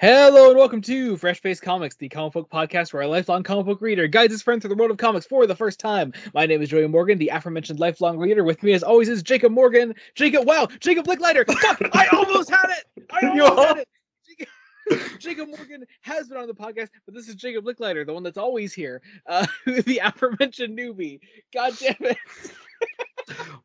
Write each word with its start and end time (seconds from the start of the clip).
Hello 0.00 0.48
and 0.48 0.58
welcome 0.58 0.80
to 0.80 1.16
Fresh-Faced 1.16 1.62
Comics, 1.62 1.94
the 1.94 2.08
comic 2.08 2.32
book 2.32 2.50
podcast 2.50 2.92
where 2.92 3.04
a 3.04 3.06
lifelong 3.06 3.44
comic 3.44 3.64
book 3.64 3.80
reader 3.80 4.08
guides 4.08 4.32
his 4.32 4.42
friend 4.42 4.60
through 4.60 4.70
the 4.70 4.74
world 4.74 4.90
of 4.90 4.96
comics 4.96 5.24
for 5.24 5.46
the 5.46 5.54
first 5.54 5.78
time. 5.78 6.12
My 6.34 6.46
name 6.46 6.60
is 6.60 6.70
Joey 6.70 6.88
Morgan, 6.88 7.16
the 7.16 7.28
aforementioned 7.28 7.78
lifelong 7.78 8.18
reader. 8.18 8.42
With 8.42 8.60
me, 8.64 8.72
as 8.72 8.82
always, 8.82 9.08
is 9.08 9.22
Jacob 9.22 9.52
Morgan. 9.52 9.94
Jacob, 10.16 10.48
wow, 10.48 10.66
Jacob 10.80 11.06
Blicklighter. 11.06 11.46
Fuck, 11.46 11.80
I 11.92 12.08
almost 12.12 12.50
had 12.50 12.70
it. 12.70 13.04
I 13.12 13.28
almost 13.28 13.62
had 13.62 13.78
it. 13.78 13.88
Jacob, 14.26 15.20
Jacob 15.20 15.48
Morgan 15.50 15.84
has 16.00 16.26
been 16.26 16.38
on 16.38 16.48
the 16.48 16.54
podcast, 16.54 16.88
but 17.06 17.14
this 17.14 17.28
is 17.28 17.36
Jacob 17.36 17.64
Blicklighter, 17.64 18.04
the 18.04 18.12
one 18.12 18.24
that's 18.24 18.36
always 18.36 18.74
here, 18.74 19.00
uh, 19.28 19.46
the 19.64 20.00
aforementioned 20.02 20.76
newbie. 20.76 21.20
God 21.52 21.72
damn 21.78 21.94
it. 22.00 22.18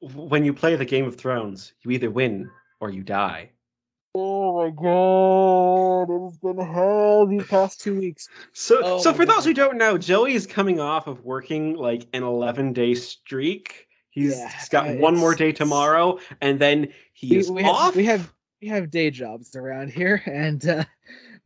when 0.04 0.46
you 0.46 0.54
play 0.54 0.76
the 0.76 0.86
Game 0.86 1.06
of 1.06 1.16
Thrones, 1.16 1.74
you 1.84 1.90
either 1.90 2.12
win 2.12 2.52
or 2.82 2.92
you 2.92 3.02
die. 3.02 3.50
Oh 4.22 4.58
my 4.66 4.70
god, 4.72 6.14
it 6.14 6.24
has 6.24 6.38
been 6.40 6.58
hell 6.58 7.26
these 7.26 7.46
past 7.48 7.80
two 7.80 7.98
weeks. 7.98 8.28
So, 8.52 8.82
Oh 8.84 9.00
so 9.00 9.14
for 9.14 9.26
those 9.26 9.46
who 9.46 9.54
don't 9.54 9.78
know, 9.78 9.98
Joey 9.98 10.34
is 10.34 10.46
coming 10.46 10.80
off 10.80 11.08
of 11.08 11.24
working 11.24 11.76
like 11.76 12.06
an 12.14 12.24
11 12.24 12.74
day 12.74 12.96
streak. 12.96 13.88
He's, 14.10 14.38
Yeah, 14.38 14.50
he's 14.50 14.68
got 14.70 14.98
one 14.98 15.16
more 15.16 15.36
day 15.36 15.52
tomorrow, 15.54 16.20
and 16.42 16.60
then 16.60 16.90
he 17.14 17.30
We, 17.30 17.38
is 17.38 17.50
we 17.52 17.64
off. 17.64 17.86
have, 17.86 17.96
we 17.96 18.06
have 18.06 18.34
we 18.62 18.68
have 18.68 18.92
day 18.92 19.10
jobs 19.10 19.56
around 19.56 19.92
here, 19.92 20.22
and 20.26 20.68
uh, 20.68 20.84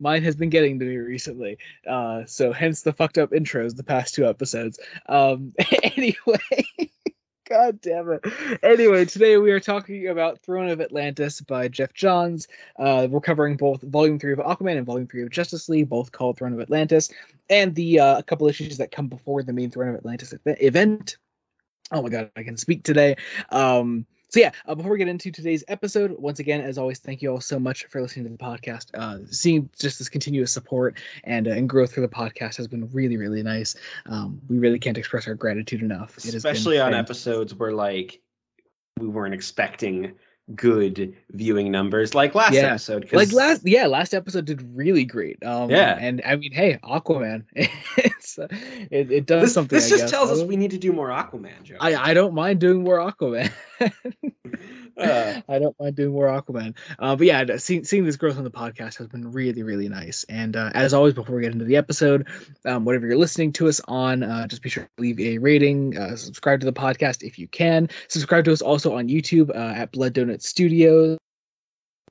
mine 0.00 0.24
has 0.24 0.34
been 0.34 0.50
getting 0.50 0.78
to 0.80 0.84
me 0.84 0.96
recently. 0.96 1.58
Uh, 1.88 2.24
so 2.26 2.52
hence 2.52 2.82
the 2.82 2.92
fucked 2.92 3.18
up 3.18 3.30
intros 3.30 3.76
the 3.76 3.84
past 3.84 4.14
two 4.14 4.26
episodes. 4.26 4.80
Um, 5.08 5.52
anyway. 5.82 6.90
God 7.54 7.80
damn 7.80 8.10
it. 8.10 8.24
Anyway, 8.64 9.04
today 9.04 9.36
we 9.36 9.52
are 9.52 9.60
talking 9.60 10.08
about 10.08 10.40
Throne 10.40 10.68
of 10.70 10.80
Atlantis 10.80 11.40
by 11.40 11.68
Geoff 11.68 11.94
Johns. 11.94 12.48
Uh, 12.80 13.06
we're 13.08 13.20
covering 13.20 13.56
both 13.56 13.80
Volume 13.82 14.18
3 14.18 14.32
of 14.32 14.38
Aquaman 14.40 14.76
and 14.76 14.84
Volume 14.84 15.06
3 15.06 15.22
of 15.22 15.30
Justice 15.30 15.68
League, 15.68 15.88
both 15.88 16.10
called 16.10 16.36
Throne 16.36 16.52
of 16.52 16.58
Atlantis, 16.58 17.12
and 17.48 17.72
the 17.76 18.00
uh, 18.00 18.22
couple 18.22 18.48
issues 18.48 18.76
that 18.78 18.90
come 18.90 19.06
before 19.06 19.44
the 19.44 19.52
main 19.52 19.70
Throne 19.70 19.90
of 19.90 19.94
Atlantis 19.94 20.34
event. 20.44 21.16
Oh 21.92 22.02
my 22.02 22.08
god, 22.08 22.28
I 22.34 22.42
can 22.42 22.56
speak 22.56 22.82
today. 22.82 23.14
Um, 23.50 24.04
so 24.34 24.40
yeah, 24.40 24.50
uh, 24.66 24.74
before 24.74 24.90
we 24.92 24.98
get 24.98 25.06
into 25.08 25.30
today's 25.30 25.62
episode, 25.68 26.10
once 26.18 26.40
again, 26.40 26.60
as 26.60 26.76
always, 26.76 26.98
thank 26.98 27.22
you 27.22 27.30
all 27.30 27.40
so 27.40 27.58
much 27.58 27.84
for 27.86 28.02
listening 28.02 28.24
to 28.24 28.30
the 28.32 28.36
podcast. 28.36 28.86
Uh, 28.94 29.18
seeing 29.30 29.70
just 29.78 29.98
this 30.00 30.08
continuous 30.08 30.50
support 30.50 30.98
and 31.22 31.46
uh, 31.46 31.52
and 31.52 31.68
growth 31.68 31.92
through 31.92 32.02
the 32.06 32.12
podcast 32.12 32.56
has 32.56 32.66
been 32.66 32.88
really, 32.92 33.16
really 33.16 33.42
nice. 33.44 33.76
Um, 34.06 34.40
we 34.48 34.58
really 34.58 34.78
can't 34.80 34.98
express 34.98 35.28
our 35.28 35.34
gratitude 35.34 35.82
enough. 35.82 36.18
It 36.18 36.34
especially 36.34 36.80
on 36.80 36.94
episodes 36.94 37.54
where 37.54 37.72
like 37.72 38.20
we 38.98 39.06
weren't 39.06 39.34
expecting 39.34 40.12
good 40.54 41.16
viewing 41.30 41.70
numbers, 41.70 42.14
like 42.14 42.34
last 42.34 42.52
Yeah, 42.54 42.66
episode. 42.66 43.08
'cause- 43.08 43.14
like 43.16 43.32
last 43.32 43.62
yeah 43.64 43.86
last 43.86 44.12
episode 44.14 44.44
did 44.44 44.60
really 44.76 45.04
great 45.06 45.42
um 45.42 45.70
Yeah. 45.70 45.96
and 45.98 46.20
i 46.26 46.36
mean 46.36 46.52
hey 46.52 46.78
aquaman 46.84 47.44
it's 48.38 48.38
uh, 48.38 48.48
it, 48.90 49.12
it 49.12 49.26
does 49.26 49.42
this, 49.42 49.54
something 49.54 49.76
this 49.76 49.88
just 49.88 50.08
tells 50.08 50.30
us 50.30 50.42
we 50.42 50.56
need 50.56 50.70
to 50.70 50.78
do 50.78 50.92
more 50.92 51.08
Aquaman, 51.08 51.62
Joe. 51.62 51.76
I, 51.80 51.94
I 52.10 52.14
don't 52.14 52.34
mind 52.34 52.60
doing 52.60 52.82
more 52.82 52.98
aquaman 52.98 53.52
Uh, 54.96 55.40
I 55.48 55.58
don't 55.58 55.74
mind 55.80 55.96
doing 55.96 56.12
more 56.12 56.26
Aquaman. 56.26 56.72
Uh, 57.00 57.16
but 57.16 57.26
yeah, 57.26 57.56
seeing, 57.56 57.82
seeing 57.82 58.04
this 58.04 58.14
growth 58.14 58.38
on 58.38 58.44
the 58.44 58.50
podcast 58.50 58.96
has 58.98 59.08
been 59.08 59.32
really, 59.32 59.64
really 59.64 59.88
nice. 59.88 60.24
And 60.28 60.54
uh, 60.54 60.70
as 60.74 60.94
always, 60.94 61.14
before 61.14 61.34
we 61.34 61.42
get 61.42 61.52
into 61.52 61.64
the 61.64 61.74
episode, 61.74 62.28
um, 62.64 62.84
whatever 62.84 63.06
you're 63.06 63.18
listening 63.18 63.52
to 63.54 63.66
us 63.66 63.80
on, 63.88 64.22
uh, 64.22 64.46
just 64.46 64.62
be 64.62 64.68
sure 64.68 64.84
to 64.84 65.02
leave 65.02 65.18
a 65.18 65.38
rating, 65.38 65.98
uh, 65.98 66.14
subscribe 66.14 66.60
to 66.60 66.66
the 66.66 66.72
podcast 66.72 67.24
if 67.24 67.40
you 67.40 67.48
can. 67.48 67.88
Subscribe 68.06 68.44
to 68.44 68.52
us 68.52 68.62
also 68.62 68.94
on 68.94 69.08
YouTube 69.08 69.50
uh, 69.50 69.74
at 69.74 69.90
Blood 69.90 70.14
Donut 70.14 70.42
Studios. 70.42 71.18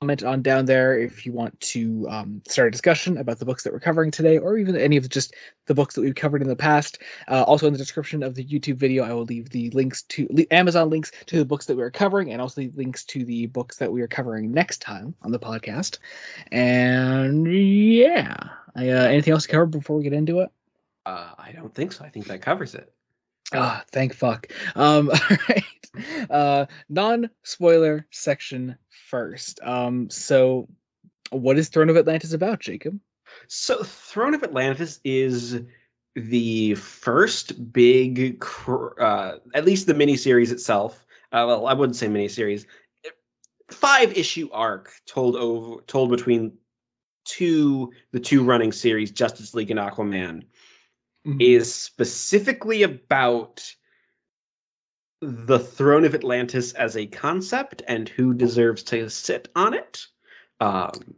Comment 0.04 0.22
on 0.22 0.42
down 0.42 0.66
there 0.66 0.98
if 0.98 1.24
you 1.24 1.32
want 1.32 1.58
to 1.60 2.06
um, 2.10 2.42
start 2.46 2.68
a 2.68 2.70
discussion 2.70 3.16
about 3.16 3.38
the 3.38 3.46
books 3.46 3.62
that 3.62 3.72
we're 3.72 3.80
covering 3.80 4.10
today, 4.10 4.36
or 4.36 4.58
even 4.58 4.76
any 4.76 4.98
of 4.98 5.08
just 5.08 5.34
the 5.64 5.72
books 5.72 5.94
that 5.94 6.02
we've 6.02 6.14
covered 6.14 6.42
in 6.42 6.48
the 6.48 6.54
past. 6.54 6.98
Uh, 7.26 7.42
also, 7.44 7.66
in 7.66 7.72
the 7.72 7.78
description 7.78 8.22
of 8.22 8.34
the 8.34 8.44
YouTube 8.44 8.76
video, 8.76 9.02
I 9.02 9.14
will 9.14 9.24
leave 9.24 9.48
the 9.48 9.70
links 9.70 10.02
to 10.02 10.28
le- 10.30 10.44
Amazon 10.50 10.90
links 10.90 11.10
to 11.24 11.38
the 11.38 11.44
books 11.46 11.64
that 11.64 11.76
we 11.76 11.82
are 11.82 11.90
covering, 11.90 12.32
and 12.32 12.42
also 12.42 12.60
the 12.60 12.70
links 12.76 13.02
to 13.04 13.24
the 13.24 13.46
books 13.46 13.78
that 13.78 13.90
we 13.90 14.02
are 14.02 14.06
covering 14.06 14.52
next 14.52 14.82
time 14.82 15.14
on 15.22 15.32
the 15.32 15.38
podcast. 15.38 15.96
And 16.52 17.50
yeah, 17.50 18.36
I, 18.76 18.90
uh, 18.90 19.06
anything 19.06 19.32
else 19.32 19.44
to 19.44 19.48
cover 19.48 19.64
before 19.64 19.96
we 19.96 20.02
get 20.02 20.12
into 20.12 20.40
it? 20.40 20.50
uh, 21.06 21.30
I 21.38 21.52
don't 21.52 21.74
think 21.74 21.92
so. 21.92 22.04
I 22.04 22.10
think 22.10 22.26
that 22.26 22.42
covers 22.42 22.74
it. 22.74 22.92
Ah, 23.54 23.84
thank 23.90 24.14
fuck. 24.14 24.48
Um, 24.74 25.10
all 25.30 25.36
right. 25.48 25.64
Uh, 26.30 26.66
non-spoiler 26.88 28.06
section 28.10 28.76
first. 29.08 29.60
Um, 29.62 30.08
so 30.10 30.68
what 31.30 31.58
is 31.58 31.68
Throne 31.68 31.88
of 31.90 31.96
Atlantis 31.96 32.32
about, 32.32 32.60
Jacob? 32.60 32.98
So, 33.48 33.82
Throne 33.82 34.34
of 34.34 34.42
Atlantis 34.42 35.00
is 35.04 35.60
the 36.14 36.74
first 36.76 37.72
big, 37.72 38.38
cr- 38.40 39.00
uh, 39.00 39.36
at 39.54 39.64
least 39.64 39.86
the 39.86 39.94
miniseries 39.94 40.52
itself. 40.52 41.04
Uh, 41.32 41.44
well, 41.46 41.66
I 41.66 41.72
wouldn't 41.72 41.96
say 41.96 42.06
miniseries. 42.06 42.66
Five 43.70 44.16
issue 44.16 44.48
arc 44.52 44.92
told 45.06 45.36
over 45.36 45.80
told 45.86 46.10
between 46.10 46.52
two 47.24 47.90
the 48.12 48.20
two 48.20 48.44
running 48.44 48.72
series, 48.72 49.10
Justice 49.10 49.54
League 49.54 49.70
and 49.70 49.80
Aquaman, 49.80 50.44
Mhm. 51.26 51.40
is 51.40 51.74
specifically 51.74 52.82
about 52.82 53.64
the 55.24 55.58
throne 55.58 56.04
of 56.04 56.14
Atlantis 56.14 56.72
as 56.74 56.96
a 56.96 57.06
concept 57.06 57.82
and 57.88 58.08
who 58.08 58.34
deserves 58.34 58.82
to 58.84 59.08
sit 59.08 59.48
on 59.56 59.74
it. 59.74 60.06
Um, 60.60 61.14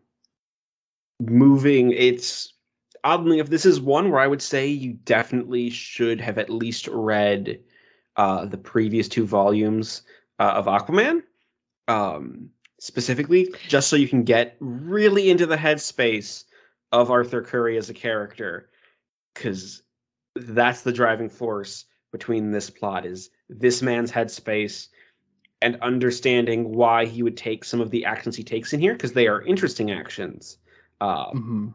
moving, 1.20 1.92
it's 1.92 2.54
oddly 3.02 3.38
if 3.38 3.50
this 3.50 3.66
is 3.66 3.80
one 3.80 4.10
where 4.10 4.20
I 4.20 4.26
would 4.26 4.42
say 4.42 4.66
you 4.66 4.92
definitely 5.04 5.70
should 5.70 6.20
have 6.20 6.38
at 6.38 6.50
least 6.50 6.88
read 6.88 7.60
uh, 8.16 8.46
the 8.46 8.58
previous 8.58 9.08
two 9.08 9.26
volumes 9.26 10.02
uh, 10.38 10.52
of 10.54 10.66
Aquaman. 10.66 11.22
Um, 11.88 12.50
specifically, 12.78 13.52
just 13.68 13.88
so 13.88 13.96
you 13.96 14.08
can 14.08 14.22
get 14.22 14.56
really 14.60 15.30
into 15.30 15.46
the 15.46 15.56
headspace 15.56 16.44
of 16.92 17.10
Arthur 17.10 17.42
Curry 17.42 17.76
as 17.76 17.90
a 17.90 17.94
character, 17.94 18.70
because 19.34 19.82
that's 20.34 20.82
the 20.82 20.92
driving 20.92 21.28
force 21.28 21.86
between 22.16 22.50
this 22.50 22.70
plot 22.70 23.04
is 23.04 23.28
this 23.50 23.82
man's 23.82 24.10
headspace 24.10 24.88
and 25.60 25.78
understanding 25.82 26.72
why 26.74 27.04
he 27.04 27.22
would 27.22 27.36
take 27.36 27.62
some 27.62 27.80
of 27.80 27.90
the 27.90 28.06
actions 28.06 28.34
he 28.34 28.42
takes 28.42 28.72
in 28.72 28.80
here 28.80 28.94
because 28.94 29.12
they 29.12 29.26
are 29.26 29.42
interesting 29.42 29.90
actions. 29.90 30.58
Um, 31.02 31.74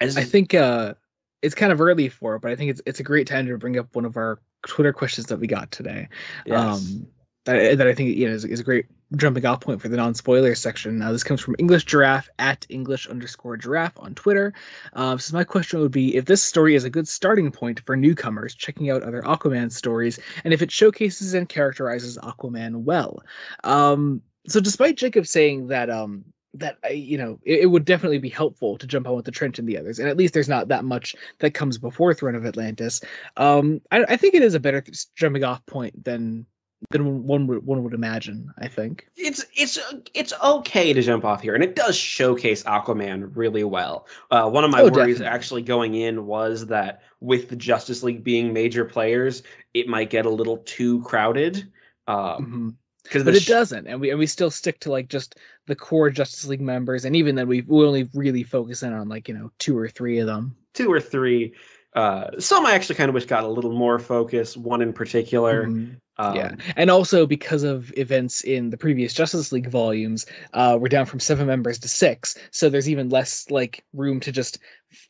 as 0.00 0.16
I 0.16 0.24
think 0.24 0.54
uh, 0.54 0.94
it's 1.42 1.54
kind 1.54 1.70
of 1.70 1.80
early 1.80 2.08
for 2.08 2.34
it, 2.34 2.40
but 2.40 2.50
I 2.50 2.56
think 2.56 2.70
it's 2.72 2.82
it's 2.84 2.98
a 2.98 3.04
great 3.04 3.28
time 3.28 3.46
to 3.46 3.56
bring 3.58 3.78
up 3.78 3.94
one 3.94 4.04
of 4.04 4.16
our 4.16 4.40
Twitter 4.66 4.92
questions 4.92 5.28
that 5.28 5.38
we 5.38 5.46
got 5.46 5.70
today. 5.70 6.08
yes. 6.46 6.58
Um, 6.58 7.06
that, 7.44 7.78
that 7.78 7.86
I 7.86 7.94
think 7.94 8.16
you 8.16 8.26
know 8.28 8.34
is, 8.34 8.44
is 8.44 8.60
a 8.60 8.64
great 8.64 8.86
jumping 9.16 9.44
off 9.44 9.60
point 9.60 9.80
for 9.80 9.88
the 9.88 9.96
non-spoiler 9.96 10.54
section. 10.54 10.98
Now, 10.98 11.12
this 11.12 11.24
comes 11.24 11.40
from 11.40 11.56
English 11.58 11.84
Giraffe 11.84 12.28
at 12.38 12.66
English 12.68 13.08
underscore 13.08 13.56
Giraffe 13.56 13.98
on 13.98 14.14
Twitter. 14.14 14.52
Um, 14.92 15.18
so 15.18 15.36
my 15.36 15.44
question 15.44 15.80
would 15.80 15.90
be 15.90 16.16
if 16.16 16.26
this 16.26 16.42
story 16.42 16.74
is 16.74 16.84
a 16.84 16.90
good 16.90 17.08
starting 17.08 17.50
point 17.50 17.80
for 17.80 17.96
newcomers 17.96 18.54
checking 18.54 18.90
out 18.90 19.02
other 19.02 19.22
Aquaman 19.22 19.72
stories, 19.72 20.18
and 20.44 20.54
if 20.54 20.62
it 20.62 20.70
showcases 20.70 21.34
and 21.34 21.48
characterizes 21.48 22.18
Aquaman 22.18 22.82
well. 22.82 23.22
Um, 23.64 24.22
so 24.46 24.60
despite 24.60 24.96
Jacob 24.96 25.26
saying 25.26 25.68
that 25.68 25.90
um, 25.90 26.24
that 26.54 26.78
you 26.92 27.18
know 27.18 27.38
it, 27.44 27.60
it 27.60 27.66
would 27.66 27.84
definitely 27.84 28.18
be 28.18 28.28
helpful 28.28 28.76
to 28.78 28.86
jump 28.86 29.06
on 29.06 29.16
with 29.16 29.24
the 29.24 29.30
Trench 29.30 29.58
and 29.58 29.68
the 29.68 29.78
others, 29.78 29.98
and 29.98 30.08
at 30.08 30.16
least 30.16 30.34
there's 30.34 30.48
not 30.48 30.68
that 30.68 30.84
much 30.84 31.14
that 31.38 31.54
comes 31.54 31.78
before 31.78 32.14
Throne 32.14 32.34
of 32.34 32.46
Atlantis. 32.46 33.00
Um, 33.36 33.80
I, 33.90 34.04
I 34.04 34.16
think 34.16 34.34
it 34.34 34.42
is 34.42 34.54
a 34.54 34.60
better 34.60 34.82
jumping 35.14 35.44
off 35.44 35.64
point 35.66 36.04
than 36.04 36.46
than 36.90 37.24
one 37.24 37.46
would 37.46 37.64
one 37.64 37.84
would 37.84 37.92
imagine. 37.94 38.50
I 38.58 38.68
think. 38.68 39.06
it's 39.16 39.44
it's 39.54 39.78
it's 40.14 40.32
okay 40.42 40.92
to 40.92 41.02
jump 41.02 41.24
off 41.24 41.42
here, 41.42 41.54
and 41.54 41.62
it 41.62 41.76
does 41.76 41.96
showcase 41.96 42.62
Aquaman 42.64 43.30
really 43.34 43.64
well. 43.64 44.06
Uh, 44.30 44.48
one 44.48 44.64
of 44.64 44.70
my 44.70 44.80
Oh, 44.80 44.84
worries 44.84 45.18
definitely. 45.18 45.26
actually 45.26 45.62
going 45.62 45.94
in 45.94 46.26
was 46.26 46.66
that 46.66 47.02
with 47.20 47.48
the 47.48 47.56
Justice 47.56 48.02
League 48.02 48.24
being 48.24 48.52
major 48.52 48.84
players, 48.84 49.42
it 49.74 49.88
might 49.88 50.10
get 50.10 50.26
a 50.26 50.30
little 50.30 50.58
too 50.58 51.02
crowded. 51.02 51.70
Um, 52.08 52.76
because 53.02 53.24
But 53.24 53.34
it 53.34 53.46
doesn't, 53.46 53.86
and 53.86 54.00
we 54.00 54.10
and 54.10 54.18
we 54.18 54.26
still 54.26 54.50
stick 54.50 54.78
to 54.80 54.90
like 54.90 55.08
just 55.08 55.34
the 55.66 55.74
core 55.74 56.10
Justice 56.10 56.46
League 56.46 56.60
members, 56.60 57.04
and 57.04 57.16
even 57.16 57.34
then 57.34 57.48
we 57.48 57.62
we 57.62 57.84
only 57.84 58.08
really 58.14 58.42
focus 58.42 58.82
in 58.82 58.92
on 58.92 59.08
like 59.08 59.28
you 59.28 59.34
know 59.34 59.50
two 59.58 59.76
or 59.76 59.88
three 59.88 60.18
of 60.18 60.26
them. 60.26 60.54
two 60.74 60.92
or 60.92 61.00
three. 61.00 61.54
Uh, 61.94 62.30
some 62.38 62.64
I 62.66 62.72
actually 62.72 62.94
kind 62.94 63.08
of 63.08 63.14
wish 63.14 63.26
got 63.26 63.42
a 63.42 63.48
little 63.48 63.72
more 63.72 63.98
focus. 63.98 64.56
One 64.56 64.80
in 64.80 64.92
particular. 64.92 65.66
Mhm. 65.66 65.96
Um, 66.20 66.36
yeah, 66.36 66.54
and 66.76 66.90
also 66.90 67.26
because 67.26 67.62
of 67.62 67.92
events 67.96 68.42
in 68.42 68.68
the 68.68 68.76
previous 68.76 69.14
Justice 69.14 69.52
League 69.52 69.70
volumes, 69.70 70.26
uh, 70.52 70.76
we're 70.78 70.88
down 70.88 71.06
from 71.06 71.18
seven 71.18 71.46
members 71.46 71.78
to 71.78 71.88
six, 71.88 72.36
so 72.50 72.68
there's 72.68 72.90
even 72.90 73.08
less 73.08 73.50
like 73.50 73.84
room 73.94 74.20
to 74.20 74.30
just 74.30 74.58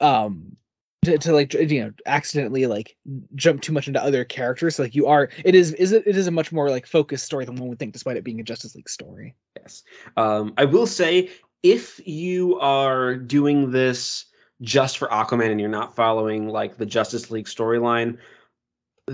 um 0.00 0.56
to, 1.04 1.18
to 1.18 1.32
like 1.32 1.52
you 1.54 1.82
know 1.82 1.92
accidentally 2.06 2.66
like 2.66 2.96
jump 3.34 3.62
too 3.62 3.72
much 3.72 3.88
into 3.88 4.02
other 4.02 4.24
characters. 4.24 4.76
So, 4.76 4.84
like 4.84 4.94
you 4.94 5.06
are, 5.06 5.30
it 5.44 5.54
is 5.54 5.72
is 5.74 5.92
it, 5.92 6.06
it 6.06 6.16
is 6.16 6.26
a 6.26 6.30
much 6.30 6.52
more 6.52 6.70
like 6.70 6.86
focused 6.86 7.24
story 7.24 7.44
than 7.44 7.56
one 7.56 7.68
would 7.70 7.78
think, 7.78 7.92
despite 7.92 8.16
it 8.16 8.24
being 8.24 8.40
a 8.40 8.44
Justice 8.44 8.74
League 8.74 8.88
story. 8.88 9.34
Yes. 9.58 9.82
Um, 10.16 10.52
I 10.58 10.64
will 10.64 10.86
say 10.86 11.30
if 11.62 12.00
you 12.06 12.58
are 12.60 13.16
doing 13.16 13.70
this 13.70 14.26
just 14.62 14.98
for 14.98 15.08
Aquaman 15.08 15.50
and 15.50 15.58
you're 15.58 15.70
not 15.70 15.96
following 15.96 16.48
like 16.48 16.76
the 16.76 16.86
Justice 16.86 17.30
League 17.30 17.46
storyline, 17.46 18.18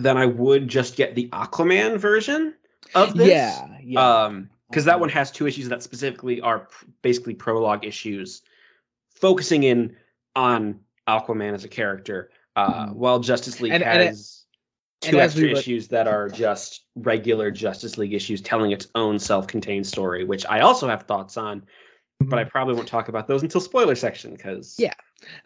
then 0.04 0.16
I 0.16 0.26
would 0.26 0.68
just 0.68 0.96
get 0.96 1.14
the 1.14 1.28
Aquaman 1.30 1.98
version 1.98 2.54
of 2.94 3.14
this. 3.16 3.28
Yeah, 3.28 3.66
yeah. 3.82 4.24
Um, 4.24 4.50
because 4.70 4.84
that 4.84 4.98
one 4.98 5.08
has 5.10 5.30
two 5.30 5.46
issues 5.46 5.68
that 5.68 5.82
specifically 5.82 6.40
are 6.40 6.68
basically 7.02 7.34
prologue 7.34 7.84
issues, 7.84 8.42
focusing 9.14 9.62
in 9.62 9.96
on 10.34 10.80
Aquaman 11.08 11.54
as 11.54 11.64
a 11.64 11.68
character, 11.68 12.30
uh, 12.56 12.86
Mhm. 12.86 12.94
while 12.94 13.20
Justice 13.20 13.60
League 13.60 13.72
And- 13.72 13.84
and 13.84 14.02
it- 14.02 14.06
has 14.08 14.44
two 15.02 15.20
extra 15.20 15.44
we 15.44 15.52
issues 15.52 15.86
that 15.88 16.08
are 16.08 16.28
just 16.44 16.84
regular 16.96 17.50
Justice 17.52 17.96
League 17.96 18.12
issues 18.12 18.40
telling 18.40 18.72
its 18.72 18.88
own 18.96 19.18
self-contained 19.20 19.86
story, 19.86 20.24
which 20.24 20.44
I 20.46 20.60
also 20.60 20.88
have 20.88 21.02
thoughts 21.04 21.36
on, 21.36 21.64
but 22.20 22.38
I 22.38 22.44
probably 22.44 22.74
won't 22.74 22.88
talk 22.88 23.08
about 23.08 23.28
those 23.28 23.42
until 23.44 23.60
spoiler 23.60 23.94
section 23.94 24.32
because 24.32 24.74
Yeah. 24.78 24.94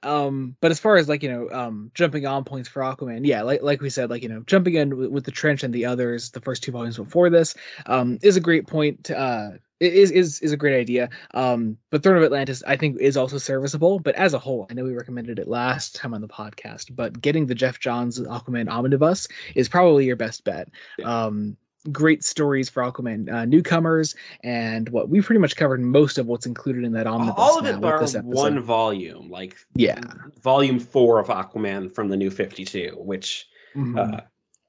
Um 0.02 0.56
but 0.60 0.70
as 0.70 0.80
far 0.80 0.96
as 0.96 1.08
like 1.08 1.22
you 1.22 1.30
know 1.30 1.48
um 1.50 1.90
jumping 1.94 2.26
on 2.26 2.44
points 2.44 2.68
for 2.68 2.82
aquaman 2.82 3.26
yeah 3.26 3.42
like 3.42 3.62
like 3.62 3.80
we 3.80 3.90
said 3.90 4.10
like 4.10 4.22
you 4.22 4.28
know 4.28 4.42
jumping 4.46 4.74
in 4.74 4.96
with, 4.96 5.10
with 5.10 5.24
the 5.24 5.30
trench 5.30 5.62
and 5.62 5.72
the 5.72 5.86
others 5.86 6.30
the 6.30 6.40
first 6.40 6.62
two 6.62 6.72
volumes 6.72 6.96
before 6.96 7.30
this 7.30 7.54
um 7.86 8.18
is 8.22 8.36
a 8.36 8.40
great 8.40 8.66
point 8.66 9.10
uh 9.10 9.50
is 9.78 10.10
is 10.10 10.40
is 10.40 10.52
a 10.52 10.58
great 10.58 10.78
idea. 10.78 11.08
Um 11.32 11.78
but 11.90 12.02
throne 12.02 12.16
of 12.16 12.22
atlantis 12.22 12.62
i 12.66 12.76
think 12.76 13.00
is 13.00 13.16
also 13.16 13.38
serviceable 13.38 13.98
but 13.98 14.14
as 14.16 14.34
a 14.34 14.38
whole 14.38 14.66
i 14.70 14.74
know 14.74 14.84
we 14.84 14.94
recommended 14.94 15.38
it 15.38 15.48
last 15.48 15.94
time 15.94 16.14
on 16.14 16.20
the 16.20 16.28
podcast 16.28 16.94
but 16.94 17.20
getting 17.20 17.46
the 17.46 17.54
Geoff 17.54 17.78
Johns 17.78 18.20
aquaman 18.20 18.68
omnibus 18.68 19.26
is 19.54 19.68
probably 19.68 20.04
your 20.04 20.16
best 20.16 20.44
bet. 20.44 20.68
Um 21.04 21.56
great 21.92 22.22
stories 22.22 22.68
for 22.68 22.82
aquaman 22.82 23.32
uh, 23.32 23.44
newcomers 23.46 24.14
and 24.44 24.88
what 24.90 25.08
we 25.08 25.20
pretty 25.22 25.40
much 25.40 25.56
covered 25.56 25.80
most 25.80 26.18
of 26.18 26.26
what's 26.26 26.44
included 26.44 26.84
in 26.84 26.92
that 26.92 27.06
omnibus 27.06 27.34
all 27.38 27.58
of 27.58 27.64
it 27.64 27.80
bar 27.80 27.98
this 28.00 28.14
one 28.22 28.60
volume, 28.60 29.30
like 29.30 29.56
yeah 29.74 30.00
volume 30.42 30.78
four 30.78 31.18
of 31.18 31.28
Aquaman 31.28 31.90
from 31.94 32.08
the 32.08 32.16
New 32.16 32.30
Fifty 32.30 32.64
Two, 32.64 32.94
which 32.98 33.48
Mhm. 33.74 33.96
uh, 33.98 34.20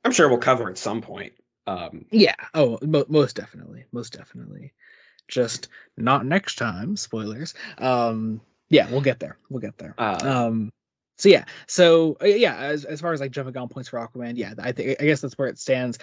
I'm 0.05 0.11
sure 0.11 0.29
we'll 0.29 0.37
cover 0.37 0.69
at 0.69 0.77
some 0.77 1.01
point. 1.01 1.33
Um, 1.67 2.05
Yeah. 2.11 2.35
Oh, 2.53 2.79
mo- 2.81 3.05
most 3.07 3.35
definitely. 3.35 3.85
Most 3.91 4.13
definitely. 4.13 4.73
Just 5.27 5.67
not 5.97 6.25
next 6.25 6.55
time. 6.57 6.95
Spoilers. 6.97 7.53
Um. 7.77 8.41
Yeah, 8.69 8.89
we'll 8.89 9.01
get 9.01 9.19
there. 9.19 9.37
We'll 9.49 9.59
get 9.61 9.77
there. 9.77 9.93
uh, 9.97 10.17
Um. 10.23 10.71
So 11.17 11.29
yeah. 11.29 11.45
So 11.67 12.17
uh, 12.21 12.25
yeah. 12.25 12.55
As 12.57 12.85
as 12.85 12.99
far 13.01 13.11
as 13.13 13.19
like 13.19 13.31
jumping 13.31 13.55
on 13.57 13.69
points 13.69 13.89
for 13.89 13.99
Aquaman, 13.99 14.37
yeah, 14.37 14.53
I 14.59 14.71
think 14.71 14.99
I 15.01 15.05
guess 15.05 15.21
that's 15.21 15.37
where 15.37 15.47
it 15.49 15.59
stands. 15.59 15.99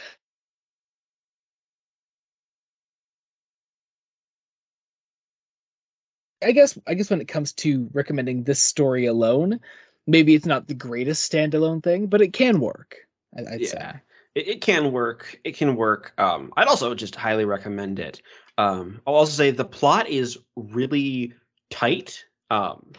I 6.42 6.52
guess 6.52 6.78
I 6.86 6.94
guess 6.94 7.10
when 7.10 7.20
it 7.20 7.28
comes 7.28 7.52
to 7.54 7.88
recommending 7.92 8.44
this 8.44 8.62
story 8.62 9.06
alone, 9.06 9.60
maybe 10.06 10.34
it's 10.34 10.46
not 10.46 10.68
the 10.68 10.74
greatest 10.74 11.30
standalone 11.30 11.82
thing, 11.82 12.06
but 12.06 12.20
it 12.20 12.32
can 12.32 12.60
work. 12.60 12.96
I- 13.36 13.54
I'd 13.54 13.60
Yeah. 13.60 13.66
say. 13.92 14.00
it, 14.34 14.48
it 14.48 14.60
can 14.60 14.92
work. 14.92 15.38
It 15.44 15.56
can 15.56 15.74
work. 15.74 16.12
Um, 16.18 16.52
I'd 16.56 16.68
also 16.68 16.94
just 16.94 17.16
highly 17.16 17.44
recommend 17.44 17.98
it. 17.98 18.22
Um, 18.56 19.00
I'll 19.06 19.14
also 19.14 19.32
say 19.32 19.50
the 19.50 19.64
plot 19.64 20.08
is 20.08 20.38
really 20.56 21.32
tight. 21.70 22.24
Um, 22.50 22.92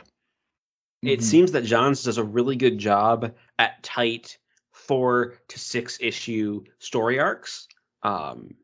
it 1.02 1.20
Mhm. 1.20 1.24
seems 1.24 1.52
that 1.54 1.64
Johns 1.64 2.04
does 2.04 2.18
a 2.18 2.24
really 2.24 2.58
good 2.58 2.78
job 2.78 3.34
at 3.58 3.82
tight 3.84 4.38
four 4.72 5.36
to 5.48 5.60
six 5.60 5.98
issue 6.02 6.64
story 6.80 7.20
arcs. 7.20 7.68
Um, 8.04 8.56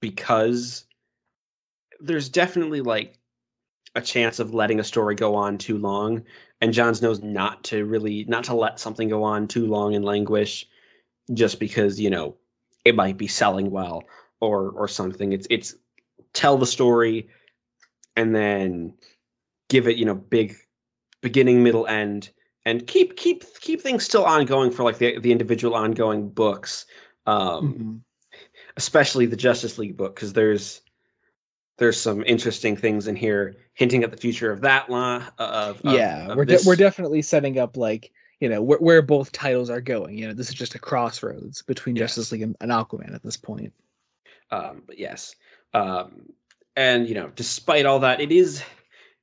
because 0.00 0.86
there's 2.00 2.28
definitely 2.28 2.80
like 2.80 3.18
a 3.96 4.00
chance 4.00 4.38
of 4.38 4.54
letting 4.54 4.78
a 4.78 4.84
story 4.84 5.14
go 5.14 5.34
on 5.34 5.58
too 5.58 5.78
long, 5.78 6.22
and 6.60 6.72
Johns 6.72 7.02
knows 7.02 7.22
not 7.22 7.64
to 7.64 7.84
really 7.84 8.24
not 8.24 8.44
to 8.44 8.54
let 8.54 8.78
something 8.78 9.08
go 9.08 9.24
on 9.24 9.48
too 9.48 9.66
long 9.66 9.94
and 9.94 10.04
languish, 10.04 10.68
just 11.32 11.58
because 11.58 11.98
you 11.98 12.10
know 12.10 12.36
it 12.84 12.94
might 12.94 13.16
be 13.16 13.26
selling 13.26 13.70
well 13.70 14.04
or 14.40 14.70
or 14.70 14.86
something. 14.86 15.32
It's 15.32 15.46
it's 15.50 15.74
tell 16.34 16.58
the 16.58 16.66
story, 16.66 17.28
and 18.16 18.34
then 18.34 18.94
give 19.68 19.88
it 19.88 19.96
you 19.96 20.04
know 20.04 20.14
big 20.14 20.54
beginning, 21.22 21.62
middle, 21.62 21.86
end, 21.86 22.30
and 22.66 22.86
keep 22.86 23.16
keep 23.16 23.44
keep 23.60 23.80
things 23.80 24.04
still 24.04 24.24
ongoing 24.24 24.70
for 24.70 24.84
like 24.84 24.98
the 24.98 25.18
the 25.18 25.32
individual 25.32 25.74
ongoing 25.74 26.28
books. 26.28 26.86
Um, 27.26 27.74
Mhm. 27.74 28.00
especially 28.76 29.26
the 29.26 29.36
Justice 29.36 29.78
League 29.78 29.96
book, 29.96 30.14
because 30.14 30.34
there's 30.34 30.82
there's 31.78 32.00
some 32.00 32.22
interesting 32.24 32.76
things 32.76 33.06
in 33.06 33.16
here 33.16 33.56
hinting 33.74 34.02
at 34.02 34.10
the 34.10 34.16
future 34.16 34.50
of 34.50 34.60
that 34.62 34.90
law. 34.90 35.16
Of, 35.38 35.80
of 35.82 35.94
yeah 35.94 36.30
of 36.30 36.36
we're 36.36 36.44
de- 36.44 36.58
we're 36.64 36.76
definitely 36.76 37.22
setting 37.22 37.58
up 37.58 37.76
like 37.76 38.12
you 38.40 38.48
know 38.48 38.62
where, 38.62 38.78
where 38.78 39.02
both 39.02 39.32
titles 39.32 39.70
are 39.70 39.80
going 39.80 40.18
you 40.18 40.26
know 40.26 40.34
this 40.34 40.48
is 40.48 40.54
just 40.54 40.74
a 40.74 40.78
crossroads 40.78 41.62
between 41.62 41.96
justice 41.96 42.32
league 42.32 42.42
and, 42.42 42.56
and 42.60 42.70
aquaman 42.70 43.14
at 43.14 43.22
this 43.22 43.36
point 43.36 43.72
Um, 44.50 44.82
but 44.86 44.98
yes, 44.98 45.34
um, 45.74 46.26
and 46.76 47.08
you 47.08 47.14
know, 47.14 47.30
despite 47.34 47.86
all 47.86 47.98
that, 48.00 48.20
it 48.20 48.30
is 48.32 48.62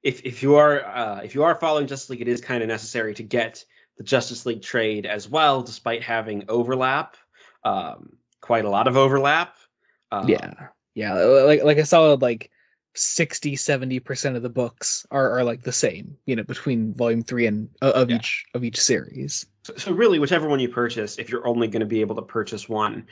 if 0.01 0.25
if 0.25 0.43
you 0.43 0.55
are 0.55 0.85
uh, 0.85 1.21
if 1.23 1.35
you 1.35 1.43
are 1.43 1.55
following 1.55 1.87
Justice 1.87 2.09
League, 2.09 2.21
it 2.21 2.27
is 2.27 2.41
kind 2.41 2.61
of 2.61 2.67
necessary 2.67 3.13
to 3.15 3.23
get 3.23 3.63
the 3.97 4.03
Justice 4.03 4.45
League 4.45 4.61
trade 4.61 5.05
as 5.05 5.29
well, 5.29 5.61
despite 5.61 6.01
having 6.01 6.43
overlap, 6.49 7.15
um, 7.63 8.17
quite 8.41 8.65
a 8.65 8.69
lot 8.69 8.87
of 8.87 8.97
overlap. 8.97 9.55
Um, 10.11 10.27
yeah 10.27 10.53
yeah 10.95 11.13
like 11.13 11.63
like 11.63 11.77
i 11.77 11.83
saw 11.83 12.13
like 12.13 12.49
60 12.95 13.55
70 13.55 13.99
percent 13.99 14.35
of 14.35 14.43
the 14.43 14.49
books 14.49 15.05
are, 15.09 15.31
are 15.39 15.43
like 15.43 15.63
the 15.63 15.71
same 15.71 16.15
you 16.25 16.35
know 16.35 16.43
between 16.43 16.93
volume 16.93 17.23
three 17.23 17.47
and 17.47 17.67
uh, 17.81 17.91
of 17.95 18.09
Yeah. 18.09 18.17
each 18.17 18.45
of 18.53 18.63
each 18.63 18.79
series 18.79 19.45
So, 19.63 19.73
so 19.77 19.91
really, 19.93 20.19
whichever 20.19 20.47
one 20.47 20.59
you 20.59 20.69
purchase, 20.69 21.17
if 21.17 21.29
you're 21.29 21.47
only 21.47 21.67
going 21.67 21.79
to 21.79 21.85
be 21.87 22.01
able 22.01 22.15
to 22.17 22.21
purchase 22.21 22.67
one, 22.67 23.07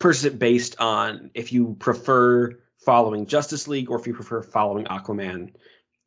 purchase 0.00 0.24
it 0.24 0.38
based 0.38 0.74
on 0.80 1.30
if 1.34 1.52
you 1.52 1.76
prefer 1.78 2.58
following 2.84 3.24
Justice 3.26 3.68
League 3.68 3.88
or 3.90 3.98
if 3.98 4.06
you 4.06 4.12
prefer 4.12 4.42
following 4.42 4.84
Aquaman 4.86 5.52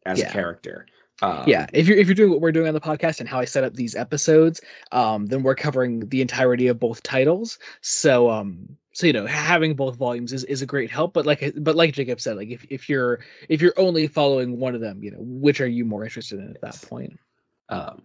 as 0.05 0.19
Yeah. 0.19 0.27
a 0.29 0.31
character. 0.31 0.85
Um, 1.23 1.43
yeah 1.47 1.67
if 1.71 1.87
you're 1.87 1.97
if 1.97 2.07
you're 2.07 2.15
doing 2.15 2.31
what 2.31 2.41
we're 2.41 2.51
doing 2.51 2.67
on 2.67 2.73
the 2.73 2.81
podcast 2.81 3.19
and 3.19 3.29
how 3.29 3.39
i 3.39 3.45
set 3.45 3.63
up 3.63 3.75
these 3.75 3.95
episodes 3.95 4.59
um 4.91 5.27
then 5.27 5.43
we're 5.43 5.53
covering 5.53 5.99
the 6.09 6.19
entirety 6.19 6.65
of 6.67 6.79
both 6.79 7.03
titles 7.03 7.59
so 7.81 8.27
um 8.31 8.75
so 8.93 9.07
you 9.07 9.13
know 9.13 9.25
having 9.25 9.73
both 9.75 9.95
volumes 9.95 10.33
is, 10.33 10.43
is 10.45 10.61
a 10.61 10.65
great 10.65 10.91
help 10.91 11.13
but 11.13 11.25
like 11.25 11.53
but 11.57 11.75
like 11.75 11.93
jacob 11.93 12.19
said 12.19 12.37
like 12.37 12.49
if, 12.49 12.65
if 12.69 12.89
you're 12.89 13.19
if 13.49 13.61
you're 13.61 13.73
only 13.77 14.07
following 14.07 14.59
one 14.59 14.75
of 14.75 14.81
them 14.81 15.03
you 15.03 15.11
know 15.11 15.19
which 15.19 15.61
are 15.61 15.67
you 15.67 15.85
more 15.85 16.03
interested 16.03 16.39
in 16.39 16.49
at 16.49 16.61
that 16.61 16.81
point 16.89 17.19
Um, 17.69 18.01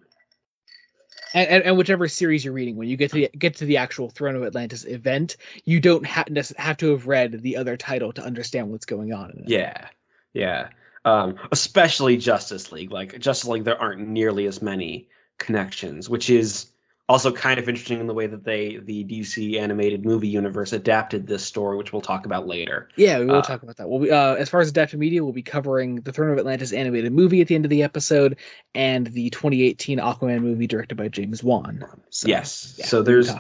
and, 1.35 1.49
and, 1.49 1.65
and 1.65 1.77
whichever 1.77 2.07
series 2.09 2.45
you're 2.45 2.55
reading 2.55 2.77
when 2.77 2.89
you 2.89 2.97
get 2.97 3.11
to 3.11 3.17
the, 3.17 3.31
get 3.39 3.57
to 3.57 3.65
the 3.65 3.77
actual 3.77 4.09
throne 4.11 4.37
of 4.37 4.43
atlantis 4.45 4.85
event 4.85 5.37
you 5.65 5.81
don't 5.81 6.07
ha- 6.07 6.25
have 6.57 6.77
to 6.77 6.91
have 6.91 7.07
read 7.07 7.43
the 7.43 7.57
other 7.57 7.77
title 7.77 8.13
to 8.13 8.23
understand 8.23 8.71
what's 8.71 8.87
going 8.87 9.13
on 9.13 9.31
in 9.33 9.41
it. 9.41 9.49
Yeah, 9.49 9.89
yeah. 10.33 10.69
Um, 11.05 11.37
especially 11.53 12.17
Justice 12.17 12.73
League. 12.73 12.91
Like 12.91 13.19
Justice 13.19 13.49
League, 13.49 13.65
there 13.65 13.81
aren't 13.81 14.07
nearly 14.09 14.47
as 14.47 14.61
many 14.61 15.09
connections, 15.39 16.09
which 16.09 16.31
is 16.31 16.67
also 17.09 17.31
kind 17.31 17.61
of 17.61 17.69
interesting 17.69 18.01
in 18.01 18.07
the 18.09 18.15
way 18.15 18.27
that 18.27 18.43
they, 18.45 18.79
the 18.79 19.05
DC 19.05 19.59
animated 19.61 20.05
movie 20.05 20.27
universe, 20.27 20.73
adapted 20.73 21.27
this 21.27 21.45
story, 21.45 21.77
which 21.77 21.93
we'll 21.93 22.03
talk 22.03 22.27
about 22.27 22.49
later. 22.49 22.89
Yeah, 22.97 23.21
we 23.21 23.27
will 23.27 23.37
Uh, 23.37 23.43
talk 23.43 23.63
about 23.63 23.77
that. 23.77 23.89
We'll 23.89 24.01
be, 24.01 24.11
uh, 24.11 24.35
as 24.35 24.49
far 24.51 24.61
as 24.61 24.69
adapted 24.69 24.99
media, 24.99 25.23
we'll 25.23 25.33
be 25.33 25.43
covering 25.43 26.01
the 26.01 26.13
Throne 26.13 26.33
of 26.33 26.39
Atlantis 26.39 26.73
animated 26.73 27.13
movie 27.13 27.41
at 27.41 27.47
the 27.47 27.55
end 27.55 27.65
of 27.65 27.71
the 27.71 27.83
episode 27.85 28.37
and 28.75 29.07
the 29.09 29.31
2018 29.31 29.99
Aquaman 29.99 30.43
movie 30.43 30.67
directed 30.67 30.97
by 30.97 31.07
James 31.07 31.45
Wan. 31.45 31.85
So, 32.11 32.27
yes. 32.27 32.75
yeah, 32.77 32.87
so 32.87 33.03
there's 33.03 33.31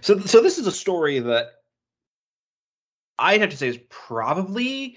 so 0.00 0.18
so 0.20 0.40
this 0.40 0.56
is 0.58 0.66
a 0.66 0.72
story 0.72 1.18
that 1.18 1.48
I'd 3.18 3.40
have 3.40 3.50
to 3.50 3.56
say 3.56 3.68
is 3.68 3.78
probably 3.90 4.96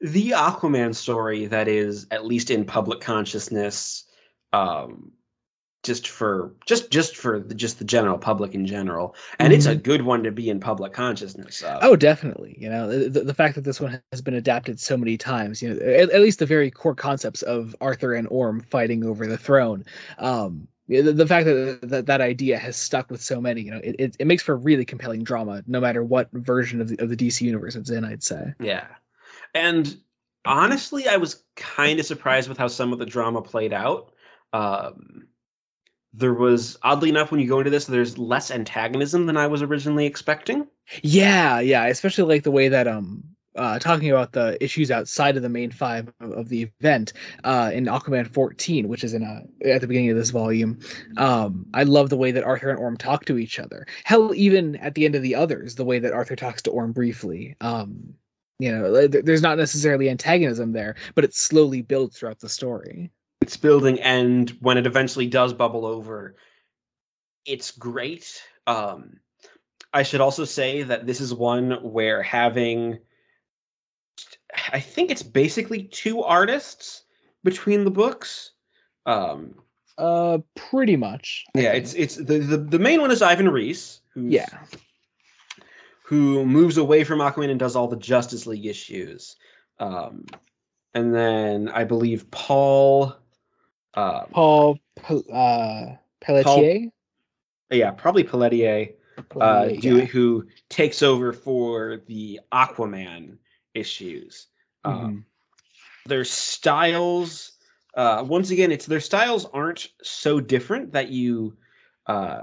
the 0.00 0.30
Aquaman 0.30 0.92
story 0.94 1.46
that 1.46 1.68
is 1.68 2.06
at 2.10 2.26
least 2.26 2.50
in 2.50 2.64
public 2.64 3.00
consciousness 3.00 4.06
um 4.52 5.12
just 5.84 6.08
for 6.08 6.52
just 6.66 6.90
just 6.90 7.16
for 7.16 7.38
the, 7.38 7.54
just 7.54 7.78
the 7.78 7.84
general 7.84 8.18
public 8.18 8.54
in 8.54 8.66
general 8.66 9.14
and 9.38 9.52
it's 9.52 9.66
a 9.66 9.76
good 9.76 10.02
one 10.02 10.22
to 10.22 10.32
be 10.32 10.48
in 10.48 10.58
public 10.58 10.92
consciousness 10.92 11.62
of. 11.62 11.78
Oh, 11.82 11.94
definitely. 11.94 12.56
You 12.58 12.70
know, 12.70 13.08
the, 13.08 13.20
the 13.20 13.34
fact 13.34 13.54
that 13.54 13.64
this 13.64 13.80
one 13.80 14.02
has 14.10 14.20
been 14.20 14.34
adapted 14.34 14.80
so 14.80 14.96
many 14.96 15.16
times, 15.16 15.62
you 15.62 15.74
know, 15.74 15.80
at, 15.80 16.10
at 16.10 16.20
least 16.20 16.38
the 16.38 16.46
very 16.46 16.70
core 16.70 16.94
concepts 16.94 17.42
of 17.42 17.76
Arthur 17.80 18.14
and 18.14 18.26
Orm 18.30 18.60
fighting 18.60 19.04
over 19.04 19.26
the 19.26 19.38
throne. 19.38 19.84
Um, 20.18 20.66
the, 20.88 21.12
the 21.12 21.26
fact 21.26 21.46
that, 21.46 21.78
that 21.82 22.06
that 22.06 22.20
idea 22.20 22.58
has 22.58 22.76
stuck 22.76 23.10
with 23.10 23.22
so 23.22 23.40
many, 23.40 23.62
you 23.62 23.70
know, 23.70 23.80
it, 23.82 23.96
it, 23.98 24.16
it 24.18 24.26
makes 24.26 24.42
for 24.42 24.56
really 24.56 24.84
compelling 24.84 25.24
drama, 25.24 25.62
no 25.66 25.80
matter 25.80 26.04
what 26.04 26.30
version 26.32 26.80
of 26.80 26.88
the, 26.88 27.02
of 27.02 27.08
the 27.08 27.16
DC 27.16 27.40
universe 27.40 27.74
it's 27.74 27.90
in, 27.90 28.04
I'd 28.04 28.22
say. 28.22 28.52
Yeah. 28.60 28.86
And 29.54 29.96
honestly, 30.44 31.08
I 31.08 31.16
was 31.16 31.42
kind 31.56 31.98
of 32.00 32.06
surprised 32.06 32.48
with 32.48 32.58
how 32.58 32.68
some 32.68 32.92
of 32.92 32.98
the 32.98 33.06
drama 33.06 33.40
played 33.40 33.72
out. 33.72 34.12
Um, 34.52 35.26
there 36.16 36.34
was, 36.34 36.78
oddly 36.82 37.08
enough, 37.08 37.30
when 37.30 37.40
you 37.40 37.48
go 37.48 37.58
into 37.58 37.70
this, 37.70 37.86
there's 37.86 38.18
less 38.18 38.50
antagonism 38.50 39.26
than 39.26 39.36
I 39.36 39.46
was 39.46 39.62
originally 39.62 40.06
expecting. 40.06 40.66
Yeah, 41.02 41.60
yeah, 41.60 41.86
especially 41.86 42.24
like 42.24 42.44
the 42.44 42.50
way 42.50 42.68
that 42.68 42.86
um 42.86 43.24
uh, 43.56 43.78
talking 43.78 44.10
about 44.10 44.32
the 44.32 44.62
issues 44.62 44.90
outside 44.90 45.36
of 45.36 45.42
the 45.42 45.48
main 45.48 45.70
five 45.70 46.12
of, 46.20 46.32
of 46.32 46.48
the 46.48 46.62
event 46.80 47.12
uh, 47.44 47.70
in 47.72 47.86
Aquaman 47.86 48.26
14, 48.26 48.88
which 48.88 49.04
is 49.04 49.14
in 49.14 49.22
a, 49.22 49.42
at 49.68 49.80
the 49.80 49.86
beginning 49.86 50.10
of 50.10 50.16
this 50.16 50.30
volume. 50.30 50.78
Um, 51.16 51.66
I 51.72 51.84
love 51.84 52.10
the 52.10 52.16
way 52.16 52.32
that 52.32 52.44
Arthur 52.44 52.70
and 52.70 52.78
Orm 52.78 52.96
talk 52.96 53.24
to 53.26 53.38
each 53.38 53.58
other. 53.58 53.86
Hell, 54.04 54.34
even 54.34 54.76
at 54.76 54.94
the 54.94 55.04
end 55.04 55.14
of 55.14 55.22
the 55.22 55.34
others, 55.34 55.76
the 55.76 55.84
way 55.84 55.98
that 56.00 56.12
Arthur 56.12 56.36
talks 56.36 56.62
to 56.62 56.70
Orm 56.70 56.92
briefly. 56.92 57.56
Um, 57.60 58.14
you 58.58 58.72
know, 58.72 59.06
there's 59.06 59.42
not 59.42 59.58
necessarily 59.58 60.08
antagonism 60.08 60.72
there, 60.72 60.94
but 61.14 61.24
it 61.24 61.34
slowly 61.34 61.82
builds 61.82 62.18
throughout 62.18 62.38
the 62.38 62.48
story. 62.48 63.10
It's 63.44 63.58
building, 63.58 64.00
and 64.00 64.48
when 64.60 64.78
it 64.78 64.86
eventually 64.86 65.26
does 65.26 65.52
bubble 65.52 65.84
over, 65.84 66.34
it's 67.44 67.70
great. 67.70 68.42
Um, 68.66 69.20
I 69.92 70.02
should 70.02 70.22
also 70.22 70.46
say 70.46 70.82
that 70.82 71.06
this 71.06 71.20
is 71.20 71.34
one 71.34 71.72
where 71.82 72.22
having 72.22 73.00
I 74.72 74.80
think 74.80 75.10
it's 75.10 75.22
basically 75.22 75.82
two 75.84 76.22
artists 76.22 77.02
between 77.42 77.84
the 77.84 77.90
books. 77.90 78.52
Um, 79.04 79.56
uh, 79.98 80.38
pretty 80.56 80.96
much. 80.96 81.44
Yeah, 81.54 81.72
it's 81.72 81.92
it's 81.92 82.16
the, 82.16 82.38
the 82.38 82.56
the 82.56 82.78
main 82.78 83.02
one 83.02 83.10
is 83.10 83.20
Ivan 83.20 83.50
Reis. 83.50 84.00
yeah. 84.14 84.46
Who 86.06 86.46
moves 86.46 86.78
away 86.78 87.04
from 87.04 87.18
Aquaman 87.18 87.50
and 87.50 87.60
does 87.60 87.76
all 87.76 87.88
the 87.88 87.96
Justice 87.96 88.46
League 88.46 88.64
issues, 88.64 89.36
um, 89.80 90.24
and 90.94 91.14
then 91.14 91.68
I 91.68 91.84
believe 91.84 92.30
Paul. 92.30 93.14
Uh, 93.94 94.24
Paul 94.26 94.78
uh, 95.32 95.86
Pelletier. 96.20 96.80
Paul, 96.80 96.90
yeah, 97.70 97.90
probably 97.90 98.24
Pelletier. 98.24 98.88
Uh, 99.40 99.68
do, 99.68 99.98
yeah. 99.98 100.04
who 100.06 100.44
takes 100.68 101.02
over 101.02 101.32
for 101.32 101.98
the 102.06 102.40
Aquaman 102.52 103.38
issues. 103.74 104.48
Mm-hmm. 104.84 105.04
Um, 105.04 105.26
their 106.06 106.24
styles, 106.24 107.52
uh, 107.94 108.24
once 108.26 108.50
again, 108.50 108.72
it's 108.72 108.86
their 108.86 109.00
styles 109.00 109.46
aren't 109.46 109.88
so 110.02 110.40
different 110.40 110.92
that 110.92 111.10
you 111.10 111.56
uh, 112.06 112.42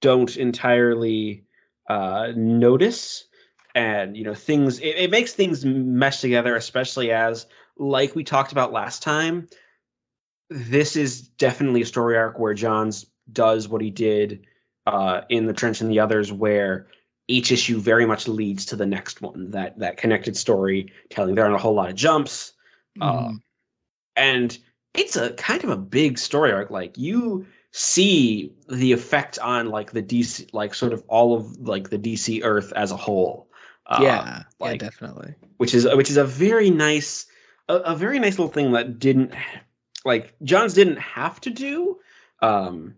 don't 0.00 0.36
entirely 0.36 1.44
uh, 1.88 2.32
notice, 2.34 3.24
and 3.74 4.16
you 4.16 4.24
know 4.24 4.34
things. 4.34 4.78
It, 4.80 4.96
it 4.96 5.10
makes 5.10 5.32
things 5.32 5.64
mesh 5.64 6.20
together, 6.20 6.56
especially 6.56 7.12
as, 7.12 7.46
like 7.78 8.14
we 8.14 8.24
talked 8.24 8.52
about 8.52 8.72
last 8.72 9.02
time. 9.02 9.48
This 10.48 10.96
is 10.96 11.22
definitely 11.22 11.82
a 11.82 11.86
story 11.86 12.16
arc 12.16 12.38
where 12.38 12.54
Johns 12.54 13.06
does 13.32 13.68
what 13.68 13.82
he 13.82 13.90
did 13.90 14.46
uh, 14.86 15.22
in 15.28 15.46
the 15.46 15.52
trench 15.52 15.80
and 15.80 15.90
the 15.90 15.98
others, 16.00 16.32
where 16.32 16.86
each 17.28 17.50
issue 17.50 17.80
very 17.80 18.06
much 18.06 18.28
leads 18.28 18.64
to 18.66 18.76
the 18.76 18.86
next 18.86 19.20
one. 19.20 19.50
That 19.50 19.78
that 19.78 19.96
connected 19.96 20.36
storytelling. 20.36 21.34
There 21.34 21.44
aren't 21.44 21.56
a 21.56 21.58
whole 21.58 21.74
lot 21.74 21.90
of 21.90 21.96
jumps, 21.96 22.52
mm. 22.98 23.02
uh, 23.02 23.32
and 24.14 24.56
it's 24.94 25.16
a 25.16 25.32
kind 25.32 25.64
of 25.64 25.70
a 25.70 25.76
big 25.76 26.18
story 26.18 26.52
arc. 26.52 26.70
Like 26.70 26.96
you 26.96 27.46
see 27.72 28.54
the 28.68 28.92
effect 28.92 29.38
on 29.40 29.68
like 29.68 29.90
the 29.90 30.02
DC, 30.02 30.48
like 30.52 30.74
sort 30.74 30.92
of 30.92 31.02
all 31.08 31.34
of 31.34 31.56
like 31.58 31.90
the 31.90 31.98
DC 31.98 32.40
Earth 32.42 32.72
as 32.74 32.90
a 32.90 32.96
whole. 32.96 33.48
Uh, 33.86 33.98
yeah, 34.02 34.42
like, 34.58 34.80
yeah, 34.80 34.88
definitely. 34.88 35.34
Which 35.58 35.74
is 35.74 35.86
which 35.94 36.10
is 36.10 36.16
a 36.16 36.24
very 36.24 36.70
nice, 36.70 37.26
a, 37.68 37.76
a 37.76 37.96
very 37.96 38.18
nice 38.18 38.38
little 38.38 38.52
thing 38.52 38.72
that 38.72 38.98
didn't 38.98 39.34
like 40.06 40.34
Johns 40.42 40.72
didn't 40.72 40.98
have 40.98 41.40
to 41.42 41.50
do. 41.50 41.98
Um, 42.40 42.94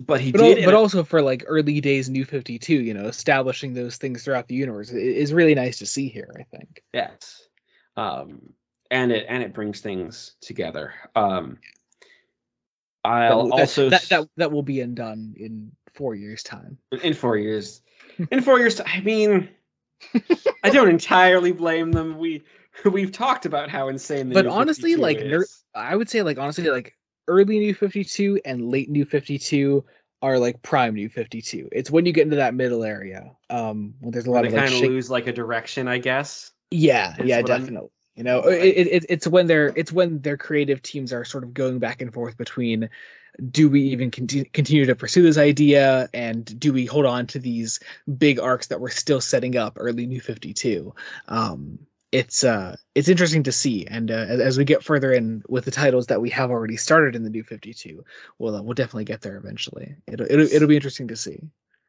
but 0.00 0.20
he 0.20 0.32
but 0.32 0.40
did 0.40 0.58
al- 0.58 0.64
but 0.64 0.74
also 0.74 1.04
for 1.04 1.22
like 1.22 1.44
early 1.46 1.80
days 1.80 2.10
new 2.10 2.24
52 2.24 2.74
you 2.74 2.92
know 2.92 3.06
establishing 3.06 3.74
those 3.74 3.96
things 3.96 4.24
throughout 4.24 4.48
the 4.48 4.54
universe 4.54 4.90
is 4.90 5.32
really 5.32 5.54
nice 5.54 5.78
to 5.78 5.86
see 5.86 6.08
here 6.08 6.30
i 6.38 6.56
think. 6.56 6.82
Yes. 6.92 7.48
Um 7.96 8.40
and 8.90 9.12
it 9.12 9.26
and 9.28 9.42
it 9.42 9.54
brings 9.54 9.80
things 9.80 10.34
together. 10.40 10.92
Um 11.14 11.58
i'll 13.04 13.48
that, 13.48 13.52
also 13.52 13.88
that, 13.88 14.02
that 14.10 14.28
that 14.36 14.52
will 14.52 14.62
be 14.62 14.80
undone 14.80 15.34
in 15.36 15.70
four 15.94 16.14
years 16.14 16.42
time. 16.42 16.76
In 17.02 17.14
four 17.14 17.36
years. 17.36 17.82
In 18.30 18.42
four 18.42 18.58
years 18.58 18.80
i 18.86 19.00
mean 19.00 19.48
i 20.64 20.70
don't 20.70 20.88
entirely 20.88 21.52
blame 21.52 21.92
them. 21.92 22.18
We 22.18 22.42
we've 22.90 23.12
talked 23.12 23.46
about 23.46 23.70
how 23.70 23.88
insane 23.88 24.32
but 24.32 24.46
honestly 24.46 24.96
like 24.96 25.18
ner- 25.20 25.46
i 25.74 25.94
would 25.94 26.08
say 26.08 26.22
like 26.22 26.38
honestly 26.38 26.64
like 26.68 26.94
early 27.28 27.58
New 27.58 27.74
52 27.74 28.40
and 28.44 28.70
late 28.70 28.90
New 28.90 29.04
52 29.04 29.84
are 30.22 30.38
like 30.38 30.62
prime 30.62 30.94
New 30.94 31.08
52. 31.08 31.68
It's 31.72 31.90
when 31.90 32.06
you 32.06 32.12
get 32.12 32.22
into 32.22 32.36
that 32.36 32.54
middle 32.54 32.84
area. 32.84 33.30
Um, 33.50 33.94
when 34.00 34.12
there's 34.12 34.26
a 34.26 34.30
lot 34.30 34.46
of 34.46 34.52
like 34.52 34.62
kind 34.62 34.72
of 34.72 34.78
shake... 34.78 34.88
lose 34.88 35.10
like 35.10 35.26
a 35.26 35.32
direction, 35.32 35.88
I 35.88 35.98
guess. 35.98 36.52
Yeah, 36.70 37.14
yeah, 37.22 37.42
definitely. 37.42 37.76
I'm... 37.76 37.88
You 38.16 38.22
know, 38.22 38.40
it, 38.42 38.86
it, 38.86 39.06
it's 39.08 39.26
when 39.26 39.48
they're 39.48 39.72
it's 39.74 39.90
when 39.90 40.20
their 40.20 40.36
creative 40.36 40.80
teams 40.82 41.12
are 41.12 41.24
sort 41.24 41.42
of 41.42 41.52
going 41.52 41.80
back 41.80 42.00
and 42.00 42.14
forth 42.14 42.36
between 42.36 42.88
do 43.50 43.68
we 43.68 43.82
even 43.82 44.12
continue, 44.12 44.44
continue 44.52 44.86
to 44.86 44.94
pursue 44.94 45.22
this 45.22 45.36
idea 45.36 46.08
and 46.14 46.58
do 46.60 46.72
we 46.72 46.86
hold 46.86 47.06
on 47.06 47.26
to 47.26 47.40
these 47.40 47.80
big 48.16 48.38
arcs 48.38 48.68
that 48.68 48.80
we're 48.80 48.88
still 48.88 49.20
setting 49.20 49.56
up 49.56 49.76
early 49.80 50.06
new 50.06 50.20
52 50.20 50.94
um 51.26 51.76
it's 52.14 52.44
uh 52.44 52.76
it's 52.94 53.08
interesting 53.08 53.42
to 53.42 53.50
see. 53.50 53.86
And 53.88 54.10
uh, 54.10 54.26
as, 54.28 54.40
as, 54.40 54.58
we 54.58 54.64
get 54.64 54.84
further 54.84 55.12
in 55.12 55.42
with 55.48 55.64
the 55.64 55.72
titles 55.72 56.06
that 56.06 56.20
we 56.20 56.30
have 56.30 56.48
already 56.48 56.76
started 56.76 57.16
in 57.16 57.24
the 57.24 57.30
new 57.30 57.42
52 57.42 58.04
we'll 58.38 58.54
uh, 58.54 58.62
we'll 58.62 58.74
definitely 58.74 59.04
get 59.04 59.20
there 59.20 59.36
eventually. 59.36 59.96
It'll, 60.06 60.26
it'll 60.30 60.46
it'll 60.46 60.68
be 60.68 60.76
interesting 60.76 61.08
to 61.08 61.16
see. 61.16 61.40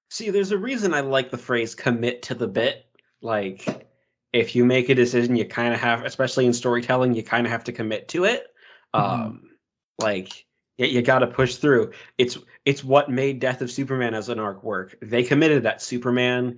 See 0.10 0.32
there's 0.32 0.52
a 0.52 0.58
reason 0.58 0.96
i 0.96 1.02
like 1.02 1.30
the 1.30 1.38
phrase 1.38 1.76
commit 1.76 2.24
to 2.24 2.34
the 2.34 2.48
bit. 2.48 2.88
Like 3.22 3.88
if 4.34 4.56
you 4.56 4.66
make 4.66 4.90
a 4.90 4.96
decision 4.96 5.36
you 5.36 5.46
kind 5.46 5.76
of 5.76 5.80
have 5.80 6.04
especially 6.04 6.48
in 6.48 6.54
storytelling 6.54 7.14
you 7.14 7.22
kind 7.22 7.46
of 7.46 7.52
have 7.52 7.64
to 7.66 7.72
commit 7.72 8.08
to 8.10 8.24
it. 8.24 8.48
Mm-hmm. 8.96 9.22
um 9.22 9.50
like 10.00 10.48
you, 10.80 10.88
you 10.88 11.02
got 11.04 11.20
to 11.20 11.28
push 11.28 11.58
through. 11.58 11.92
It's 12.18 12.40
it's 12.66 12.84
what 12.84 13.12
made 13.12 13.40
death 13.40 13.62
of 13.62 13.70
superman 13.70 14.16
as 14.16 14.30
an 14.30 14.40
arc 14.40 14.64
work. 14.64 14.98
They 15.04 15.22
committed 15.22 15.62
that 15.64 15.84
superman 15.84 16.58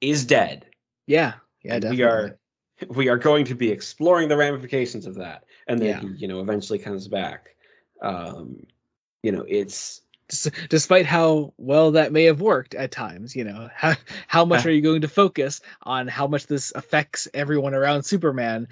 is 0.00 0.24
dead. 0.24 0.66
Yeah. 1.06 1.34
Yeah 1.62 1.78
definitely. 1.78 1.98
we 1.98 2.02
are 2.02 2.38
we 2.88 3.08
are 3.08 3.16
going 3.16 3.44
to 3.44 3.54
be 3.54 3.70
exploring 3.70 4.28
the 4.28 4.36
ramifications 4.36 5.06
of 5.06 5.14
that 5.14 5.44
and 5.68 5.80
then 5.80 5.88
yeah. 5.88 6.00
he 6.00 6.08
you 6.16 6.28
know 6.28 6.40
eventually 6.40 6.78
comes 6.78 7.08
back. 7.08 7.54
Um 8.02 8.66
you 9.22 9.32
know 9.32 9.44
it's 9.48 10.02
despite 10.68 11.06
how 11.06 11.52
well 11.56 11.90
that 11.92 12.12
may 12.12 12.24
have 12.24 12.40
worked 12.40 12.74
at 12.74 12.90
times 12.90 13.36
you 13.36 13.44
know 13.44 13.68
how, 13.74 13.94
how 14.28 14.44
much 14.44 14.66
are 14.66 14.70
you 14.70 14.82
going 14.82 15.00
to 15.00 15.08
focus 15.08 15.60
on 15.82 16.08
how 16.08 16.26
much 16.26 16.46
this 16.46 16.72
affects 16.74 17.28
everyone 17.34 17.74
around 17.74 18.02
superman? 18.02 18.68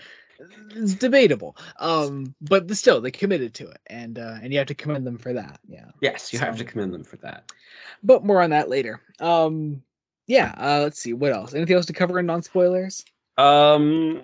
It's 0.74 0.94
debatable. 0.94 1.56
Um 1.78 2.34
but 2.40 2.70
still 2.76 3.00
they 3.00 3.10
committed 3.10 3.54
to 3.54 3.68
it 3.68 3.80
and 3.86 4.18
uh 4.18 4.36
and 4.42 4.52
you 4.52 4.58
have 4.58 4.68
to 4.68 4.74
commend 4.74 5.06
them 5.06 5.18
for 5.18 5.32
that 5.32 5.60
yeah. 5.68 5.90
Yes 6.00 6.32
you 6.32 6.38
so, 6.38 6.44
have 6.44 6.58
to 6.58 6.64
commend 6.64 6.92
them 6.92 7.04
for 7.04 7.16
that. 7.18 7.50
But 8.02 8.24
more 8.24 8.42
on 8.42 8.50
that 8.50 8.68
later. 8.68 9.00
Um 9.20 9.82
yeah 10.26 10.54
uh 10.58 10.80
let's 10.82 11.00
see 11.00 11.14
what 11.14 11.32
else? 11.32 11.54
Anything 11.54 11.76
else 11.76 11.86
to 11.86 11.92
cover 11.92 12.18
in 12.18 12.26
non-spoilers 12.26 13.04
um, 13.36 14.22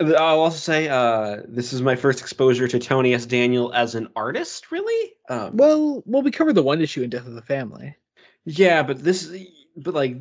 I'll 0.00 0.40
also 0.40 0.56
say 0.56 0.88
uh, 0.88 1.42
this 1.46 1.72
is 1.72 1.80
my 1.80 1.96
first 1.96 2.20
exposure 2.20 2.66
to 2.68 2.78
Tony 2.78 3.14
S. 3.14 3.26
Daniel 3.26 3.72
as 3.74 3.94
an 3.94 4.08
artist. 4.16 4.72
Really? 4.72 5.14
Um, 5.28 5.56
well, 5.56 6.02
well, 6.06 6.22
we 6.22 6.30
covered 6.30 6.54
the 6.54 6.62
one 6.62 6.80
issue 6.80 7.02
in 7.02 7.10
Death 7.10 7.26
of 7.26 7.34
the 7.34 7.42
Family. 7.42 7.96
Yeah, 8.44 8.82
but 8.82 9.02
this, 9.02 9.34
but 9.76 9.94
like, 9.94 10.16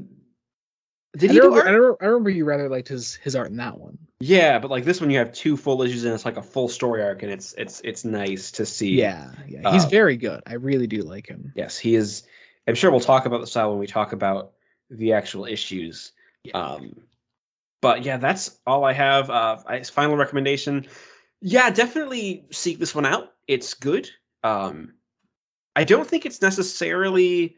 did 1.17 1.31
I 1.31 1.33
he 1.33 1.39
remember, 1.39 1.63
do 1.63 1.69
art? 1.69 1.97
I 2.01 2.05
remember 2.05 2.29
you 2.29 2.45
rather 2.45 2.69
liked 2.69 2.87
his 2.87 3.15
his 3.15 3.35
art 3.35 3.49
in 3.49 3.57
that 3.57 3.77
one. 3.77 3.97
Yeah, 4.19 4.59
but 4.59 4.71
like 4.71 4.85
this 4.85 5.01
one, 5.01 5.09
you 5.09 5.17
have 5.17 5.33
two 5.33 5.57
full 5.57 5.81
issues 5.81 6.05
and 6.05 6.13
it's 6.13 6.25
like 6.25 6.37
a 6.37 6.41
full 6.41 6.69
story 6.69 7.03
arc, 7.03 7.23
and 7.23 7.31
it's 7.31 7.53
it's 7.57 7.81
it's 7.83 8.05
nice 8.05 8.51
to 8.51 8.65
see. 8.65 8.91
Yeah, 8.91 9.31
yeah, 9.47 9.71
he's 9.71 9.85
uh, 9.85 9.89
very 9.89 10.17
good. 10.17 10.41
I 10.47 10.53
really 10.53 10.87
do 10.87 11.01
like 11.01 11.27
him. 11.27 11.51
Yes, 11.55 11.77
he 11.77 11.95
is. 11.95 12.23
I'm 12.67 12.75
sure 12.75 12.89
we'll 12.91 12.99
talk 12.99 13.25
about 13.25 13.41
the 13.41 13.47
style 13.47 13.71
when 13.71 13.79
we 13.79 13.87
talk 13.87 14.13
about 14.13 14.53
the 14.89 15.11
actual 15.13 15.45
issues. 15.45 16.13
Yeah. 16.43 16.53
Um, 16.53 16.95
but 17.83 18.03
yeah, 18.03 18.15
that's 18.15 18.59
all 18.65 18.85
I 18.85 18.93
have. 18.93 19.29
Uh, 19.29 19.57
final 19.83 20.15
recommendation. 20.15 20.87
Yeah, 21.41 21.69
definitely 21.69 22.45
seek 22.49 22.79
this 22.79 22.95
one 22.95 23.05
out. 23.05 23.33
It's 23.49 23.73
good. 23.73 24.09
Um, 24.41 24.93
I 25.75 25.83
don't 25.83 26.07
think 26.07 26.25
it's 26.25 26.41
necessarily 26.41 27.57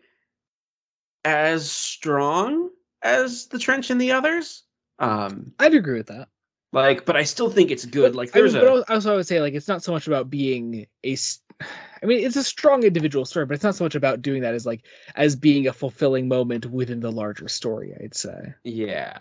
as 1.24 1.70
strong 1.70 2.72
as 3.04 3.46
the 3.48 3.60
trench 3.60 3.92
and 3.92 4.02
the 4.02 4.14
others. 4.14 4.64
Um, 4.98 5.54
I'd 5.60 5.76
agree 5.76 6.00
with 6.00 6.08
that. 6.08 6.30
Like, 6.74 7.06
but 7.06 7.16
I 7.16 7.24
still 7.24 7.52
think 7.52 7.70
it's 7.70 7.86
good. 7.86 8.14
But, 8.14 8.18
like, 8.18 8.32
there's 8.32 8.56
I 8.56 8.62
mean, 8.62 8.68
a. 8.68 8.72
But 8.72 8.90
also, 8.90 9.14
I 9.14 9.16
would 9.18 9.28
say 9.28 9.42
like 9.42 9.54
it's 9.54 9.68
not 9.68 9.84
so 9.84 9.92
much 9.92 10.08
about 10.08 10.32
being 10.32 10.88
a. 11.06 11.16
I 12.02 12.08
mean, 12.08 12.26
it's 12.26 12.36
a 12.36 12.44
strong 12.44 12.84
individual 12.84 13.26
story, 13.26 13.46
but 13.46 13.54
it's 13.54 13.64
not 13.64 13.76
so 13.76 13.84
much 13.84 13.96
about 13.96 14.24
doing 14.24 14.42
that 14.42 14.56
as 14.56 14.66
like 14.66 14.86
as 15.16 15.36
being 15.36 15.68
a 15.68 15.74
fulfilling 15.74 16.28
moment 16.28 16.66
within 16.66 17.00
the 17.00 17.12
larger 17.12 17.48
story. 17.48 17.94
I'd 18.04 18.16
say. 18.16 18.56
Yeah 18.64 19.20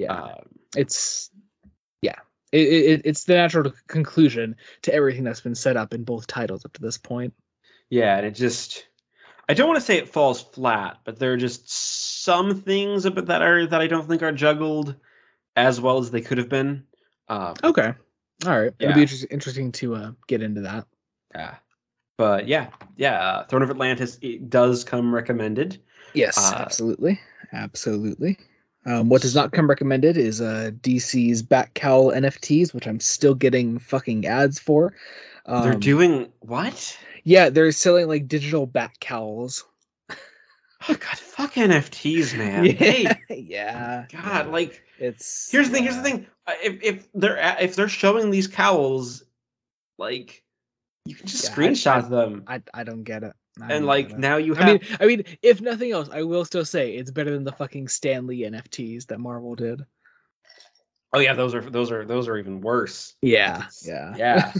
yeah 0.00 0.12
um, 0.12 0.44
it's 0.76 1.30
yeah 2.02 2.16
it, 2.52 2.66
it, 2.68 3.02
it's 3.04 3.24
the 3.24 3.34
natural 3.34 3.72
conclusion 3.86 4.56
to 4.82 4.92
everything 4.92 5.24
that's 5.24 5.40
been 5.40 5.54
set 5.54 5.76
up 5.76 5.94
in 5.94 6.04
both 6.04 6.26
titles 6.26 6.64
up 6.64 6.72
to 6.72 6.82
this 6.82 6.98
point 6.98 7.32
yeah 7.90 8.16
and 8.16 8.26
it 8.26 8.34
just 8.34 8.86
i 9.48 9.54
don't 9.54 9.68
want 9.68 9.78
to 9.78 9.84
say 9.84 9.96
it 9.96 10.08
falls 10.08 10.40
flat 10.42 10.98
but 11.04 11.18
there 11.18 11.32
are 11.32 11.36
just 11.36 11.70
some 12.24 12.54
things 12.54 13.04
about 13.04 13.26
that 13.26 13.42
are 13.42 13.66
that 13.66 13.80
i 13.80 13.86
don't 13.86 14.08
think 14.08 14.22
are 14.22 14.32
juggled 14.32 14.96
as 15.56 15.80
well 15.80 15.98
as 15.98 16.10
they 16.10 16.20
could 16.20 16.38
have 16.38 16.48
been. 16.48 16.84
Um, 17.28 17.54
Okay. 17.62 17.92
All 18.46 18.60
right. 18.60 18.72
It'll 18.78 18.94
be 18.94 19.02
inter- 19.02 19.26
interesting 19.30 19.72
to 19.72 19.94
uh, 19.94 20.12
get 20.26 20.42
into 20.42 20.60
that. 20.62 20.86
yeah. 21.34 21.56
But 22.16 22.48
yeah, 22.48 22.68
yeah, 22.96 23.18
uh, 23.18 23.44
Throne 23.46 23.62
of 23.62 23.70
Atlantis 23.70 24.18
it 24.20 24.50
does 24.50 24.84
come 24.84 25.14
recommended. 25.14 25.82
Yes, 26.12 26.36
Uh, 26.36 26.56
absolutely, 26.58 27.18
absolutely. 27.52 28.36
Um, 28.86 29.08
what 29.10 29.20
does 29.22 29.34
not 29.34 29.52
come 29.52 29.68
recommended 29.68 30.16
is 30.16 30.40
uh, 30.40 30.70
DC's 30.80 31.42
Bat 31.42 31.74
Cowl 31.74 32.12
NFTs, 32.12 32.72
which 32.72 32.86
I'm 32.86 32.98
still 33.00 33.34
getting 33.34 33.78
fucking 33.78 34.26
ads 34.26 34.58
for. 34.58 34.94
Um, 35.46 35.62
They're 35.64 35.74
doing 35.74 36.32
what? 36.40 36.98
yeah, 37.24 37.50
they're 37.50 37.72
selling 37.72 38.08
like 38.08 38.26
digital 38.28 38.66
bat 38.66 38.92
cowls. 39.00 39.64
Oh 40.08 40.94
god, 40.94 41.18
fuck 41.18 41.54
NFTs, 41.54 42.34
man. 42.38 42.64
yeah, 42.64 42.72
Hey, 42.72 43.06
yeah. 43.28 44.06
God, 44.10 44.48
like 44.48 44.82
it's 44.98 45.50
here's 45.50 45.68
the 45.68 45.74
thing. 45.74 45.82
Here's 45.82 45.96
the 45.96 46.02
thing. 46.02 46.26
Uh, 46.46 46.52
If 46.62 46.82
if 46.82 47.08
they're 47.12 47.56
if 47.60 47.76
they're 47.76 47.88
showing 47.88 48.30
these 48.30 48.46
cowls, 48.48 49.22
like 49.98 50.42
you 51.04 51.14
can 51.14 51.26
just 51.26 51.44
Yeah, 51.44 51.50
I- 51.50 51.54
screenshot 51.54 52.08
them, 52.08 52.44
I 52.46 52.62
I 52.72 52.84
don't 52.84 53.02
get 53.04 53.24
it. 53.24 53.34
I 53.60 53.72
and 53.72 53.86
like 53.86 54.16
now 54.16 54.36
you 54.36 54.54
have. 54.54 54.68
I 54.68 54.72
mean, 54.72 54.80
I 55.00 55.06
mean, 55.06 55.24
if 55.42 55.60
nothing 55.60 55.92
else, 55.92 56.08
I 56.12 56.22
will 56.22 56.44
still 56.44 56.64
say 56.64 56.92
it's 56.92 57.10
better 57.10 57.30
than 57.32 57.44
the 57.44 57.52
fucking 57.52 57.88
Stan 57.88 58.26
Lee 58.26 58.42
NFTs 58.42 59.06
that 59.06 59.18
Marvel 59.18 59.54
did. 59.54 59.84
oh 61.12 61.18
yeah, 61.18 61.34
those 61.34 61.54
are 61.54 61.62
those 61.62 61.90
are 61.90 62.04
those 62.04 62.28
are 62.28 62.36
even 62.36 62.60
worse. 62.60 63.14
Yeah, 63.22 63.66
yeah. 63.84 64.14
Yeah. 64.16 64.52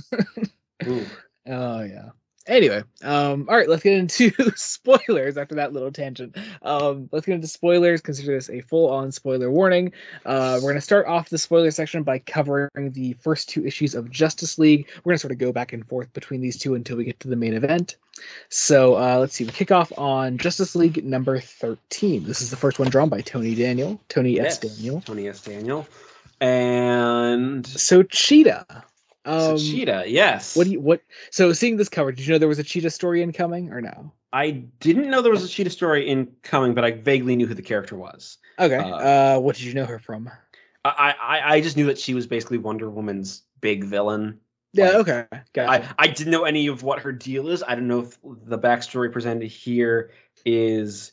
Ooh. 0.88 1.06
Oh 1.46 1.82
yeah. 1.82 2.10
Anyway, 2.46 2.82
um, 3.02 3.46
all 3.48 3.56
right, 3.56 3.68
let's 3.68 3.82
get 3.82 3.92
into 3.92 4.30
spoilers 4.56 5.36
after 5.36 5.54
that 5.54 5.72
little 5.74 5.92
tangent. 5.92 6.36
Um, 6.62 7.08
let's 7.12 7.26
get 7.26 7.34
into 7.34 7.46
spoilers. 7.46 8.00
Consider 8.00 8.32
this 8.32 8.48
a 8.48 8.62
full-on 8.62 9.12
spoiler 9.12 9.50
warning. 9.50 9.92
Uh, 10.24 10.58
we're 10.62 10.70
gonna 10.70 10.80
start 10.80 11.06
off 11.06 11.28
the 11.28 11.36
spoiler 11.38 11.70
section 11.70 12.02
by 12.02 12.18
covering 12.18 12.70
the 12.92 13.12
first 13.20 13.48
two 13.50 13.64
issues 13.66 13.94
of 13.94 14.10
Justice 14.10 14.58
League. 14.58 14.88
We're 15.04 15.12
gonna 15.12 15.18
sort 15.18 15.32
of 15.32 15.38
go 15.38 15.52
back 15.52 15.72
and 15.74 15.86
forth 15.86 16.12
between 16.14 16.40
these 16.40 16.58
two 16.58 16.74
until 16.74 16.96
we 16.96 17.04
get 17.04 17.20
to 17.20 17.28
the 17.28 17.36
main 17.36 17.54
event. 17.54 17.96
So 18.48 18.94
uh, 18.96 19.18
let's 19.18 19.34
see. 19.34 19.44
We 19.44 19.52
kick 19.52 19.70
off 19.70 19.92
on 19.98 20.38
Justice 20.38 20.74
League 20.74 21.04
number 21.04 21.38
thirteen. 21.38 22.24
This 22.24 22.40
is 22.40 22.50
the 22.50 22.56
first 22.56 22.78
one 22.78 22.88
drawn 22.88 23.10
by 23.10 23.20
Tony 23.20 23.54
Daniel. 23.54 24.00
Tony 24.08 24.40
S. 24.40 24.58
Yes, 24.62 24.76
Daniel. 24.76 25.02
Tony 25.02 25.28
S. 25.28 25.42
Daniel. 25.42 25.86
And 26.40 27.66
So 27.66 28.02
Cheetah. 28.02 28.84
Um, 29.24 29.40
so 29.40 29.58
Cheetah, 29.58 30.04
yes. 30.06 30.56
What 30.56 30.64
do 30.64 30.70
you 30.70 30.80
what? 30.80 31.02
So 31.30 31.52
seeing 31.52 31.76
this 31.76 31.88
cover, 31.88 32.12
did 32.12 32.26
you 32.26 32.32
know 32.32 32.38
there 32.38 32.48
was 32.48 32.58
a 32.58 32.64
Cheetah 32.64 32.90
story 32.90 33.22
incoming 33.22 33.70
or 33.70 33.80
no? 33.80 34.12
I 34.32 34.50
didn't 34.80 35.10
know 35.10 35.22
there 35.22 35.32
was 35.32 35.44
a 35.44 35.48
Cheetah 35.48 35.70
story 35.70 36.06
incoming, 36.06 36.74
but 36.74 36.84
I 36.84 36.92
vaguely 36.92 37.36
knew 37.36 37.46
who 37.46 37.54
the 37.54 37.62
character 37.62 37.96
was. 37.96 38.38
Okay. 38.58 38.76
Uh, 38.76 39.36
Uh, 39.36 39.40
what 39.40 39.56
did 39.56 39.64
you 39.64 39.74
know 39.74 39.86
her 39.86 39.98
from? 39.98 40.30
I, 40.84 41.14
I 41.20 41.54
I 41.56 41.60
just 41.60 41.76
knew 41.76 41.86
that 41.86 41.98
she 41.98 42.14
was 42.14 42.26
basically 42.26 42.58
Wonder 42.58 42.88
Woman's 42.90 43.42
big 43.60 43.84
villain. 43.84 44.40
Yeah. 44.72 44.98
like, 44.98 45.08
Okay. 45.32 45.66
I, 45.66 45.86
I 45.98 46.06
didn't 46.06 46.30
know 46.30 46.44
any 46.44 46.68
of 46.68 46.82
what 46.82 47.00
her 47.00 47.12
deal 47.12 47.48
is. 47.48 47.62
I 47.62 47.74
don't 47.74 47.88
know 47.88 48.00
if 48.00 48.18
the 48.22 48.58
backstory 48.58 49.12
presented 49.12 49.48
here 49.48 50.12
is 50.46 51.12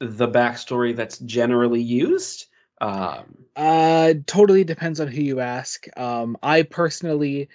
the 0.00 0.28
backstory 0.28 0.96
that's 0.96 1.18
generally 1.18 1.80
used. 1.80 2.46
Um, 2.80 3.44
uh, 3.56 4.14
totally 4.26 4.64
depends 4.64 5.00
on 5.00 5.08
who 5.08 5.22
you 5.22 5.40
ask. 5.40 5.86
Um, 5.98 6.36
I 6.42 6.62
personally 6.62 7.48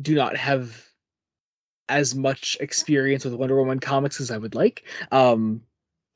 do 0.00 0.14
not 0.14 0.36
have 0.36 0.86
as 1.88 2.14
much 2.14 2.56
experience 2.60 3.24
with 3.24 3.34
Wonder 3.34 3.56
Woman 3.56 3.78
comics 3.78 4.20
as 4.20 4.30
I 4.30 4.38
would 4.38 4.54
like. 4.54 4.84
Um, 5.10 5.62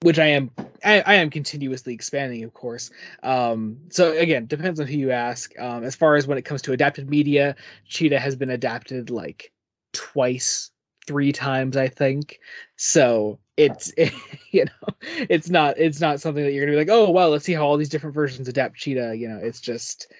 which 0.00 0.18
I 0.18 0.26
am, 0.26 0.50
I, 0.84 1.00
I 1.00 1.14
am 1.14 1.30
continuously 1.30 1.94
expanding, 1.94 2.44
of 2.44 2.52
course. 2.52 2.90
Um, 3.22 3.78
so 3.90 4.12
again, 4.12 4.46
depends 4.46 4.78
on 4.78 4.86
who 4.86 4.96
you 4.96 5.10
ask. 5.10 5.58
Um, 5.58 5.84
as 5.84 5.96
far 5.96 6.16
as 6.16 6.26
when 6.26 6.38
it 6.38 6.44
comes 6.44 6.62
to 6.62 6.72
adapted 6.72 7.08
media, 7.08 7.56
Cheetah 7.86 8.20
has 8.20 8.36
been 8.36 8.50
adapted 8.50 9.10
like 9.10 9.52
twice, 9.92 10.70
three 11.06 11.32
times, 11.32 11.76
I 11.76 11.88
think. 11.88 12.40
So 12.76 13.38
it's 13.56 13.92
you 14.50 14.64
know, 14.64 14.94
it's 15.28 15.48
not 15.50 15.78
it's 15.78 16.00
not 16.00 16.20
something 16.20 16.44
that 16.44 16.52
you're 16.52 16.64
gonna 16.64 16.76
be 16.76 16.78
like, 16.78 16.90
oh 16.90 17.10
well, 17.10 17.30
let's 17.30 17.44
see 17.44 17.52
how 17.52 17.64
all 17.66 17.76
these 17.76 17.88
different 17.88 18.14
versions 18.14 18.48
adapt 18.48 18.76
Cheetah. 18.76 19.16
You 19.16 19.28
know, 19.28 19.38
it's 19.42 19.60
just 19.60 20.12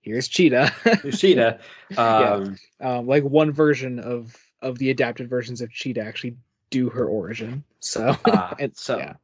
here's 0.00 0.28
Cheetah. 0.28 0.72
Cheetah. 1.12 1.58
Um, 1.96 2.56
um, 2.80 3.06
like 3.06 3.24
one 3.24 3.52
version 3.52 3.98
of 3.98 4.36
of 4.62 4.78
the 4.78 4.90
adapted 4.90 5.28
versions 5.28 5.60
of 5.60 5.70
Cheetah 5.70 6.00
actually 6.00 6.36
do 6.70 6.88
her 6.88 7.06
origin. 7.06 7.62
So 7.80 8.16
ah, 8.26 8.54
and 8.58 8.76
so 8.76 8.98
yeah. 8.98 9.14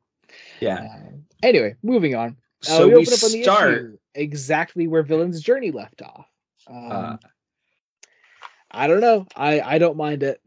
yeah. 0.61 0.81
Uh, 0.83 1.11
anyway, 1.42 1.74
moving 1.83 2.14
on. 2.14 2.37
Uh, 2.62 2.66
So 2.66 2.87
we, 2.88 2.94
open 2.94 3.12
up 3.12 3.22
on 3.22 3.33
the 3.33 3.42
start. 3.42 3.74
issue 3.74 3.98
exactly 4.14 4.87
where 4.87 5.03
villain's 5.03 5.40
journey 5.40 5.70
left 5.70 6.03
off. 6.03 6.27
Um, 6.68 6.92
Uh, 6.92 7.16
I 8.70 8.87
don't 8.88 9.00
know. 9.00 9.27
I 9.37 9.61
I 9.61 9.79
don't 9.79 9.96
mind 9.96 10.22
it. 10.22 10.40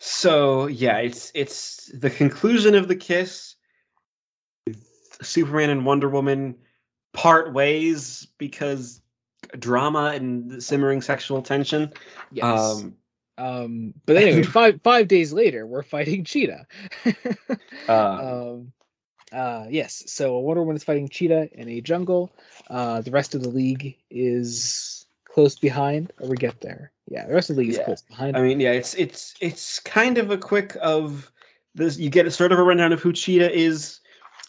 So 0.00 0.66
yeah, 0.66 0.96
it's 0.98 1.30
it's 1.34 1.90
the 1.92 2.10
conclusion 2.10 2.74
of 2.74 2.88
the 2.88 2.96
kiss. 2.96 3.54
Superman 5.22 5.68
and 5.68 5.84
Wonder 5.84 6.08
Woman 6.08 6.56
part 7.12 7.52
ways 7.52 8.26
because 8.38 9.02
drama 9.58 10.12
and 10.14 10.62
simmering 10.62 11.02
sexual 11.02 11.42
tension. 11.42 11.92
yes. 12.32 12.82
Um, 12.82 12.96
Um, 13.36 13.94
but 14.06 14.16
anyway, 14.16 14.42
five 14.58 14.80
five 14.82 15.06
days 15.06 15.32
later, 15.32 15.66
we're 15.66 15.82
fighting 15.82 16.24
Cheetah. 16.24 16.66
um, 17.06 17.14
um, 17.88 18.72
uh, 19.32 19.66
yes. 19.68 20.02
So 20.06 20.38
Wonder 20.38 20.62
Woman 20.62 20.76
is 20.76 20.84
fighting 20.84 21.08
Cheetah 21.08 21.50
in 21.52 21.68
a 21.68 21.80
jungle. 21.82 22.32
Uh, 22.68 23.02
the 23.02 23.10
rest 23.10 23.34
of 23.34 23.42
the 23.42 23.48
league 23.48 23.96
is 24.10 25.06
close 25.26 25.56
behind. 25.56 26.12
Or 26.20 26.28
we 26.28 26.36
get 26.36 26.60
there. 26.62 26.90
Yeah, 27.10 27.26
the 27.26 27.34
rest 27.34 27.50
of 27.50 27.56
the 27.56 27.62
league 27.62 27.70
is 27.70 27.76
Yeah. 27.76 27.84
close 27.84 28.02
behind. 28.02 28.36
I 28.36 28.42
mean, 28.42 28.60
yeah, 28.60 28.72
it's 28.72 28.94
it's 28.94 29.34
it's 29.40 29.80
kind 29.80 30.16
of 30.16 30.30
a 30.30 30.38
quick 30.38 30.76
of 30.80 31.30
this. 31.74 31.98
You 31.98 32.08
get 32.08 32.26
a 32.26 32.30
sort 32.30 32.52
of 32.52 32.58
a 32.58 32.62
rundown 32.62 32.92
of 32.92 33.00
who 33.00 33.12
Cheetah 33.12 33.52
is. 33.52 34.00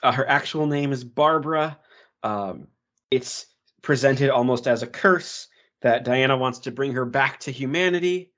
Uh, 0.03 0.11
her 0.11 0.27
actual 0.29 0.65
name 0.67 0.91
is 0.91 1.03
Barbara. 1.03 1.77
Um, 2.23 2.67
it's 3.09 3.47
presented 3.81 4.29
almost 4.29 4.67
as 4.67 4.83
a 4.83 4.87
curse 4.87 5.47
that 5.81 6.05
Diana 6.05 6.37
wants 6.37 6.59
to 6.59 6.71
bring 6.71 6.93
her 6.93 7.05
back 7.05 7.39
to 7.41 7.51
humanity, 7.51 8.31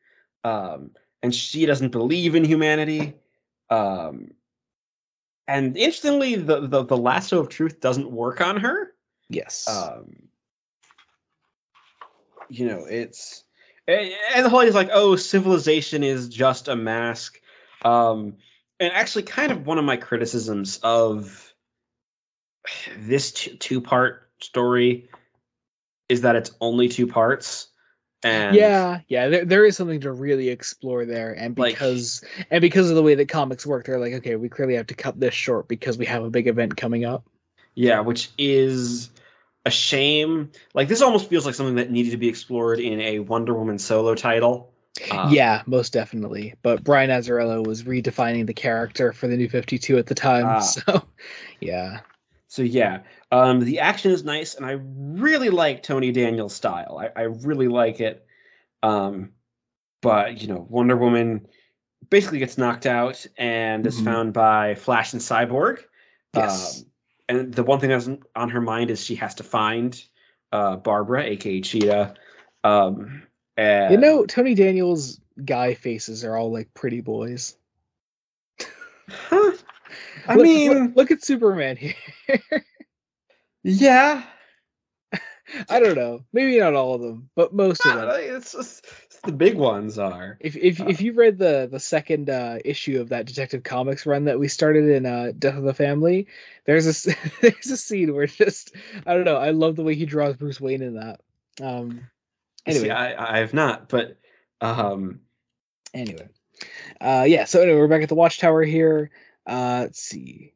um, 0.44 0.92
and 1.22 1.36
she 1.36 1.66
doesn't 1.66 1.92
believe 1.92 2.34
in 2.36 2.44
humanity. 2.46 3.16
Um, 3.70 4.32
and 5.48 5.76
interestingly, 5.76 6.36
the, 6.36 6.68
the 6.68 6.84
the 6.86 6.98
lasso 6.98 7.40
of 7.42 7.50
truth 7.50 7.82
doesn't 7.82 8.10
work 8.10 8.40
on 8.40 8.58
her 8.58 8.94
yes. 9.30 9.68
um 9.68 10.30
you 12.50 12.68
know 12.68 12.86
it's 12.86 13.44
a- 13.88 14.14
and 14.36 14.46
the 14.46 14.50
whole 14.50 14.62
is 14.62 14.76
like 14.76 14.90
oh 14.94 15.16
civilization 15.16 16.04
is 16.04 16.28
just 16.30 16.68
a 16.68 16.76
mask 16.76 17.40
um 17.84 18.36
and 18.80 18.92
actually 18.94 19.24
kind 19.24 19.52
of 19.52 19.66
one 19.66 19.78
of 19.78 19.86
my 19.86 19.98
criticisms 19.98 20.80
of 20.84 21.54
this 22.98 23.32
two, 23.32 23.56
two 23.58 23.82
part 23.82 24.30
story 24.42 25.10
is 26.10 26.22
that 26.22 26.36
it's 26.36 26.52
only 26.62 26.88
two 26.88 27.08
parts 27.08 27.70
and 28.26 28.56
yeah, 28.56 29.02
yeah. 29.10 29.28
There, 29.28 29.44
there 29.44 29.66
is 29.66 29.76
something 29.76 30.00
to 30.00 30.14
really 30.14 30.48
explore 30.48 31.04
there, 31.04 31.34
and 31.34 31.58
Like- 31.60 31.74
because 31.74 32.24
and 32.52 32.62
because 32.62 32.90
of 32.90 32.96
the 32.96 33.04
way 33.04 33.16
that 33.16 33.28
comics 33.28 33.66
work, 33.66 33.86
they're 33.86 34.00
like, 34.00 34.14
okay, 34.14 34.38
we 34.38 34.48
clearly 34.48 34.76
have 34.76 34.88
to 34.88 34.94
cut 34.96 35.20
this 35.20 35.34
short 35.34 35.68
because 35.68 35.98
we 35.98 36.06
have 36.06 36.24
a 36.24 36.30
big 36.30 36.48
event 36.48 36.78
coming 36.78 37.04
up. 37.04 37.26
yeah 37.76 38.00
which 38.00 38.30
is 38.38 39.10
a 39.66 39.72
shame 39.72 40.52
like 40.74 40.88
this 40.88 41.02
almost 41.02 41.30
feels 41.30 41.46
like 41.46 41.56
something 41.56 41.76
that 41.76 41.90
needed 41.90 42.12
to 42.12 42.18
be 42.18 42.28
explored 42.28 42.80
in 42.80 43.00
a 43.00 43.20
wonder 43.20 43.54
woman 43.54 43.80
solo 43.80 44.14
title 44.16 44.74
Uh, 45.10 45.28
yeah, 45.32 45.64
most 45.66 45.92
definitely. 45.94 46.54
But 46.62 46.84
Brian 46.84 47.10
Azzarello 47.10 47.66
was 47.66 47.82
redefining 47.84 48.46
the 48.46 48.54
character 48.54 49.12
for 49.12 49.28
the 49.28 49.36
new 49.36 49.50
52 49.50 49.98
at 49.98 50.06
the 50.06 50.14
time. 50.14 50.46
Ah. 50.46 50.60
So, 50.60 51.08
yeah. 51.62 52.02
So 52.48 52.62
yeah, 52.62 53.00
um, 53.32 53.60
the 53.62 53.80
action 53.80 54.12
is 54.12 54.24
nice, 54.24 54.54
and 54.54 54.64
I 54.66 54.74
really 54.84 55.50
like 55.50 55.82
Tony 55.82 56.12
Daniel's 56.12 56.54
style. 56.54 57.00
I, 57.02 57.22
I 57.22 57.24
really 57.24 57.68
like 57.68 58.00
it. 58.02 58.24
Um, 58.84 59.32
but 60.02 60.40
you 60.40 60.48
know, 60.48 60.68
Wonder 60.70 60.96
Woman 60.96 61.48
basically 62.12 62.38
gets 62.38 62.60
knocked 62.60 62.86
out 62.86 63.26
and 63.38 63.88
is 63.88 64.00
Mhm. 64.00 64.06
found 64.06 64.34
by 64.34 64.76
Flash 64.76 65.14
and 65.14 65.22
Cyborg. 65.22 65.80
Yes. 66.36 66.82
Um, 66.82 66.86
and 67.30 67.54
the 67.54 67.64
one 67.64 67.80
thing 67.80 67.90
that's 67.90 68.10
on 68.36 68.50
her 68.50 68.62
mind 68.62 68.90
is 68.92 69.04
she 69.04 69.16
has 69.16 69.34
to 69.36 69.44
find 69.44 70.04
uh, 70.52 70.76
Barbara, 70.78 71.24
aka 71.24 71.62
Cheetah. 71.62 72.14
Um, 72.64 73.24
and 73.58 73.92
you 73.92 73.98
know, 74.00 74.26
Tony 74.26 74.54
Daniels' 74.56 75.20
guy 75.46 75.74
faces 75.74 76.24
are 76.24 76.38
all 76.38 76.52
like 76.52 76.74
pretty 76.74 77.02
boys. 77.02 77.56
huh? 79.10 79.52
I 80.28 80.36
Look- 80.36 80.44
mean, 80.44 80.72
look, 80.86 80.96
look 80.96 81.12
at 81.12 81.24
Superman 81.24 81.76
here. 81.76 81.94
yeah. 83.64 84.24
I 85.70 85.80
don't 85.80 85.96
know. 85.96 86.24
Maybe 86.34 86.60
not 86.60 86.74
all 86.74 86.96
of 86.96 87.02
them, 87.02 87.30
but 87.36 87.54
most 87.54 87.86
of 87.86 87.96
them. 87.96 88.10
It's 88.14 88.52
just 88.54 88.86
it's 89.06 89.20
the 89.24 89.32
big 89.32 89.56
ones 89.56 89.98
are. 89.98 90.38
If 90.40 90.56
if 90.56 90.82
Uh, 90.82 90.86
if 90.88 91.02
you 91.02 91.14
read 91.14 91.38
the 91.38 91.68
the 91.72 91.80
second 91.80 92.30
uh, 92.30 92.60
issue 92.66 93.00
of 93.00 93.10
that 93.10 93.26
Detective 93.26 93.64
Comics 93.64 94.06
run 94.06 94.26
that 94.26 94.40
we 94.40 94.48
started 94.48 94.90
in 94.90 95.06
uh, 95.06 95.32
Death 95.38 95.58
of 95.58 95.64
the 95.64 95.74
Family, 95.74 96.28
there's 96.66 96.88
a 97.08 97.16
there's 97.42 97.72
a 97.72 97.78
scene 97.78 98.14
where 98.16 98.28
just 98.28 98.76
I 99.06 99.14
don't 99.14 99.26
know. 99.26 99.38
I 99.38 99.52
love 99.52 99.76
the 99.76 99.84
way 99.84 99.96
he 99.96 100.06
draws 100.06 100.36
Bruce 100.36 100.62
Wayne 100.62 100.82
in 100.82 100.96
that. 100.96 101.22
Um. 101.62 102.08
Anyway, 102.66 102.86
See, 102.86 102.92
I 102.92 103.36
I 103.36 103.40
have 103.40 103.54
not, 103.54 103.90
but 103.90 104.18
um, 104.62 105.20
anyway, 105.94 106.30
uh, 107.02 107.26
yeah. 107.28 107.44
So 107.44 107.62
anyway, 107.62 107.78
we're 107.78 107.88
back 107.90 108.04
at 108.04 108.10
the 108.10 108.16
Watchtower 108.16 108.64
here. 108.64 109.12
Uh, 109.46 109.82
let's 109.82 110.02
see. 110.02 110.54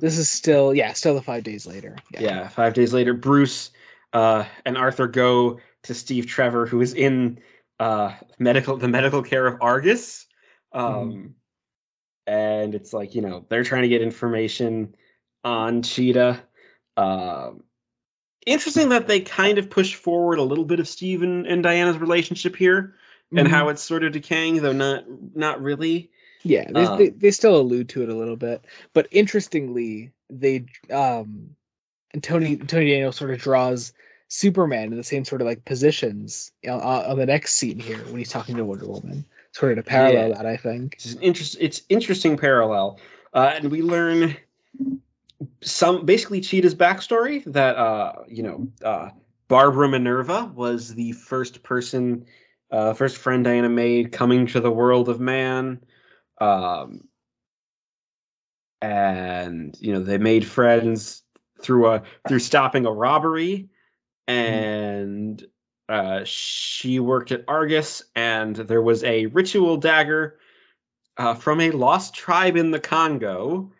This 0.00 0.18
is 0.18 0.28
still 0.28 0.74
yeah, 0.74 0.92
still 0.92 1.14
the 1.14 1.22
five 1.22 1.44
days 1.44 1.66
later. 1.66 1.96
yeah. 2.18 2.48
Five 2.48 2.74
days 2.74 2.92
later, 2.92 3.14
Bruce 3.14 3.70
uh, 4.12 4.44
and 4.64 4.76
Arthur 4.76 5.06
go 5.06 5.60
to 5.84 5.94
Steve 5.94 6.26
Trevor, 6.26 6.66
who 6.66 6.80
is 6.80 6.94
in 6.94 7.38
uh, 7.78 8.12
medical 8.38 8.76
the 8.76 8.88
medical 8.88 9.22
care 9.22 9.46
of 9.46 9.60
Argus. 9.60 10.26
Um, 10.72 11.34
and 12.26 12.74
it's 12.74 12.92
like 12.92 13.14
you 13.14 13.22
know 13.22 13.46
they're 13.48 13.64
trying 13.64 13.82
to 13.82 13.88
get 13.88 14.02
information 14.02 14.94
on 15.44 15.82
Cheetah. 15.82 16.42
Um, 16.96 17.62
interesting 18.46 18.88
that 18.90 19.06
they 19.06 19.20
kind 19.20 19.58
of 19.58 19.70
push 19.70 19.94
forward 19.94 20.38
a 20.38 20.42
little 20.42 20.64
bit 20.64 20.80
of 20.80 20.88
Steven 20.88 21.46
and 21.46 21.62
Diana's 21.62 21.98
relationship 21.98 22.56
here 22.56 22.94
and 23.36 23.46
Mhm. 23.46 23.50
how 23.50 23.68
it's 23.68 23.82
sort 23.82 24.04
of 24.04 24.12
decaying, 24.12 24.62
though 24.62 24.72
not 24.72 25.04
not 25.34 25.62
really. 25.62 26.10
Yeah, 26.42 26.70
they, 26.70 26.84
Um, 26.84 26.98
they 26.98 27.08
they 27.10 27.30
still 27.30 27.60
allude 27.60 27.88
to 27.90 28.02
it 28.02 28.08
a 28.08 28.14
little 28.14 28.36
bit, 28.36 28.64
but 28.94 29.06
interestingly, 29.10 30.12
they 30.30 30.66
um, 30.90 31.56
and 32.12 32.22
Tony 32.22 32.56
Tony 32.56 32.90
Daniel 32.90 33.12
sort 33.12 33.30
of 33.30 33.38
draws 33.38 33.92
Superman 34.28 34.92
in 34.92 34.96
the 34.96 35.04
same 35.04 35.24
sort 35.24 35.40
of 35.40 35.46
like 35.46 35.64
positions 35.64 36.52
on, 36.66 36.80
on 36.80 37.18
the 37.18 37.26
next 37.26 37.54
scene 37.54 37.78
here 37.78 37.98
when 38.06 38.18
he's 38.18 38.30
talking 38.30 38.56
to 38.56 38.64
Wonder 38.64 38.86
Woman, 38.86 39.24
sort 39.52 39.72
of 39.72 39.84
to 39.84 39.88
parallel 39.88 40.28
Yeah. 40.28 40.34
that 40.36 40.46
I 40.46 40.56
think. 40.56 40.94
It's 40.94 41.14
an 41.14 41.20
interest. 41.22 41.56
It's 41.60 41.82
interesting 41.88 42.36
parallel, 42.36 43.00
uh, 43.34 43.52
and 43.54 43.70
we 43.70 43.82
learn 43.82 44.36
some 45.62 46.04
basically 46.04 46.40
Cheetah's 46.40 46.74
backstory. 46.74 47.44
That 47.44 47.76
uh, 47.76 48.12
you 48.28 48.42
know, 48.42 48.68
uh, 48.84 49.10
Barbara 49.48 49.88
Minerva 49.88 50.50
was 50.54 50.94
the 50.94 51.12
first 51.12 51.62
person, 51.62 52.26
uh, 52.70 52.92
first 52.94 53.16
friend 53.16 53.44
Diana 53.44 53.68
made 53.68 54.12
coming 54.12 54.46
to 54.48 54.60
the 54.60 54.70
world 54.70 55.08
of 55.08 55.20
man, 55.20 55.80
um, 56.40 57.02
and 58.82 59.74
you 59.80 59.92
know 59.92 60.00
they 60.00 60.18
made 60.18 60.46
friends 60.46 61.22
through 61.60 61.88
a 61.88 62.02
through 62.28 62.38
stopping 62.38 62.86
a 62.86 62.92
robbery, 62.92 63.68
and 64.26 65.46
uh, 65.88 66.20
she 66.24 67.00
worked 67.00 67.32
at 67.32 67.44
Argus, 67.48 68.02
and 68.14 68.56
there 68.56 68.82
was 68.82 69.04
a 69.04 69.26
ritual 69.26 69.76
dagger 69.76 70.38
uh, 71.16 71.34
from 71.34 71.60
a 71.60 71.70
lost 71.70 72.14
tribe 72.14 72.56
in 72.56 72.70
the 72.70 72.80
Congo. 72.80 73.70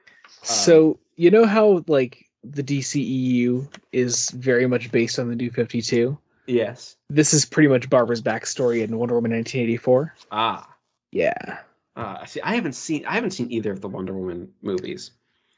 So 0.42 0.98
you 1.16 1.30
know 1.30 1.46
how 1.46 1.84
like 1.86 2.26
the 2.44 2.62
DCEU 2.62 3.68
is 3.92 4.30
very 4.30 4.66
much 4.66 4.90
based 4.92 5.18
on 5.18 5.28
the 5.28 5.36
New 5.36 5.50
Fifty 5.50 5.82
Two. 5.82 6.18
Yes. 6.48 6.96
This 7.10 7.34
is 7.34 7.44
pretty 7.44 7.68
much 7.68 7.90
Barbara's 7.90 8.22
backstory 8.22 8.82
in 8.82 8.96
Wonder 8.96 9.14
Woman 9.14 9.32
1984. 9.32 10.14
Ah. 10.32 10.74
Yeah. 11.12 11.58
Uh, 11.94 12.24
see, 12.24 12.40
I 12.40 12.54
haven't 12.54 12.72
seen 12.72 13.04
I 13.06 13.14
haven't 13.14 13.32
seen 13.32 13.52
either 13.52 13.70
of 13.70 13.80
the 13.80 13.88
Wonder 13.88 14.14
Woman 14.14 14.50
movies. 14.62 15.10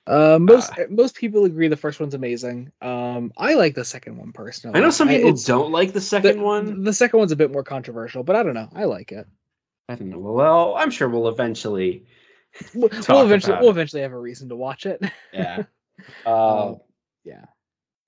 Uh, 0.06 0.38
most 0.40 0.72
Ah. 0.78 0.84
most 0.90 1.14
people 1.14 1.44
agree 1.44 1.68
the 1.68 1.76
first 1.76 2.00
one's 2.00 2.14
amazing. 2.14 2.72
Um, 2.80 3.32
I 3.36 3.54
like 3.54 3.74
the 3.74 3.84
second 3.84 4.16
one 4.16 4.32
personally. 4.32 4.78
I 4.78 4.82
know 4.82 4.90
some 4.90 5.08
people 5.08 5.28
it's- 5.28 5.44
don't 5.44 5.70
like 5.70 5.88
the 5.88 5.94
the, 5.94 6.00
second 6.00 6.40
one. 6.42 6.82
The 6.82 6.92
second 6.92 7.18
one's 7.18 7.32
a 7.32 7.36
bit 7.36 7.52
more 7.52 7.62
controversial, 7.62 8.22
but 8.22 8.34
I 8.34 8.42
don't 8.42 8.54
know. 8.54 8.68
I 8.74 8.84
like 8.84 9.12
it. 9.12 9.26
I 9.88 9.94
don't 9.96 10.08
know. 10.10 10.18
Well, 10.18 10.74
I'm 10.76 10.90
sure 10.90 11.08
we'll 11.08 11.28
eventually. 11.28 12.06
We'll, 12.74 12.88
eventually 12.88 13.56
we'll 13.60 13.68
it. 13.68 13.72
eventually 13.72 14.02
have 14.02 14.12
a 14.12 14.18
reason 14.18 14.48
to 14.48 14.56
watch 14.56 14.86
it. 14.86 15.00
Yeah. 15.32 15.64
Uh, 16.26 16.66
Um, 16.70 16.80
yeah. 17.24 17.44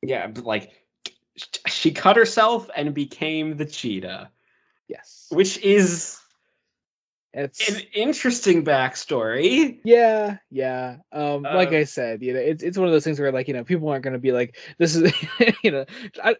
yeah, 0.03 0.27
but 0.27 0.45
like 0.45 0.71
she 1.67 1.93
cut 1.93 2.17
herself 2.17 2.69
and 2.77 2.93
became 2.95 3.57
the 3.57 3.65
cheetah, 3.67 4.31
Yes. 4.89 5.27
which 5.31 5.59
is 5.59 6.19
It's 7.35 7.69
an 7.69 7.81
interesting 7.95 8.65
backstory. 8.65 9.79
yeah, 9.85 10.37
yeah. 10.51 10.97
Um, 11.13 11.43
like 11.43 11.73
Uh, 11.73 11.77
I 11.77 11.85
said, 11.85 12.23
you 12.23 12.35
know, 12.35 12.41
it's 12.41 12.63
it's 12.63 12.77
one 12.79 12.87
of 12.87 12.93
those 12.93 13.05
things 13.05 13.19
where 13.19 13.33
like 13.33 13.49
you 13.49 13.55
know 13.55 13.65
people 13.65 13.89
aren't 13.89 14.05
going 14.05 14.13
to 14.13 14.19
be 14.19 14.33
like 14.33 14.57
this 14.79 14.95
is 14.97 15.13
you 15.63 15.71
know 15.71 15.85
I. 16.23 16.37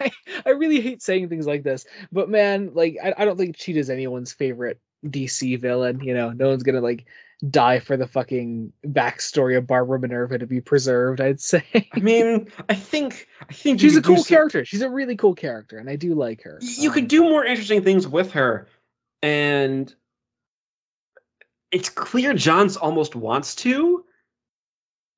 I, 0.00 0.10
I 0.46 0.50
really 0.50 0.80
hate 0.80 1.02
saying 1.02 1.28
things 1.28 1.46
like 1.46 1.62
this, 1.62 1.84
but 2.10 2.30
man, 2.30 2.70
like 2.72 2.96
I, 3.04 3.12
I 3.18 3.24
don't 3.26 3.36
think 3.36 3.54
Cheetah's 3.54 3.90
anyone's 3.90 4.32
favorite 4.32 4.80
DC 5.04 5.60
villain. 5.60 6.00
You 6.00 6.14
know, 6.14 6.30
no 6.30 6.48
one's 6.48 6.62
gonna 6.62 6.80
like 6.80 7.04
die 7.50 7.80
for 7.80 7.98
the 7.98 8.06
fucking 8.06 8.72
backstory 8.86 9.58
of 9.58 9.66
Barbara 9.66 9.98
Minerva 10.00 10.38
to 10.38 10.46
be 10.46 10.62
preserved. 10.62 11.20
I'd 11.20 11.38
say 11.52 11.62
I 11.92 12.00
mean, 12.00 12.48
I 12.70 12.74
think 12.76 13.26
I 13.46 13.52
think 13.52 13.78
she's 13.80 13.94
a 13.94 14.00
could 14.00 14.06
cool 14.06 14.16
some- 14.24 14.34
character. 14.36 14.64
She's 14.64 14.80
a 14.80 14.88
really 14.88 15.16
cool 15.16 15.34
character, 15.34 15.76
and 15.76 15.90
I 15.90 15.96
do 15.96 16.14
like 16.14 16.42
her. 16.44 16.58
you 16.62 16.90
could 16.90 17.02
Um, 17.02 17.08
do 17.08 17.22
more 17.24 17.44
interesting 17.44 17.82
things 17.82 18.08
with 18.08 18.32
her 18.32 18.68
and 19.22 19.94
it's 21.72 21.88
clear 21.88 22.34
Johns 22.34 22.76
almost 22.76 23.14
wants 23.14 23.54
to 23.56 24.04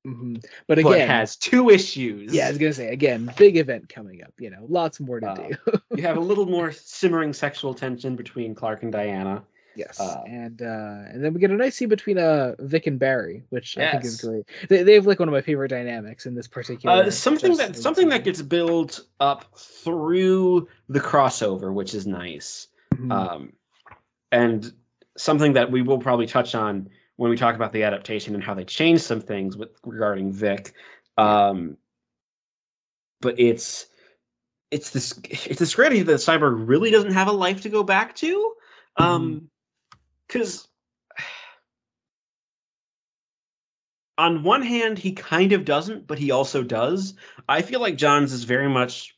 mhm. 0.06 0.42
but 0.42 0.50
but 0.66 0.78
again, 0.78 1.08
has 1.08 1.36
two 1.36 1.70
issues 1.70 2.32
yeah, 2.34 2.46
I 2.46 2.48
was 2.48 2.58
gonna 2.58 2.72
say 2.72 2.88
again, 2.88 3.30
big 3.38 3.56
event 3.56 3.88
coming 3.88 4.22
up. 4.22 4.32
You 4.38 4.50
know, 4.50 4.66
lots 4.68 5.00
more 5.00 5.20
to 5.20 5.30
Uh, 5.30 5.34
do. 5.48 5.80
you 5.96 6.02
have 6.02 6.16
a 6.16 6.20
little 6.30 6.46
more 6.46 6.72
simmering 6.72 7.32
sexual 7.32 7.74
tension 7.74 8.16
between 8.16 8.54
clark 8.54 8.82
and 8.82 8.92
diana 8.92 9.42
Yes, 9.74 9.98
Uh, 10.00 10.22
and 10.26 10.60
uh, 10.60 11.08
and 11.08 11.24
then 11.24 11.32
we 11.32 11.40
get 11.40 11.50
a 11.50 11.54
nice 11.54 11.76
scene 11.76 11.88
between 11.88 12.18
uh 12.18 12.54
Vic 12.58 12.86
and 12.86 12.98
Barry, 12.98 13.42
which 13.48 13.78
I 13.78 13.90
think 13.92 14.04
is 14.04 14.20
great. 14.20 14.44
They, 14.68 14.82
they 14.82 14.92
have 14.94 15.06
like 15.06 15.18
one 15.18 15.28
of 15.28 15.32
my 15.32 15.40
favorite 15.40 15.68
dynamics 15.68 16.26
in 16.26 16.34
this 16.34 16.46
particular. 16.46 16.94
uh, 17.04 17.10
something 17.10 17.56
that 17.56 17.74
something 17.76 18.10
that 18.10 18.22
gets 18.24 18.42
built 18.42 19.00
up 19.20 19.56
through 19.56 20.68
the 20.90 21.00
crossover 21.00 21.72
which 21.72 21.94
is 21.94 22.06
nice. 22.06 22.68
Mhm. 22.94 23.10
um, 23.12 23.52
and 24.30 24.74
something 25.16 25.52
that 25.54 25.70
we 25.70 25.82
will 25.82 25.98
probably 25.98 26.26
touch 26.26 26.54
on 26.54 26.88
when 27.16 27.30
we 27.30 27.36
talk 27.36 27.54
about 27.54 27.72
the 27.72 27.82
adaptation 27.82 28.34
and 28.34 28.42
how 28.42 28.54
they 28.54 28.64
changed 28.64 29.02
some 29.02 29.20
things 29.20 29.56
with 29.56 29.70
regarding 29.84 30.32
Vic. 30.32 30.72
Um, 31.18 31.76
but 33.20 33.38
it's 33.38 33.86
it's 34.70 34.90
this 34.90 35.18
it's 35.30 35.58
this 35.58 35.74
great 35.74 35.92
idea 35.92 36.04
that 36.04 36.14
Cyborg 36.14 36.66
really 36.66 36.90
doesn't 36.90 37.12
have 37.12 37.28
a 37.28 37.32
life 37.32 37.60
to 37.62 37.68
go 37.68 37.82
back 37.82 38.14
to, 38.16 38.54
um, 38.96 39.48
because 40.26 40.66
on 44.18 44.42
one 44.42 44.62
hand 44.62 44.98
he 44.98 45.12
kind 45.12 45.52
of 45.52 45.64
doesn't, 45.64 46.06
but 46.06 46.18
he 46.18 46.30
also 46.30 46.62
does. 46.62 47.14
I 47.48 47.62
feel 47.62 47.80
like 47.80 47.96
Johns 47.96 48.32
is 48.32 48.44
very 48.44 48.68
much 48.68 49.16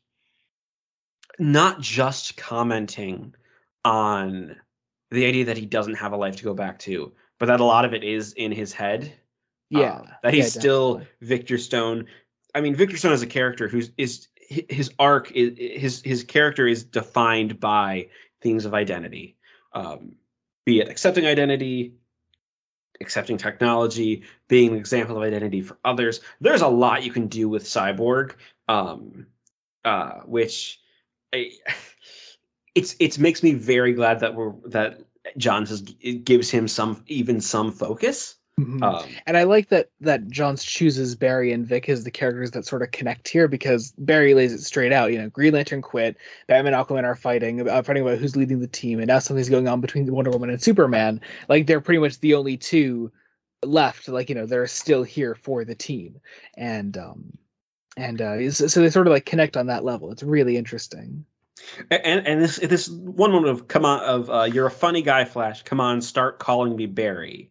not 1.39 1.81
just 1.81 2.37
commenting 2.37 3.35
on 3.85 4.57
the 5.15 5.27
idea 5.27 5.45
that 5.47 5.57
he 5.57 5.67
doesn't 5.67 5.95
have 5.95 6.13
a 6.13 6.17
life 6.17 6.37
to 6.37 6.45
go 6.45 6.55
back 6.55 6.79
to, 6.81 7.13
but 7.39 7.47
that 7.47 7.61
a 7.61 7.65
lot 7.65 7.85
of 7.85 7.95
it 7.95 8.05
is 8.05 8.33
in 8.35 8.53
his 8.53 8.73
head. 8.73 9.13
yeah, 9.71 9.97
um, 9.97 10.09
that 10.23 10.35
he's 10.35 10.55
yeah, 10.55 10.61
still. 10.61 11.03
Victor 11.21 11.59
Stone. 11.59 12.07
I 12.55 12.61
mean, 12.61 12.75
Victor 12.75 12.97
Stone 12.97 13.13
is 13.13 13.23
a 13.23 13.27
character 13.27 13.69
who's 13.69 13.91
is 13.97 14.29
his 14.37 14.91
arc 14.99 15.33
is 15.33 15.53
his 15.59 16.03
his 16.03 16.23
character 16.25 16.67
is 16.67 16.85
defined 16.85 17.59
by 17.61 18.09
things 18.41 18.65
of 18.65 18.75
identity, 18.75 19.37
um, 19.73 20.13
be 20.65 20.81
it 20.81 20.89
accepting 20.89 21.27
identity, 21.27 21.95
accepting 23.01 23.37
technology, 23.37 24.23
being 24.49 24.73
an 24.73 24.77
example 24.77 25.17
of 25.17 25.23
identity 25.23 25.63
for 25.63 25.79
others. 25.85 26.21
There's 26.41 26.63
a 26.63 26.69
lot 26.69 27.05
you 27.05 27.13
can 27.13 27.27
do 27.27 27.49
with 27.49 27.65
Cyborg, 27.65 28.35
um, 28.69 29.27
uh, 29.85 30.21
which 30.27 30.81
I, 31.33 31.53
it's 32.75 32.97
it's 32.99 33.19
makes 33.19 33.43
me 33.43 33.55
very 33.55 33.93
glad 33.93 34.21
that 34.21 34.35
we're 34.35 34.53
that 34.67 35.01
Johns 35.37 35.71
has 35.71 35.83
it 36.01 36.25
gives 36.25 36.51
him 36.51 36.69
some 36.69 37.03
even 37.07 37.41
some 37.41 37.73
focus. 37.73 38.37
Mhm. 38.61 38.83
Um, 38.85 39.09
and 39.27 39.37
I 39.37 39.43
like 39.43 39.69
that 39.71 39.91
that 40.01 40.29
Johns 40.29 40.63
chooses 40.63 41.17
Barry 41.17 41.53
and 41.53 41.67
Vic 41.67 41.89
as 41.89 42.05
the 42.05 42.11
characters 42.11 42.53
that 42.53 42.65
sort 42.65 42.83
of 42.83 42.93
connect 42.93 43.27
here 43.27 43.49
because 43.49 43.93
Barry 43.99 44.33
lays 44.33 44.53
it 44.53 44.63
straight 44.63 44.93
out. 44.93 45.11
You 45.13 45.19
know, 45.19 45.29
Green 45.29 45.55
Lantern 45.55 45.83
quit, 45.83 46.17
Batman, 46.47 46.75
and 46.75 46.87
Aquaman 46.87 47.05
are 47.05 47.17
fighting, 47.17 47.69
uh, 47.69 47.83
fighting 47.83 48.05
about 48.05 48.19
who's 48.19 48.37
leading 48.37 48.61
the 48.61 48.69
team, 48.69 49.01
and 49.01 49.09
now 49.09 49.19
something's 49.19 49.49
going 49.49 49.67
on 49.67 49.81
between 49.81 50.13
Wonder 50.13 50.31
Woman 50.31 50.51
and 50.51 50.63
Superman. 50.63 51.21
Like 51.49 51.67
they're 51.67 51.81
pretty 51.81 51.99
much 51.99 52.21
the 52.21 52.35
only 52.35 52.57
two 52.57 53.11
left. 53.65 54.09
Like 54.09 54.29
you 54.29 54.37
know, 54.37 54.47
they're 54.47 54.69
still 54.69 55.03
here 55.03 55.35
for 55.35 55.65
the 55.65 55.75
team, 55.75 56.21
and 56.57 56.97
um, 56.97 57.33
and 57.97 58.23
uh, 58.23 58.51
so 58.53 58.69
so 58.69 58.81
they 58.81 58.91
sort 58.91 59.09
of 59.09 59.13
like 59.13 59.27
connect 59.27 59.57
on 59.57 59.67
that 59.67 59.85
level. 59.85 60.13
It's 60.13 60.23
really 60.23 60.57
interesting. 60.57 61.25
And 61.91 62.27
and 62.27 62.41
this 62.43 62.57
this 62.57 62.89
one 62.89 63.33
moment 63.33 63.49
of 63.53 63.69
come 63.69 63.85
on 63.85 64.01
of 64.05 64.31
uh, 64.31 64.43
you're 64.45 64.67
a 64.67 64.71
funny 64.71 65.03
guy, 65.03 65.25
Flash. 65.25 65.63
Come 65.63 65.81
on, 65.81 66.01
start 66.01 66.39
calling 66.39 66.77
me 66.77 66.87
Barry. 66.87 67.51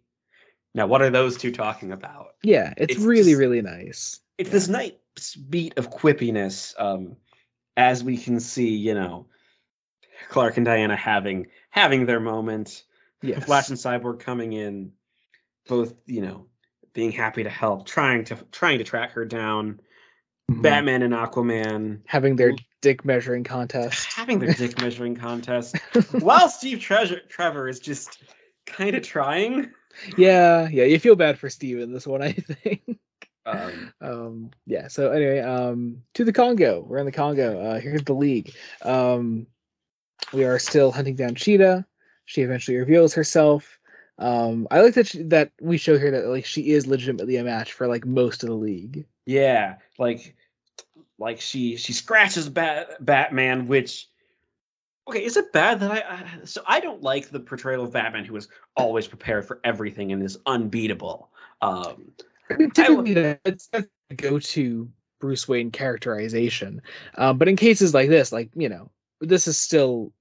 Now, 0.76 0.88
what 0.88 1.02
are 1.02 1.10
those 1.10 1.38
two 1.38 1.52
talking 1.52 1.92
about? 1.92 2.30
Yeah, 2.44 2.74
it's, 2.78 2.96
It's 2.96 3.04
really 3.04 3.32
just- 3.32 3.40
really 3.40 3.62
nice. 3.62 4.20
It's 4.40 4.50
this 4.50 4.68
nice 4.68 5.36
beat 5.50 5.78
of 5.78 5.92
quippiness. 5.92 6.74
Um, 6.80 7.16
as 7.78 8.04
we 8.04 8.18
can 8.18 8.40
see, 8.40 8.70
you 8.70 8.94
know, 8.96 9.28
Clark 10.30 10.58
and 10.58 10.66
Diana 10.66 10.96
having 10.96 11.48
having 11.70 12.06
their 12.06 12.20
moment. 12.20 12.84
Yes. 13.22 13.46
Flash 13.46 13.70
and 13.70 13.78
Cyborg 13.78 14.20
coming 14.20 14.54
in, 14.54 14.92
both 15.68 15.94
you 16.06 16.22
know, 16.22 16.48
being 16.94 17.12
happy 17.12 17.44
to 17.44 17.50
help, 17.50 17.86
trying 17.86 18.24
to 18.26 18.36
trying 18.52 18.80
to 18.80 18.84
track 18.84 19.12
her 19.12 19.26
down. 19.26 19.80
Mhm. 20.52 20.62
Batman 20.62 21.04
and 21.04 21.14
Aquaman 21.14 22.02
having 22.06 22.36
their 22.36 22.54
dick 22.84 23.04
measuring 23.04 23.44
contest. 23.44 24.06
having 24.16 24.38
their 24.38 24.54
dick 24.54 24.80
measuring 24.82 25.16
contest, 25.16 25.76
while 26.20 26.50
Steve 26.50 26.80
Treasure 26.80 27.22
Trevor 27.30 27.68
is 27.68 27.80
just 27.80 28.22
kind 28.68 28.96
of 28.96 29.02
trying. 29.02 29.72
yeah, 30.18 30.68
yeah. 30.70 30.84
You 30.84 31.00
feel 31.00 31.16
bad 31.16 31.40
for 31.40 31.50
Steve 31.50 31.80
in 31.80 31.92
this 31.92 32.06
one, 32.06 32.22
I 32.22 32.34
think. 32.34 33.00
Um, 33.46 33.94
um 34.00 34.52
yeah 34.66 34.88
so 34.88 35.12
anyway 35.12 35.40
um 35.40 36.02
to 36.14 36.24
the 36.24 36.32
congo 36.32 36.80
we're 36.88 37.00
in 37.00 37.06
the 37.06 37.12
congo 37.12 37.60
uh 37.60 37.78
here's 37.78 38.06
the 38.06 38.14
league 38.14 38.56
um 38.84 39.48
we 40.32 40.46
are 40.46 40.58
still 40.58 40.94
hunting 40.94 41.18
down 41.18 41.36
cheetah 41.36 41.86
she 42.24 42.42
eventually 42.42 42.78
reveals 42.78 43.14
herself 43.14 43.80
um 44.18 44.66
i 44.72 44.80
like 44.80 44.94
that 44.94 45.08
she, 45.08 45.24
that 45.24 45.52
we 45.60 45.76
show 45.76 45.98
here 45.98 46.12
that 46.12 46.28
like 46.28 46.46
she 46.46 46.72
is 46.72 46.88
legitimately 46.88 47.36
a 47.36 47.44
match 47.44 47.74
for 47.74 47.86
like 47.86 48.06
most 48.06 48.44
of 48.44 48.50
the 48.50 48.56
league 48.56 49.06
yeah, 49.26 49.76
like 49.98 50.36
like 51.20 51.40
she 51.40 51.78
she 51.78 51.94
scratches 51.94 52.50
Bat, 52.50 53.06
Batman, 53.06 53.68
which 53.68 54.08
okay, 55.08 55.24
is 55.24 55.38
it 55.38 55.52
bad 55.54 55.80
that 55.80 55.92
I, 55.92 55.98
I 55.98 56.46
so 56.46 56.62
I 56.68 56.80
don't 56.80 57.02
like 57.02 57.30
the 57.30 57.40
portrayal 57.40 57.84
of 57.84 57.94
Batman 57.94 58.26
who 58.26 58.36
is 58.36 58.48
always 58.76 59.08
prepared 59.08 59.46
for 59.46 59.60
everything 59.64 60.12
and 60.12 60.24
is 60.24 60.38
unbeatable. 60.46 61.30
Um, 61.62 62.12
I 62.50 62.58
mean, 62.58 62.72
typically 62.72 63.14
that's, 63.14 63.68
that's 63.68 63.88
the 64.10 64.16
go-to 64.16 64.90
bruce 65.20 65.48
wayne 65.48 65.72
characterization 65.72 66.82
um 67.18 67.38
but 67.38 67.48
in 67.48 67.56
cases 67.56 67.94
like 67.94 68.10
this 68.10 68.34
like 68.34 68.50
you 68.56 68.68
know 68.68 68.92
this 69.22 69.48
is 69.48 69.58
still 69.58 70.12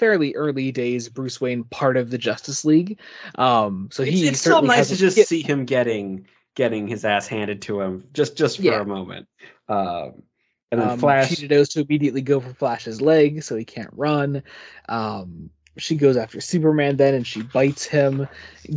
fairly 0.00 0.34
early 0.34 0.72
days 0.72 1.08
bruce 1.08 1.40
wayne 1.40 1.62
part 1.64 1.96
of 1.96 2.10
the 2.10 2.18
justice 2.18 2.64
league 2.64 2.98
um 3.36 3.88
so 3.92 4.02
he 4.02 4.26
it's 4.26 4.40
still 4.40 4.60
nice 4.62 4.88
to 4.88 4.96
just 4.96 5.16
yeah, 5.16 5.22
see 5.22 5.42
him 5.42 5.64
getting 5.64 6.26
getting 6.54 6.86
his 6.86 7.04
ass 7.04 7.26
handed 7.26 7.62
to 7.62 7.80
him 7.80 8.04
just 8.12 8.36
just 8.36 8.58
for 8.58 8.64
Yeah. 8.64 8.80
a 8.80 8.84
moment. 8.84 9.26
Um, 9.68 10.22
and 10.70 10.80
then 10.80 10.90
um, 10.90 10.98
Flash. 10.98 11.28
Cheetah 11.28 11.54
knows 11.54 11.68
to 11.70 11.80
immediately 11.82 12.22
go 12.22 12.40
for 12.40 12.54
Flash's 12.54 13.00
leg, 13.00 13.42
so 13.42 13.56
he 13.56 13.64
can't 13.64 13.90
run. 13.92 14.42
Um, 14.88 15.50
she 15.76 15.96
goes 15.96 16.16
after 16.16 16.40
Superman 16.40 16.96
then, 16.96 17.14
and 17.14 17.26
she 17.26 17.42
bites 17.42 17.84
him, 17.84 18.26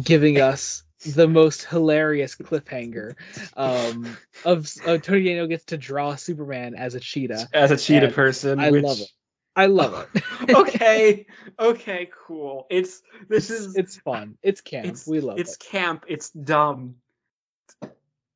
giving 0.03 0.39
us 0.39 0.83
the 1.13 1.27
most 1.27 1.65
hilarious 1.65 2.35
cliffhanger 2.35 3.15
um, 3.55 4.17
of 4.43 4.71
uh, 4.85 4.97
Tony 4.97 5.23
Daniel 5.23 5.47
gets 5.47 5.65
to 5.65 5.77
draw 5.77 6.15
Superman 6.15 6.75
as 6.75 6.95
a 6.95 6.99
cheetah. 6.99 7.47
as 7.53 7.71
a 7.71 7.77
cheetah 7.77 8.11
person, 8.11 8.59
I 8.59 8.71
which, 8.71 8.83
love 8.83 8.99
it. 8.99 9.09
I 9.55 9.67
love 9.67 10.07
it. 10.13 10.49
okay, 10.55 11.25
okay, 11.59 12.09
cool. 12.13 12.67
It's 12.69 13.03
this 13.29 13.49
is 13.49 13.75
it's 13.75 13.97
fun. 13.97 14.37
It's 14.43 14.59
camp. 14.59 14.87
it's 14.87 15.07
we 15.07 15.21
love 15.21 15.39
it's 15.39 15.51
it. 15.51 15.53
It's 15.55 15.71
camp. 15.71 16.05
It's 16.07 16.29
dumb. 16.31 16.95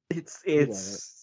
It's 0.09 0.43
love 0.45 0.55
it. 0.55 0.69
it's 0.69 1.18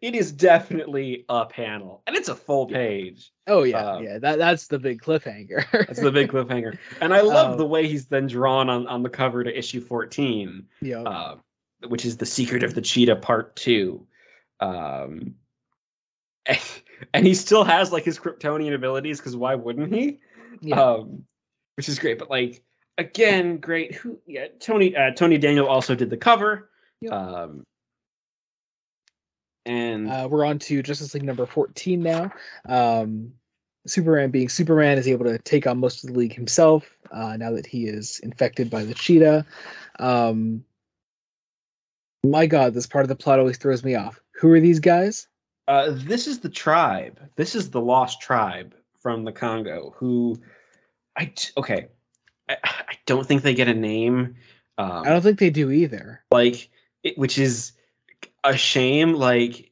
it 0.00 0.14
is 0.14 0.32
definitely 0.32 1.24
a 1.28 1.46
panel, 1.46 2.02
and 2.06 2.16
it's 2.16 2.28
a 2.28 2.34
full 2.34 2.66
page. 2.66 3.32
Oh 3.46 3.62
yeah, 3.62 3.92
um, 3.92 4.04
yeah. 4.04 4.18
That 4.18 4.38
that's 4.38 4.66
the 4.66 4.78
big 4.78 5.00
cliffhanger. 5.00 5.64
That's 5.72 6.00
the 6.00 6.12
big 6.12 6.30
cliffhanger, 6.30 6.78
and 7.00 7.14
I 7.14 7.20
love 7.20 7.52
Um, 7.52 7.58
the 7.58 7.66
way 7.66 7.86
he's 7.86 8.06
then 8.06 8.26
drawn 8.26 8.68
on 8.68 8.86
on 8.86 9.02
the 9.02 9.10
cover 9.10 9.44
to 9.44 9.58
issue 9.58 9.80
fourteen, 9.80 10.66
yeah. 10.80 11.02
uh, 11.02 11.36
which 11.88 12.04
is 12.04 12.16
the 12.16 12.26
Secret 12.26 12.62
of 12.62 12.74
the 12.74 12.82
Cheetah 12.82 13.16
Part 13.16 13.56
Two. 13.56 14.06
Um, 14.60 15.34
and 17.14 17.26
he 17.26 17.34
still 17.34 17.64
has 17.64 17.92
like 17.92 18.04
his 18.04 18.18
Kryptonian 18.18 18.74
abilities 18.74 19.18
because 19.18 19.36
why 19.36 19.54
wouldn't 19.54 19.94
he? 19.94 20.20
yeah. 20.60 20.80
um, 20.80 21.24
which 21.76 21.88
is 21.88 21.98
great. 21.98 22.18
But 22.18 22.30
like 22.30 22.62
again, 22.98 23.58
great. 23.58 23.94
Who? 23.94 24.18
Yeah, 24.26 24.46
Tony. 24.60 24.96
Uh, 24.96 25.12
Tony 25.12 25.38
Daniel 25.38 25.66
also 25.66 25.94
did 25.94 26.10
the 26.10 26.16
cover. 26.16 26.70
Yep. 27.00 27.12
And 29.66 30.08
Uh, 30.10 30.28
we're 30.30 30.44
on 30.46 30.58
to 30.60 30.82
Justice 30.82 31.12
League 31.12 31.24
number 31.24 31.44
14 31.44 32.00
now. 32.02 32.32
Um, 32.68 33.32
Superman 33.86 34.30
being 34.30 34.48
Superman 34.48 34.98
is 34.98 35.06
able 35.06 35.26
to 35.26 35.38
take 35.38 35.66
on 35.66 35.78
most 35.78 36.02
of 36.02 36.12
the 36.12 36.18
league 36.18 36.32
himself 36.34 36.96
uh, 37.12 37.36
now 37.36 37.52
that 37.52 37.66
he 37.66 37.86
is 37.86 38.20
infected 38.20 38.70
by 38.70 38.84
the 38.84 38.94
cheetah. 38.94 39.44
Um, 39.98 40.64
my 42.24 42.46
God, 42.46 42.74
this 42.74 42.86
part 42.86 43.04
of 43.04 43.08
the 43.08 43.14
plot 43.16 43.38
always 43.38 43.58
throws 43.58 43.84
me 43.84 43.94
off. 43.94 44.20
Who 44.40 44.50
are 44.52 44.60
these 44.60 44.80
guys? 44.80 45.28
uh, 45.68 45.90
this 45.92 46.26
is 46.28 46.38
the 46.40 46.48
tribe. 46.48 47.18
This 47.36 47.54
is 47.56 47.70
the 47.70 47.80
lost 47.80 48.20
tribe 48.20 48.74
from 49.00 49.24
the 49.24 49.32
Congo. 49.32 49.94
Who 49.96 50.40
I 51.16 51.26
t- 51.26 51.52
okay. 51.56 51.88
I, 52.48 52.56
I 52.64 52.94
don't 53.06 53.26
think 53.26 53.42
they 53.42 53.54
get 53.54 53.68
a 53.68 53.74
name. 53.74 54.36
Um, 54.78 55.02
I 55.04 55.08
don't 55.10 55.22
think 55.22 55.38
they 55.38 55.50
do 55.50 55.70
either. 55.70 56.22
like 56.30 56.70
it, 57.02 57.16
which 57.18 57.38
is 57.38 57.72
a 58.44 58.56
shame. 58.56 59.14
Like 59.14 59.70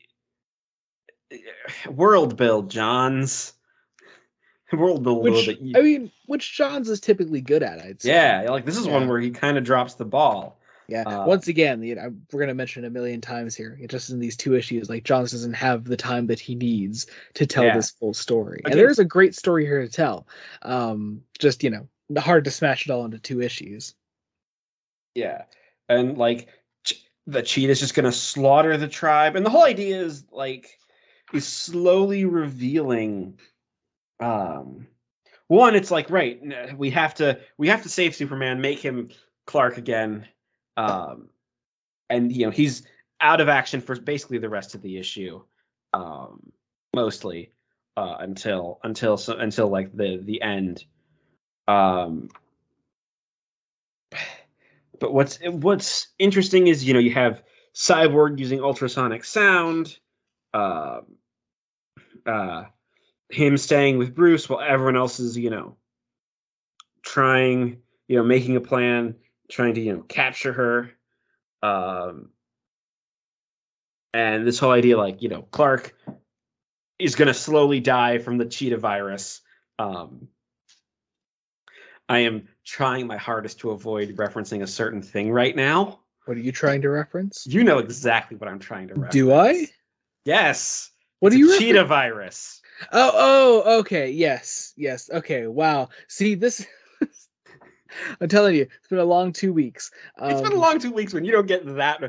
world 1.88 2.37
build, 2.37 2.71
Johns. 2.71 3.53
World 4.73 5.05
build 5.05 5.19
a 5.19 5.21
little 5.21 5.38
Which 5.38 5.47
bit. 5.47 5.77
I 5.77 5.83
mean, 5.83 6.11
which 6.27 6.57
Johns 6.57 6.88
is 6.88 6.99
typically 7.01 7.40
good 7.40 7.62
at. 7.62 7.79
I'd 7.79 8.03
say. 8.03 8.11
Yeah, 8.11 8.51
like 8.51 8.64
this 8.64 8.77
is 8.77 8.88
one 8.88 9.07
where 9.07 9.21
he 9.21 9.31
kind 9.31 9.57
of 9.57 9.62
drops 9.62 9.95
the 9.95 10.05
ball. 10.05 10.59
Yeah. 10.88 11.03
Uh, 11.03 11.27
Once 11.27 11.47
again, 11.49 11.83
you 11.83 11.95
know, 11.95 12.12
we're 12.33 12.40
gonna 12.40 12.55
mention 12.55 12.83
it 12.83 12.88
a 12.88 12.90
million 12.90 13.21
times 13.21 13.55
here. 13.55 13.79
Just 13.88 14.11
in 14.11 14.19
these 14.19 14.37
two 14.37 14.55
issues, 14.55 14.88
like 14.90 15.05
Johns 15.05 15.31
doesn't 15.31 15.53
have 15.55 15.85
the 15.85 15.97
time 15.97 16.27
that 16.27 16.40
he 16.40 16.55
needs 16.57 17.07
to 17.35 17.47
tell 17.47 17.64
Yeah. 17.64 17.77
this 17.77 17.90
full 17.90 18.14
story, 18.14 18.61
Okay. 18.64 18.73
and 18.73 18.81
there 18.81 18.90
is 18.90 18.99
a 18.99 19.05
great 19.05 19.35
story 19.37 19.64
here 19.64 19.81
to 19.81 19.88
tell. 19.88 20.27
Um, 20.62 21.23
just 21.38 21.62
you 21.62 21.71
know, 21.71 21.87
hard 22.19 22.45
to 22.45 22.51
smash 22.51 22.85
it 22.87 22.90
all 22.90 23.05
into 23.05 23.19
two 23.19 23.40
issues. 23.40 23.95
Yeah, 25.14 25.45
and 25.88 26.19
like 26.19 26.49
the 27.27 27.43
cheetah's 27.43 27.81
just 27.81 27.95
gonna 27.95 28.13
slaughter 28.13 28.77
the 28.77 28.89
tribe, 28.89 29.37
and 29.37 29.45
the 29.45 29.51
whole 29.51 29.65
idea 29.65 30.01
is 30.01 30.25
like 30.31 30.79
is 31.33 31.47
slowly 31.47 32.25
revealing. 32.25 33.39
Um, 34.21 34.87
one, 35.49 35.75
it's 35.75 35.91
like 35.91 36.11
right, 36.11 36.41
we 36.77 36.91
have 36.91 37.15
to 37.15 37.39
we 37.59 37.69
have 37.69 37.83
to 37.83 37.89
save 37.89 38.15
Superman, 38.15 38.61
make 38.61 38.79
him 38.79 39.11
Clark 39.47 39.79
again, 39.79 40.27
um, 40.77 41.29
and 42.11 42.35
you 42.35 42.47
know 42.47 42.51
he's 42.51 42.87
out 43.21 43.41
of 43.41 43.49
action 43.49 43.81
for 43.81 43.99
basically 44.01 44.39
the 44.39 44.49
rest 44.49 44.75
of 44.75 44.83
the 44.83 44.99
issue, 44.99 45.43
um, 45.93 46.53
mostly 46.95 47.53
uh, 47.97 48.17
until 48.21 48.81
until 48.85 49.17
so, 49.17 49.37
until 49.37 49.69
like 49.69 49.95
the 49.97 50.21
the 50.23 50.41
end. 50.43 50.85
Um, 51.69 52.29
but 55.00 55.12
what's 55.12 55.38
what's 55.44 56.09
interesting 56.18 56.66
is 56.66 56.85
you 56.85 56.92
know 56.92 57.00
you 57.00 57.12
have 57.12 57.42
cyborg 57.74 58.38
using 58.38 58.61
ultrasonic 58.61 59.24
sound 59.24 59.98
um 60.52 61.02
uh 62.26 62.64
him 63.30 63.57
staying 63.57 63.98
with 63.98 64.14
bruce 64.14 64.48
while 64.48 64.61
everyone 64.61 64.96
else 64.96 65.18
is 65.18 65.37
you 65.37 65.50
know 65.50 65.76
trying 67.02 67.78
you 68.09 68.16
know 68.16 68.24
making 68.24 68.57
a 68.57 68.61
plan 68.61 69.14
trying 69.50 69.74
to 69.74 69.80
you 69.80 69.92
know 69.92 70.02
capture 70.02 70.52
her 70.52 70.90
um 71.62 72.30
and 74.12 74.46
this 74.46 74.59
whole 74.59 74.70
idea 74.70 74.96
like 74.96 75.22
you 75.22 75.28
know 75.28 75.42
clark 75.50 75.94
is 76.98 77.16
going 77.16 77.28
to 77.28 77.35
slowly 77.35 77.80
die 77.80 78.18
from 78.18 78.38
the 78.38 78.46
cheetah 78.46 78.78
virus 78.78 79.40
um 79.78 80.28
I 82.09 82.20
am 82.20 82.48
trying 82.64 83.07
my 83.07 83.16
hardest 83.16 83.59
to 83.61 83.70
avoid 83.70 84.16
referencing 84.16 84.62
a 84.62 84.66
certain 84.66 85.03
thing 85.03 85.31
right 85.31 85.55
now. 85.55 86.00
What 86.24 86.37
are 86.37 86.40
you 86.40 86.53
trying 86.53 86.81
to 86.83 86.88
reference? 86.90 87.46
You 87.46 87.64
know 87.64 87.79
exactly 87.79 88.37
what 88.37 88.48
I'm 88.48 88.59
trying 88.59 88.88
to 88.88 88.94
reference. 88.94 89.12
Do 89.12 89.33
I? 89.33 89.66
Yes. 90.24 90.90
What 91.20 91.29
It's 91.29 91.37
do 91.37 91.40
you 91.40 91.48
refer- 91.53 91.59
cheetah 91.61 91.85
virus? 91.85 92.61
Oh, 92.92 93.11
oh, 93.64 93.79
okay. 93.81 94.11
Yes, 94.11 94.72
yes. 94.77 95.11
Okay. 95.12 95.46
Wow. 95.46 95.90
See 96.09 96.35
this. 96.35 96.66
I'm 98.20 98.29
telling 98.29 98.57
you, 98.57 98.62
it's 98.62 98.88
been 98.88 98.98
a 98.98 99.05
long 99.05 99.33
two 99.33 99.53
weeks. 99.53 99.90
it's 100.22 100.40
been 100.40 100.53
a 100.53 100.55
Um, 100.57 100.61
long 100.61 100.79
two 100.79 100.90
weeks 100.92 101.12
when 101.12 101.24
you 101.24 101.33
don't 101.33 101.46
get 101.46 101.64
that. 101.77 102.00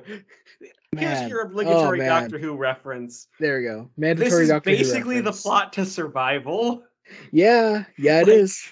Here's 0.97 1.19
Man. 1.19 1.29
your 1.29 1.41
Oh, 1.41 1.45
obligatory 1.47 1.99
man. 1.99 2.07
Doctor 2.07 2.39
Who 2.39 2.55
reference. 2.55 3.27
There 3.39 3.59
we 3.59 3.65
go. 3.65 3.81
This 3.81 3.91
Mandatory 3.97 4.43
is 4.43 4.49
Doctor 4.49 4.69
Who 4.71 4.77
basically 4.77 5.21
the 5.21 5.33
plot 5.33 5.73
to 5.73 5.85
Survival. 5.85 6.83
Yeah, 7.31 7.83
yeah, 7.97 8.21
it 8.21 8.27
Like, 8.27 8.35
is. 8.37 8.63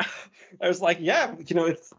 I 0.62 0.68
was 0.68 0.80
like, 0.80 0.98
yeah, 1.00 1.34
you 1.46 1.54
know, 1.56 1.66
it's. 1.66 1.92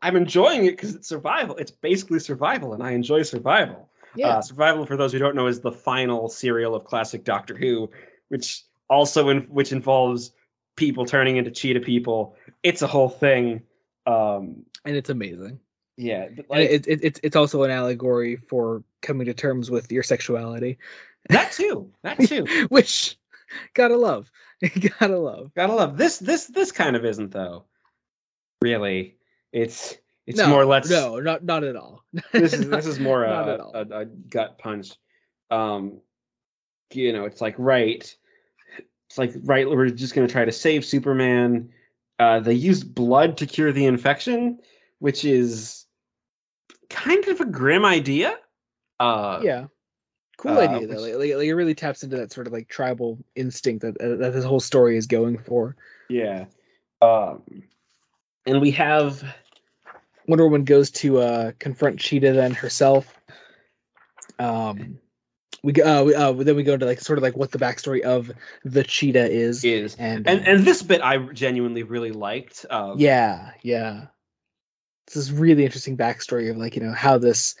I'm 0.00 0.16
enjoying 0.16 0.64
it 0.64 0.70
because 0.70 0.94
it's 0.94 1.06
survival. 1.08 1.56
It's 1.56 1.70
basically 1.70 2.18
survival, 2.18 2.72
and 2.72 2.82
I 2.82 2.92
enjoy 2.92 3.22
survival. 3.22 3.90
Yeah. 4.16 4.28
Uh, 4.28 4.40
Survival, 4.42 4.86
for 4.86 4.96
those 4.96 5.12
who 5.12 5.18
don't 5.18 5.34
know, 5.34 5.46
is 5.46 5.60
the 5.60 5.72
final 5.72 6.28
serial 6.28 6.74
of 6.74 6.84
classic 6.84 7.24
Doctor 7.24 7.56
Who, 7.56 7.90
which 8.28 8.62
also 8.88 9.28
in, 9.28 9.40
which 9.42 9.72
involves 9.72 10.32
people 10.76 11.04
turning 11.04 11.36
into 11.36 11.50
cheetah 11.50 11.80
people. 11.80 12.34
It's 12.62 12.80
a 12.80 12.86
whole 12.86 13.08
thing. 13.08 13.62
Um, 14.06 14.64
and 14.84 14.96
it's 14.96 15.10
amazing. 15.10 15.58
yeah, 15.96 16.28
but 16.34 16.46
like 16.48 16.70
it, 16.70 16.86
it, 16.86 17.00
it's 17.02 17.20
it's 17.22 17.36
also 17.36 17.62
an 17.64 17.70
allegory 17.70 18.36
for 18.36 18.84
coming 19.02 19.26
to 19.26 19.34
terms 19.34 19.70
with 19.70 19.90
your 19.90 20.02
sexuality, 20.02 20.78
that 21.28 21.52
too. 21.52 21.90
That 22.02 22.20
too. 22.20 22.46
which 22.68 23.18
Gotta 23.74 23.96
love. 23.96 24.30
Gotta 25.00 25.18
love. 25.18 25.52
Gotta 25.54 25.74
love 25.74 25.96
this. 25.96 26.18
This 26.18 26.46
this 26.46 26.72
kind 26.72 26.96
of 26.96 27.04
isn't 27.04 27.30
though. 27.32 27.64
Really, 28.64 29.16
it's 29.52 29.94
it's 30.26 30.38
no, 30.38 30.48
more 30.48 30.64
let's. 30.64 30.88
no, 30.88 31.20
not 31.20 31.44
not 31.44 31.64
at 31.64 31.76
all. 31.76 32.02
This 32.32 32.54
is 32.54 32.66
this 32.70 32.86
is 32.86 32.98
more 32.98 33.24
a, 33.24 33.58
a, 33.74 34.00
a 34.00 34.04
gut 34.06 34.58
punch. 34.58 34.92
Um, 35.50 36.00
you 36.94 37.12
know, 37.12 37.26
it's 37.26 37.42
like 37.42 37.54
right. 37.58 38.02
It's 39.08 39.18
like 39.18 39.34
right. 39.42 39.68
We're 39.68 39.90
just 39.90 40.14
gonna 40.14 40.28
try 40.28 40.46
to 40.46 40.52
save 40.52 40.82
Superman. 40.86 41.68
Uh, 42.18 42.40
they 42.40 42.54
use 42.54 42.82
blood 42.82 43.36
to 43.36 43.46
cure 43.46 43.70
the 43.70 43.84
infection, 43.84 44.60
which 44.98 45.26
is 45.26 45.84
kind 46.88 47.22
of 47.28 47.40
a 47.40 47.44
grim 47.44 47.84
idea. 47.84 48.38
Uh, 48.98 49.40
yeah. 49.42 49.66
Cool 50.38 50.56
uh, 50.56 50.60
idea 50.60 50.86
though. 50.86 51.02
which- 51.02 51.12
Like, 51.12 51.28
like, 51.28 51.36
like 51.36 51.46
it 51.48 51.54
really 51.54 51.74
taps 51.74 52.02
into 52.02 52.16
that 52.16 52.32
sort 52.32 52.46
of 52.46 52.52
like 52.54 52.68
tribal 52.68 53.18
instinct 53.36 53.82
that 53.82 54.00
uh, 54.00 54.16
that 54.16 54.32
this 54.32 54.44
whole 54.44 54.60
story 54.60 54.96
is 54.96 55.06
going 55.06 55.36
for. 55.36 55.76
Yeah. 56.08 56.46
Um, 57.02 57.42
and 58.46 58.60
we 58.60 58.70
have 58.72 59.24
Wonder 60.26 60.44
Woman 60.44 60.64
goes 60.64 60.90
to 60.92 61.18
uh, 61.18 61.52
confront 61.58 62.00
Cheetah 62.00 62.32
then 62.32 62.52
herself. 62.52 63.20
Um, 64.38 64.98
we 65.62 65.72
go, 65.72 65.82
uh, 65.84 66.02
we, 66.02 66.14
uh, 66.14 66.32
then 66.32 66.56
we 66.56 66.62
go 66.62 66.74
into 66.74 66.86
like 66.86 67.00
sort 67.00 67.18
of 67.18 67.22
like 67.22 67.36
what 67.36 67.50
the 67.50 67.58
backstory 67.58 68.00
of 68.02 68.30
the 68.64 68.84
Cheetah 68.84 69.30
is, 69.30 69.64
is 69.64 69.94
and 69.96 70.26
and 70.28 70.40
uh, 70.40 70.50
and 70.50 70.64
this 70.64 70.82
bit 70.82 71.00
I 71.02 71.18
genuinely 71.32 71.82
really 71.82 72.12
liked. 72.12 72.66
Um, 72.70 72.98
yeah, 72.98 73.52
yeah, 73.62 74.06
it's 75.06 75.14
this 75.14 75.30
really 75.30 75.64
interesting 75.64 75.96
backstory 75.96 76.50
of 76.50 76.56
like 76.56 76.76
you 76.76 76.82
know 76.82 76.92
how 76.92 77.16
this 77.18 77.54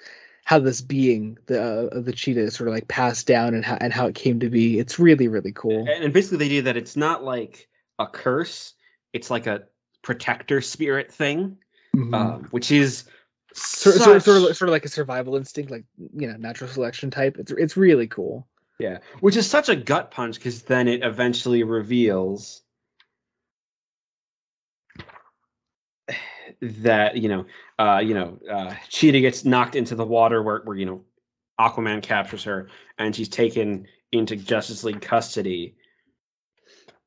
how 0.44 0.58
this 0.58 0.82
being 0.82 1.38
the 1.46 1.88
uh, 1.90 2.00
the 2.00 2.12
Cheetah 2.12 2.40
is 2.40 2.54
sort 2.54 2.68
of 2.68 2.74
like 2.74 2.88
passed 2.88 3.26
down 3.26 3.54
and 3.54 3.64
how 3.64 3.76
and 3.80 3.92
how 3.92 4.06
it 4.06 4.14
came 4.14 4.38
to 4.40 4.50
be. 4.50 4.78
It's 4.78 4.98
really 4.98 5.28
really 5.28 5.52
cool. 5.52 5.78
and, 5.78 6.04
and 6.04 6.12
basically 6.12 6.38
the 6.38 6.44
idea 6.46 6.62
that 6.62 6.76
it's 6.76 6.96
not 6.96 7.24
like 7.24 7.68
a 7.98 8.06
curse; 8.06 8.74
it's 9.14 9.30
like 9.30 9.46
a 9.46 9.62
protector 10.04 10.60
spirit 10.60 11.10
thing, 11.10 11.56
Mhm. 11.96 12.14
um, 12.14 12.44
which 12.50 12.70
is 12.70 13.04
sort, 13.54 13.96
sort, 13.96 14.22
such- 14.22 14.22
sort 14.24 14.50
of 14.50 14.56
sort 14.56 14.68
of 14.68 14.72
like 14.72 14.84
a 14.84 14.88
survival 14.88 15.34
instinct, 15.34 15.70
like 15.72 15.84
you 16.16 16.28
know 16.28 16.36
natural 16.36 16.70
selection 16.70 17.10
type. 17.10 17.36
It's 17.38 17.50
it's 17.50 17.76
really 17.76 18.06
cool. 18.06 18.46
yeah, 18.80 18.98
which 19.20 19.36
is 19.36 19.48
such 19.48 19.68
a 19.68 19.76
gut 19.76 20.10
punch 20.10 20.34
because 20.36 20.62
then 20.62 20.88
it 20.88 21.02
eventually 21.04 21.62
reveals 21.62 22.62
that 26.60 27.16
you 27.16 27.28
know, 27.28 27.46
uh, 27.78 28.00
you 28.04 28.14
know, 28.14 28.38
uh, 28.50 28.74
Cheetah 28.88 29.20
gets 29.20 29.44
knocked 29.44 29.76
into 29.76 29.94
the 29.94 30.04
water 30.04 30.42
where, 30.42 30.60
where 30.64 30.76
you 30.76 30.86
know, 30.86 31.04
Aquaman 31.60 32.02
captures 32.02 32.44
her 32.44 32.68
and 32.98 33.14
she's 33.14 33.28
taken 33.28 33.86
into 34.12 34.36
Justice 34.36 34.84
League 34.84 35.00
custody. 35.00 35.76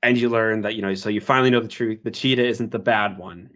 And 0.03 0.17
you 0.17 0.29
learn 0.29 0.61
that 0.61 0.75
you 0.75 0.81
know, 0.81 0.93
so 0.93 1.09
you 1.09 1.19
finally 1.21 1.49
know 1.49 1.59
the 1.59 1.67
truth. 1.67 1.99
The 2.03 2.11
Cheetah 2.11 2.45
isn't 2.45 2.71
the 2.71 2.79
bad 2.79 3.17
one. 3.17 3.49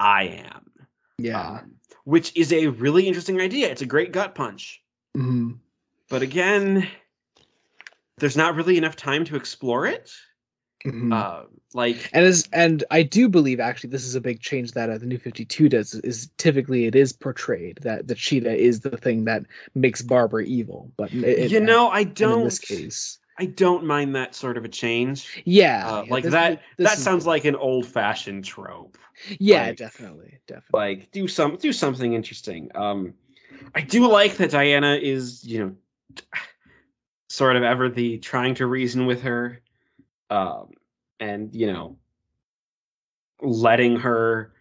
I 0.00 0.24
am. 0.24 0.70
Yeah. 1.18 1.60
Um, 1.60 1.74
which 2.04 2.36
is 2.36 2.52
a 2.52 2.66
really 2.66 3.06
interesting 3.06 3.40
idea. 3.40 3.70
It's 3.70 3.80
a 3.82 3.86
great 3.86 4.12
gut 4.12 4.34
punch. 4.34 4.82
Mhm. 5.16 5.58
But 6.10 6.22
again, 6.22 6.86
there's 8.18 8.36
not 8.36 8.54
really 8.56 8.76
enough 8.76 8.96
time 8.96 9.24
to 9.26 9.36
explore 9.36 9.86
it. 9.86 10.12
Mhm. 10.84 11.14
Uh, 11.14 11.46
like, 11.72 12.10
and 12.12 12.24
as 12.26 12.46
and 12.52 12.84
I 12.90 13.02
do 13.02 13.28
believe 13.28 13.58
actually 13.58 13.90
this 13.90 14.04
is 14.04 14.14
a 14.14 14.20
big 14.20 14.40
change 14.40 14.72
that 14.72 14.90
uh, 14.90 14.98
the 14.98 15.06
new 15.06 15.16
52 15.18 15.68
does 15.70 15.94
is 15.94 16.28
typically 16.36 16.84
it 16.84 16.94
is 16.94 17.12
portrayed 17.12 17.78
that 17.82 18.06
the 18.06 18.14
cheetah 18.14 18.54
is 18.54 18.80
the 18.80 18.96
thing 18.98 19.24
that 19.24 19.44
makes 19.74 20.02
Barbara 20.02 20.44
evil 20.44 20.92
but 20.98 21.12
it- 21.14 21.50
you 21.50 21.60
know, 21.60 21.88
I 21.88 22.04
don't. 22.04 22.40
in 22.40 22.44
this 22.44 22.58
case 22.58 23.18
I 23.38 23.46
don't 23.46 23.84
mind 23.84 24.14
that 24.14 24.34
sort 24.34 24.56
of 24.56 24.64
a 24.64 24.68
change. 24.68 25.42
yeah, 25.44 25.86
Uh, 25.88 26.02
yeah, 26.02 26.12
like 26.12 26.22
this- 26.24 26.32
that. 26.32 26.62
this 26.76 26.90
That 26.90 26.98
sounds 26.98 27.26
like 27.26 27.44
an 27.44 27.56
old-fashioned 27.56 28.44
trope. 28.44 28.96
yeah 29.40 29.66
like- 29.66 29.76
definitely 29.76 30.38
definitely 30.46 30.70
Like, 30.72 31.10
do 31.12 31.26
some, 31.28 31.56
do 31.56 31.72
something 31.72 32.14
interesting. 32.14 32.70
Um, 32.74 33.14
I 33.74 33.80
do 33.80 34.06
like 34.08 34.36
that 34.36 34.50
Diana 34.50 34.94
is, 34.96 35.44
you 35.44 35.58
know, 35.64 36.22
sort 37.28 37.56
of 37.56 37.62
ever 37.62 37.88
the 37.88 38.18
trying 38.18 38.54
to 38.56 38.66
reason 38.66 39.06
with 39.06 39.22
her, 39.22 39.60
um, 40.30 40.70
and 41.20 41.52
you 41.54 41.72
know, 41.72 41.96
letting 43.40 43.96
her 43.96 44.52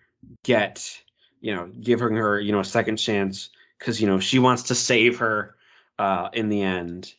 get, 0.43 0.99
you 1.41 1.53
know, 1.55 1.67
giving 1.81 2.15
her, 2.15 2.39
you 2.39 2.51
know, 2.51 2.59
a 2.59 2.65
second 2.65 2.97
chance 2.97 3.49
because 3.77 4.01
you 4.01 4.07
know 4.07 4.19
she 4.19 4.39
wants 4.39 4.63
to 4.63 4.75
save 4.75 5.17
her 5.19 5.55
uh, 5.99 6.29
in 6.33 6.49
the 6.49 6.61
end. 6.61 7.13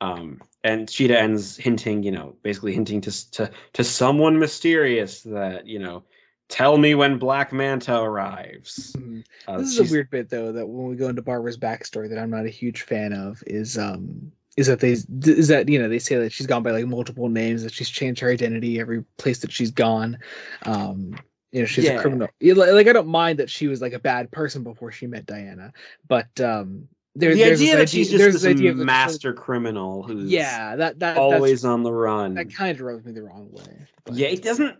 Um, 0.00 0.40
and 0.64 0.88
Cheetah 0.88 1.18
ends 1.18 1.56
hinting, 1.56 2.02
you 2.02 2.12
know, 2.12 2.36
basically 2.42 2.72
hinting 2.74 3.00
to 3.02 3.30
to 3.32 3.50
to 3.72 3.84
someone 3.84 4.38
mysterious 4.38 5.22
that 5.22 5.66
you 5.66 5.78
know, 5.78 6.04
tell 6.48 6.78
me 6.78 6.94
when 6.94 7.18
Black 7.18 7.52
Manta 7.52 8.00
arrives. 8.00 8.94
Mhm. 9.02 9.24
Uh, 9.48 9.58
this 9.58 9.78
is 9.78 9.90
a 9.90 9.92
weird 9.92 10.10
bit 10.10 10.28
though 10.28 10.52
that 10.52 10.66
when 10.66 10.86
we 10.86 10.96
go 10.96 11.08
into 11.08 11.22
Barbara's 11.22 11.58
backstory 11.58 12.08
that 12.08 12.18
I'm 12.18 12.30
not 12.30 12.46
a 12.46 12.50
huge 12.50 12.82
fan 12.82 13.12
of 13.12 13.42
is 13.46 13.76
um 13.76 14.30
is 14.56 14.66
that 14.66 14.80
they 14.80 14.92
is 14.92 15.48
that 15.48 15.68
you 15.68 15.78
know 15.78 15.88
they 15.88 15.98
say 15.98 16.16
that 16.16 16.32
she's 16.32 16.46
gone 16.46 16.62
by 16.62 16.70
like 16.70 16.86
multiple 16.86 17.28
names 17.28 17.62
that 17.62 17.72
she's 17.72 17.88
changed 17.88 18.20
her 18.20 18.30
identity 18.30 18.78
every 18.78 19.02
place 19.16 19.40
that 19.40 19.50
she's 19.50 19.70
gone 19.70 20.18
um 20.64 21.14
you 21.52 21.60
know 21.60 21.66
she's 21.66 21.84
Yeah. 21.84 21.98
a 21.98 22.00
criminal 22.00 22.28
like, 22.40 22.72
like 22.72 22.86
I 22.86 22.92
don't 22.92 23.08
mind 23.08 23.38
that 23.38 23.50
she 23.50 23.66
was 23.66 23.80
like 23.80 23.94
a 23.94 23.98
bad 23.98 24.30
person 24.30 24.62
before 24.62 24.92
she 24.92 25.06
met 25.06 25.26
Diana 25.26 25.72
but 26.06 26.40
um 26.40 26.88
there, 27.14 27.34
the 27.34 27.44
idea 27.44 27.76
that 27.76 27.88
she's 27.90 28.10
there's 28.10 28.32
just 28.32 28.32
this 28.32 28.42
this 28.42 28.50
idea 28.50 28.70
of 28.70 28.78
like, 28.78 28.88
sort 28.88 28.90
of- 28.90 29.06
master 29.06 29.32
criminal 29.34 30.02
who's 30.02 30.30
yeah 30.30 30.76
that 30.76 30.98
that 31.00 31.16
always 31.18 31.64
on 31.64 31.82
the 31.82 31.92
run. 31.92 32.34
that 32.34 32.52
kind 32.54 32.78
of 32.78 32.80
rubs 32.80 33.04
me 33.04 33.12
the 33.12 33.22
wrong 33.22 33.48
way 33.52 33.86
but- 34.04 34.14
Yeah, 34.14 34.28
it 34.28 34.42
doesn't. 34.42 34.76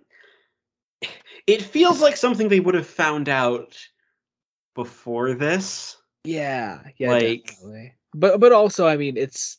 It 1.47 1.63
feels 1.63 2.01
like 2.01 2.17
something 2.17 2.49
they 2.49 2.61
would 2.61 2.75
have 2.77 2.87
found 2.87 3.29
out 3.29 3.77
before 4.75 5.35
this. 5.35 5.97
Yeah, 6.25 6.81
yeah, 6.99 7.11
Like- 7.11 7.45
definitely. 7.47 7.95
But 8.15 8.41
but 8.41 8.53
also, 8.53 8.87
I 8.87 8.97
mean, 8.97 9.17
it's. 9.17 9.59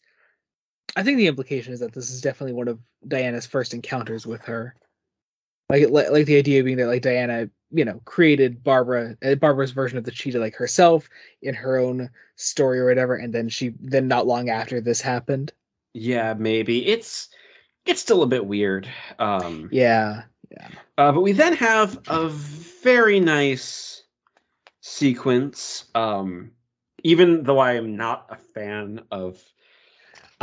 I 0.95 1.01
think 1.03 1.17
the 1.17 1.27
implication 1.27 1.73
is 1.73 1.79
that 1.79 1.91
this 1.91 2.12
is 2.12 2.21
definitely 2.21 2.53
one 2.53 2.67
of 2.67 2.79
Diana's 3.07 3.47
first 3.47 3.73
encounters 3.73 4.27
with 4.27 4.41
her. 4.41 4.75
Like 5.73 5.89
like, 5.89 6.12
like 6.12 6.25
the 6.27 6.38
idea 6.38 6.63
being 6.63 6.77
that 6.77 6.86
like 6.86 7.01
Diana, 7.01 7.49
you 7.71 7.83
know, 7.83 7.99
created 8.05 8.63
Barbara, 8.63 9.17
uh, 9.25 9.33
Barbara's 9.33 9.71
version 9.71 9.97
of 9.97 10.03
the 10.03 10.12
cheetah 10.12 10.38
like 10.38 10.55
herself 10.55 11.09
in 11.41 11.55
her 11.55 11.79
own 11.79 12.12
story 12.36 12.79
or 12.79 12.86
whatever, 12.86 13.15
and 13.15 13.33
then 13.33 13.49
she 13.49 13.73
then 13.79 14.07
not 14.07 14.27
long 14.27 14.49
after 14.49 14.79
this 14.79 15.01
happened. 15.01 15.51
Yeah, 15.95 16.36
maybe 16.36 16.86
it's 16.86 17.29
it's 17.88 18.01
still 18.01 18.21
a 18.21 18.27
bit 18.27 18.45
weird. 18.45 18.88
Um, 19.17 19.67
Yeah, 19.71 20.25
yeah. 20.51 20.67
uh, 20.99 21.12
but 21.12 21.21
we 21.21 21.31
then 21.31 21.55
have 21.55 21.99
a 22.07 22.29
very 22.29 23.19
nice 23.19 24.03
sequence. 24.81 25.86
Um, 25.95 26.51
even 27.03 27.41
though 27.41 27.57
I 27.57 27.73
am 27.73 27.97
not 27.97 28.27
a 28.29 28.36
fan 28.36 29.01
of 29.09 29.41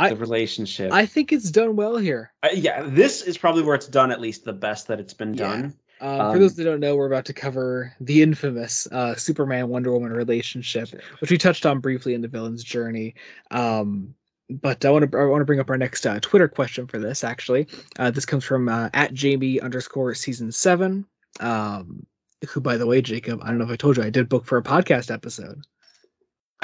I- 0.01 0.09
the 0.09 0.15
relationship, 0.15 0.91
I 0.93 1.05
think 1.05 1.31
it's 1.31 1.51
done 1.51 1.75
well 1.75 1.97
here. 1.97 2.31
Uh, 2.43 2.49
yeah, 2.53 2.83
this 2.83 3.21
is 3.21 3.37
probably 3.37 3.63
where 3.63 3.75
it's 3.75 3.87
done 3.87 4.11
at 4.11 4.19
least 4.21 4.43
the 4.45 4.53
best 4.53 4.87
that 4.87 4.99
it's 4.99 5.13
been 5.13 5.33
Yeah. 5.33 5.47
done. 5.47 5.63
Um, 6.01 6.17
for 6.17 6.35
Um, 6.35 6.39
those 6.39 6.55
that 6.55 6.63
don't 6.63 6.79
know, 6.79 6.95
we're 6.95 7.05
about 7.05 7.25
to 7.25 7.33
cover 7.33 7.93
the 8.01 8.23
infamous 8.23 8.87
uh, 8.91 9.13
Superman 9.15 9.67
Wonder 9.69 9.91
Woman 9.91 10.11
relationship, 10.11 10.89
which 11.19 11.29
we 11.29 11.37
touched 11.37 11.65
on 11.65 11.79
briefly 11.79 12.15
in 12.15 12.21
the 12.21 12.27
villain's 12.27 12.63
journey. 12.63 13.13
Um, 13.51 14.15
but 14.49 14.83
I 14.83 14.89
want 14.89 15.09
to 15.11 15.17
I 15.17 15.25
want 15.25 15.41
to 15.41 15.45
bring 15.45 15.59
up 15.59 15.69
our 15.69 15.77
next 15.77 16.05
uh, 16.07 16.19
Twitter 16.19 16.47
question 16.47 16.87
for 16.87 16.97
this. 16.97 17.23
Actually, 17.23 17.67
uh, 17.99 18.09
this 18.11 18.25
comes 18.25 18.43
from 18.43 18.67
uh, 18.67 18.89
at 18.93 19.13
Jamie 19.13 19.61
underscore 19.61 20.13
season 20.15 20.51
seven. 20.51 21.05
Um, 21.39 22.05
who, 22.49 22.59
by 22.59 22.75
the 22.77 22.87
way, 22.87 23.01
Jacob, 23.01 23.39
I 23.43 23.47
don't 23.49 23.59
know 23.59 23.65
if 23.65 23.71
I 23.71 23.75
told 23.75 23.97
you, 23.97 24.03
I 24.03 24.09
did 24.09 24.27
book 24.27 24.45
for 24.45 24.57
a 24.57 24.63
podcast 24.63 25.11
episode, 25.13 25.61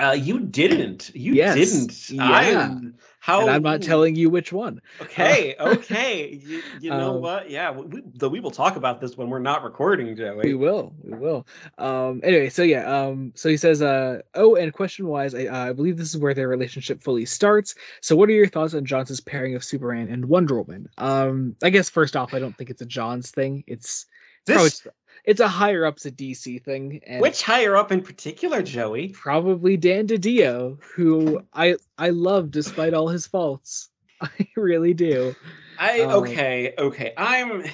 Uh, 0.01 0.11
you 0.19 0.39
didn't. 0.39 1.11
You 1.15 1.33
Yes, 1.35 1.55
didn't. 1.55 2.09
yeah. 2.09 2.69
I'm, 2.71 2.95
how? 3.27 3.41
and 3.41 3.49
I'm 3.49 3.61
not 3.61 3.81
telling 3.81 4.15
you 4.15 4.29
which 4.29 4.53
one. 4.53 4.81
Okay, 5.01 5.53
okay. 5.59 6.39
You, 6.41 6.63
you 6.79 6.89
know 6.89 7.15
Um, 7.15 7.21
what? 7.21 7.49
Yeah, 7.49 7.71
we, 7.71 8.01
though 8.15 8.29
we 8.29 8.39
will 8.39 8.51
talk 8.51 8.77
about 8.77 9.01
this 9.01 9.17
when 9.17 9.29
we're 9.29 9.39
not 9.39 9.65
recording, 9.65 10.15
Joey. 10.15 10.45
We 10.45 10.53
will. 10.53 10.93
We 11.03 11.17
will. 11.17 11.45
Um. 11.77 12.21
Anyway, 12.23 12.47
so 12.47 12.63
yeah. 12.63 12.89
Um. 12.89 13.33
So 13.35 13.49
he 13.49 13.57
says. 13.57 13.81
Uh. 13.81 14.21
Oh, 14.33 14.55
and 14.55 14.71
question 14.71 15.07
wise, 15.07 15.35
I, 15.35 15.47
uh, 15.47 15.69
I 15.69 15.73
believe 15.73 15.97
this 15.97 16.15
is 16.15 16.21
where 16.21 16.33
their 16.33 16.47
relationship 16.47 17.03
fully 17.03 17.25
starts. 17.25 17.75
So, 17.99 18.15
what 18.15 18.29
are 18.29 18.31
your 18.31 18.47
thoughts 18.47 18.73
on 18.73 18.85
Johns's 18.85 19.19
pairing 19.19 19.55
of 19.55 19.63
Superman 19.63 20.07
and 20.07 20.25
Wonder 20.25 20.55
Woman? 20.61 20.87
Um. 20.97 21.57
I 21.61 21.69
guess 21.69 21.89
first 21.89 22.15
off, 22.15 22.33
I 22.33 22.39
don't 22.39 22.57
think 22.57 22.69
it's 22.69 22.81
a 22.81 22.85
Johns 22.85 23.29
thing. 23.31 23.65
It's 23.67 24.05
probably 24.45 24.63
This, 24.69 24.87
it's 25.27 25.41
a 25.41 25.47
higher 25.47 25.85
ups 25.85 26.05
a 26.05 26.11
DC 26.11 26.63
thing, 26.63 27.01
which 27.19 27.43
higher 27.43 27.75
up 27.75 27.91
in 27.91 28.01
particular, 28.01 28.63
Joey? 28.63 29.09
probably 29.09 29.75
Dan 29.75 30.07
DiDio, 30.07 30.81
who 30.81 31.43
I 31.53 31.75
I 31.97 32.09
love 32.09 32.49
despite 32.49 32.93
all 32.93 33.09
his 33.09 33.27
faults. 33.27 33.89
I 34.21 34.47
really 34.55 34.93
do. 34.93 35.35
I 35.77 35.99
Um, 36.01 36.23
okay, 36.23 36.73
okay. 36.79 37.13
I'm 37.17 37.65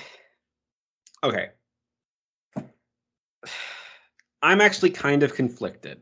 okay. 1.23 1.49
I'm 4.41 4.59
actually 4.59 4.89
kind 4.89 5.23
of 5.23 5.35
conflicted. 5.35 6.01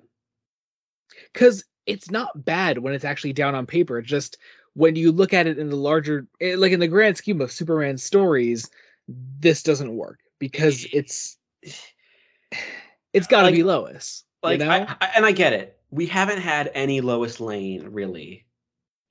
because 1.34 1.64
it's 1.86 2.10
not 2.10 2.46
bad 2.46 2.78
when 2.78 2.94
it's 2.94 3.06
actually 3.06 3.34
down 3.34 3.56
on 3.56 3.66
paper. 3.66 4.02
Just 4.02 4.38
when 4.74 4.96
you 4.96 5.12
look 5.12 5.34
at 5.34 5.48
it 5.48 5.60
in 5.60 5.70
the 5.70 5.76
larger, 5.76 6.28
eh, 6.40 6.56
like 6.58 6.72
in 6.72 6.80
the 6.80 6.88
grand 6.88 7.18
scheme 7.18 7.42
of 7.42 7.52
Superman 7.52 7.98
stories, 7.98 8.70
this 9.08 9.64
doesn't 9.64 9.96
work 9.96 10.20
because 10.40 10.88
it's 10.94 11.38
it's 13.14 13.28
got 13.28 13.40
to 13.42 13.46
Like- 13.48 13.56
be 13.56 13.64
Lois. 13.64 14.24
Like, 14.44 14.60
you 14.60 14.66
know? 14.66 14.72
I, 14.72 14.96
I, 15.00 15.12
and 15.16 15.26
I 15.26 15.32
get 15.34 15.54
it. 15.54 15.78
We 15.92 16.08
haven't 16.08 16.40
had 16.40 16.72
any 16.74 17.00
Lois 17.00 17.40
Lane 17.40 17.90
really 17.90 18.46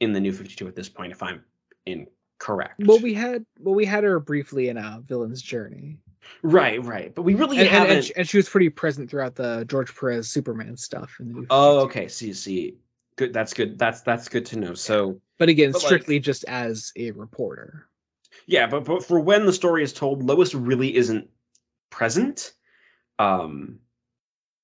in 0.01 0.13
the 0.13 0.19
New 0.19 0.33
Fifty 0.33 0.57
Two 0.57 0.67
at 0.67 0.75
this 0.75 0.89
point. 0.89 1.13
If 1.13 1.23
I'm 1.23 1.45
incorrect. 1.87 2.81
well, 2.85 2.99
we 2.99 3.15
had 3.15 3.45
well 3.61 3.75
we 3.77 3.85
had 3.85 4.03
her 4.03 4.19
briefly 4.19 4.71
in 4.71 4.77
a 4.77 5.01
villain's 5.07 5.41
journey, 5.41 5.99
right, 6.43 6.83
right, 6.85 7.15
but 7.15 7.23
we 7.23 7.35
really 7.35 7.59
and, 7.59 7.69
and, 7.69 7.77
haven't. 7.77 7.97
and, 7.97 8.05
she, 8.07 8.15
and 8.17 8.29
she 8.29 8.39
was 8.39 8.49
pretty 8.49 8.71
present 8.71 9.09
throughout 9.09 9.37
the 9.37 9.65
George 9.69 9.95
Perez 9.95 10.29
Superman 10.29 10.77
stuff. 10.77 11.15
In 11.21 11.29
the 11.29 11.35
New 11.35 11.47
oh, 11.51 11.87
52. 11.87 12.01
okay. 12.01 12.09
See, 12.09 12.33
see, 12.33 12.75
good. 13.15 13.33
That's 13.33 13.55
good. 13.55 13.79
That's 13.79 14.01
that's 14.01 14.29
good 14.29 14.47
to 14.47 14.59
know. 14.59 14.75
So 14.75 15.21
But 15.39 15.49
again, 15.49 15.71
But, 15.71 15.83
like- 15.83 15.87
strictly 15.87 16.19
just 16.19 16.45
as 16.49 16.93
a 16.97 17.13
reporter. 17.13 17.87
yeah, 18.47 18.67
but, 18.67 18.85
but 18.85 19.05
for 19.05 19.21
when 19.21 19.47
the 19.47 19.53
story 19.53 19.85
is 19.85 19.93
told, 19.93 20.25
Lois 20.25 20.55
really 20.57 20.97
isn't 20.97 21.29
present. 21.91 22.53
Um, 23.19 23.81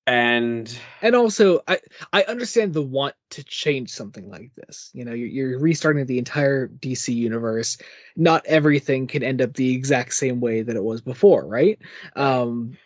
and 0.07 0.79
and 1.01 1.15
also 1.15 1.59
i 1.67 1.77
i 2.13 2.23
understand 2.23 2.73
the 2.73 2.81
want 2.81 3.13
to 3.29 3.43
change 3.43 3.89
something 3.89 4.29
like 4.29 4.49
this 4.55 4.89
you 4.93 5.03
know 5.03 5.13
you're, 5.13 5.27
you're 5.27 5.59
restarting 5.59 6.05
the 6.05 6.17
entire 6.17 6.69
dc 6.69 7.13
universe. 7.13 7.77
Not 8.15 8.45
everything 8.45 9.05
can 9.05 9.21
end 9.21 9.41
up 9.41 9.53
the 9.53 9.75
exact 9.75 10.13
same 10.13 10.39
way 10.39 10.61
that 10.61 10.77
it 10.77 10.83
was 10.83 11.01
before 11.01 11.45
right? 11.45 11.77
Um 12.15 12.77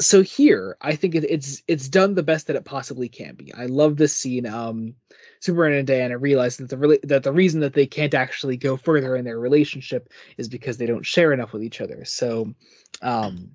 so 0.00 0.22
here 0.22 0.76
i 0.80 0.96
think 0.96 1.14
it, 1.14 1.22
it's 1.22 1.62
it's 1.68 1.88
done 1.88 2.16
the 2.16 2.22
best 2.24 2.48
that 2.48 2.56
it 2.56 2.64
possibly 2.64 3.08
can 3.08 3.36
be. 3.36 3.54
I 3.54 3.66
love 3.66 3.96
this 3.96 4.14
scene 4.14 4.44
um 4.44 4.94
superman 5.38 5.78
and 5.78 5.86
diana 5.86 6.18
realize 6.18 6.56
that 6.56 6.70
the 6.70 6.76
really 6.76 6.98
that 7.04 7.22
the 7.22 7.32
reason 7.32 7.60
that 7.60 7.74
they 7.74 7.86
can't 7.86 8.14
actually 8.14 8.56
go 8.56 8.76
further 8.76 9.14
in 9.14 9.24
their 9.24 9.38
relationship 9.38 10.08
is 10.38 10.48
because 10.48 10.76
they 10.76 10.86
don't 10.86 11.06
share 11.06 11.32
enough 11.32 11.52
with 11.52 11.62
each 11.62 11.80
other. 11.80 12.04
So 12.04 12.52
um 13.00 13.52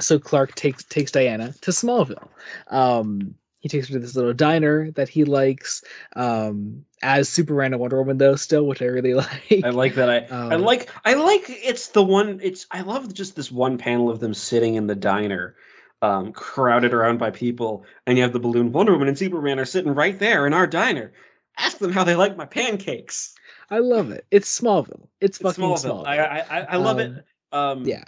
so 0.00 0.18
Clark 0.18 0.54
takes 0.54 0.84
takes 0.84 1.12
Diana 1.12 1.52
to 1.62 1.70
Smallville. 1.70 2.28
Um, 2.68 3.34
he 3.60 3.68
takes 3.68 3.88
her 3.88 3.92
to 3.94 4.00
this 4.00 4.16
little 4.16 4.32
diner 4.32 4.90
that 4.92 5.08
he 5.08 5.24
likes. 5.24 5.84
Um, 6.16 6.84
as 7.02 7.28
Superman 7.28 7.72
and 7.72 7.80
Wonder 7.80 7.98
Woman 7.98 8.18
though, 8.18 8.36
still, 8.36 8.66
which 8.66 8.82
I 8.82 8.86
really 8.86 9.14
like. 9.50 9.64
I 9.64 9.70
like 9.70 9.94
that. 9.94 10.10
I 10.10 10.34
I 10.34 10.54
Um, 10.54 10.62
like 10.62 10.90
I 11.04 11.14
like 11.14 11.44
it's 11.48 11.88
the 11.88 12.02
one. 12.02 12.40
It's 12.42 12.66
I 12.70 12.80
love 12.82 13.12
just 13.14 13.36
this 13.36 13.50
one 13.52 13.78
panel 13.78 14.10
of 14.10 14.20
them 14.20 14.34
sitting 14.34 14.74
in 14.74 14.86
the 14.86 14.94
diner, 14.96 15.56
um, 16.00 16.32
crowded 16.32 16.92
around 16.92 17.18
by 17.18 17.30
people, 17.30 17.84
and 18.06 18.16
you 18.16 18.22
have 18.22 18.32
the 18.32 18.40
balloon 18.40 18.72
Wonder 18.72 18.92
Woman 18.92 19.08
and 19.08 19.18
Superman 19.18 19.58
are 19.58 19.64
sitting 19.64 19.94
right 19.94 20.18
there 20.18 20.46
in 20.46 20.54
our 20.54 20.66
diner. 20.66 21.12
Ask 21.58 21.78
them 21.78 21.92
how 21.92 22.02
they 22.02 22.16
like 22.16 22.36
my 22.36 22.46
pancakes. 22.46 23.34
I 23.70 23.78
love 23.78 24.10
it. 24.10 24.26
It's 24.30 24.58
Smallville. 24.60 25.08
It's 25.20 25.38
It's 25.40 25.56
fucking 25.56 25.64
Smallville. 25.64 26.04
Smallville. 26.04 26.06
I 26.06 26.18
I 26.18 26.38
I, 26.38 26.60
I 26.62 26.76
love 26.76 26.98
it. 26.98 27.24
Um, 27.52 27.84
yeah. 27.84 28.04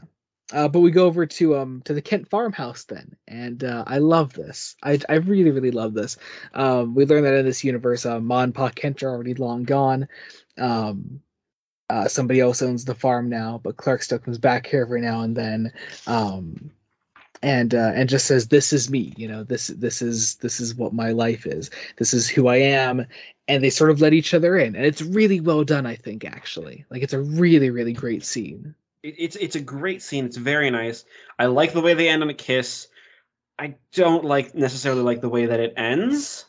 Uh, 0.53 0.69
but 0.69 0.81
we 0.81 0.91
go 0.91 1.07
over 1.07 1.25
to 1.25 1.57
um 1.57 1.81
to 1.85 1.95
the 1.95 2.03
Kent 2.03 2.29
farmhouse 2.29 2.85
then, 2.85 3.17
and 3.27 3.65
uh, 3.65 3.85
I 3.87 3.99
love 3.99 4.35
this. 4.35 4.77
I 4.83 4.99
I 5.09 5.15
really 5.15 5.51
really 5.51 5.71
love 5.71 5.95
this. 5.95 6.17
Um, 6.53 6.95
we 6.95 7.07
learn 7.07 7.25
that 7.25 7.35
in 7.35 7.47
this 7.47 7.65
universe, 7.65 8.05
uh, 8.05 8.21
Ma 8.21 8.43
and 8.43 8.55
Pa 8.55 8.69
Kent 8.71 9.03
are 9.03 9.11
already 9.11 9.35
long 9.35 9.65
gone. 9.65 10.07
Um, 10.59 11.21
uh, 11.91 12.09
somebody 12.09 12.41
else 12.41 12.63
owns 12.63 12.85
the 12.85 12.95
farm 12.95 13.29
now, 13.29 13.61
but 13.63 13.77
Clark 13.77 14.03
still 14.03 14.19
comes 14.19 14.39
back 14.39 14.67
here 14.67 14.83
every 14.83 15.01
now 15.01 15.21
and 15.23 15.37
then. 15.37 15.73
Um, 16.07 16.71
and 17.43 17.75
uh, 17.75 17.93
and 17.95 18.09
just 18.09 18.27
says, 18.27 18.49
"This 18.49 18.73
is 18.73 18.91
me. 18.91 19.13
You 19.17 19.29
know, 19.29 19.45
this 19.45 19.69
this 19.69 20.01
is 20.03 20.37
this 20.37 20.61
is 20.61 20.75
what 20.75 20.95
my 20.95 21.11
life 21.13 21.47
is. 21.47 21.71
This 21.99 22.15
is 22.15 22.29
who 22.29 22.49
I 22.49 22.57
am." 22.57 23.07
And 23.49 23.63
they 23.63 23.71
sort 23.71 23.91
of 23.91 24.01
let 24.01 24.15
each 24.15 24.33
other 24.33 24.57
in, 24.57 24.75
and 24.75 24.87
it's 24.87 25.03
really 25.03 25.41
well 25.41 25.65
done. 25.65 25.87
I 25.87 25.97
think 25.97 26.25
actually, 26.25 26.85
like 26.91 27.03
it's 27.03 27.13
a 27.13 27.21
really 27.21 27.71
really 27.71 27.93
great 27.93 28.25
scene. 28.25 28.75
It, 29.05 29.15
it's 29.19 29.37
it's 29.37 29.55
a 29.55 29.61
great 29.61 30.03
scene. 30.03 30.25
It's 30.25 30.39
very 30.39 30.71
nice. 30.71 31.05
I 31.39 31.47
like 31.47 31.73
the 31.73 31.81
way 31.81 31.95
they 31.95 32.09
end 32.09 32.23
on 32.23 32.31
a 32.31 32.35
kiss. 32.35 32.89
I 33.59 33.77
don't 33.93 34.25
like 34.25 34.55
necessarily 34.55 35.03
like 35.03 35.21
the 35.21 35.29
way 35.29 35.47
that 35.47 35.61
it 35.61 35.75
ends. 35.77 36.47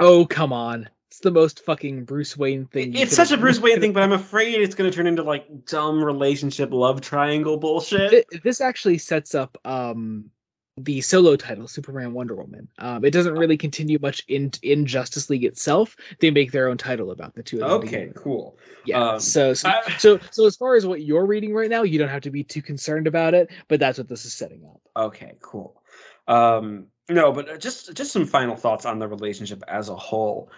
Oh 0.00 0.24
come 0.24 0.52
on! 0.52 0.88
It's 1.10 1.20
the 1.20 1.30
most 1.30 1.64
fucking 1.64 2.04
Bruce 2.04 2.36
Wayne 2.36 2.66
thing. 2.66 2.94
It's 2.94 3.14
such 3.16 3.32
a 3.32 3.36
Bruce 3.36 3.58
Wayne 3.60 3.80
thing, 3.80 3.92
but 3.92 4.02
I'm 4.02 4.12
afraid 4.12 4.54
it's 4.54 4.74
going 4.74 4.90
to 4.90 4.96
turn 4.96 5.06
into 5.06 5.22
like 5.22 5.66
dumb 5.66 6.02
relationship 6.02 6.72
love 6.72 7.00
triangle 7.00 7.56
bullshit. 7.58 8.26
Thi- 8.30 8.38
This 8.38 8.60
actually 8.60 8.98
sets 8.98 9.34
up 9.34 9.58
um 9.64 10.30
the 10.78 11.00
solo 11.00 11.36
title, 11.36 11.66
Superman 11.66 12.12
Wonder 12.12 12.34
Woman. 12.34 12.68
Um, 12.78 13.04
it 13.04 13.10
doesn't 13.10 13.34
really 13.34 13.56
continue 13.56 13.98
much 14.00 14.22
in 14.28 14.50
in 14.62 14.84
Justice 14.84 15.30
League 15.30 15.44
itself. 15.44 15.96
They 16.20 16.30
make 16.30 16.52
their 16.52 16.68
own 16.68 16.76
title 16.76 17.10
about 17.12 17.34
the 17.34 17.42
two. 17.42 17.62
Of 17.62 17.70
them 17.70 17.88
Okay, 17.88 18.00
together. 18.08 18.20
cool. 18.20 18.58
Yeah. 18.84 19.12
Um, 19.12 19.20
so 19.20 19.54
so, 19.54 19.68
I- 19.70 19.90
so 19.98 20.18
so 20.30 20.46
as 20.46 20.56
far 20.56 20.74
as 20.76 20.86
what 20.86 21.02
you're 21.02 21.26
reading 21.26 21.54
right 21.54 21.70
now, 21.70 21.82
you 21.82 21.98
don't 21.98 22.10
have 22.10 22.22
to 22.22 22.30
be 22.30 22.44
too 22.44 22.60
concerned 22.62 23.06
about 23.06 23.32
it. 23.32 23.50
But 23.68 23.80
that's 23.80 23.96
what 23.98 24.08
this 24.08 24.24
is 24.26 24.34
setting 24.34 24.64
up. 24.66 24.80
Okay, 24.96 25.34
cool. 25.40 25.82
Um, 26.28 26.88
no, 27.08 27.32
but 27.32 27.48
uh, 27.48 27.56
just 27.56 27.94
just 27.94 28.12
some 28.12 28.26
final 28.26 28.56
thoughts 28.56 28.84
on 28.84 28.98
the 28.98 29.08
relationship 29.08 29.62
as 29.68 29.88
a 29.88 29.96
whole. 29.96 30.50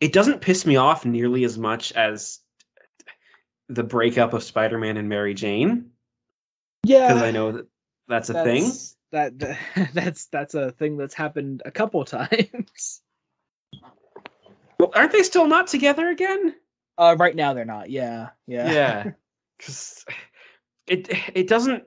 It 0.00 0.12
doesn't 0.12 0.42
piss 0.42 0.66
me 0.66 0.76
off 0.76 1.06
nearly 1.06 1.44
as 1.44 1.56
much 1.56 1.92
as 1.92 2.40
the 3.70 3.82
breakup 3.82 4.34
of 4.34 4.42
Spider-Man 4.42 4.98
and 4.98 5.08
Mary 5.08 5.32
Jane 5.32 5.90
Yeah. 6.84 7.08
because 7.08 7.22
I 7.22 7.30
know 7.30 7.52
that 7.52 7.66
that's 8.06 8.28
a 8.28 8.44
thing. 8.44 8.70
That 9.12 9.34
that's 9.92 10.26
that's 10.26 10.54
a 10.54 10.72
thing 10.72 10.96
that's 10.96 11.14
happened 11.14 11.62
a 11.64 11.70
couple 11.70 12.04
times. 12.04 13.02
Well, 14.78 14.92
aren't 14.94 15.12
they 15.12 15.22
still 15.22 15.46
not 15.46 15.66
together 15.66 16.08
again? 16.08 16.54
Uh, 16.98 17.16
right 17.18 17.34
now 17.34 17.54
they're 17.54 17.64
not. 17.64 17.90
Yeah. 17.90 18.30
Yeah. 18.46 18.72
Yeah, 18.72 19.10
because 19.58 20.04
it 20.86 21.08
it 21.34 21.48
doesn't. 21.48 21.84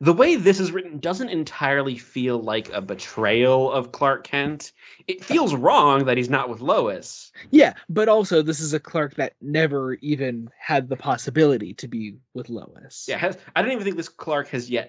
The 0.00 0.12
way 0.12 0.36
this 0.36 0.60
is 0.60 0.70
written 0.70 1.00
doesn't 1.00 1.28
entirely 1.28 1.98
feel 1.98 2.38
like 2.38 2.70
a 2.72 2.80
betrayal 2.80 3.72
of 3.72 3.90
Clark 3.90 4.22
Kent. 4.24 4.70
It 5.08 5.24
feels 5.24 5.56
wrong 5.56 6.04
that 6.04 6.16
he's 6.16 6.30
not 6.30 6.48
with 6.48 6.60
Lois. 6.60 7.32
Yeah, 7.50 7.74
but 7.88 8.08
also 8.08 8.40
this 8.40 8.60
is 8.60 8.72
a 8.72 8.78
Clark 8.78 9.16
that 9.16 9.32
never 9.40 9.94
even 9.94 10.50
had 10.56 10.88
the 10.88 10.96
possibility 10.96 11.74
to 11.74 11.88
be 11.88 12.14
with 12.32 12.48
Lois. 12.48 13.06
Yeah, 13.08 13.18
has, 13.18 13.38
I 13.56 13.62
don't 13.62 13.72
even 13.72 13.82
think 13.82 13.96
this 13.96 14.08
Clark 14.08 14.48
has 14.50 14.70
yet. 14.70 14.88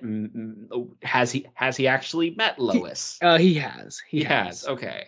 oh, 0.71 0.95
Has 1.01 1.31
he? 1.31 1.47
Has 1.55 1.75
he 1.75 1.87
actually 1.87 2.31
met 2.31 2.59
Lois? 2.59 3.17
Uh, 3.23 3.39
he 3.39 3.55
has. 3.55 3.99
He, 4.07 4.19
he 4.19 4.23
has. 4.25 4.45
has. 4.61 4.67
Okay. 4.67 5.07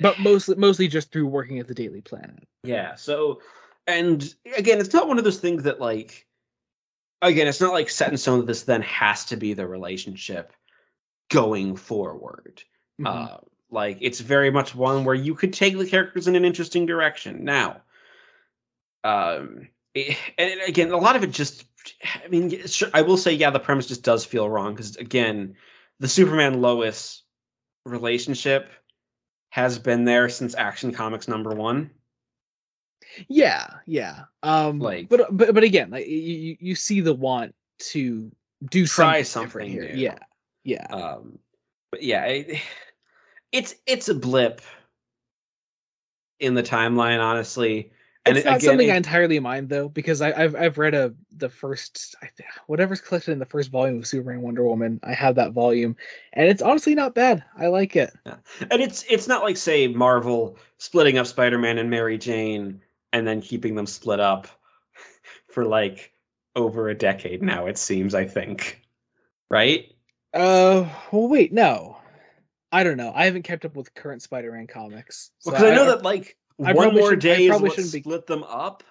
But 0.00 0.18
mostly 0.18 0.56
mostly 0.56 0.88
just 0.88 1.12
through 1.12 1.28
working 1.28 1.60
at 1.60 1.68
the 1.68 1.74
Daily 1.74 2.00
Planet. 2.00 2.42
Yeah. 2.64 2.96
So, 2.96 3.40
and 3.86 4.34
again, 4.56 4.80
it's 4.80 4.92
not 4.92 5.06
one 5.06 5.18
of 5.18 5.22
those 5.24 5.38
things 5.38 5.62
that 5.62 5.80
like. 5.80 6.25
Again, 7.22 7.46
it's 7.48 7.60
not 7.60 7.72
like 7.72 7.88
set 7.90 8.10
in 8.10 8.18
stone 8.18 8.40
that 8.40 8.46
this 8.46 8.62
then 8.62 8.82
has 8.82 9.24
to 9.26 9.36
be 9.36 9.54
the 9.54 9.66
relationship 9.66 10.52
going 11.30 11.76
forward. 11.76 12.62
Mhm. 13.00 13.06
Uh, 13.06 13.38
like 13.70 13.98
it's 14.00 14.20
very 14.20 14.50
much 14.50 14.74
one 14.74 15.04
where 15.04 15.14
you 15.14 15.34
could 15.34 15.52
take 15.52 15.76
the 15.76 15.86
characters 15.86 16.28
in 16.28 16.36
an 16.36 16.44
interesting 16.44 16.86
direction. 16.86 17.44
Now, 17.44 17.82
um, 19.04 19.68
it- 19.94 20.16
and 20.38 20.60
again, 20.62 20.90
a 20.92 20.96
lot 20.96 21.16
of 21.16 21.22
it 21.22 21.30
just, 21.30 21.64
I 22.24 22.28
mean, 22.28 22.66
sure, 22.66 22.90
I 22.94 23.02
will 23.02 23.16
say, 23.16 23.32
yeah, 23.32 23.50
the 23.50 23.58
premise 23.60 23.86
just 23.86 24.02
does 24.02 24.24
feel 24.24 24.48
wrong 24.48 24.74
because 24.74 24.96
again, 24.96 25.56
the 25.98 26.08
Superman 26.08 26.60
Lois 26.60 27.22
relationship 27.84 28.70
has 29.50 29.78
been 29.78 30.04
there 30.04 30.28
since 30.28 30.54
Action 30.54 30.92
Comics 30.92 31.28
number 31.28 31.54
one. 31.54 31.90
Yeah, 33.28 33.66
yeah. 33.86 34.24
Um 34.42 34.78
Like- 34.78 35.08
but 35.08 35.36
but 35.36 35.54
but 35.54 35.64
again, 35.64 35.90
like 35.90 36.06
you 36.06 36.56
you- 36.60 36.74
see 36.74 37.00
the 37.00 37.14
want 37.14 37.54
to 37.78 38.30
do 38.70 38.86
Try 38.86 39.22
something, 39.22 39.50
something 39.50 39.74
new. 39.74 40.00
Yeah. 40.00 40.18
Yeah. 40.64 40.86
Um, 40.86 41.38
but 41.90 42.02
yeah, 42.02 42.24
it, 42.24 42.60
it's 43.52 43.74
it's 43.86 44.08
a 44.08 44.14
blip 44.14 44.60
in 46.40 46.54
the 46.54 46.62
timeline, 46.62 47.20
honestly. 47.20 47.92
And 48.24 48.36
it's 48.36 48.44
it- 48.44 48.48
not 48.50 48.56
again, 48.56 48.68
something 48.70 48.88
it- 48.88 48.92
I 48.92 48.96
entirely 48.96 49.38
mind 49.38 49.68
though, 49.68 49.88
because 49.88 50.20
I, 50.20 50.32
I've 50.32 50.56
I've 50.56 50.78
read 50.78 50.94
a 50.94 51.14
the 51.36 51.48
first 51.48 52.16
I 52.22 52.28
th- 52.36 52.48
whatever's 52.66 53.00
collected 53.00 53.30
in 53.32 53.38
the 53.38 53.44
first 53.44 53.70
volume 53.70 53.98
of 53.98 54.06
Superman 54.06 54.42
Wonder 54.42 54.64
Woman. 54.64 54.98
I 55.04 55.12
have 55.12 55.36
that 55.36 55.52
volume, 55.52 55.96
and 56.32 56.48
it's 56.48 56.60
honestly 56.62 56.94
not 56.96 57.14
bad. 57.14 57.44
I 57.56 57.68
like 57.68 57.94
it. 57.94 58.12
Yeah. 58.26 58.36
and 58.70 58.82
it's 58.82 59.04
it's 59.08 59.28
not 59.28 59.42
like 59.44 59.56
say 59.56 59.86
Marvel 59.86 60.58
splitting 60.78 61.18
up 61.18 61.26
Spider-Man 61.26 61.78
and 61.78 61.88
Mary 61.88 62.18
Jane 62.18 62.80
and 63.16 63.26
then 63.26 63.40
keeping 63.40 63.74
them 63.74 63.86
split 63.86 64.20
up 64.20 64.46
for 65.48 65.64
like 65.64 66.12
over 66.54 66.88
a 66.88 66.94
decade 66.94 67.42
now 67.42 67.66
it 67.66 67.78
seems 67.78 68.14
I 68.14 68.24
think. 68.26 68.82
Right? 69.50 69.92
Uh, 70.34 70.88
well, 71.12 71.28
wait, 71.28 71.52
no, 71.52 71.96
I 72.72 72.82
don't 72.84 72.96
know. 72.96 73.12
I 73.14 73.24
haven't 73.26 73.44
kept 73.44 73.64
up 73.64 73.74
with 73.76 73.94
current 73.94 74.20
Spider-Man 74.22 74.66
comics. 74.66 75.30
so 75.38 75.50
Because 75.50 75.64
I 75.64 75.74
know 75.74 75.86
that 75.86 76.02
like 76.02 76.36
I 76.64 76.72
one 76.72 76.94
more 76.94 77.10
should- 77.10 77.18
I 77.26 77.36
day 77.36 77.44
is 77.44 77.48
probably 77.50 77.68
what 77.68 77.76
shouldn't 77.76 77.92
be- 77.94 78.00
split 78.00 78.26
them 78.26 78.42
up. 78.44 78.82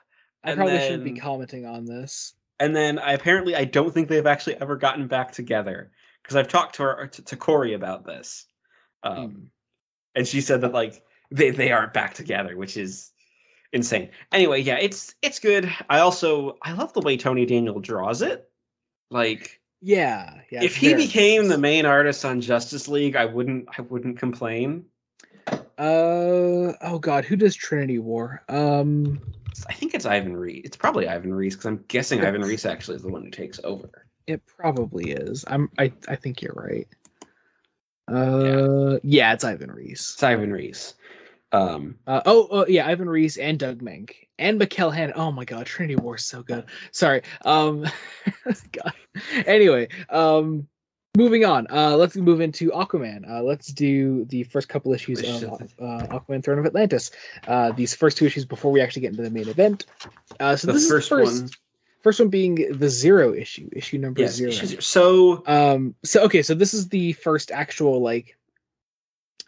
I 0.44 0.56
probably 0.56 0.80
shouldn't 0.80 1.04
be 1.04 1.20
commenting 1.20 1.66
on 1.66 1.86
this. 1.86 2.34
And 2.60 2.76
then 2.76 3.00
I 3.00 3.14
apparently 3.14 3.56
I 3.56 3.66
don't 3.66 3.94
think 3.94 4.08
they've 4.08 4.26
actually 4.26 4.56
ever 4.62 4.76
gotten 4.78 5.08
back 5.08 5.32
together 5.34 5.92
because 6.24 6.36
I've 6.38 6.48
talked 6.48 6.76
to 6.76 6.84
her 6.84 7.08
to, 7.08 7.22
to 7.24 7.36
Corey 7.36 7.74
about 7.74 8.06
this, 8.06 8.46
um, 9.04 9.18
Hmm. 9.30 9.40
and 10.16 10.28
she 10.28 10.40
said 10.42 10.62
that 10.62 10.72
like 10.72 11.04
they 11.32 11.50
they 11.52 11.72
aren't 11.72 11.94
back 11.94 12.14
together, 12.14 12.56
which 12.56 12.78
is 12.78 13.12
insane. 13.76 14.10
Anyway, 14.32 14.62
yeah, 14.62 14.78
it's 14.78 15.14
it's 15.22 15.38
good. 15.38 15.72
I 15.90 16.00
also 16.00 16.58
I 16.64 16.72
love 16.74 16.94
the 16.94 17.02
way 17.02 17.18
Tony 17.18 17.46
Daniel 17.46 17.80
draws 17.80 18.24
it. 18.24 18.50
Like 19.12 19.60
Yeah, 19.82 20.40
yeah. 20.50 20.64
if 20.64 20.76
he 20.76 20.96
became 20.96 21.48
the 21.48 21.58
main 21.60 21.86
artist 21.86 22.26
on 22.26 22.42
Justice 22.42 22.88
League, 22.88 23.16
I 23.16 23.26
wouldn't 23.26 23.68
I 23.78 23.84
wouldn't 23.84 24.18
complain. 24.18 24.86
Uh 25.78 26.74
oh 26.82 27.00
god, 27.00 27.26
who 27.26 27.36
does 27.36 27.56
Trinity 27.56 28.00
War? 28.00 28.42
Um 28.50 29.22
I 29.70 29.74
think 29.74 29.94
it's 29.94 30.06
Ivan 30.06 30.36
Reis. 30.36 30.62
It's 30.66 30.78
probably 30.78 31.08
Ivan 31.08 31.34
Reis 31.34 31.54
because 31.54 31.66
I'm 31.66 31.84
guessing 31.88 32.22
Ivan 32.26 32.42
Reis 32.42 32.66
actually 32.66 32.96
is 32.96 33.04
the 33.04 33.10
one 33.10 33.24
who 33.24 33.30
takes 33.30 33.60
over. 33.64 33.90
it 34.28 34.42
probably 34.46 35.12
is. 35.12 35.46
I'm 35.48 35.70
I 35.78 35.92
I 36.08 36.16
think 36.16 36.42
you're 36.42 36.54
right. 36.56 36.88
Uh 38.08 39.00
yeah, 39.04 39.34
it's 39.34 39.44
Ivan 39.44 39.72
Reis. 39.72 40.12
It's 40.14 40.24
Ivan 40.24 40.52
Reis. 40.52 40.94
Um, 41.52 41.96
Uh, 42.08 42.22
oh, 42.26 42.48
oh 42.52 42.66
yeah, 42.68 42.88
Ivan 42.88 43.10
Reis 43.10 43.38
and 43.38 43.58
Doug 43.58 43.82
Mahnke 43.82 44.28
and 44.40 44.58
Mikel 44.58 44.92
Janín. 44.92 45.14
Oh 45.16 45.32
my 45.32 45.46
god, 45.46 45.66
Trinity 45.66 45.96
War 45.96 46.16
is 46.16 46.26
so 46.26 46.44
good. 46.44 46.66
Sorry. 46.92 47.22
Um 47.44 47.86
god. 48.72 48.94
Anyway, 49.46 49.88
um 50.10 50.68
moving 51.16 51.46
on. 51.46 51.68
Uh 51.72 51.96
let's 51.96 52.16
move 52.18 52.42
into 52.42 52.72
Aquaman. 52.72 53.30
Uh 53.30 53.42
let's 53.44 53.68
do 53.68 54.26
the 54.26 54.44
first 54.44 54.68
couple 54.68 54.92
issues 54.94 55.22
of 55.24 55.44
uh, 55.80 56.08
Aquaman 56.20 56.44
Throne 56.44 56.60
of 56.60 56.66
Atlantis. 56.66 57.12
Uh 57.48 57.72
these 57.72 57.96
first 57.96 58.18
two 58.18 58.26
issues 58.26 58.44
before 58.46 58.72
we 58.72 58.82
actually 58.82 59.04
get 59.04 59.12
into 59.12 59.24
the 59.24 59.30
main 59.30 59.48
event. 59.48 59.86
Uh 60.40 60.56
so 60.56 60.68
the 60.68 60.74
this 60.74 60.90
first, 60.90 61.06
is 61.06 61.10
the 61.10 61.16
first 61.24 61.42
one. 61.42 61.50
first 62.02 62.20
one 62.20 62.30
being 62.30 62.78
the 62.78 62.90
zero 62.90 63.34
issue, 63.34 63.70
issue 63.72 63.98
number 63.98 64.22
Yes. 64.22 64.34
zero. 64.36 64.50
issue 64.52 64.66
zero. 64.68 64.82
So 64.82 65.44
Um. 65.48 65.96
So 66.04 66.24
okay. 66.24 66.42
So 66.42 66.54
this 66.54 66.74
is 66.74 66.90
the 66.90 67.14
first 67.14 67.52
actual 67.52 68.02
like 68.02 68.36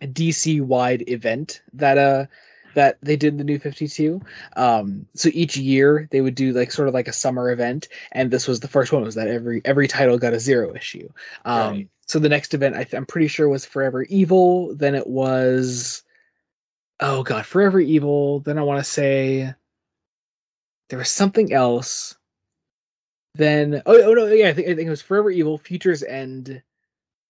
DC 0.01 0.61
wide 0.61 1.07
event 1.09 1.61
that 1.73 1.97
uh 1.97 2.25
that 2.73 2.97
they 3.01 3.15
did 3.15 3.33
in 3.33 3.37
the 3.37 3.43
New 3.43 3.59
Fifty 3.59 3.87
Two. 3.87 4.21
Um. 4.55 5.07
So 5.15 5.29
each 5.33 5.57
year 5.57 6.07
they 6.11 6.21
would 6.21 6.35
do 6.35 6.53
like 6.53 6.71
sort 6.71 6.87
of 6.87 6.93
like 6.93 7.07
a 7.07 7.13
summer 7.13 7.51
event, 7.51 7.87
and 8.11 8.29
this 8.29 8.47
was 8.47 8.59
the 8.59 8.67
first 8.67 8.91
one. 8.93 9.03
Was 9.03 9.15
that 9.15 9.27
every 9.27 9.61
every 9.65 9.87
title 9.87 10.17
got 10.19 10.33
a 10.33 10.39
zero 10.39 10.75
issue. 10.75 11.09
Um. 11.45 11.71
Right. 11.71 11.89
So 12.05 12.19
the 12.19 12.29
next 12.29 12.53
event 12.53 12.75
I 12.75 12.83
th- 12.83 12.93
I'm 12.93 13.05
pretty 13.05 13.27
sure 13.27 13.49
was 13.49 13.65
Forever 13.65 14.03
Evil. 14.03 14.75
Then 14.75 14.95
it 14.95 15.07
was. 15.07 16.03
Oh 16.99 17.23
God, 17.23 17.45
Forever 17.45 17.79
Evil. 17.79 18.41
Then 18.41 18.57
I 18.57 18.63
want 18.63 18.79
to 18.83 18.89
say. 18.89 19.53
There 20.89 20.99
was 20.99 21.09
something 21.09 21.51
else. 21.51 22.15
Then 23.33 23.81
oh, 23.85 24.01
oh 24.03 24.13
no 24.13 24.27
yeah 24.27 24.49
I 24.49 24.53
think 24.53 24.67
I 24.67 24.75
think 24.75 24.87
it 24.87 24.91
was 24.91 25.01
Forever 25.01 25.31
Evil, 25.31 25.57
Futures 25.57 26.03
End, 26.03 26.61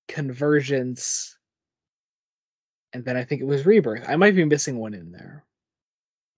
Convergence, 0.08 1.37
and 2.98 3.06
then 3.06 3.16
I 3.16 3.24
think 3.24 3.42
it 3.42 3.48
was 3.48 3.66
Rebirth. 3.66 4.04
I 4.08 4.16
might 4.16 4.36
be 4.36 4.44
missing 4.46 4.78
one 4.78 4.94
in 4.94 5.12
there. 5.12 5.44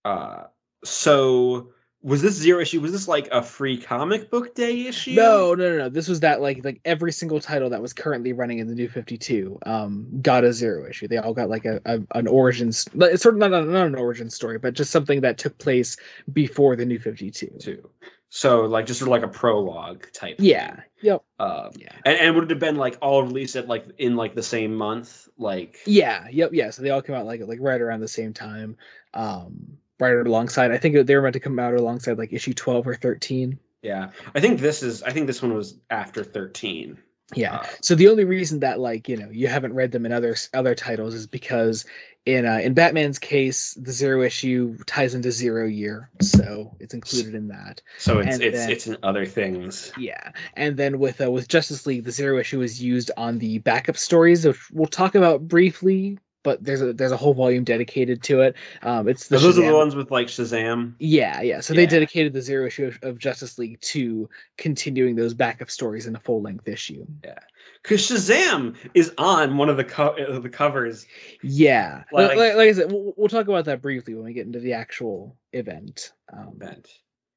uh 0.04 0.44
so 0.84 1.72
was 2.02 2.22
this 2.22 2.34
zero 2.34 2.60
issue? 2.60 2.80
Was 2.80 2.92
this 2.92 3.08
like 3.08 3.28
a 3.30 3.42
free 3.42 3.76
comic 3.76 4.30
book 4.30 4.54
day 4.54 4.86
issue? 4.86 5.12
No, 5.12 5.54
no, 5.54 5.70
no, 5.70 5.78
no. 5.78 5.88
This 5.90 6.08
was 6.08 6.20
that 6.20 6.40
like 6.40 6.64
like 6.64 6.80
every 6.86 7.12
single 7.12 7.40
title 7.40 7.68
that 7.70 7.82
was 7.82 7.92
currently 7.92 8.32
running 8.32 8.58
in 8.58 8.68
the 8.68 8.74
New 8.74 8.88
Fifty 8.88 9.18
Two 9.18 9.58
um 9.66 10.08
got 10.22 10.44
a 10.44 10.52
zero 10.52 10.88
issue. 10.88 11.08
They 11.08 11.18
all 11.18 11.34
got 11.34 11.50
like 11.50 11.66
a, 11.66 11.80
a 11.84 12.00
an 12.14 12.26
it's 12.28 13.22
sort 13.22 13.34
of 13.34 13.38
not, 13.38 13.50
not 13.50 13.66
not 13.66 13.86
an 13.86 13.94
origin 13.96 14.30
story, 14.30 14.58
but 14.58 14.74
just 14.74 14.90
something 14.90 15.20
that 15.20 15.36
took 15.36 15.58
place 15.58 15.96
before 16.32 16.76
the 16.76 16.86
New 16.86 16.98
Fifty 16.98 17.30
Two. 17.30 17.90
So 18.32 18.62
like 18.62 18.86
just 18.86 19.00
sort 19.00 19.08
of 19.08 19.12
like 19.12 19.22
a 19.22 19.28
prologue 19.28 20.06
type. 20.12 20.36
Yeah. 20.38 20.76
thing. 20.76 20.84
Yep. 21.02 21.22
Um, 21.40 21.70
Yeah. 21.76 21.92
and, 22.04 22.18
and 22.18 22.34
would 22.36 22.44
it 22.44 22.50
have 22.50 22.60
been 22.60 22.76
like 22.76 22.96
all 23.02 23.22
released 23.24 23.56
at 23.56 23.66
like 23.68 23.84
in 23.98 24.14
like 24.16 24.34
the 24.36 24.42
same 24.42 24.74
month? 24.74 25.28
Like 25.36 25.78
Yeah, 25.84 26.26
yep, 26.30 26.50
yeah. 26.52 26.70
So 26.70 26.82
they 26.82 26.90
all 26.90 27.02
came 27.02 27.16
out 27.16 27.26
like 27.26 27.40
like 27.46 27.58
right 27.60 27.80
around 27.80 28.00
the 28.00 28.08
same 28.08 28.32
time, 28.32 28.76
um, 29.14 29.76
right 29.98 30.14
alongside. 30.14 30.70
I 30.70 30.78
think 30.78 31.06
they 31.06 31.14
were 31.16 31.22
meant 31.22 31.34
to 31.34 31.40
come 31.40 31.58
out 31.58 31.74
alongside 31.74 32.18
like 32.18 32.32
issue 32.32 32.54
twelve 32.54 32.86
or 32.86 32.94
thirteen. 32.94 33.58
yeah. 33.82 34.10
I 34.34 34.40
think 34.40 34.60
this 34.60 34.82
is 34.82 35.02
I 35.02 35.10
think 35.10 35.26
this 35.26 35.42
one 35.42 35.52
was 35.54 35.78
after 35.90 36.22
13. 36.22 36.96
Yeah. 37.34 37.56
Uh, 37.56 37.66
So 37.82 37.94
the 37.94 38.08
only 38.08 38.24
reason 38.24 38.60
that 38.60 38.80
like 38.80 39.08
you 39.08 39.16
know 39.16 39.28
you 39.30 39.48
haven't 39.48 39.74
read 39.74 39.92
them 39.92 40.04
in 40.06 40.12
other 40.12 40.36
other 40.54 40.74
titles 40.74 41.14
is 41.14 41.26
because 41.26 41.84
in 42.26 42.44
uh, 42.44 42.58
in 42.58 42.74
Batman's 42.74 43.18
case 43.18 43.74
the 43.80 43.92
zero 43.92 44.22
issue 44.22 44.76
ties 44.86 45.14
into 45.14 45.32
zero 45.32 45.66
year, 45.66 46.10
so 46.20 46.74
it's 46.80 46.92
included 46.92 47.34
in 47.34 47.48
that. 47.48 47.80
so 47.98 48.18
it's 48.18 48.34
And 48.34 48.42
it's 48.42 48.58
then- 48.58 48.70
it's 48.70 48.86
in 48.86 48.96
other 49.02 49.24
things. 49.24 49.92
Yeah, 49.98 50.32
and 50.54 50.76
then 50.76 50.98
with 50.98 51.20
uh, 51.20 51.30
with 51.30 51.48
Justice 51.48 51.86
League, 51.86 52.04
the 52.04 52.12
zero 52.12 52.38
issue 52.38 52.60
is 52.60 52.82
used 52.82 53.10
on 53.16 53.38
the 53.38 53.58
backup 53.60 53.96
stories, 53.96 54.44
which 54.46 54.70
we'll 54.72 54.86
talk 54.86 55.14
about 55.14 55.48
briefly. 55.48 56.18
But 56.42 56.64
there's 56.64 56.80
a 56.80 56.92
there's 56.94 57.12
a 57.12 57.16
whole 57.18 57.34
volume 57.34 57.64
dedicated 57.64 58.22
to 58.24 58.40
it. 58.40 58.56
Um, 58.82 59.08
it's 59.08 59.28
the 59.28 59.38
So 59.38 59.46
those 59.46 59.58
are 59.58 59.66
the 59.66 59.74
ones 59.76 59.94
with 59.94 60.10
like 60.10 60.26
Shazam. 60.28 60.94
Yeah, 60.98 61.42
yeah. 61.42 61.60
So 61.60 61.74
they 61.74 61.84
dedicated 61.84 62.32
the 62.32 62.40
zero 62.40 62.66
issue 62.66 62.86
of, 62.86 62.98
of 63.02 63.18
Justice 63.18 63.58
League 63.58 63.78
to 63.82 64.28
continuing 64.56 65.16
those 65.16 65.34
backup 65.34 65.70
stories 65.70 66.06
in 66.06 66.16
a 66.16 66.20
full 66.20 66.40
length 66.40 66.66
issue. 66.66 67.04
Yeah, 67.22 67.38
because 67.82 68.00
Shazam 68.08 68.74
is 68.94 69.12
on 69.18 69.58
one 69.58 69.68
of 69.68 69.76
the 69.76 69.84
co- 69.84 70.16
uh, 70.16 70.38
the 70.38 70.48
covers. 70.48 71.06
Yeah, 71.42 72.04
like, 72.10 72.28
Like- 72.30 72.38
like, 72.38 72.54
like 72.56 72.68
I 72.68 72.72
said, 72.72 72.90
we'll, 72.90 73.12
we'll 73.18 73.28
talk 73.28 73.48
about 73.48 73.66
that 73.66 73.82
briefly 73.82 74.14
when 74.14 74.24
we 74.24 74.32
get 74.32 74.46
into 74.46 74.60
the 74.60 74.72
actual 74.72 75.36
event. 75.52 76.12
Um, 76.32 76.54
event. 76.56 76.88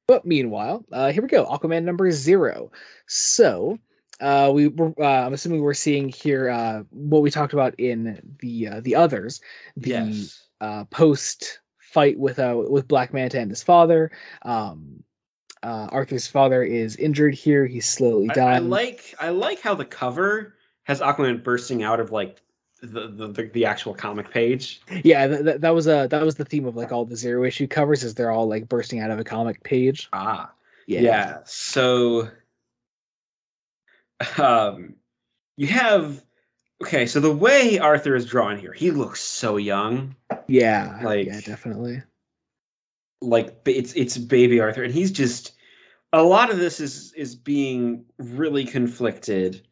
but 0.06 0.24
meanwhile, 0.24 0.82
uh, 0.92 1.12
here 1.12 1.22
we 1.22 1.28
go. 1.28 1.44
Aquaman 1.44 1.82
number 1.84 2.10
zero. 2.10 2.70
So 3.06 3.78
uh, 4.20 4.50
we 4.54 4.68
were, 4.68 4.92
uh, 4.98 5.26
I'm 5.26 5.32
assuming 5.32 5.62
we're 5.62 5.74
seeing 5.74 6.08
here 6.08 6.50
uh, 6.50 6.82
what 6.90 7.22
we 7.22 7.30
talked 7.30 7.52
about 7.52 7.74
in 7.78 8.20
the 8.40 8.68
uh, 8.68 8.80
the 8.80 8.94
others, 8.94 9.40
the 9.76 9.90
yes. 9.90 10.48
uh, 10.60 10.84
post 10.84 11.60
fight 11.78 12.18
with 12.18 12.38
uh, 12.38 12.62
with 12.68 12.88
Black 12.88 13.12
Manta 13.12 13.40
and 13.40 13.50
his 13.50 13.62
father. 13.62 14.10
Um, 14.42 15.02
uh, 15.62 15.88
Arthur's 15.90 16.26
father 16.26 16.62
is 16.62 16.96
injured 16.96 17.34
here. 17.34 17.66
He's 17.66 17.86
slowly 17.86 18.28
I, 18.36 18.56
I 18.56 18.58
like 18.58 19.14
I 19.18 19.30
like 19.30 19.60
how 19.60 19.74
the 19.74 19.84
cover 19.84 20.56
has 20.84 21.00
Aquaman 21.00 21.42
bursting 21.42 21.82
out 21.82 22.00
of 22.00 22.12
like 22.12 22.42
the 22.82 23.08
the, 23.08 23.28
the, 23.28 23.50
the 23.52 23.64
actual 23.64 23.94
comic 23.94 24.30
page. 24.30 24.82
yeah, 25.04 25.26
th- 25.26 25.44
th- 25.44 25.60
that 25.60 25.70
was 25.70 25.86
a 25.86 26.06
that 26.10 26.22
was 26.22 26.34
the 26.34 26.44
theme 26.44 26.66
of 26.66 26.76
like 26.76 26.92
all 26.92 27.04
the 27.04 27.16
zero 27.16 27.44
issue 27.44 27.66
covers. 27.66 28.04
Is 28.04 28.14
they're 28.14 28.30
all 28.30 28.48
like 28.48 28.68
bursting 28.68 29.00
out 29.00 29.10
of 29.10 29.18
a 29.18 29.24
comic 29.24 29.62
page. 29.64 30.08
Ah. 30.12 30.50
Yeah. 30.86 31.00
Yeah. 31.00 31.38
So 31.44 32.28
um 34.38 34.94
you 35.56 35.66
have 35.68 36.24
okay, 36.82 37.06
so 37.06 37.20
the 37.20 37.34
way 37.34 37.78
Arthur 37.78 38.14
is 38.14 38.26
drawn 38.26 38.58
here, 38.58 38.72
he 38.72 38.90
looks 38.90 39.20
so 39.20 39.56
young. 39.56 40.14
Yeah. 40.48 40.98
Like- 41.02 41.26
yeah, 41.26 41.40
definitely. 41.40 42.02
Like 43.22 43.56
it's 43.64 43.92
it's 43.94 44.18
baby 44.18 44.60
Arthur 44.60 44.82
and 44.82 44.92
he's 44.92 45.10
just 45.10 45.52
a 46.12 46.22
lot 46.22 46.50
of 46.50 46.58
this 46.58 46.78
is 46.80 47.12
is 47.14 47.34
being 47.34 48.04
really 48.18 48.64
conflicted. 48.64 49.66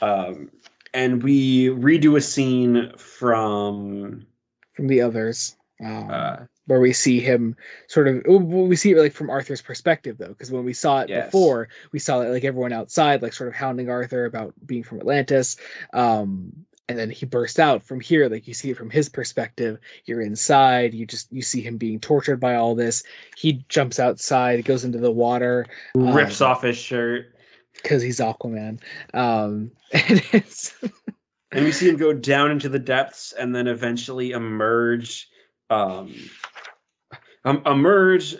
Um 0.00 0.50
and 0.94 1.22
we 1.22 1.68
redo 1.68 2.16
a 2.16 2.20
scene 2.20 2.92
from 2.96 4.26
From 4.74 4.86
the 4.86 5.00
others. 5.00 5.56
Um, 5.84 6.08
uh 6.10 6.36
where 6.72 6.80
we 6.80 6.94
see 6.94 7.20
him 7.20 7.54
sort 7.86 8.08
of 8.08 8.22
we 8.26 8.74
see 8.76 8.92
it 8.92 8.96
like 8.96 9.12
from 9.12 9.28
Arthur's 9.28 9.60
perspective 9.60 10.16
though 10.16 10.28
because 10.28 10.50
when 10.50 10.64
we 10.64 10.72
saw 10.72 11.00
it 11.00 11.10
Yes. 11.10 11.26
before 11.26 11.68
we 11.92 11.98
saw 11.98 12.22
it 12.22 12.30
like 12.30 12.44
everyone 12.44 12.72
outside 12.72 13.20
like 13.20 13.34
sort 13.34 13.48
of 13.48 13.54
hounding 13.54 13.90
Arthur 13.90 14.24
about 14.24 14.54
being 14.64 14.82
from 14.82 14.98
Atlantis 14.98 15.58
um 15.92 16.50
and 16.88 16.98
then 16.98 17.10
he 17.10 17.26
burst 17.26 17.60
out 17.60 17.82
from 17.82 18.00
here 18.00 18.26
like 18.26 18.48
you 18.48 18.54
see 18.54 18.70
it 18.70 18.78
from 18.78 18.88
his 18.88 19.10
perspective. 19.10 19.78
You're 20.06 20.22
inside 20.22 20.94
you 20.94 21.04
just 21.04 21.30
you 21.30 21.42
see 21.42 21.60
him 21.60 21.76
being 21.76 22.00
tortured 22.00 22.40
by 22.40 22.54
all 22.54 22.74
this. 22.74 23.02
He 23.36 23.62
jumps 23.68 23.98
outside 24.00 24.64
goes 24.64 24.82
into 24.82 24.96
the 24.98 25.12
water 25.12 25.66
rips 25.94 26.40
um, 26.40 26.52
off 26.52 26.62
his 26.62 26.78
shirt. 26.78 27.34
because 27.82 28.00
he's 28.00 28.18
Aquaman 28.18 28.80
um 29.12 29.70
and 29.92 30.22
it's 30.32 30.74
and 31.52 31.66
we 31.66 31.70
see 31.72 31.90
him 31.90 31.98
go 31.98 32.14
down 32.14 32.50
into 32.50 32.70
the 32.70 32.78
depths 32.78 33.34
and 33.38 33.54
then 33.54 33.66
eventually 33.66 34.30
emerge 34.30 35.28
um, 35.70 36.14
um 37.44 37.62
emerge 37.66 38.36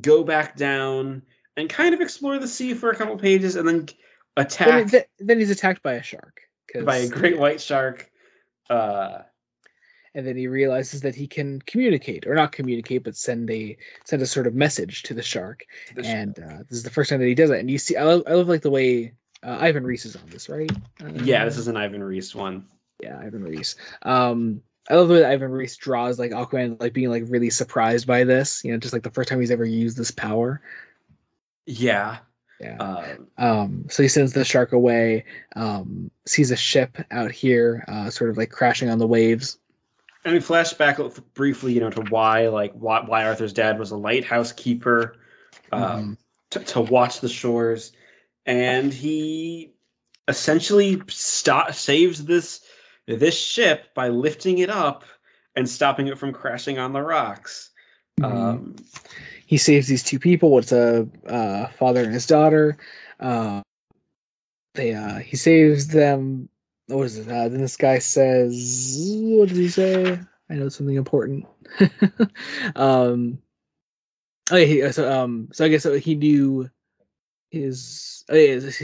go 0.00 0.22
back 0.22 0.56
down 0.56 1.22
and 1.56 1.68
kind 1.68 1.94
of 1.94 2.00
explore 2.00 2.38
the 2.38 2.48
sea 2.48 2.74
for 2.74 2.90
a 2.90 2.96
couple 2.96 3.16
pages 3.16 3.56
and 3.56 3.66
then 3.66 3.86
then, 3.86 4.46
attack 4.46 4.86
then, 4.90 5.02
then 5.18 5.38
he's 5.38 5.50
attacked 5.50 5.82
by 5.82 5.94
a 5.94 6.02
shark. 6.02 6.40
by 6.84 6.96
a 6.98 7.08
great 7.08 7.38
white 7.38 7.60
shark 7.60 8.10
uh 8.70 9.18
and 10.14 10.26
then 10.26 10.36
he 10.36 10.46
realizes 10.48 11.00
that 11.02 11.14
he 11.14 11.26
can 11.26 11.60
communicate 11.62 12.26
or 12.26 12.34
not 12.34 12.52
communicate 12.52 13.04
but 13.04 13.16
send 13.16 13.50
a 13.50 13.76
send 14.04 14.22
a 14.22 14.26
sort 14.26 14.46
of 14.46 14.54
message 14.54 15.02
to 15.04 15.14
the 15.14 15.22
shark 15.22 15.64
the 15.94 16.04
and 16.04 16.36
shark. 16.38 16.50
uh, 16.50 16.58
this 16.68 16.78
is 16.78 16.82
the 16.82 16.90
first 16.90 17.10
time 17.10 17.18
that 17.20 17.26
he 17.26 17.34
does 17.34 17.50
it 17.50 17.58
and 17.60 17.70
you 17.70 17.78
see 17.78 17.96
i 17.96 18.02
love, 18.04 18.22
I 18.26 18.34
love 18.34 18.48
like 18.48 18.62
the 18.62 18.70
way 18.70 19.12
uh, 19.42 19.58
ivan 19.60 19.84
reis 19.84 20.04
is 20.04 20.16
on 20.16 20.22
this 20.30 20.48
right 20.48 20.70
yeah 21.24 21.44
this 21.44 21.56
Uh, 21.56 21.60
is 21.60 21.68
an 21.68 21.76
ivan 21.76 22.02
reis 22.02 22.34
one 22.34 22.66
yeah 23.02 23.18
ivan 23.20 23.42
reis 23.44 23.76
um 24.02 24.60
i 24.88 24.94
love 24.94 25.08
the 25.08 25.14
way 25.14 25.20
that 25.20 25.30
ivan 25.30 25.50
reis 25.50 25.76
draws 25.76 26.18
like 26.18 26.30
aquaman 26.32 26.80
like 26.80 26.92
being 26.92 27.10
like 27.10 27.24
really 27.28 27.50
surprised 27.50 28.06
by 28.06 28.24
this 28.24 28.62
you 28.64 28.72
know 28.72 28.78
just 28.78 28.92
like 28.92 29.02
the 29.02 29.10
first 29.10 29.28
time 29.28 29.40
he's 29.40 29.50
ever 29.50 29.64
used 29.64 29.96
this 29.96 30.10
power. 30.10 30.60
Yeah. 31.66 32.18
Yeah. 32.60 32.76
Um 32.78 33.26
um 33.36 33.84
so 33.88 34.02
he 34.02 34.08
sends 34.08 34.32
the 34.32 34.44
shark 34.44 34.72
away 34.72 35.24
um 35.54 36.10
sees 36.26 36.50
a 36.50 36.56
ship 36.56 36.98
out 37.10 37.30
here 37.30 37.84
uh 37.88 38.10
sort 38.10 38.30
of 38.30 38.36
like 38.36 38.50
crashing 38.50 38.88
on 38.88 38.98
the 38.98 39.06
waves. 39.06 39.58
And 40.24 40.34
we 40.34 40.40
flash 40.40 40.72
back 40.74 40.98
briefly, 41.34 41.72
you 41.72 41.80
know, 41.80 41.90
to 41.90 42.00
why 42.10 42.48
like 42.48 42.72
why, 42.72 43.00
why 43.00 43.24
Arthur's 43.24 43.52
dad 43.52 43.78
was 43.78 43.92
a 43.92 43.96
lighthouse 43.96 44.52
keeper, 44.52 45.16
um, 45.72 45.80
Mhm. 45.80 46.16
to, 46.50 46.58
to 46.60 46.80
watch 46.80 47.20
the 47.20 47.28
shores, 47.28 47.92
and 48.44 48.92
he 48.92 49.72
essentially 50.26 51.00
stop 51.08 51.72
saves 51.74 52.24
this 52.24 52.62
this 53.16 53.38
ship 53.38 53.94
by 53.94 54.08
lifting 54.08 54.58
it 54.58 54.70
up 54.70 55.04
and 55.56 55.68
stopping 55.68 56.06
it 56.06 56.18
from 56.18 56.32
crashing 56.32 56.78
on 56.78 56.92
the 56.92 57.02
rocks. 57.02 57.70
Mhm. 58.20 58.24
Um, 58.24 58.76
he 59.46 59.56
saves 59.56 59.88
these 59.88 60.02
two 60.02 60.18
people. 60.18 60.58
It's 60.58 60.72
a 60.72 61.08
uh, 61.26 61.68
father 61.68 62.02
and 62.02 62.12
his 62.12 62.26
daughter. 62.26 62.76
Uh, 63.18 63.62
they 64.74 64.94
uh, 64.94 65.18
he 65.18 65.36
saves 65.36 65.88
them. 65.88 66.48
What 66.86 67.04
is 67.04 67.18
it? 67.18 67.28
Uh, 67.28 67.48
then 67.48 67.60
this 67.60 67.76
guy 67.76 67.98
says, 67.98 68.96
"What 69.00 69.48
did 69.48 69.56
he 69.56 69.68
say?" 69.68 70.20
I 70.50 70.54
know 70.54 70.68
something 70.68 70.96
important. 70.96 71.46
um, 72.76 73.38
oh 74.50 74.56
he, 74.56 74.90
so 74.92 75.10
um, 75.10 75.48
so 75.52 75.64
I 75.64 75.68
guess 75.68 75.84
he 75.84 76.14
knew 76.14 76.70
his. 77.50 78.24
Oh 78.30 78.34
he 78.34 78.44
it's- 78.46 78.80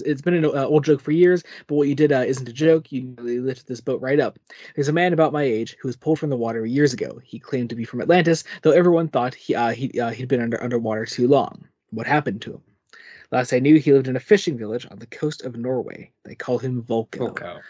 it's 0.00 0.22
been 0.22 0.34
an 0.34 0.44
uh, 0.44 0.64
old 0.64 0.84
joke 0.84 1.00
for 1.00 1.12
years, 1.12 1.42
but 1.66 1.74
what 1.74 1.88
you 1.88 1.94
did 1.94 2.10
uh, 2.12 2.24
isn't 2.26 2.48
a 2.48 2.52
joke. 2.52 2.90
You 2.90 3.14
lifted 3.18 3.66
this 3.66 3.80
boat 3.80 4.00
right 4.00 4.18
up. 4.20 4.38
There's 4.74 4.88
a 4.88 4.92
man 4.92 5.12
about 5.12 5.32
my 5.32 5.42
age 5.42 5.76
who 5.80 5.88
was 5.88 5.96
pulled 5.96 6.18
from 6.18 6.30
the 6.30 6.36
water 6.36 6.64
years 6.64 6.92
ago. 6.92 7.20
He 7.22 7.38
claimed 7.38 7.68
to 7.70 7.76
be 7.76 7.84
from 7.84 8.00
Atlantis, 8.00 8.44
though 8.62 8.70
everyone 8.70 9.08
thought 9.08 9.34
he 9.34 9.54
uh, 9.54 9.70
he 9.70 10.00
uh, 10.00 10.10
he'd 10.10 10.28
been 10.28 10.40
under 10.40 10.62
underwater 10.62 11.04
too 11.04 11.28
long. 11.28 11.66
What 11.90 12.06
happened 12.06 12.40
to 12.42 12.54
him? 12.54 12.62
Last 13.30 13.52
I 13.52 13.58
knew, 13.58 13.78
he 13.78 13.92
lived 13.92 14.08
in 14.08 14.16
a 14.16 14.20
fishing 14.20 14.56
village 14.56 14.86
on 14.90 14.98
the 14.98 15.06
coast 15.06 15.42
of 15.42 15.56
Norway. 15.56 16.10
They 16.24 16.34
call 16.34 16.58
him 16.58 16.82
Vulko. 16.82 17.34
Vulko. 17.34 17.60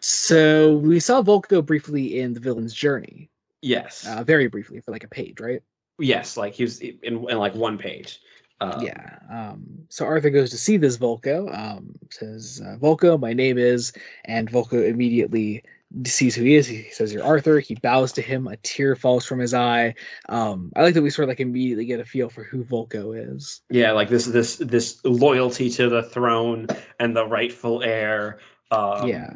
So 0.00 0.76
we 0.76 1.00
saw 1.00 1.22
Vulko 1.22 1.64
briefly 1.64 2.20
in 2.20 2.34
the 2.34 2.40
villain's 2.40 2.72
journey, 2.72 3.28
Yes. 3.62 4.06
uh, 4.06 4.22
very 4.22 4.46
briefly 4.46 4.80
for 4.80 4.92
like 4.92 5.02
a 5.02 5.08
page, 5.08 5.40
right? 5.40 5.60
yes. 5.98 6.36
Like 6.36 6.54
he 6.54 6.62
was 6.62 6.78
in, 6.78 6.98
in 7.02 7.38
like 7.38 7.56
one 7.56 7.76
page. 7.78 8.20
Um, 8.60 8.82
yeah. 8.82 9.18
Um, 9.30 9.64
so 9.88 10.04
Arthur 10.04 10.30
goes 10.30 10.50
to 10.50 10.58
see 10.58 10.76
this 10.76 10.98
Vulko. 10.98 11.56
Um, 11.56 11.94
says, 12.10 12.60
uh, 12.64 12.76
"Vulko, 12.78 13.18
my 13.18 13.32
name 13.32 13.58
is," 13.58 13.92
and 14.24 14.50
Vulko 14.50 14.86
immediately 14.86 15.62
sees 16.04 16.34
who 16.34 16.42
he 16.42 16.54
is. 16.56 16.66
He 16.66 16.90
says, 16.90 17.12
"You're 17.12 17.24
Arthur." 17.24 17.60
He 17.60 17.76
bows 17.76 18.12
to 18.12 18.22
him. 18.22 18.46
A 18.48 18.56
tear 18.58 18.96
falls 18.96 19.24
from 19.24 19.38
his 19.38 19.54
eye. 19.54 19.94
Um, 20.28 20.72
I 20.76 20.82
like 20.82 20.94
that 20.94 21.02
we 21.02 21.10
sort 21.10 21.24
of 21.24 21.28
like 21.28 21.40
immediately 21.40 21.84
get 21.84 22.00
a 22.00 22.04
feel 22.04 22.28
for 22.28 22.42
who 22.42 22.64
Vulko 22.64 23.14
is. 23.14 23.62
Yeah, 23.70 23.92
like 23.92 24.08
this 24.08 24.26
this 24.26 24.56
this 24.56 25.00
loyalty 25.04 25.70
to 25.70 25.88
the 25.88 26.02
throne 26.02 26.66
and 26.98 27.16
the 27.16 27.26
rightful 27.26 27.82
heir. 27.82 28.40
Um, 28.70 29.08
yeah. 29.08 29.32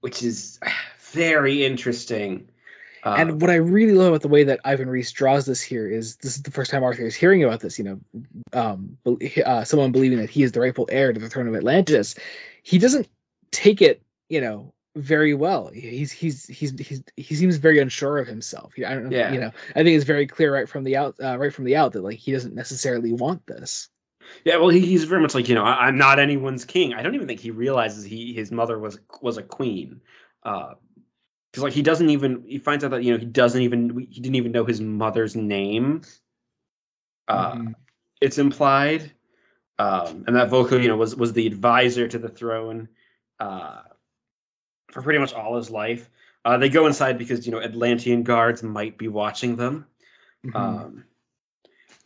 which 0.00 0.22
is 0.22 0.60
very 1.12 1.64
interesting. 1.64 2.48
Uh, 3.04 3.16
and 3.18 3.40
what 3.40 3.50
I 3.50 3.56
really 3.56 3.92
love 3.92 4.08
about 4.08 4.22
the 4.22 4.28
way 4.28 4.44
that 4.44 4.60
Ivan 4.64 4.88
Reis 4.88 5.12
draws 5.12 5.46
this 5.46 5.60
here 5.60 5.88
is 5.88 6.16
this 6.16 6.36
is 6.36 6.42
the 6.42 6.50
first 6.50 6.70
time 6.70 6.82
Arthur 6.82 7.06
is 7.06 7.14
hearing 7.14 7.44
about 7.44 7.60
this. 7.60 7.78
You 7.78 7.84
know, 7.84 8.00
um, 8.52 8.98
uh, 9.44 9.64
someone 9.64 9.92
believing 9.92 10.18
that 10.18 10.30
he 10.30 10.42
is 10.42 10.52
the 10.52 10.60
rightful 10.60 10.88
heir 10.90 11.12
to 11.12 11.20
the 11.20 11.28
throne 11.28 11.48
of 11.48 11.54
Atlantis. 11.54 12.14
He 12.62 12.78
doesn't 12.78 13.08
take 13.50 13.80
it, 13.80 14.02
you 14.28 14.40
know, 14.40 14.72
very 14.96 15.34
well. 15.34 15.68
He's 15.68 16.10
he's 16.10 16.46
he's 16.46 16.78
he's 16.78 17.02
he 17.16 17.34
seems 17.34 17.56
very 17.56 17.78
unsure 17.78 18.18
of 18.18 18.26
himself. 18.26 18.72
I 18.78 18.94
don't 18.94 19.08
know. 19.08 19.16
Yeah. 19.16 19.32
You 19.32 19.40
know, 19.40 19.50
I 19.70 19.82
think 19.82 19.90
it's 19.90 20.04
very 20.04 20.26
clear 20.26 20.52
right 20.52 20.68
from 20.68 20.84
the 20.84 20.96
out, 20.96 21.14
uh, 21.22 21.38
right 21.38 21.52
from 21.52 21.64
the 21.64 21.76
out 21.76 21.92
that 21.92 22.02
like 22.02 22.18
he 22.18 22.32
doesn't 22.32 22.54
necessarily 22.54 23.12
want 23.12 23.46
this. 23.46 23.88
yeah, 24.44 24.56
well, 24.56 24.68
he, 24.68 24.80
he's 24.80 25.04
very 25.04 25.20
much 25.20 25.34
like 25.34 25.48
you 25.48 25.54
know, 25.54 25.64
I, 25.64 25.86
I'm 25.86 25.96
not 25.98 26.18
anyone's 26.18 26.64
king. 26.64 26.94
I 26.94 27.02
don't 27.02 27.14
even 27.14 27.26
think 27.26 27.40
he 27.40 27.50
realizes 27.50 28.04
he 28.04 28.32
his 28.34 28.50
mother 28.50 28.78
was 28.78 28.98
was 29.22 29.36
a 29.36 29.42
queen. 29.42 30.00
Uh, 30.42 30.74
because 31.58 31.64
like 31.64 31.76
he 31.76 31.82
doesn't 31.82 32.08
even 32.08 32.44
he 32.46 32.58
finds 32.58 32.84
out 32.84 32.92
that 32.92 33.02
you 33.02 33.12
know 33.12 33.18
he 33.18 33.26
doesn't 33.26 33.62
even 33.62 34.06
he 34.10 34.20
didn't 34.20 34.36
even 34.36 34.52
know 34.52 34.64
his 34.64 34.80
mother's 34.80 35.34
name. 35.34 36.02
Uh, 37.26 37.56
Mhm. 37.56 37.74
it's 38.20 38.38
implied, 38.38 39.10
um, 39.78 40.24
and 40.26 40.36
that 40.36 40.50
Vulko, 40.50 40.80
you 40.80 40.88
know, 40.88 40.96
was 40.96 41.16
was 41.16 41.32
the 41.32 41.46
advisor 41.46 42.06
to 42.06 42.18
the 42.18 42.28
throne 42.28 42.88
uh, 43.40 43.82
for 44.92 45.02
pretty 45.02 45.18
much 45.18 45.34
all 45.34 45.56
his 45.56 45.70
life. 45.70 46.08
Uh, 46.44 46.56
they 46.56 46.68
go 46.68 46.86
inside 46.86 47.18
because 47.18 47.44
you 47.44 47.52
know 47.52 47.60
Atlantean 47.60 48.22
guards 48.22 48.62
might 48.62 48.96
be 48.96 49.08
watching 49.08 49.56
them, 49.56 49.86
Mhm. 50.46 50.54
um, 50.54 51.04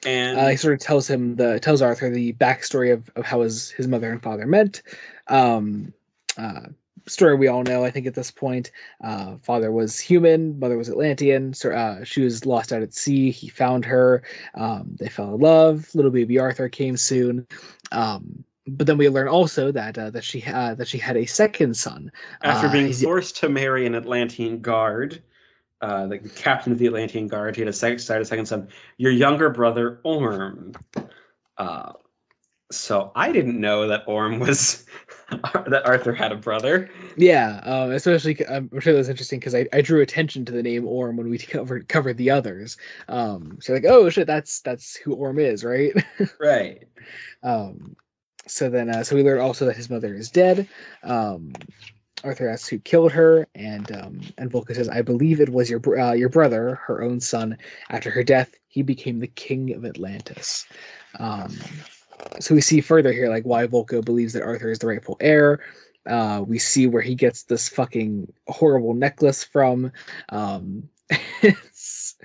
and 0.06 0.38
uh, 0.38 0.48
he 0.48 0.56
sort 0.56 0.74
of 0.74 0.80
tells 0.80 1.08
him 1.08 1.36
the 1.36 1.60
tells 1.60 1.82
Arthur 1.82 2.08
the 2.08 2.32
backstory 2.34 2.92
of, 2.92 3.10
of 3.16 3.24
how 3.26 3.42
his 3.42 3.70
his 3.70 3.86
mother 3.86 4.10
and 4.10 4.22
father 4.22 4.46
met. 4.46 4.80
Um, 5.28 5.92
uh, 6.38 6.68
story 7.06 7.34
we 7.36 7.48
all 7.48 7.62
know, 7.62 7.84
I 7.84 7.90
think, 7.90 8.06
at 8.06 8.14
this 8.14 8.30
point. 8.30 8.70
Uh, 9.02 9.36
father 9.42 9.72
was 9.72 9.98
human, 9.98 10.58
mother 10.58 10.76
was 10.76 10.88
Atlantean. 10.88 11.54
So 11.54 11.70
uh, 11.70 12.04
she 12.04 12.22
was 12.22 12.46
lost 12.46 12.72
out 12.72 12.82
at 12.82 12.94
sea. 12.94 13.30
He 13.30 13.48
found 13.48 13.84
her. 13.84 14.22
Um, 14.54 14.96
they 14.98 15.08
fell 15.08 15.34
in 15.34 15.40
love. 15.40 15.88
Little 15.94 16.10
baby 16.10 16.38
Arthur 16.38 16.68
came 16.68 16.96
soon. 16.96 17.46
Um, 17.90 18.44
but 18.66 18.86
then 18.86 18.96
we 18.96 19.08
learn 19.08 19.28
also 19.28 19.72
that 19.72 19.98
uh, 19.98 20.10
that 20.10 20.24
she 20.24 20.42
uh, 20.44 20.74
that 20.74 20.86
she 20.86 20.98
had 20.98 21.16
a 21.16 21.26
second 21.26 21.76
son. 21.76 22.12
after 22.42 22.68
uh, 22.68 22.72
being 22.72 22.92
forced 22.92 23.36
to 23.38 23.48
marry 23.48 23.86
an 23.86 23.94
Atlantean 23.94 24.60
guard, 24.60 25.20
uh, 25.80 26.06
the 26.06 26.18
captain 26.18 26.72
of 26.72 26.78
the 26.78 26.86
Atlantean 26.86 27.26
guard, 27.26 27.56
he 27.56 27.62
had 27.62 27.68
a 27.68 27.72
second, 27.72 27.98
started 27.98 28.22
a 28.22 28.26
second 28.26 28.46
son. 28.46 28.68
Your 28.98 29.12
younger 29.12 29.50
brother 29.50 30.00
Orm. 30.04 30.74
So 32.72 33.12
I 33.14 33.32
didn't 33.32 33.60
know 33.60 33.86
that 33.88 34.04
Orm 34.06 34.38
was 34.38 34.84
that 35.30 35.82
Arthur 35.84 36.12
had 36.12 36.32
a 36.32 36.36
brother. 36.36 36.90
Yeah, 37.16 37.60
um, 37.64 37.90
especially 37.92 38.44
I'm 38.46 38.68
sure 38.80 38.92
that 38.92 38.98
was 38.98 39.08
interesting 39.08 39.38
because 39.38 39.54
I, 39.54 39.66
I 39.72 39.80
drew 39.80 40.00
attention 40.00 40.44
to 40.46 40.52
the 40.52 40.62
name 40.62 40.86
Orm 40.86 41.16
when 41.16 41.28
we 41.28 41.38
covered 41.38 41.88
covered 41.88 42.16
the 42.16 42.30
others. 42.30 42.76
Um, 43.08 43.58
so 43.60 43.72
like, 43.72 43.84
oh 43.86 44.08
shit, 44.10 44.26
that's 44.26 44.60
that's 44.60 44.96
who 44.96 45.14
Orm 45.14 45.38
is, 45.38 45.64
right? 45.64 45.92
Right. 46.40 46.86
um, 47.42 47.96
so 48.46 48.68
then, 48.68 48.90
uh, 48.90 49.04
so 49.04 49.14
we 49.14 49.22
learn 49.22 49.40
also 49.40 49.66
that 49.66 49.76
his 49.76 49.88
mother 49.88 50.14
is 50.14 50.30
dead. 50.30 50.68
Um, 51.04 51.52
Arthur 52.24 52.48
asks 52.48 52.68
who 52.68 52.78
killed 52.78 53.12
her, 53.12 53.46
and 53.54 53.90
um, 53.92 54.20
and 54.38 54.50
Vulko 54.50 54.74
says, 54.74 54.88
"I 54.88 55.02
believe 55.02 55.40
it 55.40 55.48
was 55.48 55.68
your 55.70 55.78
br- 55.78 55.98
uh, 55.98 56.12
your 56.12 56.28
brother, 56.28 56.76
her 56.86 57.02
own 57.02 57.20
son. 57.20 57.56
After 57.90 58.10
her 58.10 58.22
death, 58.22 58.54
he 58.68 58.82
became 58.82 59.18
the 59.18 59.26
king 59.26 59.72
of 59.74 59.84
Atlantis." 59.84 60.66
Um, 61.18 61.56
so 62.40 62.54
we 62.54 62.60
see 62.60 62.80
further 62.80 63.12
here, 63.12 63.28
like 63.28 63.44
why 63.44 63.66
Vulko 63.66 64.04
believes 64.04 64.32
that 64.32 64.42
Arthur 64.42 64.70
is 64.70 64.78
the 64.78 64.86
rightful 64.86 65.16
heir. 65.20 65.60
Uh, 66.06 66.42
we 66.46 66.58
see 66.58 66.86
where 66.86 67.02
he 67.02 67.14
gets 67.14 67.44
this 67.44 67.68
fucking 67.68 68.32
horrible 68.48 68.94
necklace 68.94 69.44
from. 69.44 69.92
Um, 70.30 70.88
gets 71.40 72.16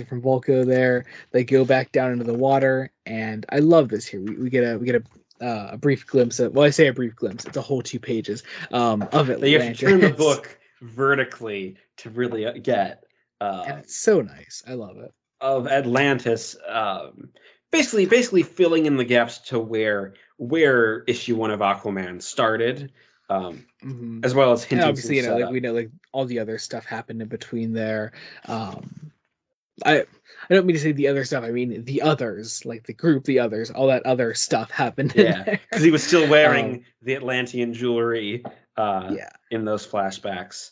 it 0.00 0.08
from 0.08 0.22
Vulko. 0.22 0.64
There, 0.64 1.04
they 1.32 1.44
go 1.44 1.64
back 1.64 1.92
down 1.92 2.12
into 2.12 2.24
the 2.24 2.34
water, 2.34 2.90
and 3.06 3.44
I 3.50 3.58
love 3.58 3.88
this 3.88 4.06
here. 4.06 4.20
We, 4.20 4.36
we 4.36 4.50
get 4.50 4.62
a 4.62 4.78
we 4.78 4.86
get 4.86 4.96
a 4.96 5.44
uh, 5.44 5.70
a 5.72 5.76
brief 5.76 6.06
glimpse 6.06 6.38
of 6.38 6.52
well, 6.52 6.64
I 6.64 6.70
say 6.70 6.86
a 6.86 6.92
brief 6.92 7.16
glimpse. 7.16 7.44
It's 7.44 7.56
a 7.56 7.62
whole 7.62 7.82
two 7.82 7.98
pages 7.98 8.42
um, 8.72 9.08
of 9.12 9.30
it. 9.30 9.40
They 9.40 9.52
have 9.52 9.62
to 9.62 9.74
turn 9.74 10.00
the 10.00 10.10
book 10.16 10.58
vertically 10.80 11.76
to 11.96 12.10
really 12.10 12.46
uh, 12.46 12.52
get 12.62 13.04
uh, 13.40 13.64
and 13.66 13.78
it's 13.80 13.96
so 13.96 14.20
nice. 14.20 14.62
I 14.66 14.74
love 14.74 14.98
it. 14.98 15.12
of 15.40 15.66
Atlantis. 15.66 16.56
Um, 16.68 17.28
basically, 17.74 18.06
basically 18.06 18.42
filling 18.42 18.86
in 18.86 18.96
the 18.96 19.04
gaps 19.04 19.38
to 19.38 19.58
where 19.58 20.14
where 20.38 21.02
issue 21.06 21.36
one 21.36 21.50
of 21.50 21.60
Aquaman 21.60 22.20
started, 22.22 22.92
um, 23.30 23.64
Mhm. 23.84 24.24
as 24.24 24.34
well 24.34 24.52
as 24.52 24.62
And 24.62 24.70
hinting. 24.70 24.88
obviously, 24.88 25.16
you 25.16 25.22
know, 25.22 25.36
like 25.36 25.50
we 25.50 25.60
know, 25.60 25.72
like 25.72 25.90
all 26.12 26.24
the 26.24 26.38
other 26.38 26.58
stuff 26.58 26.84
happened 26.84 27.20
in 27.22 27.28
between 27.28 27.72
there. 27.72 28.12
Um, 28.46 29.12
I 29.84 30.00
I 30.48 30.54
don't 30.54 30.66
mean 30.66 30.76
to 30.76 30.82
say 30.82 30.92
the 30.92 31.08
other 31.08 31.24
stuff. 31.24 31.42
I 31.44 31.50
mean 31.50 31.84
the 31.84 32.02
others, 32.02 32.64
like 32.64 32.84
the 32.86 32.92
group, 32.92 33.24
the 33.24 33.38
others, 33.40 33.70
all 33.70 33.88
that 33.88 34.04
other 34.06 34.34
stuff 34.34 34.70
happened. 34.70 35.12
Yeah, 35.16 35.42
because 35.44 35.82
he 35.84 35.90
was 35.90 36.02
still 36.04 36.28
wearing 36.28 36.74
Um, 36.76 36.84
the 37.02 37.14
Atlantean 37.16 37.72
jewelry 37.74 38.44
uh, 38.76 39.12
yeah. 39.14 39.30
in 39.50 39.64
those 39.64 39.86
flashbacks. 39.86 40.70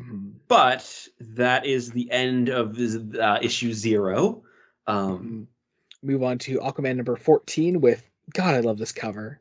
Mhm. 0.00 0.32
But 0.48 1.08
that 1.20 1.64
is 1.66 1.90
the 1.92 2.10
end 2.10 2.48
of 2.48 2.76
uh, 3.16 3.38
issue 3.42 3.72
zero. 3.72 4.42
Um, 4.86 5.18
Mhm. 5.18 5.46
Move 6.04 6.22
on 6.22 6.38
to 6.40 6.58
Aquaman 6.58 6.96
number 6.96 7.16
fourteen 7.16 7.80
with 7.80 8.08
God. 8.32 8.54
I 8.54 8.60
love 8.60 8.78
this 8.78 8.92
cover. 8.92 9.40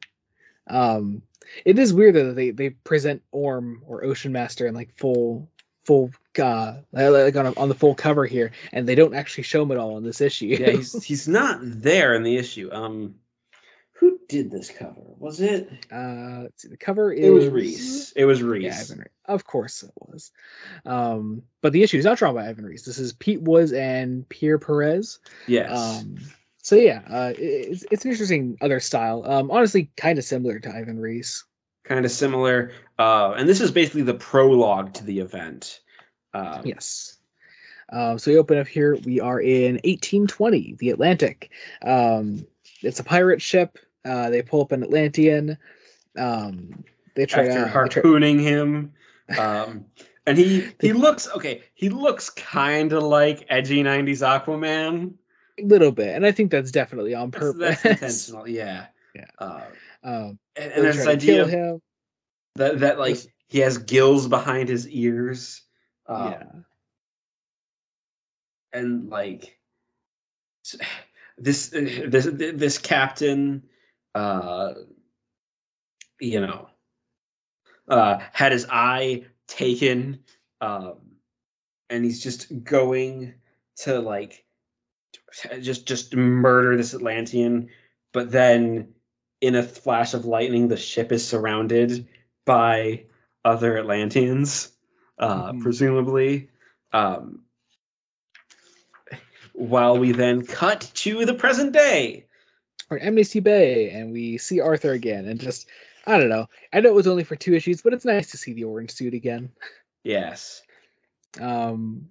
Um, 0.68 1.22
it 1.66 1.78
is 1.78 1.94
weird 1.94 2.16
though 2.16 2.28
that 2.28 2.36
they 2.36 2.52
they 2.52 2.70
present 2.72 3.22
Orm 3.32 3.84
or 3.86 4.04
Ocean 4.04 4.32
Master 4.32 4.68
in 4.68 4.74
like 4.74 4.96
full 4.98 5.50
full 5.84 6.12
uh 6.42 6.76
like 6.92 7.36
on, 7.36 7.48
a, 7.48 7.54
on 7.60 7.70
the 7.70 7.76
full 7.76 7.94
cover 7.94 8.26
here 8.26 8.52
and 8.72 8.88
they 8.88 8.96
don't 8.96 9.14
actually 9.14 9.44
show 9.44 9.64
him 9.64 9.72
at 9.72 9.78
all 9.78 9.98
in 9.98 10.04
this 10.04 10.22
issue 10.22 10.46
yeah, 10.46 10.72
he's 10.72 11.04
he's 11.06 11.28
not 11.28 11.60
there 11.62 12.14
in 12.16 12.24
the 12.24 12.38
issue. 12.38 12.70
Um, 12.72 13.16
who 13.92 14.20
did 14.28 14.50
this 14.50 14.70
cover? 14.70 15.02
Was 15.18 15.42
it? 15.42 15.70
uh 15.92 16.44
let's 16.44 16.62
see, 16.62 16.70
the 16.70 16.78
cover 16.78 17.12
is 17.12 17.26
It 17.26 17.30
was 17.30 17.48
Reis. 17.48 18.14
It 18.16 18.26
was 18.26 18.42
Reis. 18.42 18.64
Yeah, 18.64 18.80
Ivan 18.80 19.00
Reis. 19.00 19.10
Of 19.26 19.46
course 19.46 19.84
it 19.84 19.92
was. 19.96 20.32
Um, 20.86 21.44
but 21.62 21.74
the 21.74 21.84
issue 21.84 21.98
is 21.98 22.06
not 22.06 22.18
drawn 22.18 22.36
by 22.36 22.48
Ivan 22.48 22.66
Reis. 22.66 22.84
This 22.84 23.00
is 23.00 23.14
Pete 23.14 23.42
Woods 23.42 23.74
and 23.74 24.28
Pere 24.30 24.60
Pérez. 24.60 25.20
yes. 25.48 25.70
Um, 25.72 26.18
so 26.64 26.76
yeah, 26.76 27.02
uh, 27.10 27.34
it's 27.38 27.86
it's 27.92 28.06
an 28.06 28.12
interesting 28.12 28.58
other 28.62 28.80
style. 28.80 29.24
Um, 29.30 29.52
honestly, 29.52 29.92
kind 29.98 30.18
of 30.18 30.24
similar 30.26 30.58
to 30.60 30.70
Ivan 30.76 30.98
Reis. 31.00 31.44
kind 31.84 32.06
of 32.06 32.12
similar. 32.12 32.72
Uh, 32.98 33.34
and 33.38 33.48
this 33.48 33.60
is 33.62 33.70
basically 33.70 34.02
the 34.02 34.14
prologue 34.16 34.94
to 34.94 35.04
the 35.04 35.20
event. 35.20 35.82
Um, 36.34 36.62
Yes. 36.66 37.18
Um, 37.92 38.18
so 38.18 38.32
we 38.32 38.38
open 38.38 38.58
up 38.58 38.66
here. 38.68 38.96
We 39.06 39.20
are 39.20 39.40
in 39.42 39.74
1820, 39.84 40.76
the 40.80 40.90
Atlantic. 40.90 41.52
Um, 41.86 42.48
it's 42.82 43.00
a 43.00 43.04
pirate 43.04 43.42
ship. 43.42 43.78
Uh, 44.06 44.30
they 44.32 44.42
pull 44.42 44.62
up 44.62 44.72
an 44.72 44.84
Atlantean. 44.84 45.58
Um, 46.18 46.84
they 47.16 47.26
try 47.26 47.42
After 47.46 47.54
to 47.54 47.66
they 47.66 47.72
try- 47.72 48.02
harpooning 48.02 48.40
him, 48.40 48.94
um, 49.40 49.86
and 50.26 50.38
he 50.38 50.68
he 50.80 50.94
looks 50.94 51.28
okay. 51.36 51.62
He 51.76 51.90
looks 51.90 52.30
kind 52.32 52.94
of 52.94 53.04
like 53.04 53.46
edgy 53.50 53.84
'90s 53.84 54.22
Aquaman. 54.24 55.14
A 55.60 55.64
little 55.64 55.92
bit, 55.92 56.16
and 56.16 56.26
I 56.26 56.32
think 56.32 56.52
that's 56.52 56.72
definitely 56.72 57.14
on 57.14 57.32
purpose. 57.32 57.82
that's 57.82 57.86
intentional, 57.86 58.48
yeah. 58.48 58.88
Yeah. 59.16 59.26
Uh, 59.38 59.62
um, 60.04 60.40
and, 60.56 60.72
and 60.72 60.86
this 60.86 61.06
idea 61.06 61.46
that 62.56 62.80
that 62.80 62.98
like 62.98 63.14
This- 63.14 63.28
he 63.48 63.60
has 63.60 63.78
gills 63.78 64.28
behind 64.28 64.70
his 64.70 64.88
ears. 64.90 65.62
Um, 66.08 66.32
yeah. 66.32 66.44
and 68.74 69.10
like 69.10 69.60
this 71.38 71.70
this 71.70 72.28
this 72.32 72.78
captain 72.78 73.64
uh 74.16 74.74
you 76.20 76.42
know 76.42 76.68
uh 77.88 78.20
had 78.32 78.52
his 78.52 78.66
eye 78.70 79.24
taken 79.48 80.20
um 80.62 80.96
and 81.90 82.04
he's 82.04 82.22
just 82.22 82.64
going 82.64 83.34
to 83.76 84.00
like 84.00 84.44
just 85.62 85.86
just 85.88 86.16
murder 86.16 86.76
this 86.78 86.94
atlantean 86.94 87.70
but 88.12 88.32
then 88.32 88.88
in 89.42 89.56
a 89.56 89.64
flash 89.64 90.14
of 90.14 90.26
lightning 90.26 90.68
the 90.68 90.78
ship 90.78 91.12
is 91.12 91.28
surrounded 91.28 92.08
by 92.46 93.04
other 93.46 93.78
atlanteans 93.78 94.72
uh 95.20 95.52
Mhm. 95.52 95.62
presumably 95.62 96.50
um 96.94 97.40
while 99.54 99.98
we 99.98 100.12
then 100.12 100.46
cut 100.46 100.90
to 100.96 101.26
the 101.26 101.34
present 101.34 101.74
day. 101.74 102.26
In 102.90 102.98
Amnesty 103.00 103.40
Bay, 103.40 103.92
and 103.92 104.12
we 104.12 104.38
see 104.38 104.60
Arthur 104.60 104.94
again, 104.94 105.26
and 105.28 105.40
just 105.40 105.68
I 106.08 106.18
don't 106.18 106.30
know. 106.30 106.48
I 106.74 106.80
know 106.82 106.90
it 106.90 106.96
was 106.96 107.08
only 107.08 107.24
for 107.24 107.36
two 107.36 107.54
issues, 107.54 107.82
but 107.82 107.94
it's 107.94 108.04
nice 108.06 108.30
to 108.32 108.38
see 108.38 108.54
the 108.54 108.64
orange 108.64 108.92
suit 108.92 109.14
again. 109.14 109.52
Yes. 110.04 110.64
um, 111.40 112.10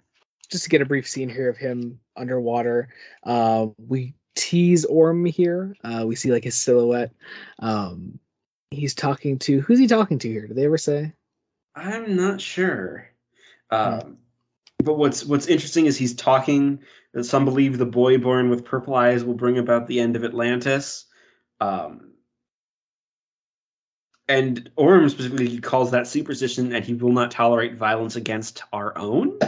just 0.52 0.64
to 0.64 0.70
get 0.70 0.82
a 0.82 0.86
brief 0.86 1.08
scene 1.08 1.28
here 1.28 1.48
of 1.48 1.56
him 1.56 1.98
underwater. 2.16 2.88
Uh, 3.24 3.66
we 3.88 4.14
tease 4.36 4.84
Orm 4.84 5.24
here. 5.24 5.74
Uh, 5.82 6.04
we 6.06 6.14
see 6.14 6.30
like 6.30 6.44
his 6.44 6.56
silhouette. 6.56 7.12
Um, 7.58 8.18
he's 8.70 8.94
talking 8.94 9.38
to 9.40 9.60
who's 9.60 9.78
he 9.78 9.86
talking 9.86 10.18
to 10.20 10.28
here? 10.28 10.46
Did 10.46 10.56
they 10.56 10.66
ever 10.66 10.78
say? 10.78 11.12
I'm 11.74 12.16
not 12.16 12.40
sure. 12.40 13.08
Hmm. 13.70 13.76
Um, 13.76 14.18
but 14.84 14.98
what's 14.98 15.24
what's 15.24 15.46
interesting 15.46 15.86
is 15.86 15.96
he's 15.96 16.14
talking 16.14 16.80
that 17.12 17.24
some 17.24 17.44
believe 17.44 17.78
the 17.78 17.86
boy 17.86 18.18
born 18.18 18.50
with 18.50 18.64
purple 18.64 18.94
eyes 18.94 19.24
will 19.24 19.34
bring 19.34 19.58
about 19.58 19.86
the 19.86 20.00
end 20.00 20.16
of 20.16 20.24
Atlantis. 20.24 21.06
Um, 21.60 22.12
and 24.28 24.70
Orm 24.76 25.08
specifically 25.08 25.60
calls 25.60 25.90
that 25.90 26.06
superstition, 26.06 26.74
and 26.74 26.84
he 26.84 26.94
will 26.94 27.12
not 27.12 27.30
tolerate 27.30 27.76
violence 27.76 28.16
against 28.16 28.62
our 28.72 28.96
own. 28.96 29.38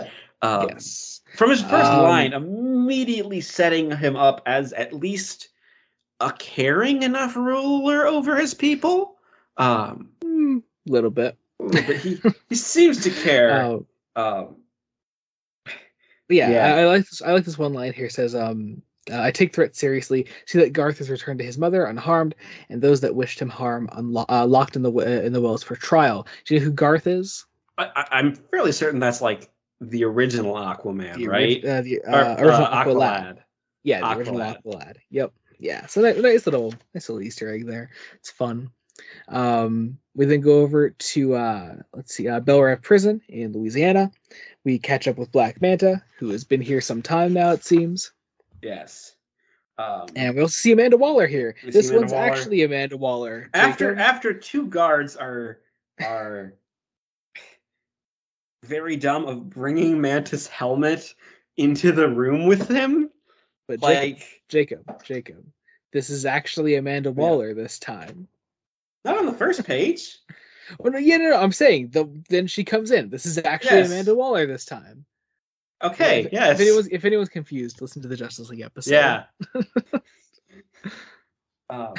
Um, 0.44 0.68
yes. 0.68 1.22
From 1.36 1.50
his 1.50 1.62
first 1.62 1.90
Um, 1.92 2.02
line, 2.02 2.32
immediately 2.32 3.40
setting 3.40 3.90
him 3.90 4.14
up 4.14 4.42
as 4.46 4.72
at 4.74 4.92
least 4.92 5.48
a 6.20 6.32
caring 6.32 7.02
enough 7.02 7.34
ruler 7.34 8.06
over 8.06 8.36
his 8.36 8.54
people. 8.54 9.18
Um, 9.56 10.10
A 10.22 10.26
Hmm, 10.26 10.58
little 10.86 11.10
bit. 11.10 11.36
but 11.58 11.96
he 11.96 12.20
he 12.48 12.54
seems 12.54 13.02
to 13.02 13.10
care. 13.10 13.62
Uh, 13.62 13.78
Um, 14.16 14.56
yeah, 16.28 16.50
Yeah. 16.50 16.66
I, 16.76 16.80
I 16.82 16.84
like 16.86 17.02
this. 17.08 17.22
I 17.22 17.32
like 17.32 17.44
this 17.44 17.58
one 17.58 17.72
line 17.72 17.92
here. 17.92 18.06
It 18.06 18.12
says, 18.12 18.34
um, 18.34 18.82
uh, 19.10 19.20
"I 19.20 19.30
take 19.30 19.54
threats 19.54 19.78
seriously. 19.78 20.26
See 20.46 20.58
that 20.58 20.72
Garth 20.72 20.98
has 20.98 21.10
returned 21.10 21.38
to 21.40 21.44
his 21.44 21.58
mother 21.58 21.84
unharmed, 21.86 22.34
and 22.68 22.80
those 22.80 23.00
that 23.00 23.14
wished 23.14 23.40
him 23.40 23.48
harm 23.48 23.88
unlo- 23.92 24.26
uh, 24.28 24.46
locked 24.46 24.76
in 24.76 24.82
the 24.82 24.90
w- 24.90 25.06
uh, 25.08 25.22
in 25.22 25.32
the 25.32 25.40
wells 25.40 25.62
for 25.62 25.74
trial." 25.74 26.26
Do 26.44 26.54
you 26.54 26.60
know 26.60 26.66
who 26.66 26.72
Garth 26.72 27.06
is? 27.06 27.44
I, 27.78 27.86
I- 27.96 28.08
I'm 28.18 28.34
fairly 28.34 28.72
certain 28.72 29.00
that's 29.00 29.20
like 29.20 29.50
the 29.80 30.04
original 30.04 30.54
Aquaman, 30.54 31.16
The 31.16 31.28
right? 31.28 31.64
uh, 31.64 31.82
the 31.82 32.00
Or, 32.04 32.14
uh, 32.14 32.34
original 32.36 32.66
uh, 32.66 32.84
Aqualad. 32.84 32.86
Aqualad. 32.86 33.36
Yeah, 33.82 34.00
the 34.00 34.18
original 34.18 34.40
Aqualad. 34.40 34.62
Aqualad. 34.64 34.96
Yep. 35.10 35.32
Yeah. 35.58 35.86
So 35.86 36.02
that, 36.02 36.18
nice 36.20 36.46
little 36.46 36.74
nice 36.94 37.08
little 37.08 37.22
Easter 37.22 37.52
egg 37.52 37.66
there. 37.66 37.90
It's 38.14 38.30
fun. 38.30 38.70
Um, 39.28 39.98
we 40.14 40.24
then 40.26 40.40
go 40.40 40.60
over 40.60 40.90
to 40.90 41.34
uh, 41.34 41.74
let's 41.92 42.14
see, 42.14 42.28
uh, 42.28 42.40
Prison 42.82 43.20
in 43.28 43.52
Louisiana. 43.52 44.10
We 44.64 44.78
catch 44.78 45.08
up 45.08 45.18
with 45.18 45.32
Black 45.32 45.60
Manta, 45.60 46.02
who 46.18 46.30
has 46.30 46.44
been 46.44 46.60
here 46.60 46.80
some 46.80 47.02
time 47.02 47.32
now, 47.32 47.50
it 47.50 47.64
seems. 47.64 48.12
Yes. 48.62 49.16
Um, 49.76 50.06
And 50.14 50.36
we 50.36 50.42
also 50.42 50.52
see 50.52 50.72
Amanda 50.72 50.96
Waller 50.96 51.26
here. 51.26 51.56
This 51.64 51.90
Amanda 51.90 52.00
one's 52.00 52.12
Waller. 52.12 52.24
actually 52.24 52.62
Amanda 52.62 52.96
Waller. 52.96 53.50
after 53.54 53.90
Jacob. 53.90 53.98
after 53.98 54.32
two 54.32 54.66
guards 54.68 55.16
are 55.16 55.58
are 56.00 56.54
very 58.64 58.96
dumb 58.96 59.26
of 59.26 59.48
bringing 59.50 60.00
Manta's 60.00 60.46
helmet 60.46 61.14
into 61.56 61.92
the 61.92 62.08
room 62.08 62.46
with 62.46 62.68
him, 62.68 63.10
but 63.68 63.80
Jacob, 63.80 64.18
like 64.18 64.42
Jacob, 64.48 65.02
Jacob, 65.04 65.44
this 65.92 66.10
is 66.10 66.24
actually 66.26 66.74
Amanda 66.76 67.12
Waller 67.12 67.54
this 67.54 67.78
time. 67.78 68.26
not 69.04 69.18
on 69.18 69.26
the 69.26 69.32
first 69.32 69.64
page. 69.64 70.18
Oh 70.80 70.88
no, 70.88 70.96
yeah, 70.96 71.18
no, 71.18 71.28
no. 71.28 71.36
I'm 71.36 71.52
saying 71.52 71.90
the 71.90 72.06
then 72.30 72.46
she 72.46 72.64
comes 72.64 72.90
in. 72.90 73.10
This 73.10 73.26
is 73.26 73.36
actually 73.36 73.80
Yes. 73.80 73.90
Amanda 73.90 74.14
Waller 74.14 74.46
this 74.46 74.64
time. 74.64 75.04
Okay, 75.82 76.24
If, 76.24 76.32
yes. 76.32 76.54
If 76.54 76.60
anyone's 76.66 76.88
if 76.90 77.04
anyone's 77.04 77.28
confused, 77.28 77.82
listen 77.82 78.00
to 78.00 78.08
the 78.08 78.16
Justice 78.16 78.48
League 78.48 78.62
episode. 78.62 78.92
yeah. 78.92 79.24
um, 81.68 81.92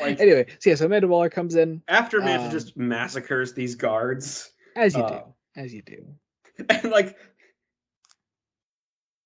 like 0.00 0.18
Anyway, 0.20 0.46
so 0.58 0.70
yeah, 0.70 0.76
so 0.76 0.86
Amanda 0.86 1.06
Waller 1.06 1.30
comes 1.30 1.54
in 1.54 1.80
after 1.86 2.20
Manta 2.20 2.46
um, 2.46 2.50
just 2.50 2.76
massacres 2.76 3.54
these 3.54 3.76
guards, 3.76 4.50
as 4.74 4.96
you 4.96 5.02
uh, 5.04 5.08
do, 5.08 5.34
as 5.56 5.74
you 5.74 5.82
do. 5.82 6.06
and 6.68 6.90
like, 6.90 7.16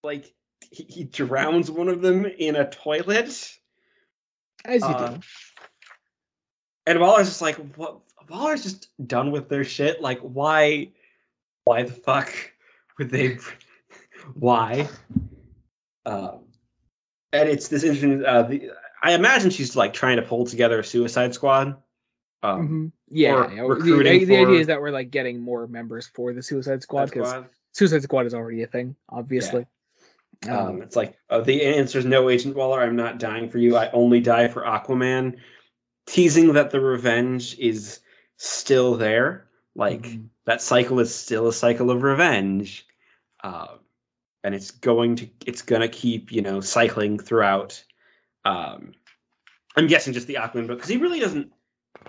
like 0.03 0.33
he, 0.70 0.85
he 0.85 1.05
drowns 1.05 1.70
one 1.70 1.89
of 1.89 2.01
them 2.01 2.24
in 2.24 2.57
a 2.57 2.68
toilet. 2.68 3.59
As 4.64 4.83
you 4.83 4.89
uh, 4.89 5.09
do. 5.09 5.20
And 6.87 7.01
Waller's 7.01 7.28
just 7.28 7.43
like, 7.43 7.57
what? 7.76 8.01
Waller's 8.28 8.62
just 8.62 8.89
done 9.07 9.33
with 9.33 9.49
their 9.49 9.64
shit. 9.64 10.01
Like, 10.01 10.20
why? 10.20 10.93
Why 11.64 11.83
the 11.83 11.93
fuck 11.93 12.33
would 12.99 13.11
they? 13.11 13.39
Why? 14.35 14.89
Um, 16.05 16.41
and 17.33 17.49
it's 17.49 17.68
this 17.68 17.83
interesting. 17.83 18.24
Uh, 18.24 18.43
the, 18.43 18.70
I 19.03 19.12
imagine 19.12 19.51
she's 19.51 19.76
like 19.76 19.93
trying 19.93 20.16
to 20.16 20.22
pull 20.22 20.47
together 20.47 20.78
a 20.78 20.85
Suicide 20.85 21.35
Squad. 21.35 21.76
Um, 22.43 22.68
Mhm. 22.68 22.93
Yeah, 23.09 23.32
yeah, 23.49 23.51
yeah. 23.51 23.62
The- 23.62 23.68
recruiting 23.68 24.20
The, 24.20 24.24
the 24.24 24.36
idea 24.36 24.61
is 24.61 24.66
that 24.68 24.80
we're 24.80 24.91
like 24.91 25.11
getting 25.11 25.41
more 25.41 25.66
members 25.66 26.07
for 26.07 26.32
the 26.32 26.43
Suicide 26.43 26.82
Squad 26.82 27.07
because 27.07 27.45
Suicide 27.72 28.03
Squad 28.03 28.26
is 28.26 28.34
already 28.34 28.62
a 28.62 28.66
thing, 28.66 28.97
obviously. 29.09 29.66
Um, 30.49 30.57
Um, 30.57 30.82
it's 30.82 30.97
like 30.97 31.18
uh, 31.28 31.41
the 31.43 31.61
is 31.62 31.95
no, 32.07 32.30
Agent 32.30 32.57
Waller. 32.57 32.80
I'm 32.80 32.97
not 32.97 33.18
dying 33.18 33.51
for 33.51 33.59
you. 33.59 33.76
I 33.76 33.91
only 33.91 34.20
die 34.20 34.49
for 34.49 34.62
Aquaman. 34.62 35.36
Teasing 36.07 36.55
that 36.55 36.70
the 36.70 36.80
revenge 36.80 37.59
is 37.59 38.01
still 38.38 38.97
there. 38.97 39.49
Like 39.74 40.03
Mhm. 40.03 40.28
that 40.47 40.62
cycle 40.62 40.99
is 40.99 41.14
still 41.14 41.47
a 41.49 41.53
cycle 41.53 41.91
of 41.91 42.03
revenge, 42.03 42.86
uh, 43.45 43.76
and 44.43 44.55
it's 44.55 44.70
going 44.70 45.14
to 45.16 45.28
it's 45.45 45.62
gonna 45.62 45.88
keep 45.88 46.32
you 46.32 46.41
know 46.41 46.61
cycling 46.61 47.18
throughout. 47.18 47.84
Um, 48.47 48.95
I'm 49.76 49.86
guessing 49.86 50.14
just 50.14 50.26
the 50.26 50.34
Aquaman 50.36 50.66
book 50.66 50.78
because 50.78 50.88
he 50.88 50.97
really 50.97 51.20
doesn't 51.20 51.53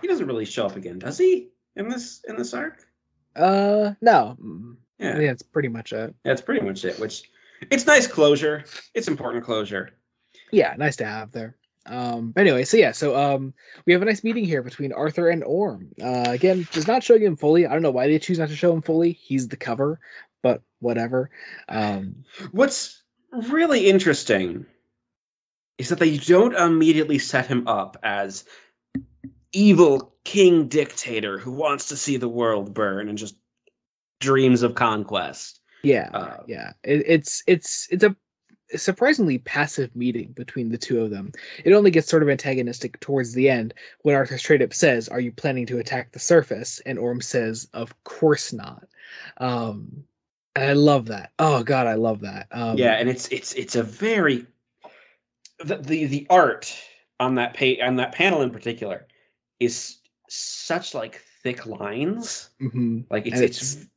he 0.01 0.07
doesn't 0.07 0.27
really 0.27 0.45
show 0.45 0.65
up 0.65 0.75
again, 0.75 0.99
does 0.99 1.17
he? 1.17 1.49
In 1.75 1.89
this 1.89 2.23
in 2.27 2.35
this 2.35 2.53
arc? 2.53 2.85
uh, 3.35 3.93
no. 4.01 4.37
Yeah, 4.99 5.15
think 5.15 5.29
that's 5.29 5.41
pretty 5.41 5.69
much 5.69 5.93
it. 5.93 6.13
that's 6.23 6.41
pretty 6.41 6.61
much 6.65 6.85
it. 6.85 6.99
Which 6.99 7.23
it's 7.71 7.87
nice 7.87 8.07
closure. 8.07 8.65
It's 8.93 9.07
important 9.07 9.43
closure. 9.43 9.91
Yeah, 10.51 10.75
nice 10.77 10.95
to 10.97 11.05
have 11.05 11.31
there. 11.31 11.55
Um, 11.87 12.31
but 12.31 12.41
anyway, 12.41 12.63
so 12.63 12.77
yeah, 12.77 12.91
so 12.91 13.15
um, 13.15 13.53
we 13.85 13.93
have 13.93 14.01
a 14.01 14.05
nice 14.05 14.23
meeting 14.23 14.45
here 14.45 14.61
between 14.61 14.93
Arthur 14.93 15.29
and 15.29 15.43
Orm. 15.43 15.89
Uh, 16.01 16.25
again, 16.27 16.67
just 16.71 16.87
not 16.87 17.03
showing 17.03 17.23
him 17.23 17.35
fully. 17.35 17.65
I 17.65 17.73
don't 17.73 17.81
know 17.81 17.91
why 17.91 18.07
they 18.07 18.19
choose 18.19 18.37
not 18.37 18.49
to 18.49 18.55
show 18.55 18.71
him 18.73 18.81
fully. 18.81 19.13
He's 19.13 19.47
the 19.47 19.57
cover, 19.57 19.99
but 20.43 20.61
whatever. 20.79 21.31
Um, 21.69 22.23
What's 22.51 23.01
really 23.31 23.87
interesting 23.89 24.65
is 25.79 25.89
that 25.89 25.97
they 25.97 26.17
don't 26.17 26.55
immediately 26.55 27.17
set 27.17 27.47
him 27.47 27.67
up 27.67 27.97
as 28.03 28.45
evil 29.53 30.13
king 30.23 30.67
dictator 30.67 31.37
who 31.37 31.51
wants 31.51 31.87
to 31.87 31.97
see 31.97 32.17
the 32.17 32.29
world 32.29 32.73
burn 32.73 33.09
and 33.09 33.17
just 33.17 33.35
dreams 34.19 34.61
of 34.61 34.75
conquest. 34.75 35.59
yeah, 35.83 36.09
Uh, 36.13 36.37
yeah. 36.47 36.73
It, 36.83 37.03
it's 37.07 37.43
it's 37.47 37.87
it's 37.91 38.03
a 38.03 38.15
surprisingly 38.77 39.37
passive 39.39 39.93
meeting 39.95 40.31
between 40.33 40.69
the 40.69 40.77
two 40.77 41.01
of 41.01 41.09
them. 41.09 41.31
It 41.65 41.73
only 41.73 41.91
gets 41.91 42.07
sort 42.07 42.23
of 42.23 42.29
antagonistic 42.29 42.99
towards 42.99 43.33
the 43.33 43.49
end 43.49 43.73
when 44.03 44.15
Arthur 44.15 44.37
straight 44.37 44.61
up 44.61 44.73
says, 44.73 45.09
"Are 45.09 45.19
you 45.19 45.31
planning 45.31 45.65
to 45.67 45.79
attack 45.79 46.11
the 46.11 46.19
surface?" 46.19 46.79
And 46.85 46.97
Orm 46.99 47.19
says, 47.21 47.67
"Of 47.73 47.93
course 48.03 48.53
not." 48.53 48.87
Um, 49.37 50.05
And 50.55 50.65
I 50.65 50.73
love 50.73 51.07
that. 51.07 51.31
Oh 51.39 51.63
god, 51.63 51.87
I 51.87 51.95
love 51.95 52.21
that. 52.21 52.47
Um, 52.51 52.77
yeah, 52.77 52.93
and 52.93 53.09
it's 53.09 53.27
it's 53.29 53.53
it's 53.53 53.75
a 53.75 53.83
very 53.83 54.45
the 55.59 55.77
the, 55.77 56.05
the 56.05 56.27
art 56.29 56.73
on 57.19 57.35
that 57.35 57.55
pa- 57.55 57.83
on 57.85 57.95
that 57.97 58.13
panel 58.13 58.41
in 58.41 58.51
particular 58.51 59.07
is 59.61 59.97
such 60.27 60.93
like 60.93 61.21
thick 61.43 61.65
lines. 61.65 62.49
mhm. 62.61 63.05
Like 63.09 63.27
it's 63.27 63.39
it's 63.39 63.61
it's- 63.61 63.87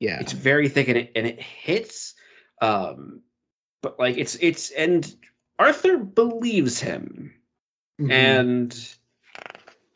Yeah. 0.00 0.20
it's 0.20 0.32
very 0.32 0.68
thick 0.68 0.88
and 0.88 0.98
it 0.98 1.12
and 1.16 1.26
it 1.26 1.40
hits. 1.40 2.14
Um, 2.60 3.20
but 3.82 3.98
like 3.98 4.16
it's 4.16 4.36
it's 4.40 4.70
and 4.72 5.14
Arthur 5.58 5.98
believes 5.98 6.80
him, 6.80 7.32
Mhm. 8.00 8.10
and 8.10 8.94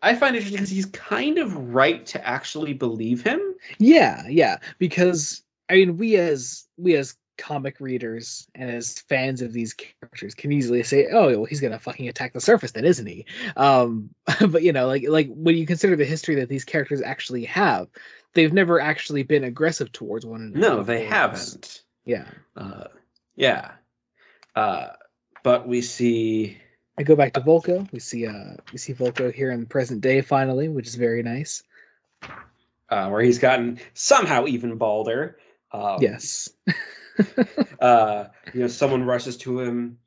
I 0.03 0.15
find 0.15 0.35
it 0.37 0.39
interesting 0.39 0.59
because 0.59 0.71
he's 0.71 0.87
kind 0.87 1.39
of 1.39 1.55
right 1.75 2.05
to 2.07 2.25
actually 2.27 2.73
believe 2.75 3.23
him. 3.23 3.41
Yeah, 3.79 4.27
yeah, 4.29 4.59
because 4.79 5.43
I 5.69 5.75
mean, 5.75 5.97
we 5.97 6.17
as 6.17 6.67
we 6.77 6.95
as 6.97 7.17
comic 7.39 7.81
readers 7.81 8.47
and 8.55 8.71
as 8.71 8.99
fans 9.09 9.41
of 9.41 9.53
these 9.53 9.73
characters 9.73 10.35
can 10.35 10.53
easily 10.53 10.83
say, 10.83 11.09
"Oh, 11.11 11.29
well, 11.29 11.45
he's 11.45 11.61
gonna 11.61 11.79
fucking 11.79 12.09
attack 12.09 12.33
the 12.33 12.41
surface, 12.41 12.73
then, 12.73 12.85
isn't 12.85 13.07
he?" 13.07 13.25
Um, 13.57 14.11
but 14.49 14.63
you 14.63 14.73
know, 14.73 14.87
like 14.87 15.05
like 15.09 15.29
when 15.31 15.57
you 15.57 15.67
consider 15.67 15.97
the 15.97 16.05
history 16.05 16.35
that 16.37 16.49
these 16.49 16.65
characters 16.65 17.01
actually 17.01 17.45
have, 17.47 17.89
they've 18.35 18.53
never 18.53 18.81
actually 18.81 19.23
been 19.23 19.45
aggressive 19.45 19.93
towards 19.93 20.27
one 20.27 20.43
another. 20.43 20.77
No, 20.77 20.83
they 20.83 21.05
haven't. 21.05 21.83
Yeah, 22.05 22.27
Uh, 22.57 22.85
yeah, 23.37 23.73
uh, 24.57 24.89
but 25.43 25.69
we 25.69 25.81
see 25.83 26.59
I 26.99 27.03
go 27.05 27.15
back 27.15 27.33
to 27.35 27.41
Vulko. 27.41 27.91
We 27.93 28.01
see 28.01 28.27
uh 28.27 28.57
we 28.73 28.79
see 28.79 28.93
Vulko 28.93 29.33
here 29.33 29.53
in 29.53 29.61
the 29.61 29.67
present 29.67 30.01
day 30.01 30.21
finally, 30.21 30.69
which 30.69 30.87
is 30.87 30.97
very 30.97 31.23
nice. 31.23 31.63
uh, 32.91 33.09
where 33.09 33.21
he's 33.21 33.39
gotten 33.39 33.79
somehow 33.95 34.47
even 34.47 34.77
balder. 34.77 35.37
Um, 35.73 35.99
yes. 36.01 36.49
uh, 37.81 38.25
you 38.55 38.61
know, 38.61 38.67
someone 38.69 39.05
rushes 39.05 39.37
to 39.39 39.61
him, 39.61 39.99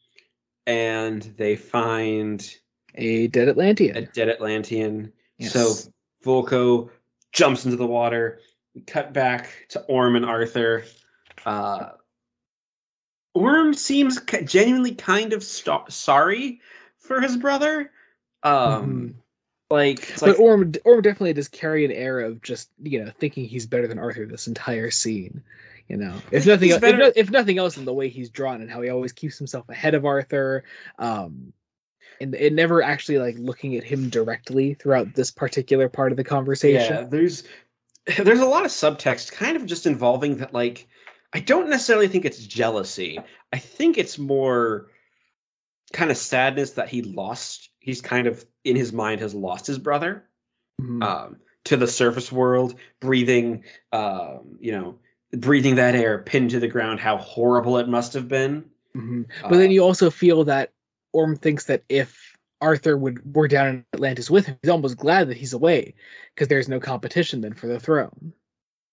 and 0.68 1.22
they 1.38 1.56
find 1.56 2.48
A 2.96 3.28
dead 3.28 3.48
Atlantean. 3.50 3.96
a 3.98 4.02
dead 4.06 4.30
Atlantean. 4.30 5.12
Yes. 5.38 5.54
So 5.54 5.92
Vulko 6.24 6.90
jumps 7.32 7.66
into 7.66 7.78
the 7.78 7.88
water. 7.88 8.40
We 8.76 8.82
cut 8.82 9.14
back 9.14 9.50
to 9.70 9.82
Orm 9.84 10.16
and 10.16 10.26
Arthur. 10.26 10.86
Uh, 11.46 11.90
Orm 13.34 13.74
seems 13.74 14.20
genuinely 14.44 14.94
kind 14.96 15.34
of 15.34 15.44
sto- 15.44 15.86
sorry 15.90 16.60
for 16.98 17.22
his 17.22 17.38
brother. 17.38 17.92
Um, 18.44 19.16
like, 19.70 20.00
it's 20.00 20.12
Mm-hmm. 20.22 20.26
but 20.26 20.30
like 20.32 20.40
Orm 20.40 20.74
Orm 20.86 21.02
definitely 21.02 21.34
does 21.34 21.48
carry 21.48 21.86
an 21.86 21.92
air 21.92 22.20
of 22.20 22.42
just 22.42 22.70
you 22.82 23.04
know 23.04 23.12
thinking 23.20 23.46
he's 23.46 23.66
better 23.66 23.88
than 23.88 24.00
Arthur 24.00 24.26
this 24.26 24.48
entire 24.48 24.92
scene. 24.92 25.42
You 25.92 25.98
know, 25.98 26.14
if 26.32 26.46
nothing 26.46 26.72
else, 26.72 26.82
if, 26.82 27.18
if 27.18 27.32
nothing 27.32 27.58
else, 27.58 27.76
in 27.76 27.84
the 27.84 27.94
way 27.94 28.08
he's 28.08 28.30
drawn 28.30 28.62
and 28.62 28.72
how 28.72 28.82
he 28.82 28.88
always 28.88 29.12
keeps 29.12 29.38
himself 29.38 29.68
ahead 29.68 29.94
of 29.94 30.06
Arthur, 30.06 30.64
um, 30.98 31.52
and 32.22 32.34
it 32.34 32.54
never 32.54 32.82
actually 32.82 33.18
like 33.18 33.36
looking 33.38 33.76
at 33.76 33.84
him 33.84 34.08
directly 34.08 34.74
throughout 34.74 35.14
this 35.16 35.32
particular 35.32 35.90
part 35.90 36.14
of 36.14 36.16
the 36.16 36.24
conversation. 36.24 36.96
yeah, 36.96 37.04
there's 37.04 37.44
there's 38.24 38.40
a 38.40 38.46
lot 38.46 38.64
of 38.64 38.72
subtext, 38.72 39.34
kind 39.34 39.58
of 39.58 39.66
just 39.66 39.86
involving 39.86 40.38
that. 40.38 40.54
Like, 40.54 40.88
I 41.34 41.42
don't 41.42 41.70
necessarily 41.70 42.08
think 42.08 42.24
it's 42.24 42.48
jealousy. 42.48 43.20
I 43.52 43.58
think 43.58 43.98
it's 43.98 44.18
more 44.18 44.88
kind 45.92 46.10
of 46.10 46.16
sadness 46.16 46.72
that 46.72 46.88
he 46.88 47.02
lost. 47.02 47.70
He's 47.80 48.00
kind 48.00 48.28
of 48.28 48.46
in 48.64 48.78
his 48.78 48.94
mind 48.94 49.20
has 49.20 49.36
lost 49.36 49.68
his 49.68 49.78
brother. 49.78 50.24
Mhm. 50.82 51.04
um, 51.04 51.36
to 51.66 51.78
the 51.78 51.86
surface 51.86 52.32
world, 52.32 52.76
breathing, 53.02 53.64
um, 53.92 54.58
you 54.60 54.72
know, 54.72 54.98
breathing 55.38 55.76
that 55.76 55.96
air 55.96 56.20
pinned 56.20 56.50
to 56.52 56.60
the 56.60 56.68
ground. 56.68 57.00
How 57.00 57.18
horrible 57.18 57.78
it 57.78 57.88
must 57.88 58.14
have 58.14 58.28
been. 58.28 58.66
Mhm. 58.96 59.26
But 59.44 59.52
then 59.58 59.70
Uh, 59.70 59.74
you 59.74 59.82
also 59.84 60.10
feel 60.10 60.44
that 60.46 60.72
Orm 61.14 61.36
thinks 61.36 61.66
that 61.66 61.84
if 61.90 62.38
Arthur 62.60 62.98
would 62.98 63.36
were 63.36 63.48
down 63.48 63.68
in 63.68 63.86
Atlantis 63.94 64.30
with 64.30 64.46
him, 64.46 64.58
he's 64.62 64.70
almost 64.70 64.98
glad 64.98 65.30
that 65.30 65.38
he's 65.38 65.54
away 65.54 65.94
because 66.36 66.48
there's 66.48 66.70
no 66.70 66.80
competition 66.80 67.42
then 67.42 67.54
for 67.54 67.68
the 67.68 67.80
throne. 67.80 68.34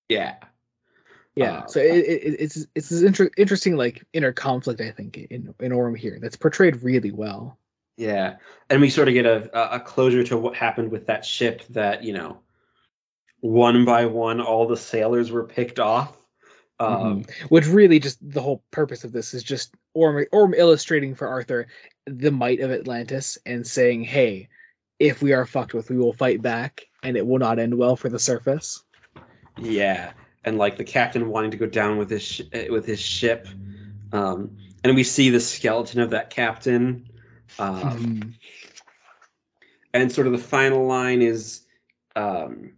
yeah, 0.09 0.37
Yeah, 1.37 1.59
Uh, 1.59 1.67
so 1.67 1.81
it, 1.81 2.05
it, 2.05 2.37
it's 2.41 2.67
it's 2.75 2.89
this 2.89 3.03
inter- 3.03 3.31
interesting 3.37 3.77
like 3.77 4.05
inner 4.13 4.33
conflict 4.33 4.81
I 4.81 4.91
think 4.91 5.19
in 5.19 5.55
in 5.61 5.71
Orm 5.73 5.95
here 5.95 6.19
that's 6.21 6.35
portrayed 6.37 6.83
really 6.83 7.11
well. 7.13 7.59
yeah, 7.97 8.37
and 8.71 8.81
we 8.81 8.89
sort 8.91 9.09
of 9.09 9.15
get 9.15 9.27
a- 9.27 9.75
a 9.75 9.81
closure 9.81 10.25
to 10.25 10.37
what 10.39 10.55
happened 10.57 10.91
with 10.91 11.07
that 11.07 11.25
ship. 11.25 11.63
That 11.71 12.03
you 12.03 12.13
know, 12.13 12.41
one 13.41 13.85
by 13.85 14.07
one, 14.07 14.41
all 14.41 14.67
the 14.67 14.77
sailors 14.77 15.31
were 15.31 15.45
picked 15.45 15.79
off. 15.79 16.18
Um, 16.81 17.25
Which 17.49 17.67
really 17.67 17.99
just 17.99 18.19
the 18.31 18.41
whole 18.41 18.63
purpose 18.71 19.03
of 19.05 19.13
this 19.13 19.35
is 19.35 19.43
just 19.43 19.75
Orm 19.95 20.25
Orm 20.33 20.55
illustrating 20.55 21.15
for 21.15 21.27
Arthur 21.27 21.67
the 22.07 22.31
might 22.31 22.61
of 22.61 22.71
Atlantis 22.71 23.37
and 23.47 23.67
saying, 23.67 24.05
"Hey, 24.05 24.49
if 24.99 25.21
we 25.21 25.33
are 25.33 25.45
fucked 25.45 25.75
with, 25.75 25.91
we 25.91 25.99
will 25.99 26.13
fight 26.13 26.41
back, 26.41 26.87
and 27.03 27.17
it 27.17 27.27
will 27.27 27.39
not 27.39 27.59
end 27.59 27.77
well 27.77 27.97
for 27.97 28.09
the 28.09 28.19
surface." 28.19 28.85
Yeah, 29.59 30.13
and 30.45 30.57
like 30.57 30.77
the 30.77 30.85
captain 30.85 31.29
wanting 31.29 31.51
to 31.51 31.57
go 31.57 31.67
down 31.67 31.99
with 31.99 32.11
his 32.11 32.23
sh- 32.23 32.43
eh, 32.53 32.69
with 32.69 32.87
his 32.87 33.01
ship, 33.01 33.49
um, 34.13 34.57
and 34.85 34.95
we 34.95 35.03
see 35.03 35.31
the 35.31 35.41
skeleton 35.41 36.01
of 36.01 36.11
that 36.11 36.31
captain. 36.31 37.09
Um, 37.59 37.83
Mhm. 37.83 38.35
and 39.95 40.13
sort 40.13 40.29
of 40.29 40.33
the 40.33 40.39
final 40.39 40.87
line 40.87 41.23
is 41.23 41.63
um 42.15 42.73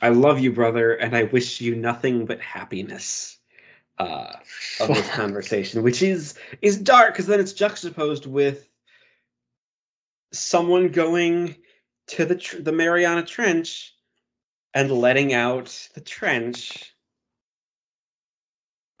i 0.00 0.08
love 0.08 0.40
you 0.40 0.52
brother 0.52 0.92
and 0.94 1.16
i 1.16 1.24
wish 1.24 1.60
you 1.60 1.74
nothing 1.74 2.26
but 2.26 2.40
happiness 2.40 3.38
uh 3.98 4.32
of 4.80 4.88
this 4.88 5.08
conversation 5.10 5.82
which 5.82 6.02
is 6.02 6.34
is 6.62 6.78
dark 6.78 7.12
because 7.12 7.26
then 7.26 7.40
it's 7.40 7.52
juxtaposed 7.52 8.26
with 8.26 8.68
someone 10.32 10.88
going 10.88 11.54
to 12.06 12.24
the 12.24 12.36
tr- 12.36 12.60
the 12.60 12.72
mariana 12.72 13.24
trench 13.24 13.94
and 14.74 14.90
letting 14.90 15.34
out 15.34 15.88
the 15.94 16.00
trench 16.00 16.94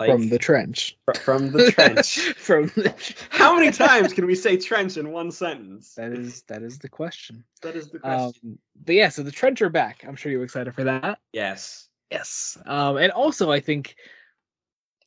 like 0.00 0.10
from 0.10 0.28
the 0.28 0.38
trench. 0.38 0.96
fr- 1.04 1.12
from 1.20 1.50
the 1.52 1.70
trench 1.76 2.18
from 2.34 2.66
the 2.68 2.94
how 3.30 3.54
many 3.54 3.70
times 3.86 4.12
can 4.12 4.26
we 4.26 4.34
say 4.34 4.56
trench 4.56 4.96
in 4.96 5.10
one 5.12 5.30
sentence 5.30 5.94
that 5.94 6.12
is 6.12 6.42
that 6.48 6.62
is 6.62 6.78
the 6.78 6.88
question. 6.88 7.44
that 7.62 7.76
is 7.76 7.90
the 7.90 7.98
question 8.00 8.32
Um, 8.44 8.58
but 8.84 8.94
yeah, 8.94 9.08
so 9.10 9.22
the 9.22 9.30
trench 9.32 9.60
are 9.62 9.68
back. 9.70 10.04
I'm 10.06 10.16
sure 10.16 10.32
you're 10.32 10.44
excited 10.44 10.74
for 10.74 10.84
that. 10.84 11.18
yes 11.32 11.86
Yes. 12.10 12.58
Um, 12.66 12.96
and 12.96 13.12
also 13.12 13.52
I 13.52 13.60
think 13.60 13.94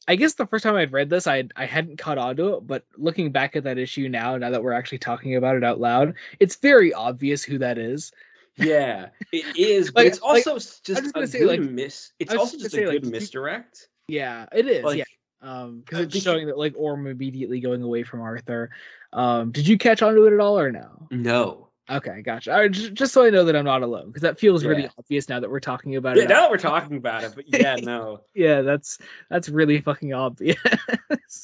I 0.07 0.15
guess 0.15 0.33
the 0.33 0.45
first 0.47 0.63
time 0.63 0.75
I'd 0.75 0.91
read 0.91 1.09
this, 1.09 1.27
I 1.27 1.45
I 1.55 1.65
hadn't 1.65 1.97
caught 1.97 2.17
on 2.17 2.35
to 2.37 2.55
it, 2.55 2.67
but 2.67 2.85
looking 2.97 3.31
back 3.31 3.55
at 3.55 3.63
that 3.63 3.77
issue 3.77 4.09
now, 4.09 4.37
now 4.37 4.49
that 4.51 4.61
we're 4.63 4.73
actually 4.73 4.97
talking 4.99 5.35
about 5.35 5.55
it 5.55 5.63
out 5.63 5.79
loud, 5.79 6.13
it's 6.39 6.55
very 6.57 6.93
obvious 6.93 7.41
who 7.43 7.57
that 7.59 7.77
is. 7.77 8.11
Yeah, 8.57 9.07
it 9.31 9.57
is, 9.57 9.91
but 9.95 10.01
Like- 10.03 10.07
it's 10.13 10.19
also 10.19 10.55
s- 10.57 10.79
just 10.81 11.11
a 11.15 11.25
say, 11.27 11.39
good 11.39 11.47
like- 11.61 11.69
miss. 11.71 12.11
It's 12.19 12.33
also 12.33 12.57
just 12.57 12.63
just 12.63 12.73
a 12.73 12.77
say, 12.77 12.85
like, 12.87 13.01
good 13.03 13.11
misdirect. 13.11 13.87
Yeah, 14.07 14.45
it 14.51 14.67
is. 14.67 14.83
Like, 14.83 14.99
yeah. 14.99 15.03
Um, 15.41 15.81
because 15.81 16.05
it's 16.05 16.21
showing 16.21 16.47
that 16.47 16.57
like 16.57 16.73
Orm 16.77 17.05
immediately 17.05 17.59
going 17.59 17.81
away 17.81 18.03
from 18.03 18.21
Arthur. 18.21 18.69
Um, 19.11 19.51
did 19.51 19.67
you 19.67 19.77
catch 19.77 20.01
on 20.01 20.15
to 20.15 20.25
it 20.25 20.33
at 20.33 20.39
all 20.39 20.57
or 20.57 20.71
no? 20.71 21.07
no, 21.11 21.67
Okay, 21.89 22.21
gotcha. 22.21 22.53
All 22.53 22.61
right, 22.61 22.71
just, 22.71 22.93
just 22.93 23.13
so 23.13 23.25
I 23.25 23.29
know 23.29 23.43
that 23.43 23.55
I'm 23.55 23.65
not 23.65 23.83
alone, 23.83 24.07
because 24.07 24.21
that 24.21 24.39
feels 24.39 24.63
really 24.63 24.89
obvious 24.97 25.27
now 25.27 25.41
that 25.41 25.49
we're 25.49 25.59
talking 25.59 25.97
about 25.97 26.15
yeah, 26.15 26.23
it. 26.23 26.29
now 26.29 26.41
that 26.41 26.51
we're 26.51 26.57
talking 26.57 26.95
about 26.95 27.23
it, 27.23 27.33
but 27.35 27.45
yeah, 27.47 27.75
no, 27.75 28.21
yeah, 28.33 28.61
that's 28.61 28.99
that's 29.29 29.49
really 29.49 29.81
fucking 29.81 30.13
obvious. 30.13 30.57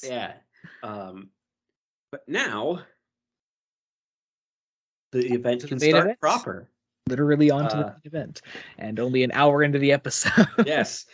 yeah. 0.02 0.34
Um, 0.82 1.30
but 2.10 2.24
now 2.28 2.84
the 5.12 5.34
event 5.34 5.68
can 5.68 5.80
start 5.80 6.20
proper. 6.22 6.70
Literally 7.10 7.50
on 7.52 7.70
to 7.70 7.76
the 7.78 7.84
Uh, 7.86 7.88
main 7.90 8.02
event, 8.06 8.42
and 8.78 9.00
only 9.00 9.24
an 9.24 9.32
hour 9.34 9.64
into 9.64 9.80
the 9.80 9.92
episode. 9.92 10.48
Yes, 10.66 11.06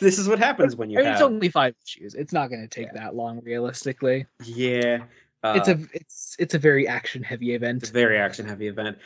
this 0.00 0.18
is 0.18 0.28
what 0.28 0.38
happens 0.38 0.76
when 0.76 0.90
you 0.90 0.98
I 0.98 1.02
mean, 1.02 1.06
have. 1.06 1.14
it's 1.16 1.22
only 1.22 1.48
five 1.48 1.74
issues. 1.86 2.14
It's 2.14 2.32
not 2.32 2.48
going 2.50 2.62
to 2.62 2.68
take 2.68 2.92
that 2.94 3.14
long, 3.14 3.40
realistically. 3.44 4.26
yeah, 4.44 5.04
uh, 5.42 5.54
it's 5.56 5.68
a 5.68 5.78
it's 5.92 6.36
it's 6.38 6.54
a 6.54 6.58
very 6.58 6.86
action 6.88 7.22
heavy 7.22 7.54
event. 7.54 7.82
it's 7.82 7.90
a 7.90 7.92
very 7.92 8.18
action 8.18 8.46
heavy 8.48 8.66
event. 8.68 8.98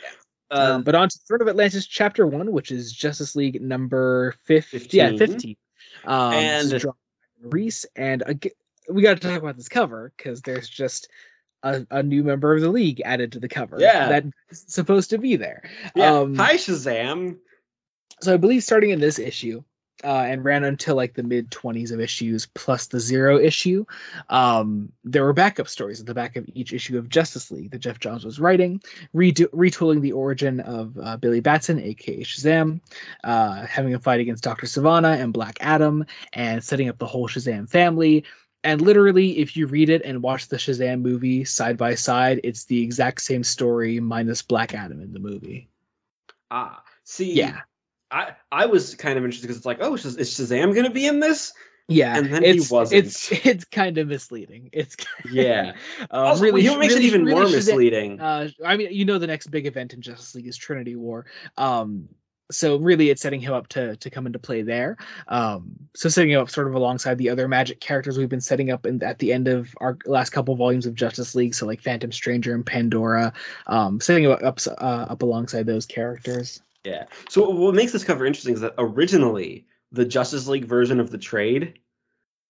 Uh, 0.51 0.73
Um, 0.75 0.83
but 0.83 0.95
on 0.95 1.07
to 1.09 1.19
Throne 1.27 1.41
of 1.41 1.47
Atlantis, 1.47 1.85
Chapter 1.85 2.25
One, 2.25 2.51
which 2.51 2.71
is 2.71 2.91
Justice 2.91 3.35
League 3.35 3.61
number 3.61 4.33
50, 4.45 4.97
Yeah, 4.97 5.15
15. 5.15 5.55
Um, 6.05 6.33
And- 6.33 6.85
Reis, 7.41 7.85
and 7.95 8.23
we 8.89 9.01
got 9.01 9.21
to 9.21 9.27
talk 9.27 9.37
about 9.39 9.55
this 9.57 9.69
cover 9.69 10.11
because 10.17 10.41
there's 10.41 10.67
just 10.67 11.07
a, 11.63 11.85
a 11.91 12.03
new 12.03 12.23
member 12.23 12.53
of 12.53 12.61
the 12.61 12.69
league 12.69 13.01
added 13.05 13.31
to 13.33 13.39
the 13.39 13.49
cover. 13.49 13.77
Yeah. 13.79 14.09
that 14.09 14.25
is 14.49 14.65
supposed 14.67 15.09
to 15.11 15.17
be 15.17 15.35
there. 15.35 15.69
yeah. 15.95 16.13
um, 16.13 16.35
Hi 16.35 16.55
Shazam. 16.55 17.37
So 18.21 18.33
I 18.33 18.37
believe 18.37 18.63
starting 18.63 18.89
in 18.89 18.99
this 18.99 19.17
issue, 19.17 19.63
uh, 20.03 20.23
and 20.27 20.43
ran 20.43 20.63
until 20.63 20.95
like 20.95 21.13
the 21.13 21.23
mid 21.23 21.49
20s 21.51 21.91
of 21.91 21.99
issues 21.99 22.47
plus 22.53 22.87
the 22.87 22.99
zero 22.99 23.37
issue. 23.37 23.85
Um, 24.29 24.91
there 25.03 25.23
were 25.23 25.33
backup 25.33 25.67
stories 25.67 25.99
at 25.99 26.05
the 26.05 26.13
back 26.13 26.35
of 26.35 26.45
each 26.53 26.73
issue 26.73 26.97
of 26.97 27.09
Justice 27.09 27.51
League 27.51 27.71
that 27.71 27.79
Geoff 27.79 27.99
Johns 27.99 28.25
was 28.25 28.39
writing, 28.39 28.81
redo- 29.13 29.49
retooling 29.51 30.01
the 30.01 30.11
origin 30.11 30.59
of 30.61 30.97
uh, 31.01 31.17
Billy 31.17 31.41
Batson, 31.41 31.79
aka 31.79 32.21
Shazam, 32.21 32.79
uh, 33.23 33.65
having 33.65 33.93
a 33.93 33.99
fight 33.99 34.19
against 34.19 34.43
Dr. 34.43 34.67
Sivana 34.67 35.19
and 35.19 35.33
Black 35.33 35.57
Adam, 35.61 36.05
and 36.33 36.63
setting 36.63 36.89
up 36.89 36.97
the 36.97 37.07
whole 37.07 37.27
Shazam 37.27 37.69
family. 37.69 38.23
And 38.63 38.81
literally, 38.81 39.39
if 39.39 39.55
you 39.55 39.67
read 39.67 39.89
it 39.89 40.01
and 40.03 40.21
watch 40.21 40.47
the 40.47 40.57
Shazam 40.57 41.01
movie 41.01 41.45
side 41.45 41.77
by 41.77 41.95
side, 41.95 42.41
it's 42.43 42.65
the 42.65 42.81
exact 42.81 43.21
same 43.21 43.43
story 43.43 43.99
minus 43.99 44.41
Black 44.41 44.73
Adam 44.73 45.01
in 45.01 45.13
the 45.13 45.19
movie. 45.19 45.69
Ah, 46.51 46.83
see, 47.03 47.33
Yeah. 47.33 47.61
I 48.11 48.35
I 48.51 48.65
was 48.65 48.95
kind 48.95 49.17
of 49.17 49.23
interested 49.23 49.47
because 49.47 49.57
it's 49.57 49.65
like, 49.65 49.77
oh, 49.81 49.93
is 49.93 50.03
Shazam 50.03 50.73
gonna 50.75 50.89
be 50.89 51.05
in 51.05 51.19
this? 51.19 51.53
Yeah, 51.87 52.17
And 52.17 52.31
then 52.31 52.43
he 52.43 52.49
it's, 52.49 52.69
wasn't. 52.69 53.05
It's 53.05 53.31
it's 53.45 53.65
kind 53.65 53.97
of 53.97 54.07
misleading. 54.07 54.69
It's 54.73 54.95
Yeah. 55.29 55.73
uh, 56.11 56.17
also, 56.17 56.43
really, 56.43 56.67
what 56.67 56.79
makes 56.79 56.93
really, 56.93 57.05
it 57.05 57.07
even 57.07 57.25
really 57.25 57.41
more 57.41 57.49
misleading. 57.49 58.19
Uh, 58.19 58.49
I 58.63 58.77
mean, 58.77 58.91
you 58.91 59.05
know, 59.05 59.17
the 59.17 59.27
next 59.27 59.47
big 59.47 59.65
event 59.65 59.93
in 59.93 60.01
Justice 60.01 60.35
League 60.35 60.47
is 60.47 60.57
Trinity 60.57 60.95
War. 60.95 61.25
Um, 61.57 62.09
so 62.51 62.77
really, 62.77 63.09
it's 63.09 63.21
setting 63.21 63.39
him 63.39 63.53
up 63.53 63.67
to 63.69 63.95
to 63.97 64.09
come 64.09 64.25
into 64.25 64.39
play 64.39 64.61
there. 64.61 64.97
Um, 65.27 65.75
so 65.95 66.09
setting 66.09 66.31
him 66.31 66.41
up 66.41 66.49
sort 66.49 66.67
of 66.67 66.73
alongside 66.73 67.17
the 67.17 67.29
other 67.29 67.47
Magic 67.47 67.79
characters 67.79 68.17
we've 68.17 68.29
been 68.29 68.41
setting 68.41 68.71
up 68.71 68.85
in, 68.85 69.01
at 69.03 69.19
the 69.19 69.31
end 69.31 69.47
of 69.47 69.73
our 69.77 69.97
last 70.05 70.31
couple 70.31 70.55
volumes 70.55 70.85
of 70.85 70.95
Justice 70.95 71.35
League. 71.35 71.53
So 71.53 71.65
like 71.65 71.81
Phantom 71.81 72.11
Stranger 72.11 72.53
and 72.53 72.65
Pandora. 72.65 73.33
Um, 73.67 73.99
setting 73.99 74.23
him 74.23 74.31
up 74.31 74.59
uh, 74.67 74.71
up 75.09 75.21
alongside 75.21 75.65
those 75.65 75.85
characters. 75.85 76.61
Yeah. 76.83 77.05
So 77.29 77.49
what 77.49 77.75
makes 77.75 77.91
this 77.91 78.03
cover 78.03 78.25
interesting 78.25 78.53
is 78.53 78.61
that 78.61 78.73
originally 78.77 79.65
the 79.91 80.05
Justice 80.05 80.47
League 80.47 80.65
version 80.65 80.99
of 80.99 81.11
the 81.11 81.17
trade 81.17 81.79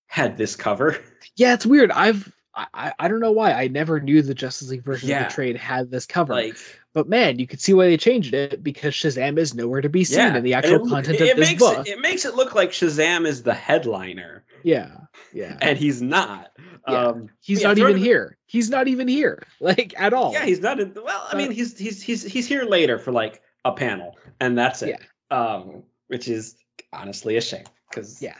had 0.07 0.37
this 0.37 0.55
cover. 0.55 0.97
Yeah, 1.35 1.53
it's 1.53 1.65
weird. 1.65 1.91
I've 1.91 2.33
I, 2.55 2.93
I- 2.99 3.07
don't 3.07 3.19
know 3.19 3.31
why 3.31 3.53
I 3.53 3.67
never 3.67 3.99
knew 3.99 4.21
the 4.21 4.33
Justice 4.33 4.69
League 4.69 4.83
version 4.83 5.11
of 5.11 5.23
the 5.23 5.33
trade 5.33 5.55
had 5.55 5.91
this 5.91 6.05
cover. 6.05 6.33
Like 6.33 6.55
But 6.93 7.07
man, 7.07 7.39
you 7.39 7.47
could 7.47 7.61
see 7.61 7.73
why 7.73 7.87
they 7.87 7.97
changed 7.97 8.33
it 8.33 8.63
because 8.63 8.93
Shazam 8.93 9.37
is 9.37 9.53
nowhere 9.53 9.81
to 9.81 9.89
be 9.89 10.03
seen 10.03 10.19
yeah, 10.19 10.37
in 10.37 10.43
the 10.43 10.53
actual 10.55 10.85
it, 10.85 10.89
content 10.89 11.21
it, 11.21 11.31
of 11.31 11.37
this 11.37 11.49
makes 11.49 11.59
book. 11.59 11.87
It, 11.87 11.91
it 11.91 11.99
makes 11.99 12.25
it 12.25 12.35
look 12.35 12.55
like 12.55 12.71
Shazam 12.71 13.25
is 13.27 13.43
the 13.43 13.53
headliner, 13.53 14.43
yeah, 14.63 14.97
yeah. 15.33 15.57
and 15.61 15.77
he's 15.77 16.01
not. 16.01 16.51
Yeah. 16.87 17.07
Um, 17.07 17.29
He's 17.41 17.61
yeah, 17.61 17.67
not 17.67 17.77
even 17.77 17.97
it- 17.97 17.99
here. 17.99 18.37
He's 18.45 18.69
not 18.69 18.87
even 18.87 19.07
here, 19.07 19.43
like 19.59 19.93
at 19.97 20.13
all. 20.13 20.33
Yeah, 20.33 20.45
he's 20.45 20.59
not. 20.61 20.79
In, 20.79 20.93
well, 20.95 21.27
I 21.31 21.35
mean, 21.35 21.51
he's 21.51 21.77
he's 21.77 22.01
he's 22.01 22.23
he's 22.23 22.47
here 22.47 22.63
later 22.63 22.97
for 22.97 23.11
like 23.11 23.41
a 23.63 23.71
panel, 23.71 24.17
and 24.39 24.57
that's 24.57 24.81
it. 24.81 24.99
Um, 25.29 25.83
which 26.07 26.27
is 26.27 26.55
honestly 26.91 27.37
a 27.37 27.41
shame 27.41 27.65
because 27.89 28.21
Yeah. 28.21 28.35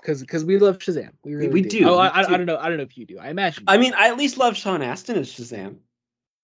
Because 0.00 0.20
because 0.20 0.44
we 0.44 0.58
love 0.58 0.78
Shazam. 0.78 1.10
We 1.24 1.34
really 1.34 1.48
we 1.48 1.62
do, 1.62 1.88
Oh, 1.88 1.96
we 1.96 1.98
I, 2.02 2.08
I, 2.08 2.18
I 2.20 2.22
do. 2.24 2.36
don't 2.38 2.46
know. 2.46 2.56
I 2.58 2.68
don't 2.68 2.78
know 2.78 2.84
if 2.84 2.96
you 2.96 3.06
do. 3.06 3.18
I 3.18 3.28
imagine. 3.30 3.64
I 3.66 3.76
mean, 3.76 3.92
I 3.94 4.08
at 4.08 4.16
least 4.16 4.38
love 4.38 4.56
Sean 4.56 4.82
Astin 4.82 5.16
as 5.16 5.30
Shazam. 5.30 5.76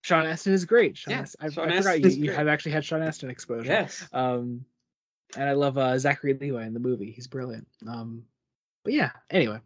Sean 0.03 0.27
Astin 0.27 0.53
is 0.53 0.65
great. 0.65 0.97
Sean 0.97 1.13
Yeah, 1.13 1.21
Astin, 1.21 1.47
I, 1.47 1.51
Sean 1.51 1.73
I 1.73 1.77
forgot 1.79 2.01
you, 2.01 2.09
you 2.11 2.33
have 2.33 2.49
actually 2.49 2.73
had 2.73 2.85
Sean 2.85 3.03
Astin 3.03 3.31
exposure. 3.31 3.71
Yes. 3.71 4.07
Um, 4.13 4.65
and 5.37 5.49
I 5.49 5.53
love 5.53 5.79
uh, 5.79 5.99
Zachary 5.99 6.35
Levi 6.35 6.65
in 6.65 6.75
the 6.75 6.81
movie. 6.81 7.11
He's 7.11 7.27
brilliant. 7.27 7.67
Um, 7.89 8.23
but 8.85 8.93
yeah. 8.93 9.11
Anyway, 9.31 9.59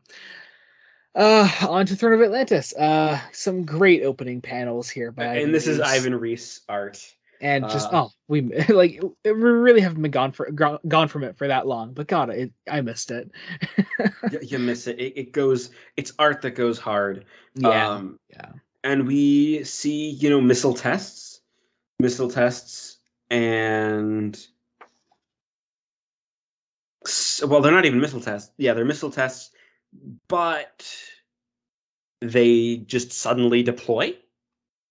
uh, 1.15 1.49
on 1.69 1.85
to 1.87 1.97
Throne 1.97 2.15
of 2.15 2.23
Atlantis. 2.23 2.75
Uh, 2.75 3.21
some 3.33 3.65
great 3.65 4.03
opening 4.03 4.41
panels 4.41 4.89
here 4.89 5.13
by 5.13 5.37
and 5.37 5.55
this 5.55 5.67
is 5.67 5.81
Ivan 5.81 6.15
Reis 6.15 6.61
art. 6.69 7.15
And 7.41 7.65
just 7.69 7.93
uh, 7.93 8.05
oh 8.05 8.13
we 8.29 8.43
like 8.69 9.01
we 9.25 9.31
really 9.33 9.81
haven't 9.81 10.03
been 10.03 10.11
gone 10.11 10.33
for 10.33 10.51
gone 10.51 11.09
from 11.09 11.25
it 11.25 11.37
for 11.37 11.49
that 11.49 11.67
long. 11.67 11.93
But 11.93 12.07
God, 12.07 12.31
it, 12.31 12.53
I 12.71 12.81
missed 12.81 13.11
it. 13.11 13.31
You 14.43 14.59
miss 14.59 14.87
it. 14.87 14.99
it. 15.01 15.19
It 15.19 15.33
goes. 15.33 15.71
It's 15.97 16.13
art 16.19 16.43
that 16.43 16.53
goes 16.53 16.79
hard. 16.79 17.25
yeah. 17.55 17.89
Um, 17.89 18.19
yeah. 18.31 18.53
and 18.85 19.07
we 19.07 19.65
see 19.65 20.11
you 20.11 20.31
know 20.31 20.41
missile 20.41 20.75
tests, 20.75 21.41
missile 21.99 22.31
tests, 22.31 22.99
and 23.31 24.39
well, 27.47 27.61
they're 27.61 27.73
not 27.73 27.87
even 27.87 28.01
missile 28.01 28.21
tests. 28.21 28.53
Yeah, 28.59 28.75
they're 28.75 28.85
missile 28.85 29.11
tests, 29.11 29.51
but 30.29 30.87
they 32.21 32.79
just 32.79 33.13
suddenly 33.13 33.63
deploy. 33.63 34.15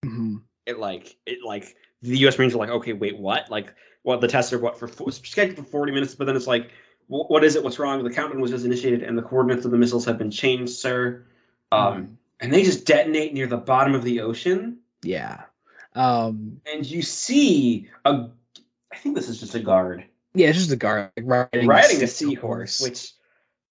Mhm. 0.06 0.42
it 0.66 0.80
like 0.80 1.18
it 1.26 1.40
like 1.44 1.76
the 2.02 2.18
U.S. 2.20 2.38
Marines 2.38 2.54
are 2.56 2.58
like, 2.60 2.70
okay, 2.70 2.94
wait, 2.94 3.18
what? 3.18 3.50
Like, 3.52 3.74
what 4.04 4.22
the 4.22 4.28
tests 4.28 4.54
are 4.54 4.60
what 4.60 4.78
for 4.80 4.88
scheduled 5.12 5.58
for 5.58 5.64
forty 5.64 5.92
minutes, 5.92 6.16
but 6.16 6.26
then 6.26 6.36
it's 6.36 6.48
like, 6.48 6.72
wh- 7.08 7.30
what 7.30 7.44
is 7.44 7.56
it? 7.56 7.64
What's 7.64 7.80
wrong? 7.80 8.04
The 8.04 8.10
countdown 8.10 8.42
was 8.42 8.52
just 8.52 8.66
initiated, 8.66 9.04
and 9.04 9.18
the 9.18 9.22
coordinates 9.22 9.66
of 9.66 9.72
the 9.72 9.78
missiles 9.78 10.06
have 10.06 10.18
been 10.18 10.32
changed, 10.32 10.74
sir. 10.74 11.26
Um, 11.72 12.18
and 12.40 12.52
they 12.54 12.64
just 12.64 12.86
detonate 12.86 13.34
near 13.34 13.46
the 13.48 13.58
bottom 13.58 13.94
of 13.94 14.04
the 14.04 14.22
ocean, 14.22 14.78
Yeah. 15.04 15.42
Um. 15.96 16.62
and 16.72 16.86
you 16.86 17.02
see 17.02 17.90
a. 18.06 18.30
I 18.92 18.96
think 18.98 19.16
this 19.16 19.28
is 19.30 19.40
just 19.40 19.54
a 19.56 19.60
guard 19.60 20.04
Yeah, 20.34 20.48
it's 20.50 20.58
just 20.58 20.72
a 20.72 20.76
guard 20.76 21.12
like, 21.18 21.26
riding, 21.54 21.68
riding 21.68 22.02
a 22.02 22.06
a 22.06 22.08
seahorse, 22.08 22.80
horse. 22.80 22.82
which 22.82 23.12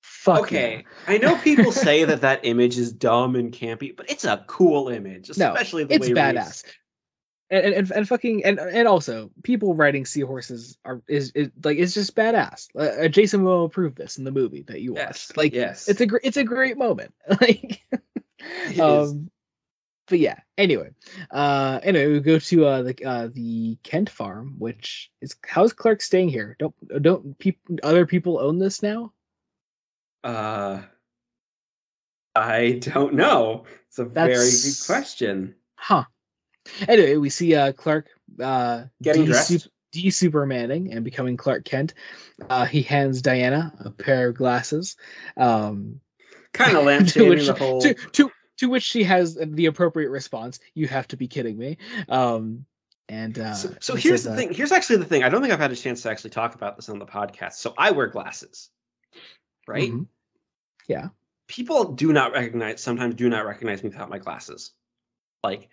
Fuck 0.00 0.40
okay, 0.40 0.84
I 1.06 1.18
know 1.18 1.36
people 1.42 1.72
say 1.72 2.04
that 2.04 2.20
that 2.20 2.40
image 2.44 2.76
is 2.78 2.92
dumb 2.92 3.34
and 3.36 3.52
campy, 3.52 3.96
but 3.96 4.10
it's 4.10 4.24
a 4.24 4.44
cool 4.46 4.88
image, 4.88 5.30
No, 5.38 5.52
especially 5.52 5.84
the 5.84 5.88
way 5.90 5.96
it's 5.96 6.08
way 6.08 6.14
badass. 6.14 6.34
Reeves- 6.34 6.64
And, 7.50 7.74
and, 7.74 7.90
and, 7.92 8.06
fucking 8.08 8.44
and 8.44 8.58
and 8.58 8.86
also 8.86 9.30
people 9.42 9.74
riding 9.74 10.04
seahorses 10.04 10.76
are 10.84 11.00
is, 11.08 11.30
is 11.34 11.50
like 11.64 11.78
it's 11.78 11.94
just 11.94 12.14
badass. 12.14 12.68
Uh, 12.76 13.04
uh, 13.04 13.08
Jason 13.08 13.42
will 13.42 13.64
approve 13.64 13.94
this 13.94 14.18
in 14.18 14.24
the 14.24 14.30
movie 14.30 14.62
that 14.68 14.82
you 14.82 14.92
watched. 14.92 15.30
Yes, 15.30 15.36
Like 15.36 15.54
yes, 15.54 15.88
it's 15.88 16.00
a 16.02 16.06
gr- 16.06 16.18
it's 16.22 16.36
a 16.36 16.44
great 16.44 16.76
moment. 16.76 17.14
like 17.40 17.82
um 18.80 19.30
but 20.06 20.18
yeah 20.18 20.38
anyway 20.56 20.90
uh 21.30 21.80
anyway 21.82 22.12
we 22.12 22.20
go 22.20 22.38
to 22.38 22.64
uh 22.66 22.82
the 22.82 23.04
uh 23.04 23.28
the 23.32 23.76
kent 23.82 24.08
farm 24.08 24.54
which 24.58 25.10
is 25.20 25.34
how's 25.46 25.72
clark 25.72 26.00
staying 26.00 26.28
here 26.28 26.56
don't 26.58 26.74
don't 27.02 27.38
people 27.38 27.76
other 27.82 28.06
people 28.06 28.38
own 28.38 28.58
this 28.58 28.82
now 28.82 29.12
Uh, 30.24 30.82
I 32.34 32.78
don't 32.80 33.14
know. 33.14 33.64
It's 33.88 33.98
a 33.98 34.04
very 34.04 34.50
good 34.50 34.86
question. 34.86 35.54
huh 35.76 36.04
anyway 36.88 37.16
we 37.16 37.30
see 37.30 37.54
uh 37.54 37.72
clark 37.72 38.08
uh 38.42 38.84
Getting 39.02 39.22
de- 39.24 39.28
dressed. 39.28 39.68
de-supermaning 39.92 40.94
and 40.94 41.04
becoming 41.04 41.36
clark 41.36 41.64
kent 41.64 41.94
uh 42.50 42.64
he 42.66 42.82
hands 42.82 43.22
diana 43.22 43.72
a 43.84 43.90
pair 43.90 44.28
of 44.28 44.34
glasses 44.36 44.96
um 45.36 46.00
Kind 46.52 46.76
of 46.76 46.84
lampshading 46.84 47.46
the 47.46 47.54
whole. 47.54 47.80
to, 47.80 47.94
to 48.12 48.30
to 48.58 48.68
which 48.68 48.82
she 48.82 49.04
has 49.04 49.38
the 49.40 49.66
appropriate 49.66 50.10
response 50.10 50.58
you 50.74 50.88
have 50.88 51.06
to 51.08 51.16
be 51.16 51.26
kidding 51.28 51.56
me 51.56 51.78
um 52.08 52.64
and 53.08 53.38
uh 53.38 53.54
so 53.54 53.74
so 53.80 53.94
here's 53.94 54.24
the 54.24 54.32
uh, 54.32 54.36
thing. 54.36 54.52
Here's 54.52 54.72
actually 54.72 54.96
the 54.96 55.06
thing. 55.06 55.24
I 55.24 55.30
don't 55.30 55.40
think 55.40 55.52
I've 55.52 55.58
had 55.58 55.72
a 55.72 55.76
chance 55.76 56.02
to 56.02 56.10
actually 56.10 56.30
talk 56.30 56.54
about 56.54 56.76
this 56.76 56.90
on 56.90 56.98
the 56.98 57.06
podcast. 57.06 57.54
So 57.54 57.72
I 57.78 57.90
wear 57.92 58.06
glasses, 58.08 58.68
right? 59.66 59.90
mhm. 59.90 60.06
People 61.46 61.92
do 61.92 62.12
not 62.12 62.32
recognize. 62.32 62.82
Sometimes 62.82 63.14
do 63.14 63.28
not 63.30 63.46
recognize 63.46 63.82
me 63.82 63.88
without 63.88 64.10
my 64.10 64.18
glasses. 64.18 64.72
Like 65.42 65.70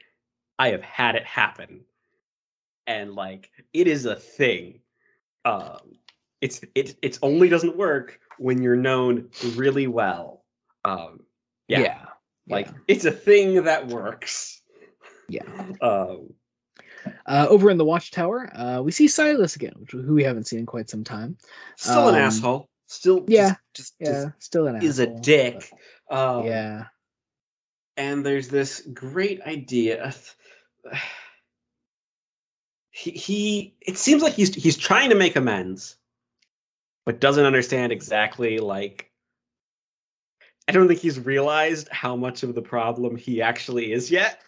I 0.58 0.70
have 0.70 0.82
had 0.84 1.16
it 1.16 1.26
happen, 1.26 1.82
and 2.88 3.14
like 3.14 3.50
it 3.74 3.88
is 3.88 4.06
a 4.06 4.16
thing. 4.16 4.80
Um, 5.44 5.98
it's 6.42 6.62
it 6.76 6.96
it's 7.02 7.20
only 7.22 7.50
doesn't 7.50 7.78
work 7.78 8.20
when 8.38 8.62
you're 8.62 8.76
known 8.76 9.30
really 9.56 9.88
well. 9.88 10.44
Um, 10.84 11.22
yeah. 11.68 11.80
yeah 11.80 12.06
Like 12.48 12.68
yeah. 12.68 12.74
it's 12.88 13.06
a 13.06 13.12
thing 13.12 13.64
that 13.64 13.88
works. 13.88 14.62
Yeah. 15.30 15.44
Um, 15.82 16.34
Uh, 17.28 17.46
over 17.50 17.70
in 17.70 17.78
the 17.78 17.86
watchtower, 17.86 18.50
uh, 18.58 18.82
we 18.82 18.92
see 18.92 19.08
Silas 19.08 19.56
again, 19.56 19.74
which 19.78 19.92
who 19.92 20.14
we 20.16 20.24
haven't 20.24 20.46
seen 20.48 20.60
in 20.60 20.66
quite 20.66 20.90
some 20.90 21.04
time. 21.04 21.38
still 21.78 22.10
an 22.10 22.16
Um, 22.16 22.22
asshole. 22.22 22.70
Still, 22.88 23.26
yeah, 23.28 23.56
just, 23.76 23.98
just, 24.00 24.00
Yeah, 24.00 24.24
just 24.26 24.44
still 24.44 24.68
an 24.68 24.82
is 24.82 25.00
a 25.00 25.08
dick. 25.08 25.70
but- 26.10 26.18
Um, 26.18 26.46
yeah, 26.48 26.86
And 27.98 28.26
there's 28.26 28.48
this 28.50 28.82
great 28.94 29.42
idea. 29.42 30.14
He, 32.98 33.12
he, 33.12 33.76
it 33.82 33.98
seems 33.98 34.24
like 34.24 34.36
he's 34.36 34.56
he's 34.56 34.78
trying 34.78 35.10
to 35.10 35.18
make 35.18 35.36
amends, 35.36 35.98
but 37.06 37.20
doesn't 37.20 37.46
understand 37.46 37.92
exactly 37.92 38.58
like. 38.60 39.12
I 40.70 40.72
don't 40.72 40.88
think 40.88 41.02
he's 41.02 41.20
realized 41.20 41.90
how 41.92 42.16
much 42.16 42.44
of 42.44 42.56
the 42.56 42.62
problem 42.62 43.18
he 43.18 43.42
actually 43.42 43.92
is 43.92 44.10
yet. 44.10 44.40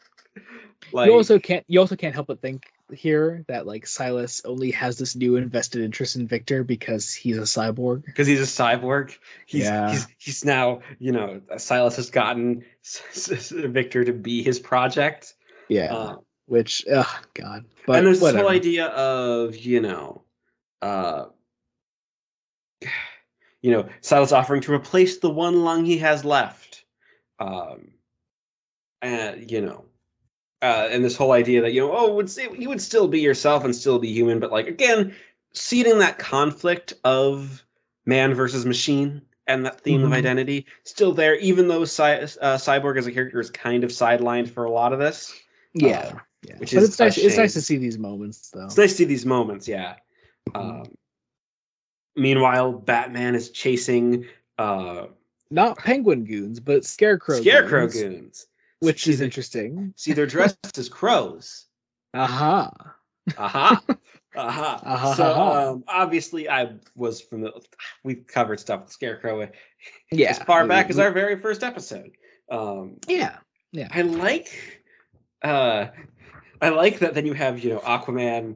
Like, 0.93 1.07
you 1.09 1.13
also 1.13 1.39
can't 1.39 1.65
you 1.67 1.81
also 1.81 1.97
can't 1.97 2.15
help 2.15 2.27
but 2.27 2.41
think 2.41 2.67
here 2.93 3.43
that 3.49 3.67
like 3.67 3.85
Silas 3.85 4.41
only 4.45 4.71
has 4.71 4.97
this 4.97 5.13
new 5.13 5.35
invested 5.35 5.81
interest 5.81 6.15
in 6.15 6.25
Victor 6.25 6.63
because 6.63 7.13
he's 7.13 7.37
a 7.37 7.41
cyborg. 7.41 8.05
because 8.05 8.27
he's 8.27 8.39
a 8.39 8.43
cyborg. 8.43 9.17
He's 9.45 9.65
Yeah. 9.65 9.91
he's 9.91 10.07
he's 10.17 10.45
now 10.45 10.79
you 10.99 11.11
know 11.11 11.41
Silas 11.57 11.97
has 11.97 12.09
gotten 12.09 12.63
Victor 13.11 14.05
to 14.05 14.13
be 14.13 14.41
his 14.41 14.57
project. 14.57 15.33
Yeah, 15.67 15.93
Uh, 15.93 16.15
which 16.47 16.83
oh 16.91 17.19
god, 17.33 17.65
but 17.85 17.97
and 17.97 18.07
there's 18.07 18.19
whatever. 18.19 18.37
this 18.39 18.41
whole 18.41 18.51
idea 18.55 18.85
of 18.87 19.55
you 19.55 19.79
know, 19.81 20.23
uh, 20.81 21.25
you 23.61 23.71
know, 23.71 23.87
Silas 24.01 24.31
offering 24.31 24.61
to 24.61 24.73
replace 24.73 25.19
the 25.19 25.29
one 25.29 25.63
lung 25.63 25.85
he 25.85 25.97
has 25.99 26.25
left. 26.25 26.83
Um, 27.39 27.91
and 29.01 29.49
you 29.49 29.61
know, 29.61 29.85
uh, 30.61 30.87
and 30.91 31.03
this 31.03 31.15
whole 31.15 31.31
idea 31.33 31.61
that 31.61 31.73
you 31.73 31.81
know, 31.81 31.95
oh, 31.95 32.13
would 32.15 32.29
say 32.29 32.47
you 32.57 32.69
would 32.69 32.81
still 32.81 33.07
be 33.07 33.19
yourself 33.21 33.63
and 33.63 33.75
still 33.75 33.99
be 33.99 34.11
human, 34.11 34.39
but 34.39 34.51
like 34.51 34.67
again, 34.67 35.13
seeing 35.53 35.99
that 35.99 36.17
conflict 36.17 36.93
of 37.03 37.63
man 38.05 38.33
versus 38.33 38.65
machine 38.65 39.21
and 39.47 39.65
that 39.65 39.79
theme 39.81 40.01
Mhm. 40.01 40.05
of 40.05 40.13
identity 40.13 40.65
still 40.83 41.13
there, 41.13 41.35
even 41.35 41.67
though 41.67 41.85
Cy- 41.85 42.19
uh, 42.19 42.57
Cyborg 42.57 42.97
as 42.97 43.07
a 43.07 43.11
character 43.11 43.39
is 43.39 43.49
kind 43.49 43.83
of 43.83 43.91
sidelined 43.91 44.49
for 44.49 44.63
a 44.65 44.71
lot 44.71 44.93
of 44.93 44.99
this. 44.99 45.33
Yeah, 45.73 46.11
Uh, 46.15 46.19
yeah. 46.43 46.57
which 46.57 46.73
but 46.73 46.83
is 46.83 46.89
it's 46.89 46.99
a 46.99 47.03
nice. 47.05 47.17
It's 47.17 47.37
nice 47.37 47.53
to 47.53 47.61
see 47.61 47.77
these 47.77 47.97
moments, 47.97 48.49
though. 48.51 48.65
It's 48.65 48.77
nice 48.77 48.91
to 48.91 48.97
see 48.97 49.05
these 49.05 49.25
moments, 49.25 49.67
yeah. 49.67 49.95
Mhm. 50.49 50.81
Um, 50.81 50.85
meanwhile, 52.15 52.71
Batman 52.73 53.35
is 53.35 53.51
chasing 53.51 54.25
uh, 54.57 55.07
Not 55.51 55.77
penguin 55.77 56.25
goons, 56.25 56.59
but 56.59 56.85
scarecrow. 56.85 57.39
Scarecrow 57.41 57.87
goons, 57.87 58.01
goons, 58.01 58.47
which 58.79 59.03
See, 59.05 59.11
is 59.11 59.21
interesting. 59.21 59.93
See, 59.97 60.13
they're 60.13 60.25
dressed 60.25 60.77
as 60.77 60.89
crows. 60.89 61.65
Aha. 62.13 62.71
Aha. 63.37 63.81
Aha. 64.35 64.81
Aha, 64.85 65.13
So 65.15 65.33
um, 65.35 65.83
obviously, 65.87 66.47
I 66.49 66.73
was 66.95 67.19
from 67.21 67.41
the. 67.41 67.51
We've 68.03 68.25
covered 68.27 68.59
stuff 68.59 68.83
with 68.83 68.91
Scarecrow 68.91 69.49
Yeah. 70.11 70.29
as 70.29 70.39
far 70.39 70.63
we- 70.63 70.69
back 70.69 70.89
as 70.89 70.99
our 70.99 71.11
very 71.11 71.39
first 71.39 71.63
episode. 71.63 72.11
Um, 72.49 72.97
Yeah. 73.07 73.37
I 73.91 74.01
like. 74.01 74.83
Uh, 75.43 75.87
I 76.61 76.69
like 76.69 76.99
that. 76.99 77.13
Then 77.13 77.25
you 77.25 77.33
have 77.33 77.59
you 77.63 77.69
know 77.71 77.79
Aquaman 77.79 78.55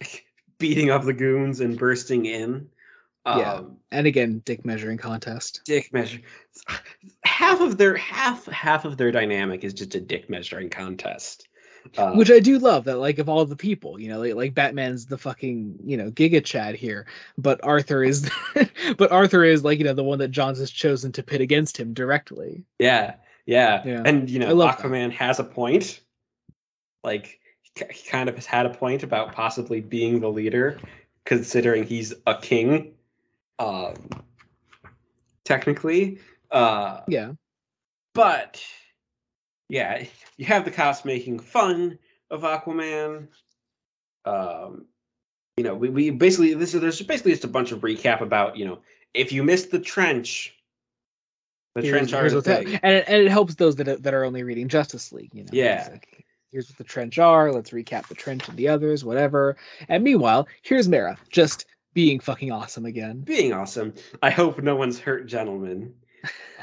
beating 0.58 0.90
up 0.90 1.04
the 1.04 1.12
goons 1.12 1.60
and 1.60 1.78
bursting 1.78 2.26
in. 2.26 2.68
Um, 3.24 3.38
Yeah. 3.38 3.60
And 3.92 4.06
again, 4.06 4.42
dick 4.44 4.64
measuring 4.64 4.98
contest. 4.98 5.60
dick 5.64 5.92
measure. 5.92 6.20
Half 7.24 7.60
of 7.60 7.78
their 7.78 7.94
half 7.96 8.46
half 8.46 8.84
of 8.84 8.96
their 8.96 9.10
dynamic 9.12 9.64
is 9.64 9.74
just 9.74 9.94
a 9.94 10.00
dick 10.00 10.28
measuring 10.30 10.70
contest. 10.70 11.46
Uh, 11.98 12.12
Which 12.12 12.30
I 12.30 12.38
do 12.38 12.60
love 12.60 12.84
that, 12.84 12.98
like, 12.98 13.18
of 13.18 13.28
all 13.28 13.44
the 13.44 13.56
people, 13.56 13.98
you 14.00 14.08
know, 14.08 14.20
like, 14.20 14.34
like 14.36 14.54
Batman's 14.54 15.04
the 15.04 15.18
fucking, 15.18 15.80
you 15.84 15.96
know, 15.96 16.12
Giga 16.12 16.42
Chad 16.44 16.76
here, 16.76 17.06
but 17.36 17.58
Arthur 17.64 18.04
is, 18.04 18.30
but 18.96 19.10
Arthur 19.10 19.42
is 19.42 19.64
like, 19.64 19.78
you 19.80 19.84
know, 19.84 19.92
the 19.92 20.04
one 20.04 20.20
that 20.20 20.28
Johns 20.30 20.60
has 20.60 20.70
chosen 20.70 21.10
to 21.10 21.24
pit 21.24 21.40
against 21.40 21.76
him 21.76 21.92
directly. 21.92 22.64
yeah, 22.78 23.14
yeah, 23.46 23.82
Yeah. 23.84 24.02
and 24.06 24.30
you 24.30 24.38
know, 24.38 24.54
love 24.54 24.76
that. 24.76 24.86
Aquaman 24.86 25.10
has 25.10 25.40
a 25.40 25.44
point. 25.44 26.00
Like, 27.02 27.24
he 27.24 27.24
ki- 27.24 27.32
he 27.32 27.40
kind 28.10 28.28
of 28.28 28.34
has 28.36 28.46
had 28.46 28.66
a 28.66 28.70
point 28.70 29.02
about 29.02 29.32
possibly 29.32 29.80
being 29.80 30.20
the 30.20 30.28
leader, 30.30 30.78
considering 31.24 31.84
he's 31.84 32.12
a 32.26 32.34
king. 32.40 32.94
Um, 33.58 33.94
technically, 35.44 36.18
uh, 36.50 37.00
Yeah. 37.08 37.32
but 38.14 38.62
yeah, 39.68 40.04
you 40.36 40.44
have 40.46 40.64
the 40.64 40.70
cops 40.70 41.04
making 41.04 41.38
fun 41.38 41.98
of 42.30 42.42
Aquaman. 42.42 43.28
Um, 44.24 44.86
you 45.56 45.64
know, 45.64 45.74
we, 45.74 45.88
we 45.88 46.10
basically 46.10 46.54
this 46.54 46.74
is 46.74 46.80
there's 46.80 47.00
basically 47.02 47.32
just 47.32 47.44
a 47.44 47.48
bunch 47.48 47.72
of 47.72 47.80
recap 47.80 48.20
about 48.20 48.56
you 48.56 48.64
know 48.64 48.78
if 49.14 49.32
you 49.32 49.42
missed 49.42 49.70
the 49.70 49.78
trench, 49.78 50.54
the 51.74 51.82
Here's- 51.82 52.10
trench 52.10 52.12
are 52.14 52.20
here's 52.20 52.32
the 52.32 52.42
thing. 52.42 52.78
and 52.82 52.94
it, 52.94 53.04
and 53.06 53.22
it 53.22 53.30
helps 53.30 53.54
those 53.56 53.76
that 53.76 53.88
are, 53.88 53.96
that 53.96 54.14
are 54.14 54.24
only 54.24 54.42
reading 54.42 54.68
Justice 54.68 55.12
League. 55.12 55.30
You 55.34 55.44
know, 55.44 55.50
Yeah. 55.52 55.88
Like, 55.92 56.24
here's 56.52 56.68
what 56.68 56.78
the 56.78 56.84
trench 56.84 57.18
are. 57.18 57.50
Let's 57.50 57.70
recap 57.70 58.06
the 58.06 58.14
trench 58.14 58.48
and 58.48 58.56
the 58.56 58.68
others, 58.68 59.04
whatever. 59.04 59.56
And 59.88 60.04
meanwhile, 60.04 60.46
here's 60.62 60.88
Mera 60.88 61.16
just 61.30 61.66
being 61.94 62.20
fucking 62.20 62.52
awesome 62.52 62.84
again. 62.86 63.20
Being 63.20 63.52
awesome. 63.52 63.94
I 64.22 64.30
hope 64.30 64.62
no 64.62 64.76
one's 64.76 64.98
hurt, 65.00 65.26
gentlemen. 65.26 65.92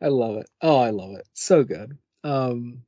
I 0.00 0.08
love 0.08 0.36
it. 0.36 0.50
Oh, 0.62 0.80
I 0.80 0.90
love 0.90 1.12
it. 1.12 1.26
So 1.34 1.62
good. 1.62 1.96
Um, 2.24 2.82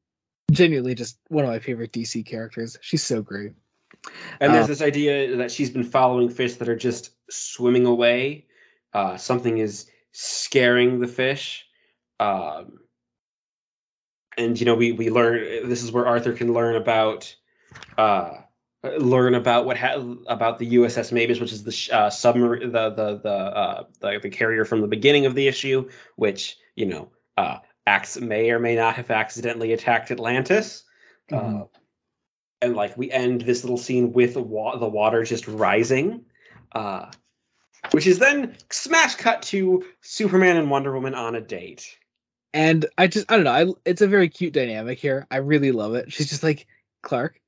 genuinely, 0.50 0.94
just 0.94 1.18
one 1.28 1.44
of 1.44 1.50
my 1.50 1.58
favorite 1.58 1.92
DC 1.92 2.26
characters. 2.26 2.76
She's 2.80 3.04
so 3.04 3.22
great. 3.22 3.52
And 4.40 4.52
there's 4.52 4.64
Um, 4.64 4.68
this 4.70 4.82
idea 4.82 5.36
that 5.36 5.50
she's 5.50 5.70
been 5.70 5.84
following 5.84 6.28
fish 6.28 6.56
that 6.56 6.68
are 6.68 6.76
just 6.76 7.10
swimming 7.30 7.86
away. 7.86 8.46
Uh, 8.92 9.16
something 9.16 9.58
is 9.58 9.86
scaring 10.12 11.00
the 11.00 11.06
fish. 11.06 11.66
Um, 12.20 12.80
and 14.38 14.58
you 14.58 14.66
know, 14.66 14.74
we 14.74 14.92
we 14.92 15.10
learn 15.10 15.68
this 15.68 15.82
is 15.82 15.92
where 15.92 16.06
Arthur 16.06 16.32
can 16.32 16.52
learn 16.52 16.76
about 16.76 17.34
uh, 17.98 18.38
learn 18.98 19.34
about 19.34 19.66
what 19.66 19.76
ha- 19.76 20.02
about 20.26 20.58
the 20.58 20.74
USS 20.74 21.12
Mavis, 21.12 21.40
which 21.40 21.52
is 21.52 21.64
the 21.64 21.72
sh- 21.72 21.90
uh, 21.90 22.10
submarine, 22.10 22.72
the 22.72 22.90
the 22.90 23.18
the, 23.18 23.30
uh, 23.30 23.84
the 24.00 24.18
the 24.22 24.30
carrier 24.30 24.64
from 24.64 24.80
the 24.80 24.88
beginning 24.88 25.26
of 25.26 25.34
the 25.34 25.46
issue, 25.48 25.88
which 26.16 26.56
you 26.76 26.86
know, 26.86 27.08
uh, 27.36 27.58
acts 27.86 28.20
may 28.20 28.50
or 28.50 28.58
may 28.58 28.74
not 28.74 28.94
have 28.96 29.10
accidentally 29.10 29.72
attacked 29.72 30.10
Atlantis. 30.10 30.84
Mhm. 31.30 31.62
Uh, 31.62 31.66
and 32.62 32.74
like 32.76 32.96
we 32.96 33.10
end 33.10 33.42
this 33.42 33.62
little 33.62 33.76
scene 33.78 34.12
with 34.12 34.34
the, 34.34 34.42
wa- 34.42 34.76
the 34.76 34.88
water 34.88 35.22
just 35.22 35.46
rising, 35.46 36.24
uh, 36.72 37.10
which 37.90 38.06
is 38.06 38.18
then 38.18 38.56
smash 38.70 39.14
cut 39.16 39.42
to 39.42 39.84
Superman 40.00 40.56
and 40.56 40.70
Wonder 40.70 40.94
Woman 40.94 41.14
on 41.14 41.34
a 41.34 41.40
date. 41.40 41.98
And 42.54 42.86
I 42.96 43.08
just, 43.08 43.30
I 43.30 43.34
don't 43.36 43.44
know. 43.44 43.50
I, 43.50 43.66
it's 43.84 44.00
a 44.00 44.06
very 44.06 44.28
cute 44.28 44.54
dynamic 44.54 44.98
here. 44.98 45.26
I 45.30 45.38
really 45.38 45.72
love 45.72 45.94
it. 45.94 46.12
She's 46.12 46.28
just 46.28 46.42
like, 46.44 46.66
Clark, 47.02 47.38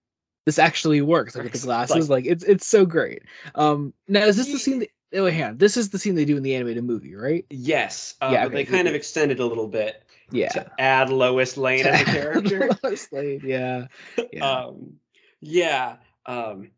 this 0.46 0.58
actually 0.58 1.00
works. 1.00 1.34
Like 1.36 1.44
with 1.44 1.52
the 1.52 1.58
glasses, 1.60 2.10
like, 2.10 2.26
it's 2.26 2.44
it's 2.44 2.66
so 2.66 2.84
great. 2.84 3.22
Um, 3.54 3.94
now 4.08 4.24
is 4.24 4.36
this 4.36 4.50
the 4.52 4.58
scene? 4.58 4.80
That, 4.80 4.88
oh, 5.14 5.24
wait, 5.24 5.34
hang 5.34 5.44
on. 5.44 5.58
This 5.58 5.76
is 5.76 5.90
the 5.90 5.98
scene 5.98 6.16
they 6.16 6.24
do 6.24 6.36
in 6.36 6.42
the 6.42 6.54
animated 6.56 6.84
movie, 6.84 7.14
right? 7.14 7.46
Yes, 7.50 8.16
uh, 8.20 8.30
Yeah, 8.32 8.46
okay, 8.46 8.54
they 8.56 8.64
kind 8.64 8.88
of 8.88 8.92
good. 8.92 8.96
extended 8.96 9.38
a 9.40 9.46
little 9.46 9.68
bit 9.68 10.02
Yeah. 10.32 10.48
to 10.50 10.70
add 10.80 11.08
Lois 11.08 11.56
Lane 11.56 11.86
as 11.86 12.00
a 12.00 12.04
character. 12.06 12.68
Lois 12.82 13.10
Lane, 13.12 13.40
yeah. 13.44 13.86
Yeah. 14.32 14.50
um, 14.50 14.94
yeah. 15.40 15.96
Um, 16.26 16.70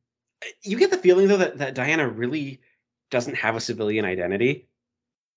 you 0.62 0.79
get 0.79 0.91
the 0.91 0.99
feeling 0.99 1.29
though 1.29 1.39
that, 1.39 1.59
that 1.59 1.74
Diana 1.74 2.07
really 2.07 2.61
doesn't 3.11 3.37
have 3.37 3.57
a 3.57 3.61
civilian 3.61 4.05
identity. 4.05 4.68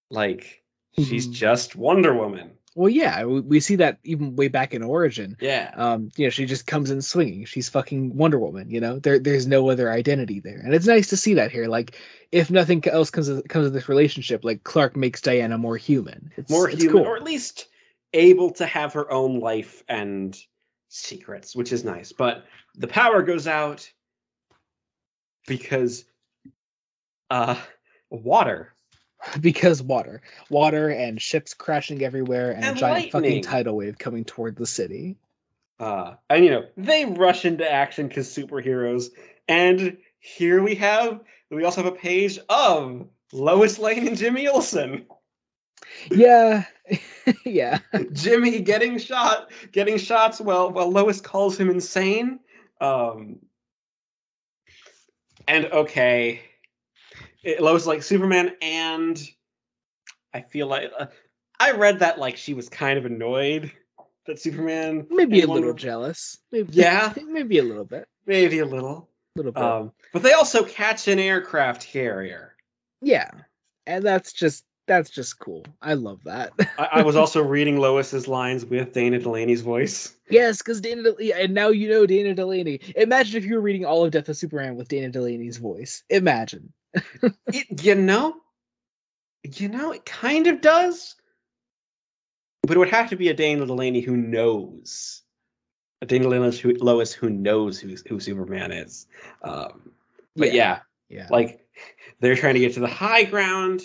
Like 0.09 0.61
she's 0.99 1.27
Mhm. 1.27 1.31
just 1.33 1.75
Wonder 1.77 2.13
Woman. 2.13 2.51
Well, 2.75 2.89
yeah. 2.89 3.25
We, 3.25 3.41
we 3.41 3.59
see 3.59 3.75
that 3.77 3.99
even 4.03 4.35
way 4.35 4.47
back 4.47 4.73
in 4.73 4.81
Origin. 4.81 5.35
Yeah. 5.41 5.71
Um, 5.75 6.09
you 6.15 6.25
know, 6.25 6.29
she 6.29 6.45
just 6.45 6.67
comes 6.67 6.89
in 6.89 7.01
swinging. 7.01 7.45
She's 7.45 7.69
fucking 7.69 8.15
Wonder 8.15 8.39
Woman. 8.39 8.69
You 8.69 8.79
know, 8.79 8.99
there 8.99 9.19
there's 9.19 9.47
no 9.47 9.69
other 9.69 9.91
identity 9.91 10.39
there, 10.39 10.59
and 10.59 10.73
it's 10.73 10.87
nice 10.87 11.07
to 11.09 11.17
see 11.17 11.33
that 11.33 11.51
here. 11.51 11.67
Like, 11.67 11.97
if 12.31 12.49
nothing 12.49 12.87
else 12.87 13.09
comes 13.09 13.27
of, 13.27 13.43
comes 13.49 13.67
of 13.67 13.73
this 13.73 13.89
relationship, 13.89 14.43
like 14.43 14.63
Clark 14.63 14.95
makes 14.95 15.21
Diana 15.21 15.57
more 15.57 15.77
human. 15.77 16.31
It's 16.37 16.49
more 16.49 16.69
it's 16.69 16.81
human, 16.81 17.03
cool. 17.03 17.11
or 17.11 17.17
at 17.17 17.23
least 17.23 17.67
able 18.13 18.51
to 18.51 18.65
have 18.65 18.93
her 18.93 19.11
own 19.11 19.39
life 19.39 19.83
and 19.89 20.37
secrets, 20.87 21.55
which 21.55 21.71
is 21.71 21.83
nice. 21.83 22.11
But 22.11 22.45
the 22.75 22.87
power 22.87 23.21
goes 23.21 23.47
out 23.47 23.89
because 25.47 26.05
uh 27.29 27.59
water 28.09 28.73
because 29.41 29.81
water, 29.81 30.21
water, 30.49 30.89
and 30.89 31.21
ships 31.21 31.53
crashing 31.53 32.03
everywhere, 32.03 32.51
and, 32.51 32.65
a 32.65 32.73
giant 32.73 32.81
lightning. 32.81 33.11
fucking 33.11 33.41
tidal 33.43 33.75
wave 33.77 33.97
coming 33.97 34.25
toward 34.25 34.55
the 34.55 34.65
city. 34.65 35.17
uh 35.79 36.15
and 36.29 36.45
you 36.45 36.51
know 36.51 36.65
they 36.77 37.05
rush 37.05 37.45
into 37.45 37.69
action 37.69 38.07
because 38.07 38.27
superheroes 38.27 39.09
and 39.47 39.97
here 40.19 40.61
we 40.61 40.75
have 40.75 41.21
we 41.49 41.63
also 41.63 41.83
have 41.83 41.91
a 41.91 41.95
page 41.95 42.39
of 42.49 43.07
Lois 43.33 43.77
Lane 43.79 44.07
and 44.07 44.17
Jimmy 44.17 44.47
Olsen. 44.47 45.05
Yeah, 46.09 46.63
yeah. 47.45 47.79
Jimmy 48.13 48.61
getting 48.61 48.97
shot, 48.97 49.51
getting 49.71 49.97
shots 49.97 50.39
Well, 50.39 50.71
while 50.71 50.89
Lois 50.89 51.21
calls 51.21 51.57
him 51.57 51.69
insane. 51.69 52.39
Um, 52.79 53.39
and 55.47 55.65
okay, 55.65 56.41
it, 57.43 57.61
Lois 57.61 57.85
like 57.85 58.03
Superman, 58.03 58.55
and 58.61 59.21
I 60.33 60.41
feel 60.41 60.67
like 60.67 60.91
uh, 60.97 61.07
I 61.59 61.71
read 61.71 61.99
that 61.99 62.19
like 62.19 62.37
she 62.37 62.53
was 62.53 62.69
kind 62.69 62.97
of 62.97 63.05
annoyed 63.05 63.71
that 64.27 64.39
Superman 64.39 65.07
Maybe 65.09 65.39
a 65.39 65.47
little 65.47 65.55
Wonder- 65.69 65.73
jealous. 65.73 66.37
Maybe, 66.51 66.69
Yeah. 66.73 67.13
maybe 67.27 67.57
a 67.59 67.63
little 67.63 67.85
bit. 67.85 68.07
maybe 68.25 68.59
a 68.59 68.65
little. 68.65 69.09
little 69.35 69.51
bit. 69.51 69.63
Um, 69.63 69.91
but 70.13 70.23
they 70.23 70.33
also 70.33 70.63
catch 70.63 71.07
an 71.07 71.19
aircraft 71.19 71.87
carrier. 71.87 72.55
yeah, 73.01 73.29
and 73.87 74.03
that's 74.05 74.31
just 74.33 74.65
that's 74.87 75.09
just 75.09 75.39
cool. 75.39 75.63
I 75.81 75.93
love 75.93 76.19
that. 76.25 76.51
I, 76.77 76.89
I 76.99 77.01
was 77.03 77.15
also 77.15 77.41
reading 77.55 77.77
Lois's 77.79 78.27
lines 78.27 78.65
with 78.65 78.91
Dana 78.93 79.19
Delany's 79.19 79.61
voice. 79.61 80.15
yes, 80.29 80.57
because 80.57 80.81
Dana, 80.81 81.03
Del- 81.03 81.15
and 81.35 81.53
now 81.53 81.69
you 81.69 81.89
know 81.89 82.05
Dana 82.05 82.33
Delany. 82.35 82.79
Imagine 82.95 83.37
if 83.37 83.45
you 83.45 83.55
were 83.55 83.61
reading 83.61 83.85
all 83.85 84.03
of 84.03 84.11
Death 84.11 84.27
of 84.29 84.35
Superman 84.37 84.75
with 84.75 84.87
Dana 84.89 85.09
Delany's 85.09 85.57
voice. 85.57 86.03
Imagine. 86.09 86.71
It, 87.47 87.83
you 87.83 87.95
know, 87.95 88.35
you 89.43 89.69
know, 89.69 89.91
it 89.91 90.05
kind 90.05 90.47
of 90.47 90.61
does, 90.61 91.15
but 92.63 92.75
it 92.75 92.79
would 92.79 92.89
have 92.89 93.09
to 93.09 93.15
be 93.15 93.29
a 93.29 93.33
Dana 93.33 93.65
Delany 93.65 94.01
who 94.01 94.15
knows, 94.15 95.23
a 96.01 96.05
Dana 96.05 96.27
Lois 96.27 96.59
who, 96.59 96.73
Lois 96.73 97.13
who 97.13 97.29
knows 97.29 97.79
who 97.79 97.95
who 98.07 98.19
Superman 98.19 98.71
is. 98.71 99.07
Um, 99.43 99.91
but 100.35 100.53
yeah. 100.53 100.79
yeah. 101.09 101.27
like 101.29 101.67
they're 102.19 102.35
trying 102.35 102.53
to 102.53 102.59
get 102.59 102.73
to 102.73 102.79
the 102.79 102.87
high 102.87 103.23
ground. 103.23 103.81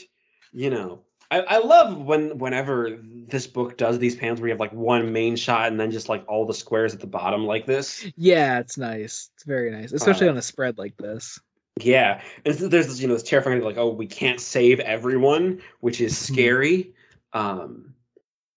you 0.53 0.71
know, 0.71 1.01
I, 1.31 1.41
I 1.41 1.59
love 1.59 1.99
when 1.99 2.39
whenever 2.39 2.99
this 3.29 3.47
book 3.47 3.77
does 3.77 3.99
these 3.99 4.15
panels 4.17 4.41
where 4.41 4.49
you 4.49 4.53
have 4.53 4.61
like 4.61 4.73
one 4.73 5.13
main 5.13 5.37
shot 5.37 5.69
and 5.69 5.79
then 5.81 5.91
just 5.91 6.09
like 6.09 6.25
all 6.29 6.47
the 6.47 6.55
squares 6.55 6.95
at 6.95 7.01
the 7.01 7.07
bottom 7.07 7.47
like 7.47 7.67
this. 7.67 8.07
Yeah, 8.17 8.61
it's 8.61 8.79
nice. 8.79 9.31
It's 9.35 9.45
very 9.45 9.71
nice, 9.71 9.93
especially 9.93 10.29
Uh, 10.29 10.33
on 10.33 10.37
a 10.37 10.43
spread 10.43 10.79
like 10.79 10.97
this. 10.97 11.41
Yeah, 11.81 12.23
and 12.45 12.55
so 12.55 12.69
there's 12.69 12.87
this, 12.87 13.01
you 13.01 13.09
know 13.09 13.15
this 13.15 13.23
terrifying 13.23 13.61
like 13.61 13.77
oh 13.77 13.91
we 13.91 14.07
can't 14.07 14.41
save 14.41 14.81
everyone, 14.81 15.61
which 15.81 16.01
is 16.01 16.13
Mhm. 16.15 16.33
scary. 16.33 16.95
Um, 17.33 17.95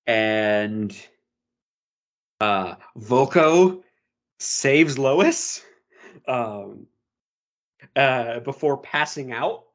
and 0.07 0.95
uh, 2.41 2.75
Vulko 2.97 3.83
saves 4.39 4.97
Lois. 4.97 5.63
Um, 6.27 6.87
uh, 7.95 8.39
before 8.41 8.77
passing 8.77 9.31
out. 9.31 9.65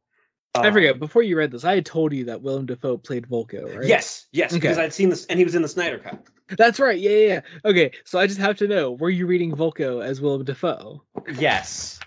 I 0.55 0.71
forget. 0.71 1.01
Before 1.01 1.23
you 1.23 1.37
read 1.37 1.51
this, 1.51 1.65
I 1.65 1.75
had 1.75 1.87
told 1.87 2.13
you 2.13 2.25
that 2.27 2.41
Willem 2.41 2.67
Dafoe 2.67 2.97
played 2.97 3.27
Vulko, 3.27 3.75
right? 3.75 3.89
Yes, 3.89 4.27
yes, 4.31 4.53
because 4.53 4.79
I'd 4.79 4.93
seen 4.93 5.09
this, 5.09 5.27
and 5.27 5.39
he 5.39 5.45
was 5.45 5.57
in 5.57 5.63
the 5.63 5.69
Snyder 5.69 5.99
Cut. 5.99 6.25
That's 6.57 6.79
right. 6.79 6.99
Yeah, 6.99 7.11
yeah, 7.11 7.27
yeah. 7.27 7.41
Okay, 7.65 7.91
so 8.05 8.21
I 8.21 8.27
just 8.29 8.39
have 8.39 8.57
to 8.59 8.69
know: 8.69 8.93
Were 8.93 9.11
you 9.11 9.27
reading 9.27 9.55
Vulko 9.55 10.05
as 10.05 10.21
Willem 10.21 10.45
Dafoe? 10.45 11.03
Yes, 11.39 11.99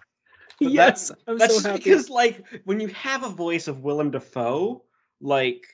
That- 0.60 0.72
yes, 0.72 1.12
I'm 1.28 1.38
that's 1.38 1.62
so 1.62 1.70
happy. 1.70 1.84
because 1.84 2.10
like 2.10 2.44
when 2.66 2.80
you 2.80 2.88
have 2.90 3.24
a 3.24 3.30
voice 3.30 3.68
of 3.68 3.82
Willem 3.84 4.12
Dafoe, 4.12 4.84
like 5.22 5.68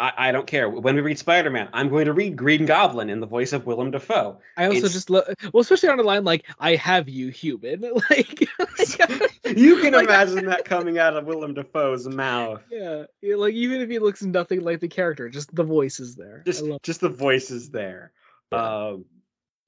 I, 0.00 0.12
I 0.16 0.32
don't 0.32 0.46
care. 0.46 0.68
When 0.68 0.94
we 0.96 1.02
read 1.02 1.18
Spider 1.18 1.50
Man, 1.50 1.68
I'm 1.72 1.88
going 1.88 2.06
to 2.06 2.12
read 2.12 2.36
Green 2.36 2.66
Goblin 2.66 3.10
in 3.10 3.20
the 3.20 3.26
voice 3.26 3.52
of 3.52 3.66
Willem 3.66 3.90
Dafoe. 3.90 4.38
I 4.56 4.64
also 4.66 4.78
it's- 4.78 4.92
just 4.92 5.10
love, 5.10 5.24
well, 5.52 5.60
especially 5.60 5.88
on 5.90 6.00
a 6.00 6.02
line 6.02 6.24
like 6.24 6.46
"I 6.58 6.74
have 6.76 7.08
you, 7.08 7.28
human." 7.28 7.80
like, 8.10 8.40
You 9.56 9.80
can 9.80 9.92
Like- 9.92 10.04
imagine 10.08 10.46
that 10.46 10.64
coming 10.66 10.98
out 10.98 11.16
of 11.16 11.26
Willem 11.26 11.54
Dafoe's 11.54 12.08
mouth. 12.08 12.62
yeah, 12.70 13.04
yeah, 13.22 13.36
like 13.36 13.54
even 13.54 13.80
if 13.80 13.88
he 13.90 13.98
looks 13.98 14.22
nothing 14.22 14.60
like 14.62 14.80
the 14.80 14.88
character, 14.88 15.28
just 15.28 15.54
the 15.54 15.62
voice 15.64 16.00
is 16.00 16.16
there. 16.16 16.42
Just 16.46 16.64
just 16.82 17.00
the 17.00 17.08
voices 17.10 17.70
there. 17.70 18.12
Yeah. 18.52 18.58
Um 18.88 19.04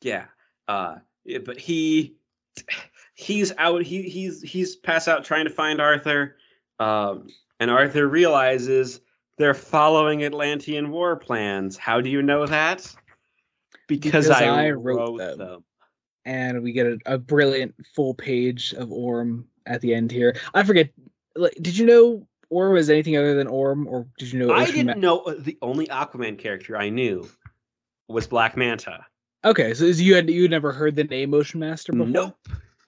yeah. 0.02 0.24
Uh 0.66 0.96
yeah, 1.24 1.38
but 1.44 1.58
he 1.58 2.16
he's 3.16 3.52
out 3.58 3.82
he 3.82 4.02
he's 4.02 4.40
he's 4.42 4.76
passed 4.76 5.08
out 5.08 5.24
trying 5.24 5.44
to 5.44 5.50
find 5.50 5.80
Arthur. 5.80 6.36
Um 6.78 7.28
and 7.58 7.70
Arthur 7.70 8.06
realizes 8.06 9.00
they're 9.38 9.54
following 9.54 10.22
Atlantean 10.24 10.90
war 10.90 11.16
plans. 11.16 11.76
How 11.76 12.00
do 12.00 12.08
you 12.10 12.22
know 12.22 12.46
that? 12.46 12.80
Because, 13.88 14.26
Because 14.26 14.30
I, 14.30 14.44
I 14.66 14.70
wrote, 14.70 14.96
wrote 14.98 15.18
them. 15.18 15.38
them. 15.38 15.64
and 16.24 16.62
we 16.62 16.72
get 16.72 16.86
a, 16.86 16.98
a 17.06 17.18
brilliant 17.18 17.74
full 17.94 18.14
page 18.14 18.74
of 18.74 18.90
Orm 18.92 19.46
at 19.66 19.80
the 19.80 19.94
end 19.94 20.10
here. 20.10 20.36
I 20.54 20.62
forget. 20.62 20.90
Like, 21.36 21.54
did 21.60 21.76
you 21.76 21.86
know 21.86 22.26
Orm 22.50 22.72
was 22.72 22.88
anything 22.90 23.16
other 23.16 23.34
than 23.34 23.46
Orm, 23.46 23.86
or 23.86 24.06
did 24.18 24.32
you 24.32 24.38
know? 24.40 24.52
I 24.52 24.66
didn't 24.70 24.98
know 25.00 25.20
uh, 25.20 25.34
the 25.38 25.56
only 25.62 25.86
Aquaman 25.88 26.38
character 26.38 26.76
I 26.76 26.88
knew 26.88 27.28
was 28.08 28.26
Black 28.26 28.56
Manta. 28.56 29.04
Okay, 29.44 29.72
so 29.74 29.84
is- 29.84 30.00
you 30.02 30.14
had 30.14 30.28
you 30.30 30.42
had 30.42 30.50
never 30.50 30.72
heard 30.72 30.96
the 30.96 31.04
name 31.04 31.32
Ocean 31.34 31.60
Master 31.60 31.92
before? 31.92 32.06
Nope. 32.08 32.38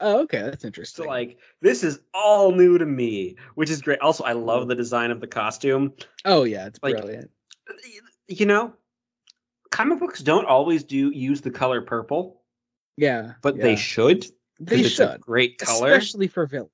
Oh, 0.00 0.20
okay, 0.22 0.42
that's 0.42 0.64
interesting. 0.64 1.04
So 1.04 1.08
like 1.08 1.38
this 1.60 1.82
is 1.82 2.00
all 2.14 2.52
new 2.52 2.78
to 2.78 2.86
me, 2.86 3.36
which 3.56 3.70
is 3.70 3.82
great. 3.82 4.00
Also, 4.00 4.24
I 4.24 4.32
love 4.32 4.68
the 4.68 4.74
design 4.74 5.10
of 5.10 5.20
the 5.20 5.26
costume. 5.26 5.92
oh 6.24 6.44
yeah, 6.44 6.66
it's 6.66 6.78
like, 6.82 6.96
brilliant. 6.96 7.30
You 8.28 8.46
know, 8.46 8.74
comic 9.70 9.98
books 9.98 10.22
don't 10.22 10.46
always 10.46 10.84
do 10.84 11.10
use 11.10 11.40
the 11.40 11.50
color 11.50 11.80
purple, 11.82 12.42
Yeah, 12.96 13.32
but 13.42 13.56
yeah. 13.56 13.62
they 13.62 13.76
should. 13.76 14.26
they 14.60 14.80
it's 14.80 14.86
a 14.86 14.90
should, 15.12 15.20
great 15.20 15.58
color. 15.58 15.92
especially 15.92 16.28
for 16.28 16.46
villains. 16.46 16.70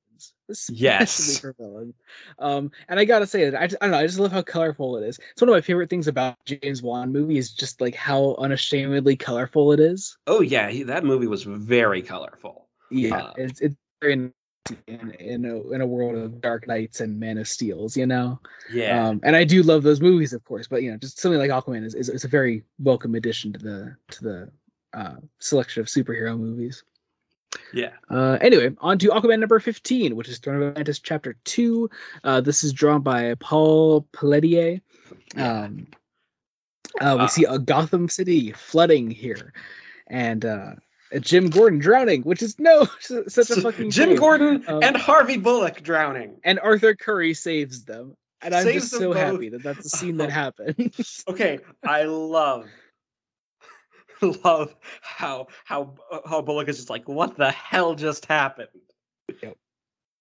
Especially 0.48 0.76
Yes. 0.76 1.38
for 1.40 1.54
villains. 1.54 1.94
Um, 2.38 2.70
and 2.88 3.00
I 3.00 3.04
gotta 3.04 3.26
say 3.26 3.48
that 3.48 3.60
I, 3.60 3.66
just, 3.66 3.82
I 3.82 3.86
don't 3.86 3.92
know. 3.92 3.98
I 3.98 4.06
just 4.06 4.18
love 4.18 4.30
how 4.32 4.42
colorful 4.42 4.96
it 4.98 5.06
is. 5.06 5.18
It's 5.32 5.40
one 5.40 5.48
of 5.48 5.54
my 5.54 5.60
favorite 5.60 5.88
things 5.90 6.06
about 6.06 6.36
James 6.44 6.82
Wan 6.82 7.12
movie 7.12 7.38
is 7.38 7.52
just 7.52 7.80
like 7.80 7.94
how 7.94 8.34
unashamedly 8.38 9.16
colorful 9.16 9.72
it 9.72 9.80
is. 9.80 10.16
Oh 10.26 10.40
yeah, 10.42 10.68
he, 10.70 10.82
that 10.84 11.04
movie 11.04 11.26
was 11.26 11.42
very 11.44 12.02
colorful. 12.02 12.63
Yeah, 12.94 13.16
Uh, 13.16 13.32
it's 13.36 13.60
it's 13.60 13.76
very 14.00 14.16
nice 14.16 14.30
in 14.86 15.10
in 15.18 15.44
a, 15.44 15.70
in 15.72 15.80
a 15.80 15.86
world 15.86 16.14
of 16.16 16.40
Dark 16.40 16.66
Knights 16.68 17.00
and 17.00 17.18
Man 17.20 17.38
of 17.38 17.48
Steels, 17.48 17.96
you 17.96 18.06
know. 18.06 18.40
Yeah, 18.72 19.08
Um, 19.08 19.20
and 19.24 19.34
I 19.36 19.44
do 19.44 19.62
love 19.62 19.82
those 19.82 20.00
movies, 20.00 20.32
of 20.32 20.44
course, 20.44 20.66
but 20.68 20.82
you 20.82 20.90
know, 20.90 20.96
just 20.96 21.18
something 21.18 21.38
like 21.40 21.50
Aquaman 21.50 21.84
is 21.84 21.94
is, 21.94 22.08
is 22.08 22.24
a 22.24 22.28
very 22.28 22.62
welcome 22.78 23.14
addition 23.14 23.52
to 23.52 23.58
the 23.58 23.96
to 24.10 24.24
the 24.24 24.50
uh, 24.94 25.16
selection 25.38 25.80
of 25.80 25.88
superhero 25.88 26.38
movies. 26.38 26.84
yeah. 27.72 27.92
Uh, 28.08 28.38
anyway, 28.40 28.70
on 28.78 28.98
to 28.98 29.08
Aquaman 29.08 29.40
number 29.40 29.58
15, 29.60 30.14
which 30.16 30.28
is 30.28 30.38
Throne 30.38 30.62
of 30.62 30.68
Atlantis 30.68 31.00
chapter 31.00 31.36
2. 31.44 31.90
Uh, 32.22 32.40
this 32.40 32.62
is 32.64 32.72
drawn 32.72 33.00
by 33.02 33.34
Paul 33.40 34.06
Pelletier. 34.12 34.80
Um, 35.36 35.88
uh, 37.00 37.16
we 37.18 37.24
Uh, 37.24 37.28
see 37.28 37.44
a 37.44 37.58
Gotham 37.58 38.08
City 38.08 38.52
flooding 38.52 39.10
here, 39.10 39.52
and 40.06 40.44
uh, 40.44 40.74
Jim 41.20 41.48
Gordon 41.50 41.78
drowning, 41.78 42.22
which 42.22 42.42
is 42.42 42.58
no 42.58 42.86
such 43.28 43.50
a 43.50 43.60
fucking 43.60 43.90
Jim 43.90 44.10
shame. 44.10 44.18
Gordon 44.18 44.64
Um, 44.66 44.82
and 44.82 44.96
Harvey 44.96 45.36
Bullock 45.36 45.82
drowning. 45.82 46.38
and 46.44 46.58
Arthur 46.60 46.94
Curry 46.94 47.34
saves 47.34 47.84
them, 47.84 48.16
and 48.42 48.54
I'm 48.54 48.64
Saves 48.64 48.90
just 48.90 48.92
so 49.00 49.08
both. 49.12 49.16
happy 49.18 49.48
that 49.50 49.62
that's 49.62 49.82
the 49.82 49.88
scene 49.90 50.16
that 50.18 50.30
happened. 50.42 50.94
Okay, 51.28 51.58
I 51.84 52.04
love 52.04 52.66
love 54.44 54.74
how 55.02 55.46
how 55.64 55.94
how 56.26 56.40
Bullock 56.40 56.68
is 56.68 56.76
just 56.76 56.90
like, 56.90 57.08
what 57.08 57.36
the 57.36 57.50
hell 57.50 57.94
just 57.94 58.26
happened? 58.26 58.68
Yep. 59.42 59.56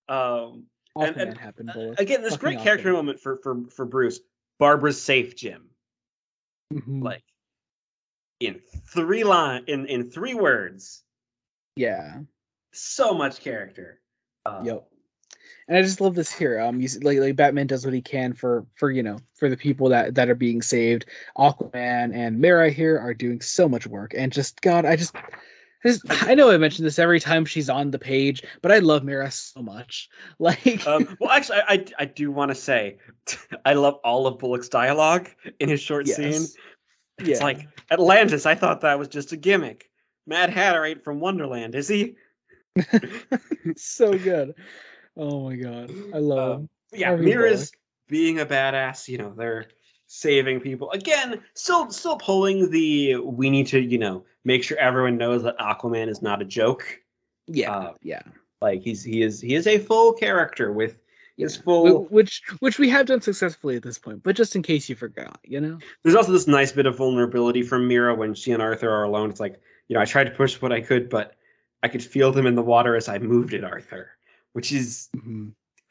Um 0.09 0.65
Aquaman 0.97 1.17
and- 1.29 1.37
happened, 1.37 1.71
Bullock. 1.73 1.99
again, 1.99 2.21
this 2.21 2.33
Fucking 2.35 2.55
great 2.57 2.59
character 2.63 2.91
moment 2.93 3.19
for 3.19 3.37
for 3.37 3.63
for 3.69 3.85
Bruce. 3.85 4.19
Barbara's 4.59 5.01
safe, 5.01 5.35
Jim. 5.35 5.69
Mhm. 6.71 7.01
Like 7.03 7.23
in 8.47 8.59
three 8.87 9.23
line 9.23 9.63
in 9.67 9.85
in 9.87 10.09
three 10.09 10.33
words. 10.33 11.03
yeah. 11.75 12.19
So 12.75 13.13
much 13.13 13.39
character. 13.39 14.01
Uh, 14.45 14.61
Yep. 14.65 14.87
And 15.67 15.77
I 15.77 15.81
just 15.81 16.01
love 16.01 16.15
this 16.15 16.31
here. 16.31 16.59
Um, 16.59 16.81
you 16.81 16.87
see, 16.89 16.99
like 16.99 17.19
like 17.19 17.35
Batman 17.37 17.67
does 17.67 17.85
what 17.85 17.93
he 17.93 18.01
can 18.01 18.33
for 18.33 18.65
for 18.75 18.91
you 18.91 19.01
know 19.03 19.17
for 19.35 19.49
the 19.49 19.55
people 19.55 19.87
that 19.89 20.15
that 20.15 20.29
are 20.29 20.35
being 20.35 20.61
saved. 20.61 21.05
Aquaman 21.37 22.13
and 22.13 22.39
Mera 22.39 22.69
here 22.69 22.99
are 22.99 23.13
doing 23.13 23.39
so 23.39 23.69
much 23.69 23.87
work, 23.87 24.13
and 24.17 24.31
just 24.31 24.61
God, 24.61 24.85
I 24.85 24.95
just. 24.95 25.15
I 26.09 26.33
know 26.33 26.49
I 26.49 26.55
mention 26.57 26.85
this 26.85 26.97
every 26.97 27.19
time 27.19 27.43
she's 27.43 27.69
on 27.69 27.91
the 27.91 27.99
page, 27.99 28.41
but 28.61 28.71
I 28.71 28.79
love 28.79 29.03
Mera 29.03 29.29
so 29.29 29.61
much. 29.61 30.09
Like, 30.39 30.87
Um, 30.87 31.17
well, 31.19 31.29
actually, 31.31 31.57
I 31.67 31.73
I, 31.73 31.85
I 31.99 32.05
do 32.05 32.31
want 32.31 32.51
to 32.51 32.55
say, 32.55 32.99
I 33.65 33.73
love 33.73 33.95
all 34.05 34.25
of 34.25 34.39
Bullock's 34.39 34.69
dialogue 34.69 35.27
in 35.59 35.67
his 35.67 35.81
short 35.81 36.07
scene. 36.07 36.45
Yes. 37.19 37.29
It's 37.29 37.41
like 37.41 37.67
Atlantis. 37.91 38.45
I 38.45 38.55
thought 38.55 38.81
that 38.81 38.97
was 38.99 39.07
just 39.07 39.31
a 39.31 39.37
gimmick. 39.37 39.89
Mad 40.25 40.49
Hatter 40.49 40.83
ain't 40.85 41.03
from 41.03 41.19
Wonderland, 41.19 41.75
is 41.75 41.87
he? 41.87 42.15
so 43.75 44.17
good. 44.17 44.55
Oh 45.15 45.47
my 45.49 45.55
god, 45.55 45.91
I 46.13 46.17
love 46.17 46.51
Um, 46.51 46.61
him. 46.61 46.69
Yeah, 46.93 47.07
Harvey 47.09 47.25
Mera's 47.25 47.71
being 48.07 48.39
a 48.39 48.45
badass. 48.45 49.07
You 49.07 49.19
know, 49.19 49.33
they're 49.35 49.67
saving 50.07 50.59
people 50.59 50.89
again. 50.91 51.41
Still, 51.53 51.91
still 51.91 52.17
pulling 52.17 52.69
the. 52.71 53.17
We 53.17 53.49
need 53.49 53.67
to, 53.67 53.79
you 53.79 53.97
know, 53.99 54.25
make 54.43 54.63
sure 54.63 54.77
everyone 54.77 55.17
knows 55.17 55.43
that 55.43 55.57
Aquaman 55.59 56.07
is 56.09 56.21
not 56.21 56.41
a 56.41 56.45
joke. 56.45 56.99
Yeah, 57.47 57.71
uh, 57.75 57.93
yeah. 58.01 58.21
Like 58.61 58.81
he's 58.81 59.03
he 59.03 59.21
is 59.21 59.39
he 59.41 59.55
is 59.55 59.67
a 59.67 59.77
full 59.77 60.13
character 60.13 60.71
with 60.71 60.97
yeah. 61.37 61.47
full. 61.63 62.05
Which 62.05 62.41
which 62.59 62.79
we 62.79 62.89
have 62.89 63.05
done 63.05 63.21
successfully 63.21 63.75
at 63.75 63.83
this 63.83 63.97
point, 63.97 64.23
but 64.23 64.35
just 64.35 64.55
in 64.55 64.61
case 64.61 64.89
you 64.89 64.95
forgot, 64.95 65.39
you 65.43 65.59
know. 65.59 65.79
There's 66.03 66.15
also 66.15 66.31
this 66.31 66.47
nice 66.47 66.71
bit 66.71 66.85
of 66.85 66.97
vulnerability 66.97 67.63
from 67.63 67.87
Mera 67.87 68.13
when 68.15 68.33
she 68.33 68.51
and 68.51 68.61
Arthur 68.61 68.89
are 68.89 69.03
alone. 69.03 69.29
It's 69.29 69.39
like 69.39 69.59
you 69.87 69.95
know, 69.95 70.01
I 70.01 70.05
tried 70.05 70.25
to 70.25 70.31
push 70.31 70.61
what 70.61 70.71
I 70.71 70.81
could, 70.81 71.09
but 71.09 71.35
I 71.81 71.87
could 71.87 72.03
feel 72.03 72.31
them 72.31 72.45
in 72.45 72.55
the 72.55 72.61
water 72.61 72.95
as 72.95 73.09
I 73.09 73.19
moved 73.19 73.53
it, 73.53 73.63
Arthur, 73.63 74.11
which 74.53 74.71
is 74.71 75.09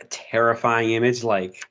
a 0.01 0.05
terrifying 0.09 0.93
image. 0.93 1.23
Like, 1.23 1.63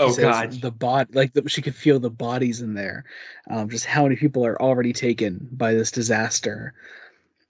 oh 0.00 0.10
says 0.10 0.24
god, 0.24 0.52
the 0.60 0.70
bot 0.70 1.14
like 1.14 1.32
the, 1.32 1.48
she 1.48 1.62
could 1.62 1.74
feel 1.74 2.00
the 2.00 2.10
bodies 2.10 2.62
in 2.62 2.74
there 2.74 3.04
um 3.50 3.68
just 3.68 3.84
how 3.84 4.04
many 4.04 4.16
people 4.16 4.44
are 4.44 4.60
already 4.60 4.92
taken 4.92 5.48
by 5.52 5.74
this 5.74 5.90
disaster 5.90 6.74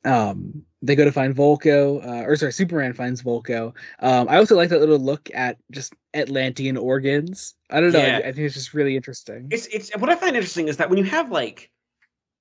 um 0.05 0.65
they 0.83 0.97
go 0.97 1.05
to 1.05 1.13
find 1.13 1.35
vulko 1.37 2.05
uh, 2.07 2.25
or 2.25 2.37
sorry 2.37 2.53
superman 2.53 2.93
finds 2.93 3.23
vulko 3.23 3.75
um 4.01 4.29
i 4.29 4.37
also 4.37 4.57
like 4.57 4.69
that 4.71 4.81
little 4.81 4.99
look 4.99 5.29
at 5.35 5.59
just 5.71 5.95
atlantean 6.15 6.77
organs 6.77 7.55
i 7.71 7.81
don't 7.81 7.93
know 7.93 8.01
I- 8.01 8.07
Yeah. 8.07 8.19
I, 8.19 8.33
think 8.33 8.39
it's 8.47 8.55
just 8.55 8.75
really 8.75 8.97
interesting 8.97 9.49
it's 9.51 9.67
it's 9.67 9.91
what 9.97 10.11
I 10.11 10.15
find 10.17 10.37
interesting 10.37 10.69
is 10.69 10.77
that 10.79 10.89
when 10.89 10.99
you 10.99 11.05
have 11.05 11.31
like 11.31 11.71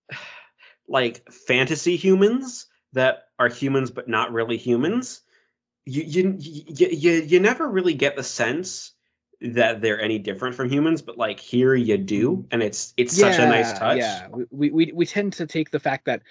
like 0.87 1.29
fantasy 1.31 1.95
humans 1.95 2.67
that 2.93 3.23
are 3.37 3.47
humans 3.49 3.91
but 3.91 4.07
not 4.07 4.31
really 4.33 4.57
humans, 4.57 5.21
you 5.85 6.03
you 6.03 6.35
you 6.39 6.87
you, 6.87 7.11
you 7.21 7.39
never 7.39 7.67
really 7.69 7.93
get 7.93 8.15
the 8.15 8.23
sense 8.23 8.93
that 9.41 9.81
they're 9.81 10.01
any 10.01 10.19
different 10.19 10.55
from 10.55 10.69
humans, 10.69 11.01
but 11.01 11.17
like 11.17 11.39
here 11.39 11.75
you 11.75 11.97
do, 11.97 12.45
and 12.51 12.61
it's 12.63 12.93
it's 12.97 13.15
such 13.15 13.37
a 13.39 13.45
nice 13.47 13.77
touch. 13.77 13.97
yeah 13.97 14.27
we 14.51 14.69
we 14.71 14.91
we 14.93 15.05
tend 15.05 15.33
to 15.33 15.45
take 15.45 15.71
the 15.71 15.79
fact 15.79 16.05
that 16.05 16.21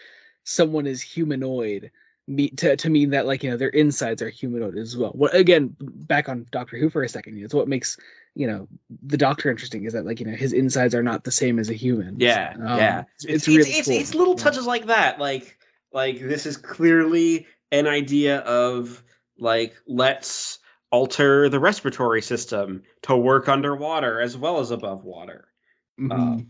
someone 0.49 0.87
is 0.87 1.03
humanoid 1.03 1.91
me, 2.27 2.51
to, 2.51 2.77
to 2.77 2.91
mean 2.91 3.11
that 3.11 3.27
like 3.27 3.43
you 3.43 3.51
know 3.51 3.57
their 3.57 3.71
insides 3.71 4.21
are 4.21 4.29
humanoid 4.29 4.77
as 4.77 4.97
well 4.97 5.13
well 5.15 5.31
again 5.33 5.75
back 5.81 6.29
on 6.29 6.47
doctor 6.51 6.77
who 6.77 6.91
for 6.91 7.03
a 7.03 7.09
second 7.09 7.39
it's 7.39 7.55
what 7.55 7.69
makes 7.69 7.97
you 8.39 8.47
know 8.47 8.69
the 9.05 9.17
Doctor 9.17 9.51
interesting 9.51 9.85
is 9.85 9.93
that 9.93 10.07
like 10.07 10.21
you 10.21 10.27
know 10.27 10.37
his 10.37 10.53
insides 10.53 10.95
are 10.95 11.03
not 11.03 11.25
the 11.25 11.33
same 11.33 11.59
as 11.59 11.69
a 11.69 11.75
human. 11.75 12.21
Yeah, 12.21 12.55
Um, 12.55 12.79
yeah. 12.79 13.05
It's, 13.17 13.25
It's 13.25 13.35
it's 13.35 13.49
really 13.49 13.71
it's, 13.71 13.89
cool. 13.89 13.97
it's 13.99 14.15
little 14.15 14.35
Yeah. 14.39 14.45
touches 14.45 14.67
like 14.67 14.87
that. 14.87 15.19
Like 15.19 15.59
like 15.93 16.21
this 16.21 16.47
is 16.47 16.57
clearly 16.57 17.49
an 17.73 17.89
idea 17.89 18.39
of 18.41 19.03
like 19.39 19.75
let's 19.89 20.61
alter 20.91 21.49
the 21.49 21.59
respiratory 21.59 22.23
system 22.23 22.83
to 23.03 23.17
work 23.17 23.49
underwater 23.49 24.21
as 24.21 24.37
well 24.37 24.61
as 24.61 24.71
above 24.71 25.05
water. 25.05 25.49
Mhm. 26.01 26.13
Um, 26.13 26.49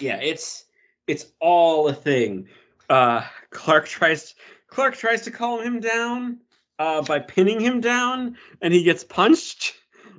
yeah, 0.00 0.16
it's 0.16 0.65
it's 1.06 1.26
all 1.40 1.88
a 1.88 1.94
thing. 1.94 2.48
Uh, 2.88 3.22
Clark 3.50 3.86
tries 3.86 4.34
Clark 4.68 4.96
tries 4.96 5.22
to 5.22 5.30
calm 5.30 5.62
him 5.62 5.80
down 5.80 6.38
uh, 6.78 7.02
by 7.02 7.18
pinning 7.18 7.60
him 7.60 7.80
down, 7.80 8.36
and 8.62 8.72
he 8.74 8.82
gets 8.82 9.04
punched. 9.04 9.74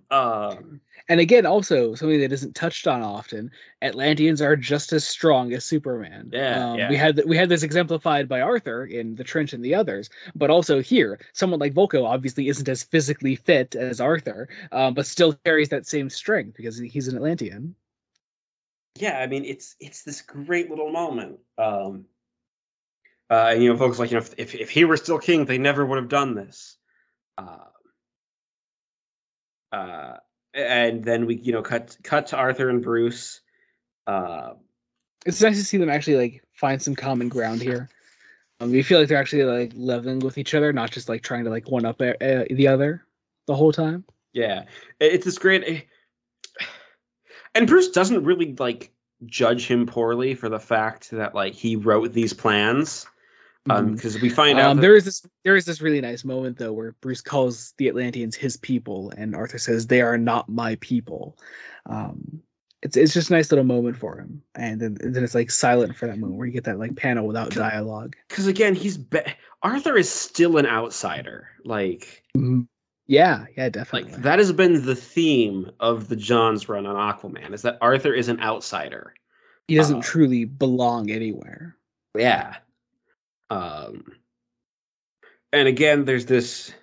Um, 0.10 0.82
And 1.10 1.22
again, 1.22 1.46
also 1.46 1.96
something 1.96 2.20
that 2.20 2.34
isn't 2.34 2.56
touched 2.56 2.86
on 2.86 3.02
often: 3.02 3.50
Atlanteans 3.82 4.42
are 4.42 4.58
just 4.58 4.92
as 4.92 5.08
strong 5.08 5.54
as 5.54 5.64
Superman. 5.64 6.30
Yeah, 6.34 6.72
um, 6.72 6.78
yeah. 6.78 6.90
we 6.90 6.98
had 6.98 7.22
we 7.26 7.38
had 7.38 7.48
this 7.48 7.64
exemplified 7.64 8.28
by 8.28 8.42
Arthur 8.42 8.86
in 8.86 9.16
The 9.16 9.24
Trench 9.24 9.54
and 9.54 9.64
the 9.64 9.74
others, 9.74 10.10
but 10.36 10.50
also 10.50 10.82
here, 10.82 11.20
someone 11.32 11.62
like 11.62 11.74
Vulko 11.74 12.04
obviously 12.06 12.50
isn't 12.50 12.68
as 12.68 12.84
physically 12.84 13.36
fit 13.38 13.74
as 13.76 14.02
Arthur, 14.02 14.50
um, 14.74 14.94
but 14.94 15.06
still 15.06 15.34
carries 15.46 15.70
that 15.70 15.88
same 15.88 16.10
strength 16.10 16.58
because 16.58 16.78
he's 16.78 17.08
an 17.08 17.16
Atlantean. 17.16 17.76
Yeah, 19.02 19.20
I 19.20 19.28
mean 19.28 19.46
it's 19.46 19.76
it's 19.80 20.04
this 20.04 20.22
great 20.22 20.70
little 20.70 20.92
moment. 20.92 21.40
Um, 21.58 22.06
uh, 23.30 23.50
and 23.52 23.64
you 23.64 23.72
know, 23.72 23.78
folks 23.78 24.00
like 24.00 24.12
you 24.12 24.18
know, 24.18 24.24
if, 24.24 24.34
if 24.38 24.56
if 24.56 24.70
he 24.70 24.86
were 24.86 24.98
still 24.98 25.20
king, 25.20 25.46
they 25.46 25.58
never 25.58 25.86
would 25.86 25.98
have 25.98 26.10
done 26.10 26.36
this. 26.36 26.78
Uh, 27.38 27.66
uh, 29.72 30.18
and 30.54 31.04
then 31.04 31.26
we 31.26 31.36
you 31.36 31.52
know 31.52 31.62
cut 31.62 31.98
cut 32.04 32.28
to 32.28 32.38
Arthur 32.38 32.70
and 32.70 32.82
Bruce. 32.82 33.42
Uh, 34.06 34.54
It's 35.26 35.42
nice 35.42 35.58
to 35.58 35.66
see 35.66 35.78
them 35.78 35.90
actually 35.90 36.16
like 36.18 36.44
find 36.54 36.82
some 36.82 36.96
common 36.96 37.30
ground 37.30 37.62
here. 37.62 37.90
Um, 38.60 38.74
you 38.74 38.84
feel 38.84 39.00
like 39.00 39.08
they're 39.10 39.20
actually 39.20 39.44
like 39.44 39.72
leveling 39.76 40.20
with 40.20 40.38
each 40.38 40.56
other, 40.56 40.74
not 40.74 40.90
just 40.90 41.10
like 41.10 41.22
trying 41.22 41.44
to 41.44 41.50
like 41.50 41.70
one 41.70 41.86
up 41.86 42.02
uh, 42.02 42.14
uh, 42.22 42.46
the 42.50 42.68
other 42.68 43.06
the 43.46 43.56
whole 43.56 43.72
time. 43.72 44.06
Yeah, 44.34 44.64
it's 45.00 45.26
this 45.26 45.38
great, 45.38 45.64
eh, 45.66 45.82
and 47.58 47.68
Bruce 47.68 47.90
doesn't 47.90 48.24
really 48.24 48.56
like 48.60 48.92
judge 49.26 49.68
him 49.68 49.86
poorly 49.86 50.36
for 50.36 50.48
the 50.50 50.60
fact 50.60 51.10
that 51.12 51.34
like 51.36 51.54
he 51.54 51.76
wrote 51.76 52.14
these 52.14 52.34
plans, 52.34 53.06
um, 53.70 53.90
Mhm. 53.90 53.96
because 53.96 54.22
we 54.22 54.30
find 54.30 54.60
out 54.60 54.72
Um, 54.72 54.78
that, 54.78 54.82
there 54.82 54.96
is 54.96 55.06
this 55.06 55.26
there 55.44 55.56
is 55.56 55.66
this 55.66 55.82
really 55.82 56.00
nice 56.02 56.24
moment 56.24 56.58
though 56.58 56.72
where 56.74 56.96
Bruce 57.02 57.22
calls 57.22 57.74
the 57.78 57.88
Atlanteans 57.88 58.36
his 58.36 58.58
people, 58.58 59.12
and 59.18 59.36
Arthur 59.36 59.58
says 59.58 59.88
they 59.88 60.02
are 60.02 60.18
not 60.18 60.48
my 60.50 60.76
people. 60.82 61.38
Um, 61.88 62.42
it's 62.84 62.96
it's 62.96 63.14
just 63.14 63.30
a 63.32 63.34
nice 63.34 63.52
little 63.52 63.66
moment 63.66 63.98
for 63.98 64.20
him, 64.20 64.42
and 64.56 64.80
then 64.80 64.98
and 65.02 65.16
then 65.16 65.24
it's 65.24 65.34
like 65.36 65.50
silent 65.50 65.96
for 65.96 66.06
that 66.08 66.20
moment 66.20 66.38
where 66.38 66.46
you 66.48 66.54
get 66.54 66.64
that 66.66 66.78
like 66.80 66.96
panel 66.96 67.26
without 67.26 67.50
dialogue. 67.50 68.16
because 68.30 68.46
again 68.48 68.76
he's 68.76 68.98
be- 68.98 69.20
Arthur 69.64 69.98
is 69.98 70.08
still 70.10 70.58
an 70.58 70.68
outsider, 70.68 71.48
like 71.66 72.24
Yeah, 73.08 73.46
yeah, 73.56 73.64
like 73.64 73.74
definitely. 73.74 74.12
that 74.22 74.38
has 74.38 74.52
been 74.52 74.86
the 74.86 74.96
theme 74.96 75.72
of 75.80 76.10
the 76.10 76.16
Johns 76.16 76.68
run 76.68 76.86
on 76.86 76.96
Aquaman 76.96 77.54
is 77.54 77.62
that 77.62 77.78
Arthur 77.82 78.14
is 78.14 78.28
an 78.28 78.40
outsider. 78.42 79.14
he 79.68 79.76
doesn't 79.76 80.00
uh, 80.00 80.02
truly 80.02 80.44
belong 80.44 81.10
anywhere. 81.10 81.78
Yeah. 82.16 82.58
Um 83.50 84.04
and 85.54 85.70
again 85.70 86.04
there's 86.04 86.26
this 86.26 86.74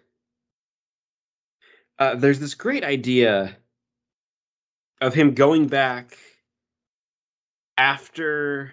uh 1.99 2.15
there's 2.15 2.41
this 2.41 2.55
great 2.55 2.85
idea 2.85 3.55
of 5.03 5.13
him 5.13 5.35
going 5.35 5.67
back 5.67 6.17
after 7.77 8.73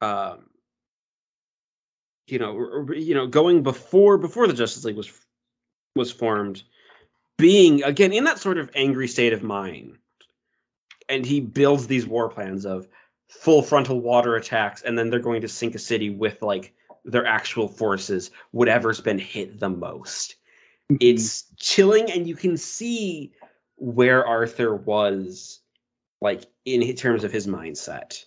um 0.00 0.46
you 2.28 2.38
know 2.38 2.86
you 2.94 3.14
know 3.14 3.26
going 3.26 3.64
before 3.64 4.16
before 4.16 4.46
the 4.46 4.54
Justice 4.54 4.84
League 4.84 4.96
was 4.96 5.10
was 5.96 6.12
formed 6.12 6.62
being 7.36 7.82
again 7.82 8.12
in 8.12 8.24
that 8.24 8.38
sort 8.38 8.58
of 8.58 8.70
angry 8.74 9.08
state 9.08 9.32
of 9.32 9.42
mind. 9.42 9.98
And 11.08 11.24
he 11.24 11.40
builds 11.40 11.86
these 11.86 12.06
war 12.06 12.28
plans 12.28 12.64
of 12.64 12.88
full 13.28 13.62
frontal 13.62 14.00
water 14.00 14.36
attacks 14.36 14.82
and 14.82 14.98
then 14.98 15.10
they're 15.10 15.18
going 15.18 15.40
to 15.40 15.48
sink 15.48 15.74
a 15.74 15.78
city 15.78 16.10
with 16.10 16.42
like 16.42 16.72
their 17.04 17.26
actual 17.26 17.68
forces 17.68 18.30
whatever's 18.52 19.00
been 19.00 19.18
hit 19.18 19.58
the 19.60 19.68
most. 19.68 20.36
It's 21.00 21.44
chilling 21.56 22.10
and 22.10 22.28
you 22.28 22.36
can 22.36 22.56
see 22.56 23.32
where 23.76 24.26
arthur 24.26 24.76
was 24.76 25.60
like 26.20 26.44
in 26.64 26.94
terms 26.94 27.24
of 27.24 27.32
his 27.32 27.46
mindset. 27.46 28.24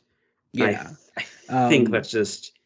I 0.55 0.71
yeah. 0.71 0.83
th- 0.83 1.27
I, 1.49 1.69
think 1.69 1.87
Um, 1.87 1.91
that's 1.91 2.11
just 2.11 2.58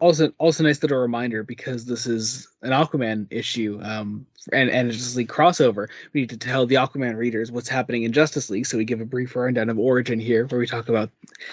also 0.00 0.32
also 0.38 0.64
nice 0.64 0.82
little 0.82 0.98
reminder 0.98 1.42
because 1.42 1.84
this 1.84 2.06
is 2.06 2.48
an 2.62 2.70
Aquaman 2.70 3.26
issue 3.30 3.78
um 3.82 4.26
and 4.52 4.70
and 4.70 4.88
a 4.88 4.92
Justice 4.92 5.16
League 5.16 5.28
crossover. 5.28 5.88
We 6.12 6.22
need 6.22 6.30
to 6.30 6.36
tell 6.36 6.66
the 6.66 6.76
Aquaman 6.76 7.16
readers 7.16 7.52
what's 7.52 7.68
happening 7.68 8.02
in 8.04 8.12
Justice 8.12 8.50
League, 8.50 8.66
so 8.66 8.78
we 8.78 8.84
give 8.84 9.00
a 9.00 9.04
brief 9.06 9.36
rundown 9.36 9.68
of 9.70 9.78
origin 9.78 10.18
here, 10.18 10.46
where 10.46 10.58
we 10.58 10.66
talk 10.66 10.88
about 10.88 11.10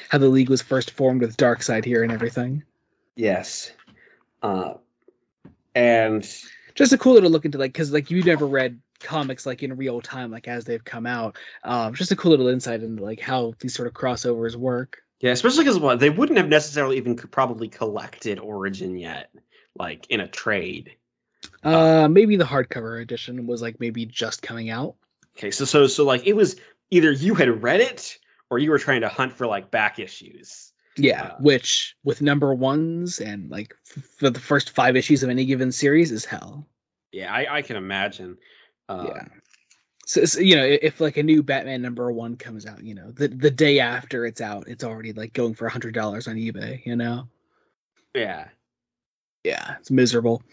how 0.09 0.17
the 0.17 0.29
League 0.29 0.49
was 0.49 0.61
first 0.61 0.91
formed 0.91 1.21
with 1.21 1.37
Darkseid 1.37 1.85
here 1.85 2.03
and 2.03 2.11
everything. 2.11 2.63
yes 3.15 3.71
uh 4.43 4.73
and 5.75 6.27
Just 6.75 6.93
a 6.93 6.97
cool 6.97 7.13
little 7.13 7.29
look 7.31 7.45
into 7.45 7.57
like 7.57 7.73
because 7.73 7.91
like 7.91 8.11
you've 8.11 8.25
never 8.25 8.47
read 8.47 8.79
comics 8.99 9.45
like 9.45 9.63
in 9.63 9.75
real 9.75 10.01
time, 10.01 10.31
like 10.31 10.47
as 10.47 10.65
they've 10.65 10.83
come 10.83 11.05
out. 11.05 11.37
Um, 11.63 11.93
just 11.93 12.11
a 12.11 12.15
cool 12.15 12.31
little 12.31 12.47
insight 12.47 12.83
into 12.83 13.03
like 13.03 13.19
how 13.19 13.53
these 13.59 13.73
sort 13.73 13.87
of 13.87 13.93
crossovers 13.93 14.55
work. 14.55 14.99
Yeah 15.19 15.31
especially 15.31 15.63
because 15.63 15.79
what 15.79 15.99
they 15.99 16.09
wouldn't 16.09 16.37
have 16.37 16.47
necessarily 16.47 16.97
even 16.97 17.15
probably 17.15 17.67
collected 17.67 18.39
origin 18.39 18.97
yet 18.97 19.31
like 19.75 20.05
in 20.09 20.19
a 20.21 20.27
trade 20.27 20.95
Uh, 21.63 22.07
maybe 22.09 22.35
the 22.35 22.45
hardcover 22.45 23.01
edition 23.01 23.45
was 23.47 23.61
like 23.61 23.79
maybe 23.79 24.05
just 24.05 24.41
coming 24.41 24.69
out. 24.69 24.95
Okay, 25.37 25.51
so 25.51 25.65
so 25.65 25.87
so 25.87 26.03
like 26.03 26.25
it 26.25 26.33
was 26.35 26.55
either 26.89 27.11
you 27.11 27.35
had 27.35 27.61
read 27.63 27.79
it 27.79 28.17
or 28.49 28.59
you 28.59 28.71
were 28.71 28.79
trying 28.79 29.01
to 29.01 29.09
hunt 29.09 29.31
for 29.33 29.45
like 29.47 29.69
back 29.71 29.99
issues. 29.99 30.73
Yeah, 30.97 31.23
Uh, 31.23 31.35
which 31.39 31.95
with 32.03 32.21
number 32.23 32.53
ones 32.55 33.19
and 33.19 33.51
like 33.51 33.75
f- 33.95 34.03
for 34.19 34.29
the 34.31 34.39
first 34.39 34.71
five 34.71 34.95
issues 34.95 35.21
of 35.23 35.29
any 35.29 35.45
given 35.45 35.71
series 35.71 36.11
is 36.11 36.25
hell. 36.25 36.67
Yeah, 37.11 37.33
I, 37.33 37.57
I 37.57 37.61
can 37.61 37.75
imagine. 37.77 38.37
Um, 38.89 39.07
yeah. 39.07 39.25
So, 40.07 40.23
so, 40.23 40.39
you 40.39 40.55
know, 40.55 40.63
if 40.63 41.01
like 41.01 41.17
a 41.17 41.23
new 41.23 41.43
Batman 41.43 41.81
number 41.81 42.09
one 42.13 42.37
comes 42.37 42.65
out, 42.65 42.81
you 42.81 42.95
know, 42.95 43.11
the 43.11 43.27
the 43.27 43.51
day 43.51 43.79
after 43.79 44.25
it's 44.25 44.39
out, 44.39 44.67
it's 44.69 44.83
already 44.83 45.11
like 45.11 45.33
going 45.33 45.53
for 45.53 45.67
a 45.67 45.69
hundred 45.69 45.93
dollars 45.93 46.29
on 46.29 46.37
eBay. 46.37 46.83
You 46.85 46.95
know. 46.95 47.27
yeah. 48.15 48.47
Yeah, 49.43 49.75
it's 49.79 49.91
miserable. 49.91 50.43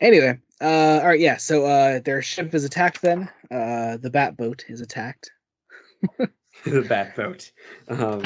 Anyway, 0.00 0.38
uh, 0.62 1.00
all 1.02 1.08
right, 1.08 1.20
yeah. 1.20 1.36
So 1.36 1.64
uh, 1.66 2.00
their 2.00 2.22
ship 2.22 2.54
is 2.54 2.64
attacked. 2.64 3.02
Then 3.02 3.28
uh, 3.50 3.96
the 3.96 4.10
Bat 4.10 4.36
boat 4.36 4.64
is 4.68 4.80
attacked. 4.80 5.30
the 6.18 6.86
bat 6.88 7.14
boat. 7.16 7.52
Um, 7.88 8.22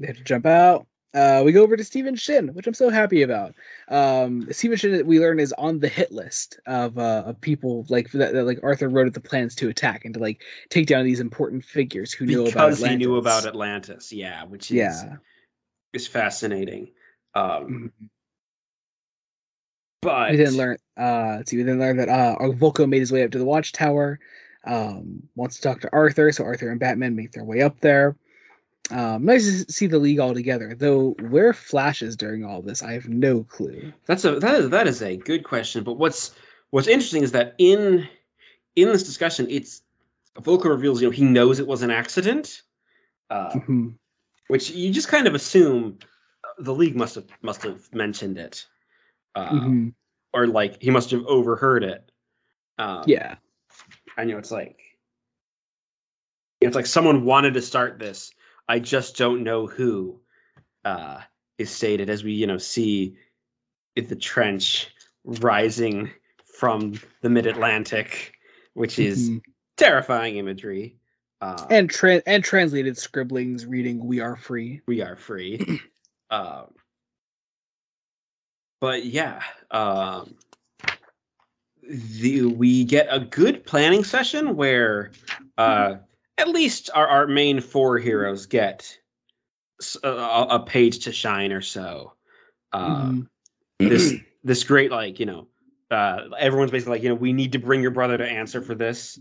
They 0.00 0.08
have 0.08 0.16
to 0.16 0.24
jump 0.24 0.46
out. 0.46 0.87
Uh, 1.14 1.42
we 1.44 1.52
go 1.52 1.62
over 1.62 1.76
to 1.76 1.84
Stephen 1.84 2.14
Shin, 2.14 2.48
which 2.48 2.66
I'm 2.66 2.74
so 2.74 2.90
happy 2.90 3.22
about. 3.22 3.54
Um, 3.88 4.46
Stephen 4.52 4.76
Shin, 4.76 5.06
we 5.06 5.18
learn, 5.18 5.40
is 5.40 5.54
on 5.54 5.78
the 5.78 5.88
hit 5.88 6.12
list 6.12 6.60
of 6.66 6.98
uh, 6.98 7.22
of 7.26 7.40
people 7.40 7.86
like 7.88 8.10
that, 8.12 8.34
that 8.34 8.44
like 8.44 8.60
Arthur 8.62 8.88
wrote 8.90 9.12
the 9.14 9.20
plans 9.20 9.54
to 9.56 9.68
attack 9.68 10.04
and 10.04 10.12
to 10.14 10.20
like 10.20 10.42
take 10.68 10.86
down 10.86 11.04
these 11.06 11.20
important 11.20 11.64
figures 11.64 12.12
who 12.12 12.26
knew 12.26 12.46
about 12.46 12.68
because 12.68 12.80
he 12.80 12.96
knew 12.96 13.16
about 13.16 13.46
Atlantis. 13.46 13.88
Atlantis. 14.08 14.12
Yeah, 14.12 14.44
which 14.44 14.70
is 14.70 14.76
Yeah, 14.76 15.16
is 15.94 16.06
fascinating. 16.06 16.92
Um, 17.34 17.90
Mhm. 18.00 18.08
but 20.02 20.30
we 20.30 20.36
then 20.36 20.56
learn. 20.56 20.76
Uh, 20.96 21.42
see, 21.46 21.56
we 21.56 21.62
then 21.62 21.78
learn 21.78 21.96
that 21.96 22.10
uh, 22.10 22.36
Vulko 22.38 22.86
made 22.86 23.00
his 23.00 23.12
way 23.12 23.24
up 23.24 23.30
to 23.30 23.38
the 23.38 23.44
Watchtower. 23.46 24.20
Um, 24.66 25.22
wants 25.36 25.56
to 25.56 25.62
talk 25.62 25.80
to 25.80 25.90
Arthur, 25.92 26.32
so 26.32 26.44
Arthur 26.44 26.70
and 26.70 26.78
Batman 26.78 27.16
make 27.16 27.32
their 27.32 27.44
way 27.44 27.62
up 27.62 27.80
there. 27.80 28.14
Um, 28.90 29.24
nice 29.24 29.64
to 29.64 29.72
see 29.72 29.86
the 29.86 29.98
League 29.98 30.18
all 30.18 30.32
together, 30.34 30.74
though. 30.74 31.10
Where 31.28 31.52
Flash 31.52 32.02
is 32.02 32.16
during 32.16 32.44
all 32.44 32.62
this, 32.62 32.82
I 32.82 32.92
have 32.92 33.08
no 33.08 33.44
clue. 33.44 33.92
That's 34.06 34.24
a 34.24 34.38
that 34.40 34.54
is 34.54 34.70
that 34.70 34.86
is 34.86 35.02
a 35.02 35.16
good 35.16 35.44
question. 35.44 35.84
But 35.84 35.94
what's 35.98 36.34
what's 36.70 36.88
interesting 36.88 37.22
is 37.22 37.32
that 37.32 37.54
in 37.58 38.08
in 38.76 38.88
this 38.88 39.02
discussion, 39.02 39.46
it's 39.50 39.82
Vulko 40.36 40.66
reveals 40.66 41.02
you 41.02 41.08
know 41.08 41.12
he 41.12 41.24
knows 41.24 41.58
it 41.58 41.66
was 41.66 41.82
an 41.82 41.90
accident, 41.90 42.62
uh, 43.30 43.50
Mhm. 43.50 43.94
which 44.46 44.70
you 44.70 44.90
just 44.92 45.08
kind 45.08 45.26
of 45.26 45.34
assume 45.34 45.98
the 46.58 46.74
league 46.74 46.96
must 46.96 47.14
have 47.14 47.26
must 47.42 47.62
have 47.62 47.92
mentioned 47.92 48.38
it, 48.38 48.66
uh, 49.34 49.50
Mhm. 49.52 49.94
or 50.32 50.46
like 50.46 50.80
he 50.80 50.90
must 50.90 51.10
have 51.10 51.24
overheard 51.26 51.84
it. 51.84 52.10
Um, 52.78 53.04
Yeah. 53.06 53.36
I 54.16 54.24
know 54.24 54.38
it's 54.38 54.50
like 54.50 54.80
it's 56.60 56.74
like 56.74 56.86
someone 56.86 57.24
wanted 57.24 57.54
to 57.54 57.62
start 57.62 57.98
this. 57.98 58.32
I 58.68 58.78
just 58.78 59.16
don't 59.16 59.42
know 59.42 59.66
who. 59.66 60.20
Uh, 60.84 61.20
is 61.58 61.70
stated 61.70 62.08
as 62.08 62.22
we 62.22 62.32
you 62.32 62.46
know 62.46 62.56
see 62.58 63.16
the 63.96 64.14
trench 64.14 64.86
rising 65.24 66.08
from 66.44 66.94
the 67.20 67.28
mid 67.28 67.46
Atlantic 67.46 68.38
which 68.74 68.98
is 69.00 69.30
Mhm. 69.30 69.42
terrifying 69.76 70.36
imagery. 70.36 70.96
Uh, 71.40 71.66
and 71.68 71.90
tra- 71.90 72.22
and 72.26 72.44
translated 72.44 72.96
scribblings 72.96 73.66
reading 73.66 74.06
"We 74.06 74.20
are 74.20 74.36
free." 74.36 74.80
we 74.86 75.02
are 75.02 75.16
free. 75.16 75.58
um, 76.30 76.72
but 78.80 79.04
yeah, 79.04 79.42
um, 79.72 80.36
the 81.82 82.46
we 82.46 82.84
get 82.84 83.08
a 83.10 83.18
good 83.20 83.64
planning 83.66 84.04
session 84.04 84.54
where 84.56 85.10
uh, 85.58 85.96
at 86.38 86.48
least 86.48 86.90
our, 86.94 87.06
our 87.06 87.26
main 87.26 87.60
four 87.60 87.98
heroes 87.98 88.46
get 88.46 88.98
a 90.02 90.60
page 90.66 91.00
to 91.04 91.12
shine 91.12 91.52
or 91.52 91.60
so. 91.60 92.14
Uh, 92.72 93.12
Mhm. 93.12 93.28
This 93.78 94.14
this 94.44 94.64
great 94.64 94.90
like 94.90 95.20
you 95.20 95.26
know 95.26 95.48
uh, 95.90 96.28
everyone's 96.38 96.70
basically 96.70 96.94
like 96.96 97.02
you 97.02 97.08
know 97.10 97.14
we 97.14 97.32
need 97.32 97.52
to 97.52 97.58
bring 97.58 97.82
your 97.82 97.90
brother 97.90 98.18
to 98.18 98.26
answer 98.28 98.60
for 98.62 98.74
this. 98.74 99.18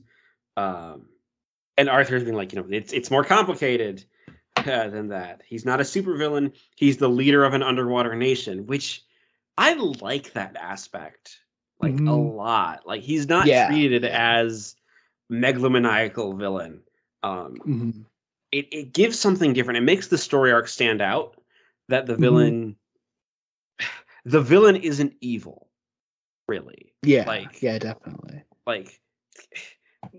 Um, 0.57 1.10
and 1.77 1.89
Arthur's 1.89 2.23
been 2.23 2.35
like 2.35 2.53
you 2.53 2.61
know 2.61 2.68
it's 2.72 2.94
it's 2.94 3.11
more 3.11 3.23
complicated 3.23 4.03
uh, 4.57 4.89
than 4.89 5.10
that. 5.10 5.41
He's 5.45 5.65
not 5.65 5.80
a 5.80 5.84
supervillain. 5.84 6.53
He's 6.76 6.98
the 6.98 7.10
leader 7.10 7.44
of 7.45 7.53
an 7.53 7.64
underwater 7.64 8.15
nation, 8.15 8.65
which 8.65 9.03
I 9.57 9.73
like 9.73 10.34
that 10.34 10.56
aspect 10.56 11.39
like 11.80 11.94
a 11.94 11.95
Mhm. 11.98 12.35
lot. 12.35 12.88
Like 12.88 13.02
he's 13.03 13.27
not 13.27 13.48
Yeah, 13.48 13.68
treated 13.68 14.06
as 14.06 14.76
megalomaniacal 15.31 16.38
villain. 16.38 16.81
Um, 17.23 17.56
Mhm. 17.65 18.06
it 18.52 18.68
it 18.72 18.94
gives 18.94 19.19
something 19.19 19.53
different. 19.53 19.77
It 19.77 19.81
makes 19.81 20.07
the 20.07 20.18
story 20.18 20.52
arc 20.52 20.68
stand 20.68 21.02
out. 21.02 21.41
That 21.89 22.06
the 22.06 22.15
Mhm. 22.15 22.19
villain, 22.19 22.76
the 24.26 24.41
villain 24.41 24.76
isn't 24.76 25.14
evil, 25.22 25.69
really. 26.48 26.94
Yeah, 27.03 27.26
Like- 27.27 27.61
yeah, 27.61 27.80
definitely. 27.80 28.44
Like 28.65 28.99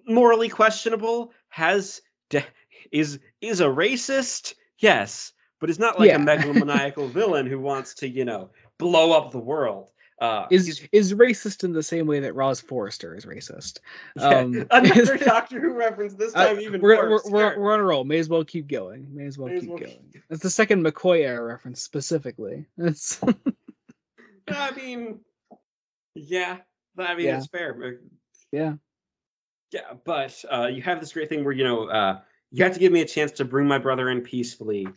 morally 0.06 0.48
questionable. 0.48 1.32
Has 1.50 2.00
de- 2.30 2.44
is 2.92 3.18
is 3.40 3.60
a 3.60 3.66
racist. 3.66 4.54
Yes, 4.78 5.32
but 5.60 5.68
it's 5.70 5.78
not 5.78 5.98
like 5.98 6.08
Yeah. 6.08 6.16
a 6.16 6.18
megalomaniacal 6.68 7.10
villain 7.12 7.46
who 7.46 7.58
wants 7.58 7.94
to 7.96 8.08
you 8.08 8.24
know 8.24 8.50
blow 8.78 9.12
up 9.12 9.30
the 9.30 9.38
world. 9.38 9.92
Uh, 10.20 10.47
Is 10.51 10.89
is 10.90 11.15
racist 11.15 11.62
in 11.62 11.73
the 11.73 11.82
same 11.82 12.07
way 12.07 12.19
that 12.19 12.35
Roz 12.35 12.61
Forrester 12.61 13.15
is 13.15 13.24
racist? 13.24 13.78
yeah, 14.16 14.23
um, 14.28 14.66
another 14.73 15.16
Doctor 15.24 15.61
Who 15.61 15.73
reference. 15.74 16.15
This 16.15 16.35
Uh, 16.35 16.47
time 16.49 16.61
even 16.61 16.81
we're, 16.81 17.09
worse. 17.09 17.23
we're, 17.27 17.31
we're, 17.57 17.59
we're 17.61 17.73
on 17.74 17.78
a 17.81 17.85
roll. 17.85 18.03
May 18.05 18.19
as 18.19 18.28
well 18.28 18.43
keep 18.45 18.66
going. 18.66 19.07
May 19.15 19.27
as 19.27 19.39
well 19.39 19.49
May 19.49 19.61
keep 19.61 19.69
well 19.70 19.78
going. 19.78 20.12
It's 20.28 20.43
the 20.43 20.51
second 20.51 20.85
McCoy 20.85 21.20
era 21.20 21.45
reference 21.45 21.82
specifically. 21.82 22.66
It's 22.78 23.20
I 24.49 24.70
mean, 24.73 25.20
yeah, 26.16 26.59
I 26.99 27.15
mean 27.15 27.27
Yeah. 27.27 27.36
it's 27.39 27.47
fair. 27.47 28.01
yeah. 28.51 28.74
Yeah, 29.70 29.81
but 30.05 30.43
uh, 30.51 30.66
you 30.73 30.81
have 30.82 30.99
this 30.99 31.12
great 31.12 31.28
thing 31.28 31.45
where 31.45 31.53
you 31.53 31.62
know 31.62 31.89
uh, 31.89 32.20
you 32.51 32.65
have 32.65 32.73
to 32.73 32.81
give 32.81 32.90
me 32.90 33.03
a 33.03 33.07
chance 33.07 33.31
to 33.32 33.45
bring 33.45 33.69
my 33.69 33.78
brother 33.78 34.09
in 34.09 34.23
peacefully, 34.23 34.89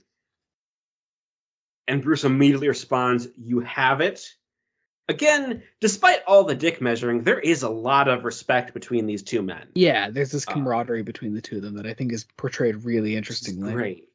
and 1.88 2.02
Bruce 2.02 2.24
immediately 2.24 2.70
responds, 2.70 3.28
"You 3.38 3.60
have 3.60 4.00
it." 4.02 4.34
Again, 5.12 5.62
despite 5.82 6.20
all 6.26 6.44
the 6.44 6.56
dick 6.56 6.82
measuring, 6.82 7.24
there 7.24 7.40
is 7.42 7.64
a 7.64 7.70
lot 7.70 8.08
of 8.08 8.24
respect 8.24 8.74
between 8.74 9.06
these 9.06 9.22
two 9.22 9.42
men. 9.42 9.68
Yeah, 9.76 10.10
there's 10.10 10.32
this 10.32 10.48
Uh, 10.48 10.54
camaraderie 10.54 11.04
between 11.04 11.34
the 11.34 11.42
two 11.42 11.58
of 11.58 11.62
them 11.62 11.76
that 11.76 11.86
I 11.86 11.94
think 11.94 12.14
is 12.14 12.26
portrayed 12.38 12.84
really 12.84 13.16
interestingly. 13.16 13.74
great. 13.74 14.10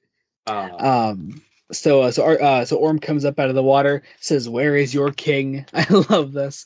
Uh, 0.46 0.70
Um 0.78 1.42
so 1.72 2.02
uh, 2.02 2.10
so 2.12 2.24
uh, 2.24 2.64
so 2.64 2.76
Orm 2.76 2.98
comes 2.98 3.24
up 3.24 3.38
out 3.40 3.48
of 3.48 3.54
the 3.56 3.62
water, 3.62 4.02
says, 4.20 4.48
"Where 4.48 4.76
is 4.76 4.94
your 4.94 5.10
king?" 5.12 5.66
I 5.74 5.86
love 6.10 6.32
this. 6.32 6.64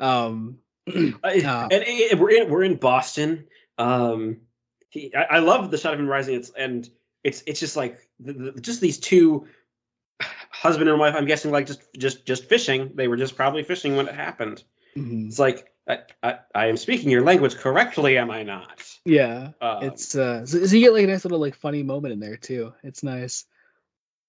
Um 0.00 0.58
Uh, 0.88 1.28
Uh, 1.44 1.68
and, 1.70 1.84
and 1.84 2.18
we're 2.20 2.30
in 2.30 2.50
we're 2.50 2.64
in 2.64 2.76
Boston. 2.76 3.44
Um, 3.76 4.38
he, 4.90 5.14
I, 5.14 5.36
I 5.36 5.38
love 5.40 5.70
the 5.70 5.78
shot 5.78 5.92
of 5.94 6.00
him 6.00 6.08
rising. 6.08 6.34
It's 6.34 6.50
and 6.56 6.88
it's 7.24 7.42
it's 7.46 7.60
just 7.60 7.76
like 7.76 8.08
the, 8.18 8.32
the, 8.32 8.60
just 8.60 8.80
these 8.80 8.98
two 8.98 9.46
husband 10.60 10.88
and 10.90 10.98
wife. 10.98 11.14
I'm 11.16 11.24
guessing 11.26 11.50
like 11.50 11.66
just 11.66 11.82
just 11.98 12.26
just 12.26 12.44
fishing. 12.48 12.90
They 12.94 13.08
were 13.08 13.16
just 13.16 13.36
probably 13.36 13.62
fishing 13.62 13.96
when 13.96 14.08
it 14.08 14.14
happened. 14.14 14.64
mhm. 14.96 15.26
It's 15.28 15.38
like 15.38 15.68
I, 15.88 15.98
I, 16.22 16.38
I 16.54 16.66
am 16.66 16.76
speaking 16.76 17.10
your 17.10 17.22
language 17.24 17.56
correctly, 17.56 18.18
am 18.18 18.30
I 18.30 18.42
not? 18.42 18.82
yeah. 19.06 19.50
Um, 19.60 19.82
It's 19.84 20.14
uh 20.14 20.44
so, 20.44 20.64
so 20.66 20.74
you 20.76 20.82
get 20.86 20.92
like 20.92 21.04
a 21.04 21.06
nice 21.06 21.24
little 21.24 21.38
like 21.40 21.54
funny 21.54 21.82
moment 21.82 22.12
in 22.12 22.20
there 22.20 22.36
too. 22.36 22.72
It's 22.82 23.02
nice. 23.02 23.44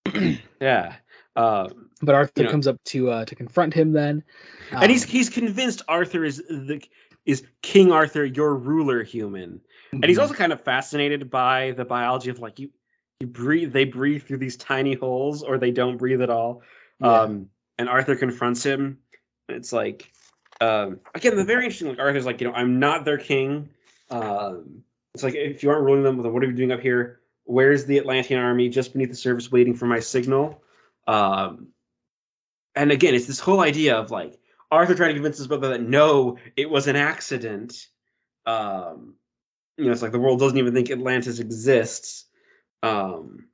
yeah. 0.62 0.96
Um, 1.36 1.90
But 2.02 2.16
Arthur 2.16 2.44
know- 2.44 2.52
comes 2.52 2.68
up 2.68 2.78
to 2.86 3.10
uh 3.10 3.26
to 3.26 3.36
confront 3.36 3.74
him 3.74 3.92
then. 3.92 4.24
and 4.72 4.92
he's 4.92 5.04
Um, 5.04 5.10
he's 5.10 5.30
convinced 5.30 5.82
Arthur 5.88 6.24
is 6.26 6.38
the 6.48 6.82
is 7.26 7.44
King 7.62 7.92
Arthur, 7.92 8.26
your 8.26 8.56
ruler 8.56 9.04
human. 9.04 9.62
and 9.92 10.06
he's 10.06 10.18
mhm. 10.18 10.22
also 10.22 10.34
kind 10.34 10.54
of 10.54 10.62
fascinated 10.62 11.30
by 11.30 11.72
the 11.72 11.86
biology 11.86 12.30
of 12.30 12.40
like 12.40 12.58
you 12.60 12.70
you 13.20 13.28
breathe 13.28 13.74
they 13.74 13.84
breathe 13.86 14.24
through 14.24 14.38
these 14.38 14.56
tiny 14.56 14.94
holes 14.94 15.44
or 15.44 15.58
they 15.58 15.72
don't 15.72 15.98
breathe 15.98 16.22
at 16.22 16.30
all. 16.30 16.62
Yeah. 17.00 17.22
um 17.22 17.50
and 17.78 17.90
arthur 17.90 18.16
confronts 18.16 18.64
him 18.64 18.98
and 19.48 19.58
it's 19.58 19.74
like 19.74 20.12
um 20.62 21.00
again 21.16 21.36
the 21.36 21.44
very 21.44 21.66
interesting 21.66 21.90
like 21.90 22.00
arthur's 22.00 22.26
like 22.26 22.42
you 22.42 22.48
know 22.48 22.54
i'm 22.54 22.80
not 22.80 23.06
their 23.06 23.18
king. 23.18 23.70
Um 24.10 24.84
it's 25.14 25.24
like 25.24 25.36
if 25.36 25.64
you 25.64 25.70
aren't 25.70 25.84
ruling 25.84 26.04
them 26.04 26.22
then 26.22 26.34
what 26.34 26.44
are 26.44 26.48
you 26.48 26.54
doing 26.54 26.72
up 26.72 26.80
here? 26.80 27.20
Where's 27.44 27.86
the 27.86 27.98
atlantean 27.98 28.40
army 28.40 28.70
just 28.70 28.94
beneath 28.94 29.10
the 29.10 29.16
surface 29.16 29.52
waiting 29.52 29.76
for 29.76 29.86
my 29.86 30.00
signal? 30.00 30.62
Um 31.08 31.68
and 32.76 32.92
again 32.92 33.16
it's 33.16 33.28
this 33.28 33.40
whole 33.40 33.60
idea 33.60 33.98
of 33.98 34.12
like 34.12 34.40
arthur 34.72 34.96
trying 34.96 35.10
to 35.10 35.16
convince 35.16 35.38
his 35.38 35.48
brother 35.48 35.70
that 35.70 35.82
no 35.82 36.38
it 36.56 36.70
was 36.70 36.88
an 36.88 36.96
accident. 36.96 37.88
Um 38.46 39.16
you 39.78 39.86
know, 39.86 39.92
it's 39.92 40.02
like 40.02 40.12
the 40.12 40.20
world 40.20 40.40
doesn't 40.40 40.58
even 40.58 40.74
think 40.74 40.92
Atlantis 40.92 41.40
exists. 41.40 42.26
Um, 42.84 43.48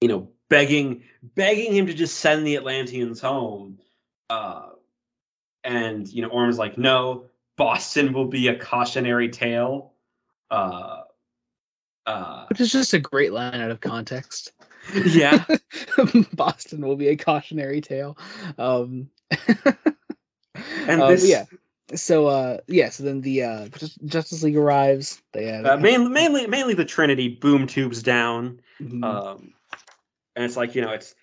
you 0.00 0.08
know, 0.08 0.28
begging 0.48 1.04
begging 1.22 1.74
him 1.74 1.86
to 1.86 1.94
just 1.94 2.18
send 2.18 2.46
the 2.46 2.56
Atlanteans 2.56 3.20
home. 3.20 3.78
Uh, 4.28 4.70
and 5.64 6.08
you 6.08 6.22
know, 6.22 6.28
Orm's 6.28 6.58
like, 6.58 6.76
no, 6.76 7.26
Boston 7.56 8.12
will 8.12 8.26
be 8.26 8.48
a 8.48 8.58
cautionary 8.58 9.28
tale. 9.28 9.92
Uh, 10.50 11.02
uh, 12.06 12.46
which 12.48 12.60
is 12.60 12.72
just 12.72 12.92
a 12.94 12.98
great 12.98 13.32
line 13.32 13.60
out 13.60 13.70
of 13.70 13.80
context. 13.80 14.52
yeah, 15.06 15.44
Boston 16.32 16.84
will 16.84 16.96
be 16.96 17.08
a 17.08 17.16
cautionary 17.16 17.80
tale. 17.80 18.18
Um, 18.58 19.08
and 20.86 21.00
uh, 21.02 21.08
but 21.08 21.20
yeah. 21.22 21.44
So 21.94 22.26
uh, 22.26 22.58
yeah. 22.68 22.90
So 22.90 23.04
then 23.04 23.20
the 23.20 23.42
uh, 23.42 23.68
Justice 24.04 24.42
League 24.42 24.56
arrives. 24.56 25.22
They 25.32 25.46
have 25.46 25.66
uh, 25.66 25.76
mainly 25.76 26.10
mainly 26.10 26.46
mainly 26.46 26.74
the 26.74 26.84
Trinity 26.84 27.28
boom 27.28 27.66
tubes 27.66 28.02
down. 28.02 28.60
Mhm. 28.80 29.04
Um, 29.04 29.54
and 30.36 30.44
it's 30.44 30.56
like 30.56 30.74
you 30.74 30.82
know, 30.82 30.90
it's 30.90 31.14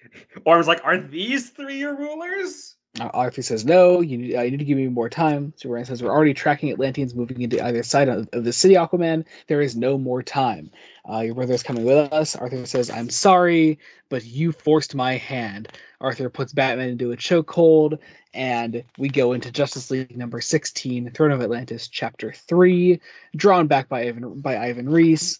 Orm's 0.46 0.68
like, 0.68 0.82
are 0.84 0.98
these 0.98 1.50
three 1.50 1.78
your 1.78 1.96
rulers? 1.96 2.76
Uh, 3.00 3.10
Arthur 3.14 3.44
says 3.44 3.66
no. 3.66 4.02
You 4.02 4.18
need, 4.18 4.36
uh, 4.36 4.42
you 4.42 4.52
need 4.52 4.58
to 4.58 4.66
give 4.66 4.78
me 4.78 4.88
more 4.88 5.10
time. 5.10 5.54
Superman 5.58 5.86
says 5.86 6.02
we're 6.02 6.12
already 6.12 6.34
tracking 6.34 6.72
Atlanteans 6.72 7.14
moving 7.14 7.42
into 7.42 7.64
either 7.64 7.84
side 7.84 8.10
of, 8.10 8.28
of 8.34 8.44
the 8.44 8.54
city. 8.54 8.74
Aquaman, 8.74 9.26
there 9.48 9.62
is 9.62 9.76
no 9.76 9.98
more 9.98 10.24
time. 10.24 10.72
Uh, 11.10 11.20
your 11.20 11.36
brother 11.36 11.54
is 11.54 11.64
coming 11.64 11.86
with 11.86 12.12
us. 12.12 12.36
Arthur 12.36 12.66
says 12.66 12.90
I'm 12.90 13.10
sorry, 13.10 13.78
but 14.10 14.26
you 14.26 14.52
forced 14.52 14.96
my 14.96 15.18
hand. 15.18 15.70
Arthur 16.02 16.30
puts 16.30 16.54
Batman 16.54 16.90
into 16.90 17.12
a 17.12 17.18
chokehold, 17.18 18.00
and 18.34 18.84
we 18.98 19.10
go 19.10 19.34
into 19.34 19.52
Justice 19.52 19.92
League 19.92 20.16
number 20.16 20.40
16, 20.40 21.12
Throne 21.12 21.32
of 21.32 21.42
Atlantis, 21.42 21.88
chapter 21.88 22.32
three, 22.32 23.02
drawn 23.36 23.68
back 23.68 23.90
by 23.90 24.04
Ivan 24.04 24.40
by 24.40 24.58
Ivan 24.58 24.90
Reis. 24.90 25.40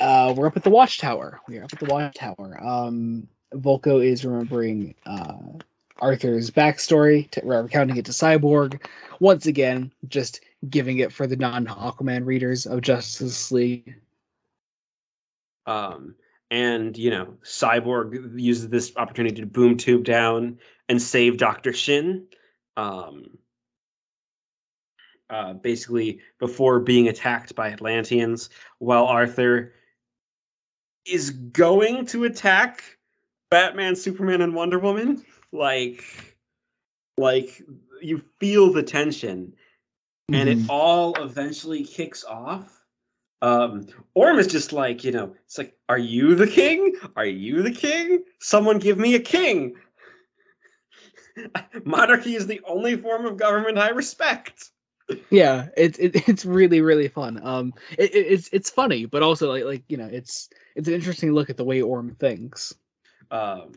Uh, 0.00 0.34
we're 0.36 0.48
up 0.48 0.56
at 0.56 0.64
the 0.64 0.70
Watchtower. 0.70 1.40
We 1.46 1.58
are 1.58 1.64
up 1.64 1.72
at 1.72 1.78
the 1.78 1.86
Watchtower. 1.86 2.58
Um, 2.60 3.28
Vulko 3.54 4.04
is 4.04 4.24
remembering 4.24 4.94
uh, 5.06 5.36
Arthur's 5.98 6.50
backstory, 6.50 7.30
to, 7.30 7.40
recounting 7.44 7.96
it 7.96 8.04
to 8.06 8.12
Cyborg. 8.12 8.84
Once 9.20 9.46
again, 9.46 9.92
just 10.08 10.40
giving 10.68 10.98
it 10.98 11.12
for 11.12 11.26
the 11.26 11.36
non-Aquaman 11.36 12.26
readers 12.26 12.66
of 12.66 12.80
Justice 12.80 13.52
League. 13.52 13.94
Um, 15.66 16.16
and 16.50 16.96
you 16.96 17.10
know, 17.10 17.36
Cyborg 17.42 18.38
uses 18.38 18.68
this 18.68 18.92
opportunity 18.96 19.40
to 19.40 19.46
boom 19.46 19.76
tube 19.76 20.04
down 20.04 20.58
and 20.88 21.00
save 21.00 21.38
Doctor 21.38 21.72
Shin. 21.72 22.26
Um, 22.76 23.38
uh, 25.30 25.54
basically, 25.54 26.20
before 26.38 26.80
being 26.80 27.08
attacked 27.08 27.54
by 27.54 27.70
Atlanteans, 27.70 28.50
while 28.78 29.06
Arthur 29.06 29.72
is 31.06 31.30
going 31.30 32.06
to 32.06 32.24
attack 32.24 32.98
Batman, 33.50 33.96
Superman, 33.96 34.42
and 34.42 34.54
Wonder 34.54 34.78
Woman, 34.78 35.24
like, 35.52 36.36
like 37.18 37.62
you 38.00 38.22
feel 38.38 38.72
the 38.72 38.82
tension, 38.82 39.54
and 40.32 40.48
it 40.48 40.58
Mhm. 40.58 40.66
all 40.68 41.14
eventually 41.22 41.84
kicks 41.84 42.24
off. 42.24 42.73
Um, 43.44 43.86
Orm 44.14 44.38
is 44.38 44.46
just 44.46 44.72
like, 44.72 45.04
you 45.04 45.12
know, 45.12 45.34
it's 45.44 45.58
like, 45.58 45.76
are 45.90 45.98
you 45.98 46.34
the 46.34 46.46
king? 46.46 46.94
Are 47.14 47.26
you 47.26 47.62
the 47.62 47.70
king? 47.70 48.24
Someone 48.40 48.78
give 48.78 48.96
me 48.96 49.16
a 49.16 49.20
king. 49.20 49.74
Monarchy 51.84 52.36
is 52.36 52.46
the 52.46 52.62
only 52.66 52.96
form 52.96 53.26
of 53.26 53.36
government 53.36 53.76
I 53.76 53.90
respect. 53.90 54.70
yeah, 55.28 55.66
it's 55.76 55.98
it, 55.98 56.12
it's 56.28 56.46
really 56.46 56.80
really 56.80 57.08
fun. 57.08 57.38
Um, 57.46 57.74
it, 57.98 58.14
it, 58.14 58.26
it's 58.26 58.48
it's 58.50 58.70
funny, 58.70 59.04
but 59.04 59.22
also 59.22 59.50
like 59.50 59.64
like 59.64 59.84
you 59.88 59.98
know 59.98 60.08
it's 60.10 60.48
it's 60.74 60.88
an 60.88 60.94
interesting 60.94 61.32
look 61.32 61.50
at 61.50 61.58
the 61.58 61.64
way 61.64 61.82
Orm 61.82 62.16
thinks. 62.18 62.72
Um, 63.30 63.72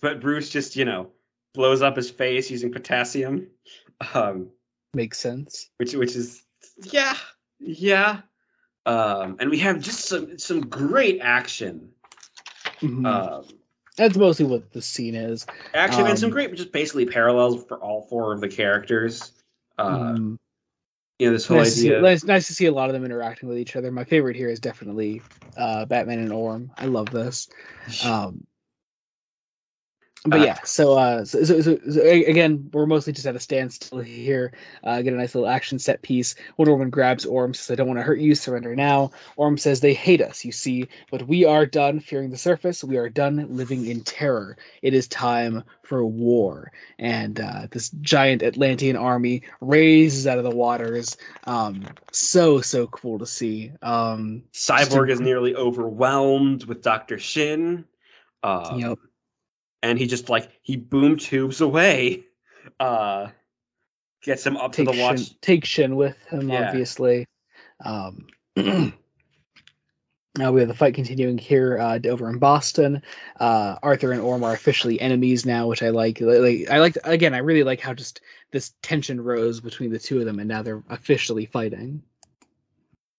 but 0.00 0.22
Bruce 0.22 0.48
just 0.48 0.76
you 0.76 0.86
know 0.86 1.10
blows 1.52 1.82
up 1.82 1.96
his 1.96 2.10
face 2.10 2.50
using 2.50 2.72
potassium. 2.72 3.48
Um, 4.14 4.48
Makes 4.94 5.18
sense. 5.20 5.68
which 5.76 5.92
which 5.92 6.16
is 6.16 6.42
yeah 6.84 7.16
yeah 7.64 8.20
um 8.86 9.36
and 9.40 9.50
we 9.50 9.58
have 9.58 9.80
just 9.80 10.06
some 10.06 10.38
some 10.38 10.60
great 10.68 11.18
action 11.20 11.90
Mhm. 12.82 13.06
um 13.06 13.44
That's 13.96 14.16
mostly 14.16 14.44
what 14.44 14.70
the 14.72 14.82
scene 14.82 15.14
is. 15.14 15.46
action 15.72 16.06
and 16.06 16.18
some 16.18 16.28
Um, 16.28 16.32
great 16.32 16.54
just 16.54 16.72
basically 16.72 17.06
parallels 17.06 17.64
for 17.64 17.78
all 17.78 18.02
four 18.02 18.32
of 18.32 18.40
the 18.40 18.48
characters 18.48 19.32
uh 19.78 19.90
Mhm. 20.12 20.36
you 21.18 21.26
know 21.26 21.32
this 21.32 21.46
whole 21.46 21.58
nice, 21.58 21.74
to 21.74 21.80
see, 21.80 21.88
idea 21.88 22.00
nice, 22.02 22.24
nice 22.24 22.46
to 22.48 22.54
see 22.54 22.66
a 22.66 22.72
lot 22.72 22.90
of 22.90 22.92
them 22.92 23.04
interacting 23.04 23.48
with 23.48 23.58
each 23.58 23.76
other. 23.76 23.90
My 23.90 24.04
favorite 24.04 24.36
here 24.36 24.48
is 24.48 24.60
definitely 24.60 25.22
uh, 25.56 25.84
Batman 25.86 26.18
and 26.18 26.32
Orm. 26.32 26.70
I 26.76 26.86
love 26.86 27.10
this. 27.10 27.48
Um, 28.04 28.44
but 30.26 30.40
Uh, 30.40 30.44
yeah, 30.44 30.58
so, 30.64 30.96
uh, 30.96 31.22
so, 31.24 31.44
so, 31.44 31.60
so, 31.60 31.78
so 31.90 32.00
again, 32.02 32.70
we're 32.72 32.86
mostly 32.86 33.12
just 33.12 33.26
at 33.26 33.36
a 33.36 33.40
standstill 33.40 33.98
here. 34.00 34.52
Uh, 34.82 35.02
get 35.02 35.12
a 35.12 35.16
nice 35.16 35.34
little 35.34 35.48
action 35.48 35.78
set 35.78 36.00
piece. 36.00 36.34
Wonder 36.56 36.72
Woman 36.72 36.88
grabs 36.88 37.26
Orm, 37.26 37.52
says, 37.52 37.70
"I 37.70 37.74
don't 37.74 37.86
want 37.86 37.98
to 37.98 38.02
hurt 38.04 38.20
you. 38.20 38.34
Surrender 38.34 38.74
now." 38.74 39.10
Orm 39.36 39.58
says, 39.58 39.80
"They 39.80 39.92
hate 39.92 40.22
us, 40.22 40.42
you 40.42 40.50
see, 40.50 40.88
but 41.10 41.28
we 41.28 41.44
are 41.44 41.66
done 41.66 42.00
fearing 42.00 42.30
the 42.30 42.38
surface. 42.38 42.82
We 42.82 42.96
are 42.96 43.10
done 43.10 43.46
living 43.50 43.86
in 43.86 44.00
terror. 44.00 44.56
It 44.80 44.94
is 44.94 45.06
time 45.08 45.62
for 45.82 46.06
war." 46.06 46.72
And 46.98 47.38
uh, 47.40 47.66
this 47.70 47.90
giant 48.00 48.42
Atlantean 48.42 48.96
army 48.96 49.42
raises 49.60 50.26
out 50.26 50.38
of 50.38 50.44
the 50.44 50.56
waters. 50.56 51.18
Um, 51.46 51.84
so 52.12 52.62
so 52.62 52.86
cool 52.86 53.18
to 53.18 53.26
see. 53.26 53.72
Um, 53.82 54.42
cyborg 54.54 55.10
is 55.10 55.20
nearly 55.20 55.54
overwhelmed 55.54 56.64
with 56.64 56.82
dr 56.82 57.18
shin 57.18 57.84
um, 58.44 58.78
Yep. 58.78 58.98
And 59.84 59.98
he 59.98 60.06
just 60.06 60.28
like 60.28 60.50
he 60.62 60.76
boom 60.76 61.16
tubes 61.16 61.60
away 61.60 62.24
uh 62.80 63.28
gets 64.22 64.44
him 64.44 64.56
up 64.56 64.72
to 64.72 64.84
take 64.84 64.94
the 64.94 65.02
watch 65.02 65.18
Shin, 65.18 65.36
take 65.42 65.64
Shin 65.66 65.96
with 65.96 66.16
him, 66.28 66.48
Yeah. 66.48 66.66
obviously. 66.68 67.26
Um, 67.84 68.26
now 68.56 70.50
we 70.50 70.60
have 70.60 70.68
the 70.68 70.74
fight 70.74 70.94
continuing 70.94 71.36
here 71.36 71.78
uh, 71.78 71.98
over 72.06 72.30
in 72.30 72.38
Boston. 72.38 73.02
Uh, 73.38 73.76
Arthur 73.82 74.12
and 74.12 74.22
Orm 74.22 74.42
are 74.42 74.54
officially 74.54 74.98
enemies 74.98 75.44
now, 75.44 75.66
which 75.66 75.82
I 75.82 75.90
like. 75.90 76.22
Like 76.22 76.70
I 76.70 76.78
like 76.78 76.96
again. 77.04 77.34
I 77.34 77.38
really 77.38 77.64
like 77.64 77.80
how 77.80 77.92
just 77.92 78.22
this 78.50 78.72
tension 78.80 79.20
rose 79.20 79.60
between 79.60 79.90
the 79.90 79.98
two 79.98 80.20
of 80.20 80.24
them, 80.24 80.38
and 80.38 80.48
now 80.48 80.62
they're 80.62 80.82
officially 80.88 81.44
fighting. 81.44 82.02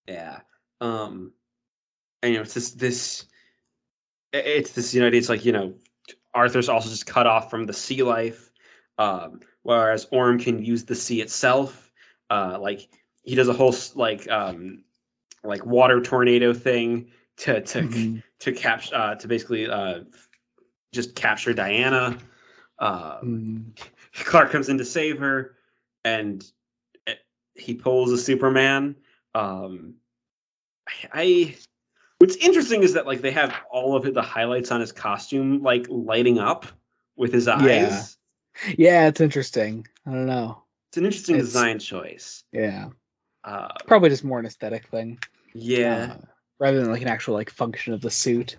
Yeah. 0.07 0.39
Um 0.81 1.31
and 2.23 2.33
you 2.33 2.39
know 2.39 2.43
it's 2.43 2.55
this 2.55 2.71
this 2.71 3.25
it's 4.33 4.71
this 4.71 4.91
you 4.95 5.01
know 5.01 5.07
it's 5.07 5.29
like 5.29 5.45
you 5.45 5.51
know 5.51 5.75
Arthur's 6.35 6.69
also 6.69 6.89
just 6.89 7.05
cut 7.07 7.25
off 7.25 7.49
from 7.49 7.65
the 7.65 7.73
sea 7.73 8.03
life 8.03 8.51
um 8.97 9.39
whereas 9.63 10.07
Orm 10.11 10.39
can 10.39 10.63
use 10.63 10.85
the 10.85 10.95
sea 10.95 11.21
itself 11.21 11.91
uh 12.29 12.57
like 12.59 12.87
he 13.23 13.35
does 13.35 13.49
a 13.49 13.53
whole 13.53 13.73
like 13.95 14.29
um 14.29 14.83
like 15.43 15.65
water 15.65 16.01
tornado 16.01 16.53
thing 16.53 17.09
to 17.37 17.61
to 17.61 17.81
Mhm. 17.81 18.23
to 18.39 18.51
capture 18.51 18.95
uh 18.95 19.15
to 19.15 19.27
basically 19.27 19.67
uh 19.69 20.01
just 20.93 21.15
capture 21.15 21.53
Diana 21.53 22.17
uh 22.79 23.19
Mhm. 23.21 23.77
Clark 24.13 24.51
comes 24.51 24.69
in 24.69 24.77
to 24.77 24.85
save 24.85 25.19
her, 25.19 25.55
and 26.05 26.45
eh, 27.07 27.15
he 27.55 27.73
pulls 27.73 28.11
a 28.13 28.17
Superman. 28.17 28.95
Um, 29.33 29.95
I, 30.87 31.09
I 31.13 31.55
what's 32.19 32.35
interesting 32.37 32.83
is 32.83 32.93
that 32.93 33.05
like 33.05 33.21
they 33.21 33.31
have 33.31 33.53
all 33.71 33.95
of 33.95 34.13
the 34.13 34.21
highlights 34.21 34.71
on 34.71 34.79
his 34.81 34.91
costume 34.91 35.61
like 35.61 35.85
lighting 35.89 36.39
up 36.39 36.65
with 37.15 37.33
his 37.33 37.47
eyes. 37.47 37.63
Yeah. 37.63 38.03
Yeah, 38.77 39.07
it's 39.07 39.19
interesting. 39.19 39.85
I 40.07 40.11
don't 40.11 40.25
know. 40.25 40.63
It's 40.89 40.97
an 40.97 41.05
interesting 41.05 41.35
It's- 41.35 41.49
design 41.49 41.77
choice. 41.79 42.43
Yeah, 42.53 42.89
Uh, 43.43 43.67
probably 43.85 44.09
just 44.09 44.23
more 44.23 44.39
an 44.39 44.45
aesthetic 44.45 44.87
thing. 44.87 45.19
yeah, 45.53 46.15
uh, 46.17 46.25
rather 46.57 46.79
than 46.81 46.89
like 46.89 47.01
an 47.01 47.09
actual 47.09 47.33
like 47.33 47.49
function 47.49 47.93
of 47.93 47.99
the 48.01 48.09
suit. 48.09 48.55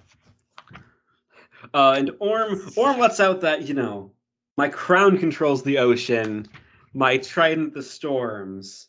uh, 1.73 1.95
and 1.97 2.11
Orm 2.21 2.61
Orm 2.77 2.99
lets 2.99 3.21
out 3.21 3.41
that 3.41 3.67
you 3.69 3.73
know 3.75 4.13
my 4.59 4.69
crown 4.69 5.17
controls 5.19 5.63
the 5.63 5.79
ocean, 5.79 6.47
my 6.93 7.17
trident 7.17 7.73
the 7.75 7.83
storms. 7.83 8.89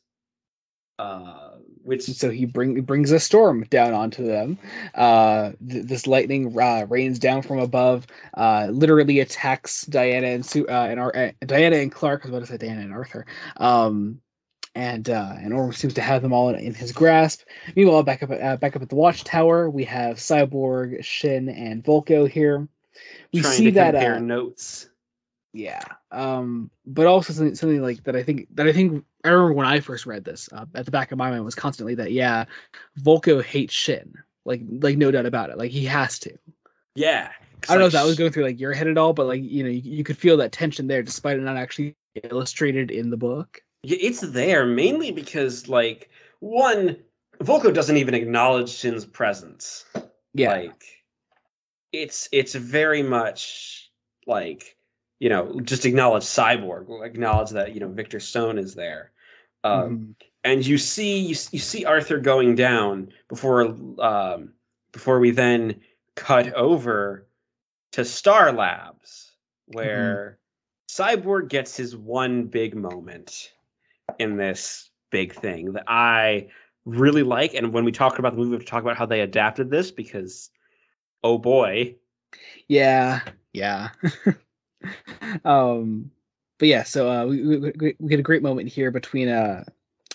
Uh, 0.99 1.51
which 1.87 2.03
so 2.03 2.29
he 2.29 2.45
bring 2.45 2.81
brings 2.81 3.11
a 3.11 3.19
storm 3.19 3.63
down 3.69 3.93
onto 3.93 4.25
them. 4.25 4.59
Uh, 4.93 5.51
th- 5.67 5.85
this 5.85 6.05
lightning 6.05 6.53
uh, 6.59 6.85
rains 6.89 7.17
down 7.17 7.41
from 7.41 7.59
above, 7.59 8.05
uh, 8.35 8.67
literally 8.69 9.19
attacks 9.21 9.83
Diana 9.85 10.27
and 10.27 10.45
Su- 10.45 10.67
uh, 10.67 10.87
and 10.89 10.99
Ar- 10.99 11.15
uh, 11.15 11.31
Diana 11.45 11.77
and 11.77 11.91
Clark. 11.91 12.21
I 12.21 12.27
was 12.27 12.29
about 12.29 12.39
to 12.45 12.51
say 12.51 12.57
Diana 12.57 12.81
and 12.81 12.93
Arthur. 12.93 13.25
Um, 13.55 14.21
and 14.75 15.09
uh, 15.09 15.33
and 15.39 15.53
Orm 15.53 15.73
seems 15.73 15.93
to 15.95 16.01
have 16.01 16.21
them 16.21 16.33
all 16.33 16.49
in, 16.49 16.55
in 16.55 16.73
his 16.73 16.91
grasp. 16.91 17.43
Meanwhile, 17.75 18.03
back 18.03 18.21
up 18.21 18.31
uh, 18.31 18.57
back 18.57 18.75
up 18.75 18.81
at 18.81 18.89
the 18.89 18.95
watchtower, 18.95 19.69
we 19.69 19.85
have 19.85 20.17
Cyborg, 20.17 21.03
Shin, 21.03 21.49
and 21.49 21.83
Vulko 21.83 22.29
here. 22.29 22.67
We 23.33 23.41
see 23.43 23.71
that 23.71 24.21
notes. 24.21 24.89
Yeah 25.57 25.81
um 26.11 26.71
but 26.85 27.05
also 27.05 27.33
something, 27.33 27.55
something 27.55 27.81
like 27.81 28.03
that 28.05 28.15
i 28.15 28.23
think 28.23 28.47
that 28.55 28.65
i 28.65 28.71
think 28.71 29.03
i 29.25 29.29
remember 29.29 29.53
when 29.53 29.67
i 29.67 29.79
first 29.79 30.05
read 30.05 30.23
this 30.23 30.47
uh, 30.53 30.65
at 30.73 30.85
the 30.85 30.91
back 30.91 31.11
of 31.11 31.17
my 31.17 31.29
mind 31.29 31.43
was 31.43 31.55
constantly 31.55 31.95
that 31.95 32.13
yeah 32.13 32.45
vulko 33.01 33.43
hates 33.43 33.73
shin 33.73 34.13
like 34.45 34.61
like 34.79 34.97
no 34.97 35.11
doubt 35.11 35.25
about 35.25 35.49
it 35.49 35.57
like 35.57 35.71
he 35.71 35.83
has 35.83 36.17
to. 36.19 36.31
Yeah 36.95 37.29
i 37.67 37.73
don't 37.73 37.79
know 37.79 37.87
if 37.87 37.93
that 37.93 38.05
was 38.05 38.17
going 38.17 38.31
through 38.31 38.45
like 38.45 38.59
your 38.59 38.71
head 38.71 38.87
at 38.87 38.97
all 38.97 39.11
but 39.11 39.27
like 39.27 39.43
you 39.43 39.63
know 39.63 39.69
you, 39.69 39.81
you 39.83 40.03
could 40.03 40.17
feel 40.17 40.37
that 40.37 40.53
tension 40.53 40.87
there 40.87 41.03
despite 41.03 41.37
it 41.37 41.41
not 41.41 41.57
actually 41.57 41.93
illustrated 42.23 42.89
in 42.89 43.09
the 43.09 43.17
book. 43.17 43.61
Yeah, 43.83 43.97
it's 43.99 44.21
there 44.21 44.65
mainly 44.65 45.11
because 45.11 45.67
like 45.67 46.09
one, 46.39 46.97
Vulko 47.41 47.73
doesn't 47.73 47.97
even 47.97 48.13
acknowledge 48.13 48.69
Shin's 48.69 49.05
presence. 49.05 49.85
yeah. 50.33 50.51
Like 50.51 50.83
it's 51.91 52.27
it's 52.31 52.55
very 52.55 53.03
much 53.03 53.91
like 54.25 54.76
you 55.19 55.29
know 55.29 55.59
just 55.61 55.85
acknowledge 55.85 56.23
Cyborg, 56.23 57.05
acknowledge 57.05 57.51
that 57.51 57.73
you 57.73 57.79
know 57.79 57.89
Victor 57.89 58.19
Stone 58.19 58.57
is 58.57 58.75
there. 58.75 59.11
Um, 59.63 59.73
Mhm. 59.73 60.15
and 60.43 60.65
you 60.65 60.77
see 60.77 61.19
you, 61.19 61.35
you 61.51 61.59
see 61.59 61.85
Arthur 61.85 62.19
going 62.19 62.55
down 62.55 63.11
before 63.27 63.61
um, 63.99 64.53
before 64.91 65.19
we 65.19 65.31
then 65.31 65.81
cut 66.15 66.53
over 66.53 67.27
to 67.91 68.05
Star 68.05 68.51
Labs 68.51 69.33
where 69.67 70.39
Cyborg 70.89 71.49
gets 71.49 71.75
his 71.75 71.95
one 71.95 72.45
big 72.45 72.75
moment 72.75 73.53
in 74.19 74.37
this 74.37 74.89
big 75.11 75.33
thing 75.33 75.73
that 75.73 75.83
I 75.87 76.47
really 76.85 77.23
like. 77.23 77.53
And 77.53 77.73
when 77.73 77.83
we 77.83 77.91
talk 77.91 78.19
about 78.19 78.33
the 78.33 78.37
movie 78.37 78.51
we 78.51 78.55
have 78.55 78.65
to 78.65 78.71
talk 78.71 78.83
about 78.83 78.97
how 78.97 79.05
they 79.05 79.21
adapted 79.21 79.69
this 79.69 79.91
because 79.91 80.49
oh 81.23 81.37
boy. 81.37 81.95
Yeah. 82.67 83.21
Yeah 83.53 83.89
um 85.45 86.11
but 86.57 86.67
yeah 86.67 86.83
so 86.83 87.09
uh 87.09 87.25
we, 87.25 87.57
we, 87.57 87.95
we 87.99 88.09
get 88.09 88.19
a 88.19 88.23
great 88.23 88.43
moment 88.43 88.69
here 88.69 88.91
between 88.91 89.29
uh, 89.29 89.63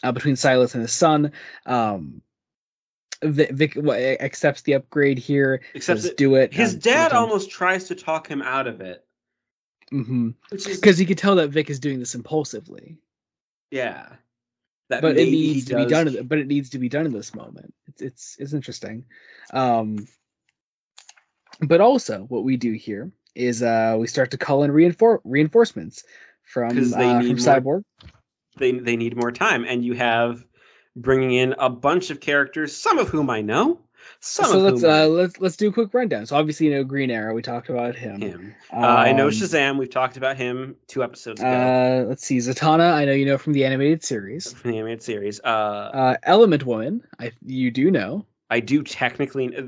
uh 0.02 0.12
between 0.12 0.36
silas 0.36 0.74
and 0.74 0.82
his 0.82 0.92
son. 0.92 1.32
Um 1.66 2.22
vic, 3.22 3.52
vic 3.52 3.76
accepts 4.20 4.62
the 4.62 4.74
upgrade 4.74 5.18
here 5.18 5.62
except 5.74 6.00
says 6.00 6.14
do 6.16 6.34
it 6.34 6.52
his 6.52 6.74
um, 6.74 6.80
dad 6.80 7.12
almost 7.12 7.50
tries 7.50 7.84
to 7.84 7.94
talk 7.94 8.26
him 8.26 8.42
out 8.42 8.66
of 8.66 8.80
it. 8.80 9.04
Is 10.50 10.64
because 10.66 10.98
he 10.98 11.06
could 11.06 11.18
tell 11.18 11.36
that 11.36 11.50
vic 11.50 11.70
is 11.70 11.78
doing 11.78 11.98
this 11.98 12.14
impulsively. 12.14 12.98
Yeah. 13.70 14.08
That 14.88 15.02
but 15.02 15.16
it 15.16 15.30
needs 15.30 15.66
to 15.66 15.76
be 15.76 15.86
done 15.86 16.26
but 16.26 16.38
it 16.38 16.46
needs 16.46 16.70
to 16.70 16.78
be 16.78 16.88
done 16.88 17.06
in 17.06 17.12
this 17.12 17.34
moment. 17.34 17.74
It's 17.86 18.02
it's 18.02 18.36
it's 18.38 18.52
interesting. 18.52 19.04
Um 19.52 20.06
but 21.60 21.80
also 21.80 22.24
what 22.24 22.44
we 22.44 22.56
do 22.56 22.72
here 22.72 23.10
is 23.34 23.62
uh 23.62 23.96
we 23.98 24.06
start 24.06 24.30
to 24.30 24.38
call 24.38 24.62
in 24.62 24.70
reinfor- 24.70 25.20
reinforcements 25.24 26.04
from 26.44 26.76
uh, 26.94 27.20
from 27.20 27.26
more- 27.28 27.36
cyborg. 27.36 27.82
they 28.58 28.72
they 28.72 28.96
need 28.96 29.16
more 29.16 29.32
time 29.32 29.64
and 29.64 29.84
you 29.84 29.94
have 29.94 30.44
bringing 30.96 31.32
in 31.32 31.54
a 31.58 31.70
bunch 31.70 32.10
of 32.10 32.20
characters 32.20 32.76
some 32.76 32.98
of 32.98 33.08
whom 33.08 33.30
i 33.30 33.40
know 33.40 33.80
some 34.20 34.44
so 34.46 34.58
let's 34.58 34.82
uh 34.84 35.06
let's 35.08 35.40
let's 35.40 35.56
do 35.56 35.68
a 35.68 35.72
quick 35.72 35.94
rundown. 35.94 36.26
So 36.26 36.36
obviously 36.36 36.66
you 36.66 36.72
know 36.74 36.82
green 36.84 37.10
arrow 37.10 37.34
we 37.34 37.42
talked 37.42 37.68
about 37.68 37.94
him, 37.94 38.20
him. 38.20 38.54
Uh, 38.72 38.76
i 38.78 39.12
know 39.12 39.26
Um, 39.26 39.30
shazam 39.30 39.78
we've 39.78 39.90
talked 39.90 40.16
about 40.16 40.36
him 40.36 40.74
two 40.88 41.04
episodes 41.04 41.40
ago. 41.40 41.48
uh 41.48 42.04
let's 42.08 42.26
see 42.26 42.38
zatanna 42.38 42.92
i 42.94 43.04
know 43.04 43.12
you 43.12 43.24
know 43.26 43.38
from 43.38 43.52
the 43.52 43.64
animated 43.64 44.02
series. 44.02 44.52
From 44.52 44.72
the 44.72 44.78
animated 44.78 45.02
series 45.04 45.40
uh, 45.44 45.46
uh 45.46 46.16
element 46.24 46.66
woman 46.66 47.02
i 47.20 47.30
you 47.46 47.70
do 47.70 47.90
know. 47.90 48.26
I 48.50 48.60
do 48.60 48.82
technically 48.82 49.56
uh, 49.56 49.62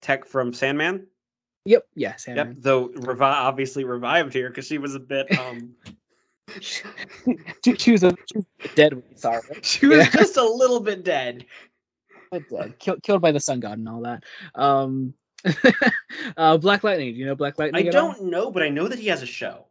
tech 0.00 0.24
from 0.24 0.52
sandman 0.54 1.06
yep 1.66 1.86
yeah 1.94 2.14
Yep, 2.26 2.54
though 2.58 2.88
revi- 2.88 3.20
obviously 3.20 3.84
revived 3.84 4.32
here 4.32 4.48
because 4.48 4.66
she 4.66 4.78
was 4.78 4.94
a 4.94 5.00
bit 5.00 5.26
um 5.38 5.74
she, 6.60 6.82
she 7.76 7.92
was 7.92 8.02
a 8.04 8.14
she 8.30 8.36
was 8.38 8.46
dead 8.74 9.02
saw 9.16 9.32
her. 9.32 9.42
right? 9.50 9.64
She 9.64 9.86
was 9.86 9.98
Yeah. 9.98 10.10
just 10.10 10.36
a 10.36 10.44
little 10.44 10.80
bit 10.80 11.04
dead. 11.04 11.44
Dead, 12.50 12.78
killed, 12.80 13.02
killed 13.02 13.22
by 13.22 13.30
the 13.32 13.38
sun 13.40 13.60
god 13.60 13.78
and 13.78 13.88
all 13.88 14.02
that. 14.02 14.24
Um, 14.56 15.14
uh, 16.36 16.56
Black 16.58 16.82
Lightning. 16.82 17.12
Do 17.14 17.18
you 17.20 17.24
know 17.26 17.36
Black 17.36 17.54
I 17.58 17.62
Lightning? 17.64 17.86
all? 17.86 17.92
don't 17.92 18.24
know, 18.24 18.50
but 18.50 18.62
I 18.64 18.68
know 18.68 18.88
that 18.88 18.98
he 18.98 19.06
has 19.06 19.22
a 19.22 19.26
show. 19.26 19.66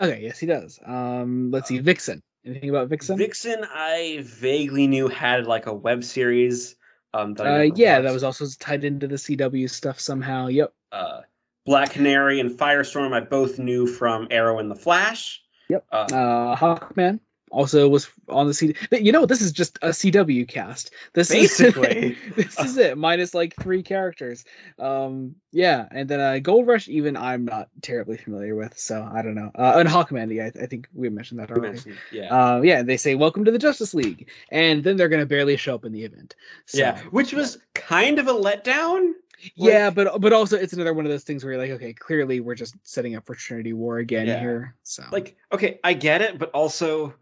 Okay, 0.00 0.20
yes, 0.22 0.38
he 0.38 0.46
does. 0.46 0.78
Um, 0.86 1.50
let's 1.50 1.68
see, 1.68 1.78
Vixen. 1.78 2.22
Anything 2.46 2.70
about 2.70 2.88
Vixen? 2.88 3.18
Vixen, 3.18 3.62
I 3.70 4.20
vaguely 4.24 4.86
knew 4.86 5.06
had 5.08 5.46
like 5.46 5.66
a 5.66 5.74
web 5.74 6.02
series. 6.02 6.76
Um, 7.14 7.34
that 7.34 7.46
uh, 7.46 7.62
yeah, 7.76 8.00
that 8.00 8.12
was 8.12 8.24
also 8.24 8.46
tied 8.58 8.84
into 8.84 9.06
the 9.06 9.16
CW 9.16 9.68
stuff 9.68 10.00
somehow. 10.00 10.46
Yep. 10.46 10.72
uh, 10.92 11.20
Black 11.68 11.90
Canary 11.90 12.40
and 12.40 12.50
Firestorm. 12.50 13.12
I 13.12 13.20
both 13.20 13.58
knew 13.58 13.86
from 13.86 14.26
Arrow 14.30 14.58
and 14.58 14.70
the 14.70 14.74
Flash. 14.74 15.42
Yep. 15.68 15.84
Uh, 15.92 15.96
Uh, 16.10 16.56
Hawkman 16.56 17.20
also 17.50 17.88
was 17.88 18.08
on 18.30 18.46
the 18.46 18.54
CD. 18.54 18.74
You 18.90 19.12
know, 19.12 19.26
this 19.26 19.42
is 19.42 19.52
just 19.52 19.78
a 19.82 19.88
CW 19.88 20.48
cast. 20.48 20.92
This 21.12 21.28
Basically. 21.38 22.16
is 22.16 22.34
this 22.36 22.58
is 22.58 22.76
it, 22.78 22.96
minus 22.96 23.34
like 23.34 23.54
three 23.56 23.82
characters. 23.82 24.46
Um, 24.78 25.34
yeah, 25.52 25.88
and 25.90 26.08
then 26.08 26.20
uh, 26.20 26.38
Gold 26.38 26.66
Rush. 26.66 26.88
Even 26.88 27.18
I'm 27.18 27.44
not 27.44 27.68
terribly 27.82 28.16
familiar 28.16 28.54
with, 28.54 28.78
so 28.78 29.06
I 29.14 29.20
don't 29.20 29.34
know. 29.34 29.50
Uh, 29.54 29.74
and 29.76 29.88
Hawkman. 29.88 30.34
Yeah, 30.34 30.44
I, 30.58 30.64
I 30.64 30.66
think 30.66 30.88
we 30.94 31.10
mentioned 31.10 31.38
that 31.40 31.50
already. 31.50 31.72
mentioned- 31.74 31.96
yeah. 32.12 32.34
Uh, 32.34 32.60
yeah, 32.62 32.82
they 32.82 32.96
say 32.96 33.14
welcome 33.14 33.44
to 33.44 33.50
the 33.50 33.58
Justice 33.58 33.92
League, 33.92 34.30
and 34.50 34.82
then 34.84 34.96
they're 34.96 35.08
gonna 35.10 35.26
barely 35.26 35.56
show 35.58 35.74
up 35.74 35.84
in 35.84 35.92
the 35.92 36.02
event. 36.04 36.34
So, 36.64 36.78
yeah, 36.78 36.98
which 37.10 37.34
was 37.34 37.58
kind 37.74 38.18
of 38.18 38.26
a 38.26 38.32
letdown. 38.34 39.12
Yeah, 39.54 39.86
like- 39.86 39.94
but 39.94 40.20
but 40.20 40.32
also 40.32 40.56
it's 40.56 40.72
another 40.72 40.94
one 40.94 41.04
of 41.06 41.10
those 41.10 41.24
things 41.24 41.44
where 41.44 41.52
you're 41.52 41.62
like, 41.62 41.70
okay, 41.72 41.92
clearly 41.92 42.40
we're 42.40 42.54
just 42.54 42.74
setting 42.82 43.16
up 43.16 43.26
for 43.26 43.34
Trinity 43.34 43.72
War 43.72 43.98
again 43.98 44.26
Yeah. 44.26 44.40
here. 44.40 44.74
So 44.82 45.04
Like, 45.12 45.36
okay, 45.52 45.78
I 45.84 45.94
get 45.94 46.22
it, 46.22 46.38
but 46.38 46.50
also 46.52 47.14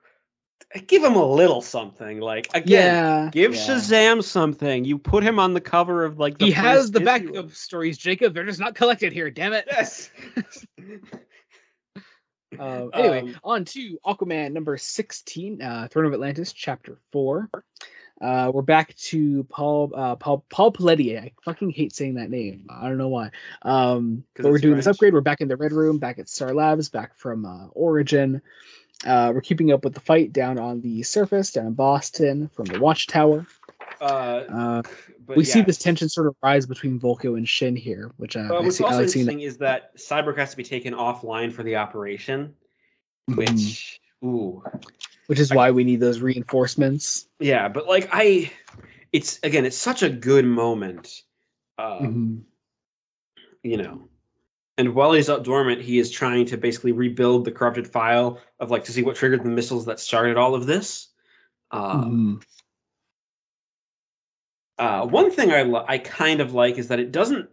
give 0.86 1.04
him 1.04 1.14
a 1.14 1.24
little 1.24 1.62
something. 1.62 2.18
Like, 2.20 2.48
again, 2.54 2.94
yeah, 2.94 3.30
give 3.30 3.54
yeah. 3.54 3.60
Shazam 3.60 4.22
something. 4.22 4.84
You 4.84 4.98
put 4.98 5.22
him 5.22 5.38
on 5.38 5.54
the 5.54 5.60
cover 5.60 6.04
of 6.04 6.18
like 6.18 6.38
the 6.38 6.46
he 6.46 6.52
has 6.52 6.90
the 6.90 6.98
issue 6.98 7.04
backup 7.04 7.34
of- 7.36 7.56
stories, 7.56 7.98
Jacob. 7.98 8.34
They're 8.34 8.44
just 8.44 8.60
not 8.60 8.74
collected 8.74 9.12
here. 9.12 9.30
Damn 9.30 9.52
it. 9.52 9.64
Yes. 9.70 10.10
Uh, 12.58 12.86
anyway, 12.94 13.20
Um, 13.20 13.40
on 13.44 13.64
to 13.66 13.98
Aquaman 14.06 14.52
number 14.52 14.76
16, 14.78 15.60
uh, 15.62 15.88
Throne 15.90 16.06
of 16.06 16.12
Atlantis, 16.14 16.52
chapter 16.52 16.98
4. 17.12 17.48
Uh, 18.20 18.50
we're 18.52 18.62
back 18.62 18.94
to 18.96 19.44
Paul 19.44 19.92
uh, 19.94 20.16
Paul 20.16 20.44
Paul 20.48 20.72
Pelletier. 20.72 21.20
I 21.20 21.32
fucking 21.44 21.70
hate 21.70 21.94
saying 21.94 22.14
that 22.14 22.30
name. 22.30 22.66
I 22.70 22.88
don't 22.88 22.96
know 22.98 23.08
why. 23.08 23.30
Um, 23.62 24.24
but 24.34 24.46
we're 24.46 24.58
doing 24.58 24.76
this 24.76 24.86
upgrade. 24.86 25.12
We're 25.12 25.20
back 25.20 25.40
in 25.42 25.48
the 25.48 25.56
Red 25.56 25.72
Room, 25.72 25.98
back 25.98 26.18
at 26.18 26.28
Star 26.28 26.54
Labs, 26.54 26.88
back 26.88 27.14
from 27.14 27.44
uh, 27.44 27.66
Origin. 27.72 28.40
Uh, 29.04 29.32
we're 29.34 29.42
keeping 29.42 29.70
up 29.70 29.84
with 29.84 29.92
the 29.92 30.00
fight 30.00 30.32
down 30.32 30.58
on 30.58 30.80
the 30.80 31.02
surface, 31.02 31.52
down 31.52 31.66
in 31.66 31.74
Boston, 31.74 32.48
from 32.54 32.64
the 32.64 32.80
Watchtower. 32.80 33.46
uh, 34.00 34.04
Uh, 34.04 34.82
but 35.26 35.36
we 35.36 35.44
see 35.44 35.60
this 35.60 35.76
tension 35.76 36.08
sort 36.08 36.28
of 36.28 36.36
rise 36.42 36.64
between 36.66 36.98
Vulko 36.98 37.36
and 37.36 37.46
Shin 37.46 37.76
here, 37.76 38.12
which 38.16 38.36
uh, 38.36 38.40
I, 38.40 38.60
what's 38.60 38.78
see, 38.78 38.84
also 38.84 39.02
interesting 39.02 39.40
is 39.40 39.58
that 39.58 39.94
Cyborg 39.98 40.38
has 40.38 40.52
to 40.52 40.56
be 40.56 40.62
taken 40.62 40.94
offline 40.94 41.52
for 41.52 41.62
the 41.64 41.76
operation, 41.76 42.54
Mhm. 43.28 43.36
which 43.36 44.00
ooh, 44.24 44.62
which 45.26 45.38
is 45.38 45.52
why 45.52 45.70
we 45.70 45.84
need 45.84 46.00
those 46.00 46.20
reinforcements. 46.20 47.28
yeah. 47.40 47.68
But 47.68 47.86
like 47.86 48.08
I, 48.12 48.50
it's 49.12 49.38
again, 49.42 49.64
it's 49.66 49.76
such 49.76 50.02
a 50.02 50.08
good 50.10 50.44
moment, 50.44 51.22
um, 51.78 52.44
Mhm. 53.34 53.40
you 53.62 53.76
know. 53.76 54.08
And 54.78 54.94
while 54.94 55.12
he's 55.12 55.28
up 55.30 55.42
dormant, 55.42 55.80
he 55.80 55.98
is 55.98 56.10
trying 56.10 56.44
to 56.46 56.58
basically 56.58 56.92
rebuild 56.92 57.44
the 57.46 57.50
corrupted 57.52 57.86
file 57.86 58.38
of 58.60 58.70
like 58.70 58.84
to 58.84 58.92
see 58.92 59.02
what 59.02 59.16
triggered 59.16 59.42
the 59.42 59.48
missiles 59.48 59.86
that 59.86 59.98
started 60.00 60.36
all 60.36 60.54
of 60.54 60.66
this. 60.66 61.08
Um, 61.70 62.40
Mhm. 62.40 62.46
Uh, 64.78 65.06
one 65.06 65.30
thing 65.30 65.50
I 65.52 65.62
li- 65.62 65.84
I 65.88 65.96
kind 65.98 66.40
of 66.40 66.52
like 66.52 66.76
is 66.76 66.88
that 66.88 67.00
it 67.00 67.10
doesn't 67.10 67.48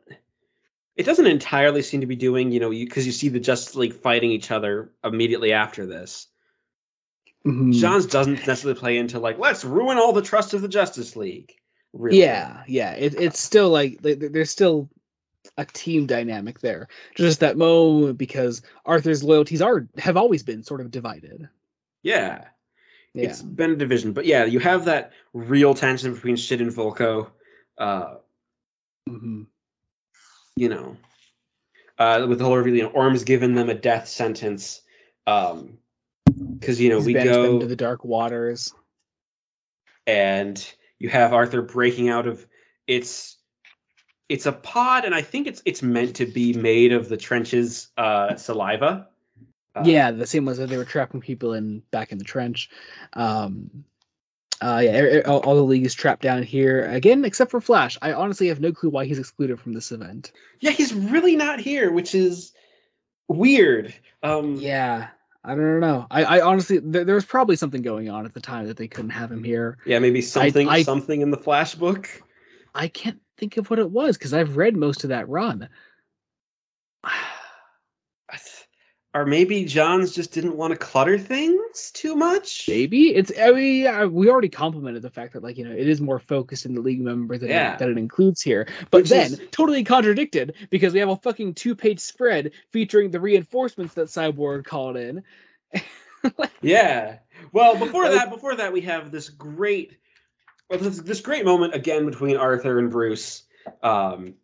it 0.97 1.03
doesn't 1.05 1.25
entirely 1.25 1.81
seem 1.81 2.01
to 2.01 2.05
be 2.07 2.15
doing 2.17 2.51
you 2.51 2.59
know 2.59 2.69
because 2.69 3.05
you, 3.05 3.11
see 3.13 3.29
the 3.29 3.39
Justice 3.39 3.75
League 3.75 3.93
fighting 3.93 4.29
each 4.29 4.51
other 4.51 4.91
immediately 5.03 5.53
after 5.53 5.85
this. 5.85 6.27
Mhm. 7.45 7.73
Johns 7.73 8.05
doesn't 8.05 8.47
necessarily 8.47 8.79
play 8.79 8.97
into 8.97 9.19
like 9.19 9.37
let's 9.37 9.65
ruin 9.65 9.97
all 9.97 10.13
the 10.13 10.21
trust 10.21 10.53
of 10.53 10.61
the 10.61 10.67
Justice 10.67 11.15
League. 11.15 11.53
Really. 11.91 12.21
Yeah, 12.21 12.63
yeah. 12.67 12.93
It, 12.93 13.15
it's 13.19 13.39
still 13.39 13.69
like 13.69 14.01
th- 14.01 14.19
th- 14.19 14.31
there's 14.31 14.49
still 14.49 14.89
a 15.57 15.65
team 15.65 16.05
dynamic 16.05 16.59
there. 16.61 16.87
Just 17.15 17.41
that 17.41 17.57
moment 17.57 18.17
because 18.17 18.61
Arthur's 18.85 19.23
loyalties 19.23 19.61
are 19.61 19.87
have 19.97 20.15
always 20.17 20.41
been 20.41 20.63
sort 20.63 20.81
of 20.81 20.89
divided. 20.89 21.47
yeah, 22.01 22.45
Yeah. 23.13 23.25
It's 23.29 23.41
been 23.41 23.71
a 23.71 23.75
division, 23.75 24.13
but 24.13 24.25
yeah, 24.25 24.45
you 24.45 24.59
have 24.59 24.85
that 24.85 25.11
real 25.33 25.73
tension 25.73 26.13
between 26.13 26.35
Shin 26.37 26.61
and 26.61 26.71
Vulko. 26.71 27.29
Uh, 27.77 28.15
Mhm. 29.09 29.47
you 30.55 30.69
know, 30.69 30.95
uh, 31.99 32.25
with 32.27 32.39
the 32.39 32.45
whole 32.45 32.55
reveal, 32.57 32.75
you 32.75 32.83
know, 32.83 32.89
Orm's 32.89 33.23
given 33.25 33.53
them 33.53 33.69
a 33.69 33.73
death 33.75 34.07
sentence. 34.07 34.81
Um, 35.27 35.77
because 36.59 36.79
you 36.79 36.89
know 36.89 36.97
He's 36.97 37.05
we 37.07 37.13
go 37.13 37.43
into 37.55 37.65
the 37.65 37.75
dark 37.75 38.03
waters. 38.05 38.73
and 40.07 40.73
you 40.99 41.09
have 41.09 41.33
Arthur 41.33 41.61
breaking 41.61 42.09
out 42.09 42.27
of 42.27 42.45
it's 42.87 43.37
it's 44.29 44.45
a 44.45 44.51
pod, 44.51 45.05
and 45.05 45.13
I 45.13 45.21
think 45.21 45.47
it's 45.47 45.61
it's 45.65 45.81
meant 45.81 46.15
to 46.17 46.25
be 46.25 46.53
made 46.53 46.91
of 46.93 47.09
the 47.09 47.17
trenches 47.17 47.89
uh, 47.97 48.35
saliva. 48.35 49.07
Uh, 49.75 49.83
yeah, 49.85 50.11
the 50.11 50.27
same 50.27 50.45
ones 50.45 50.57
that 50.59 50.69
they 50.69 50.77
were 50.77 50.85
trapping 50.85 51.19
people 51.21 51.53
in 51.53 51.81
back 51.91 52.11
in 52.11 52.17
the 52.17 52.23
trench. 52.23 52.69
Um, 53.13 53.83
uh, 54.61 54.81
yeah, 54.83 54.99
er- 54.99 55.17
er- 55.19 55.27
all, 55.27 55.39
all 55.39 55.55
the 55.55 55.61
league 55.63 55.85
is 55.85 55.93
trapped 55.93 56.21
down 56.21 56.43
here 56.43 56.85
again, 56.85 57.25
except 57.25 57.51
for 57.51 57.59
Flash. 57.59 57.97
I 58.01 58.13
honestly 58.13 58.47
have 58.47 58.61
no 58.61 58.71
clue 58.71 58.89
why 58.91 59.05
he's 59.05 59.19
excluded 59.19 59.59
from 59.59 59.73
this 59.73 59.91
event. 59.91 60.31
yeah, 60.61 60.71
he's 60.71 60.93
really 60.93 61.35
not 61.35 61.59
here, 61.59 61.91
which 61.91 62.15
is 62.15 62.53
weird. 63.27 63.93
Um, 64.21 64.55
Yeah, 64.55 65.09
I 65.45 65.55
don't 65.55 65.81
know. 65.81 66.07
I, 66.09 66.23
I 66.23 66.41
honestly, 66.41 66.79
there, 66.79 67.03
there 67.03 67.15
was 67.15 67.25
probably 67.25 67.57
something 67.57 67.81
going 67.81 68.09
on 68.09 68.25
at 68.25 68.33
the 68.33 68.39
time 68.39 68.67
that 68.67 68.77
they 68.77 68.87
couldn't 68.87 69.11
have 69.11 69.31
him 69.31 69.43
here. 69.43 69.77
yeah, 69.85 69.99
maybe 69.99 70.21
something 70.21 70.69
I- 70.69 70.83
something 70.83 71.21
in 71.21 71.31
the 71.31 71.37
Flash 71.37 71.75
book. 71.75 72.09
I 72.73 72.87
can't 72.87 73.19
think 73.37 73.57
of 73.57 73.69
what 73.69 73.79
it 73.79 73.91
was 73.91 74.17
because 74.17 74.33
I've 74.33 74.55
read 74.57 74.75
most 74.77 75.03
of 75.03 75.09
that 75.09 75.27
run. 75.29 75.67
Or 79.15 79.27
maybe 79.27 79.63
Johns 79.65 80.15
just 80.15 80.31
didn't 80.31 80.57
want 80.57 80.71
to 80.71 80.77
clutter 80.77 81.19
things 81.19 81.91
too 81.93 82.15
much. 82.15 82.65
Maybe 82.67 83.13
it's. 83.15 83.31
I 83.39 83.51
mean, 83.51 83.83
yeah, 83.83 84.05
we 84.05 84.27
already 84.27 84.49
complimented 84.49 85.03
the 85.03 85.11
fact 85.11 85.33
that 85.33 85.43
like 85.43 85.55
you 85.55 85.63
know 85.63 85.71
it 85.71 85.87
is 85.87 86.01
more 86.01 86.17
focused 86.17 86.65
in 86.65 86.73
the 86.73 86.81
league 86.81 86.99
member 87.01 87.37
than 87.37 87.49
Yeah. 87.49 87.73
it, 87.73 87.79
that 87.79 87.89
it 87.89 87.97
includes 87.99 88.41
here. 88.41 88.67
But 88.89 89.01
Which 89.03 89.09
then 89.09 89.33
is- 89.33 89.41
totally 89.51 89.83
contradicted 89.83 90.55
because 90.71 90.93
we 90.93 90.99
have 90.99 91.09
a 91.09 91.15
fucking 91.15 91.53
two 91.53 91.75
page 91.75 91.99
spread 91.99 92.53
featuring 92.71 93.11
the 93.11 93.19
reinforcements 93.19 93.93
that 93.93 94.07
Cyborg 94.07 94.65
called 94.65 94.97
in. 94.97 95.23
Yeah. 96.61 97.17
Well, 97.51 97.77
before 97.77 98.09
that, 98.09 98.29
before 98.29 98.55
that, 98.55 98.71
we 98.71 98.79
have 98.81 99.11
this 99.11 99.27
great, 99.27 99.97
well, 100.69 100.79
this, 100.79 100.99
this 100.99 101.19
great 101.19 101.43
moment 101.43 101.75
again 101.75 102.05
between 102.05 102.37
Arthur 102.37 102.79
and 102.79 102.89
Bruce. 102.89 103.43
Um, 103.83 104.35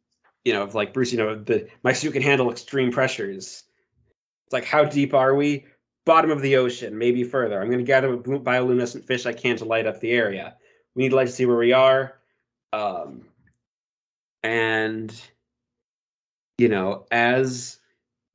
you 0.44 0.52
know, 0.54 0.64
of 0.64 0.76
like 0.76 0.94
Bruce, 0.94 1.12
you 1.14 1.18
know, 1.18 1.36
the 1.42 1.68
my 1.84 1.94
suit 1.94 2.12
can 2.14 2.22
handle 2.22 2.52
extreme 2.52 2.92
pressures. 2.92 3.64
It's 4.50 4.54
like, 4.54 4.66
how 4.66 4.84
deep 4.84 5.14
are 5.14 5.36
we? 5.36 5.68
Bottom 6.08 6.32
of 6.32 6.42
the 6.42 6.56
ocean, 6.56 6.98
maybe 6.98 7.24
further. 7.24 7.62
I'm 7.62 7.68
going 7.68 7.78
to 7.78 7.86
gather 7.86 8.16
what 8.16 8.44
bioluminescent 8.44 9.06
fish 9.06 9.28
I 9.28 9.34
can 9.34 9.58
to 9.58 9.66
light 9.66 9.86
up 9.86 10.00
the 10.00 10.10
area. 10.10 10.56
We 10.96 11.04
need 11.04 11.10
to 11.10 11.18
light 11.18 11.28
to 11.28 11.32
see 11.32 11.46
where 11.46 11.56
we 11.56 11.72
are. 11.72 12.16
Um, 12.74 13.26
and 14.42 15.14
you 16.58 16.68
know, 16.68 17.06
as 17.12 17.78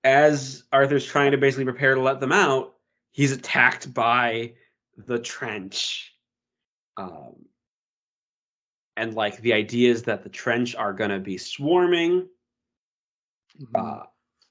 as 0.05 0.62
Arthur's 0.73 1.05
trying 1.05 1.32
to 1.32 1.36
basically 1.36 1.65
prepare 1.65 1.97
to 1.97 2.01
let 2.01 2.20
them 2.20 2.31
out, 2.31 2.74
he's 3.11 3.32
attacked 3.32 3.93
by 3.93 4.53
the 4.97 5.19
trench. 5.19 6.15
Um, 6.97 7.45
and 8.97 9.15
like 9.15 9.41
the 9.41 9.53
idea 9.53 9.91
is 9.91 10.05
that 10.05 10.23
the 10.23 10.28
trench 10.28 10.77
are 10.77 10.93
going 10.93 11.11
to 11.11 11.19
be 11.19 11.39
swarming. 11.39 12.28
Uh, 13.74 14.05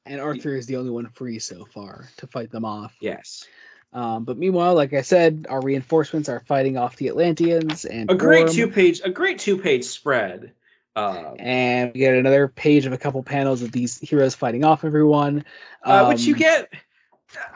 and 0.05 0.19
Arthur 0.19 0.55
is 0.55 0.65
the 0.65 0.75
only 0.75 0.91
one 0.91 1.07
free 1.09 1.39
so 1.39 1.65
far 1.65 2.09
to 2.17 2.27
fight 2.27 2.51
them 2.51 2.65
off. 2.65 2.95
yes. 2.99 3.45
Um, 3.93 4.23
but 4.23 4.39
meanwhile, 4.39 4.73
like 4.73 4.91
I 4.93 5.01
said, 5.03 5.45
our 5.51 5.61
reinforcements 5.61 6.27
are 6.27 6.39
fighting 6.39 6.77
off 6.77 6.95
the 6.95 7.09
Atlanteans 7.09 7.85
and 7.85 8.09
A 8.09 8.15
great 8.15 8.47
Orm, 8.47 8.51
two 8.51 8.67
page, 8.67 8.99
a 9.03 9.09
great 9.11 9.37
two 9.37 9.55
page 9.55 9.83
spread. 9.83 10.51
Uh, 10.95 11.33
and 11.37 11.91
we 11.93 11.99
get 11.99 12.15
another 12.15 12.47
page 12.47 12.87
of 12.87 12.93
a 12.93 12.97
couple 12.97 13.21
panels 13.21 13.61
of 13.61 13.71
these 13.71 13.99
heroes 13.99 14.33
fighting 14.33 14.63
off 14.63 14.83
everyone. 14.83 15.45
uh, 15.83 16.07
which 16.07 16.21
you 16.23 16.33
Um, 16.33 16.39
get. 16.39 16.69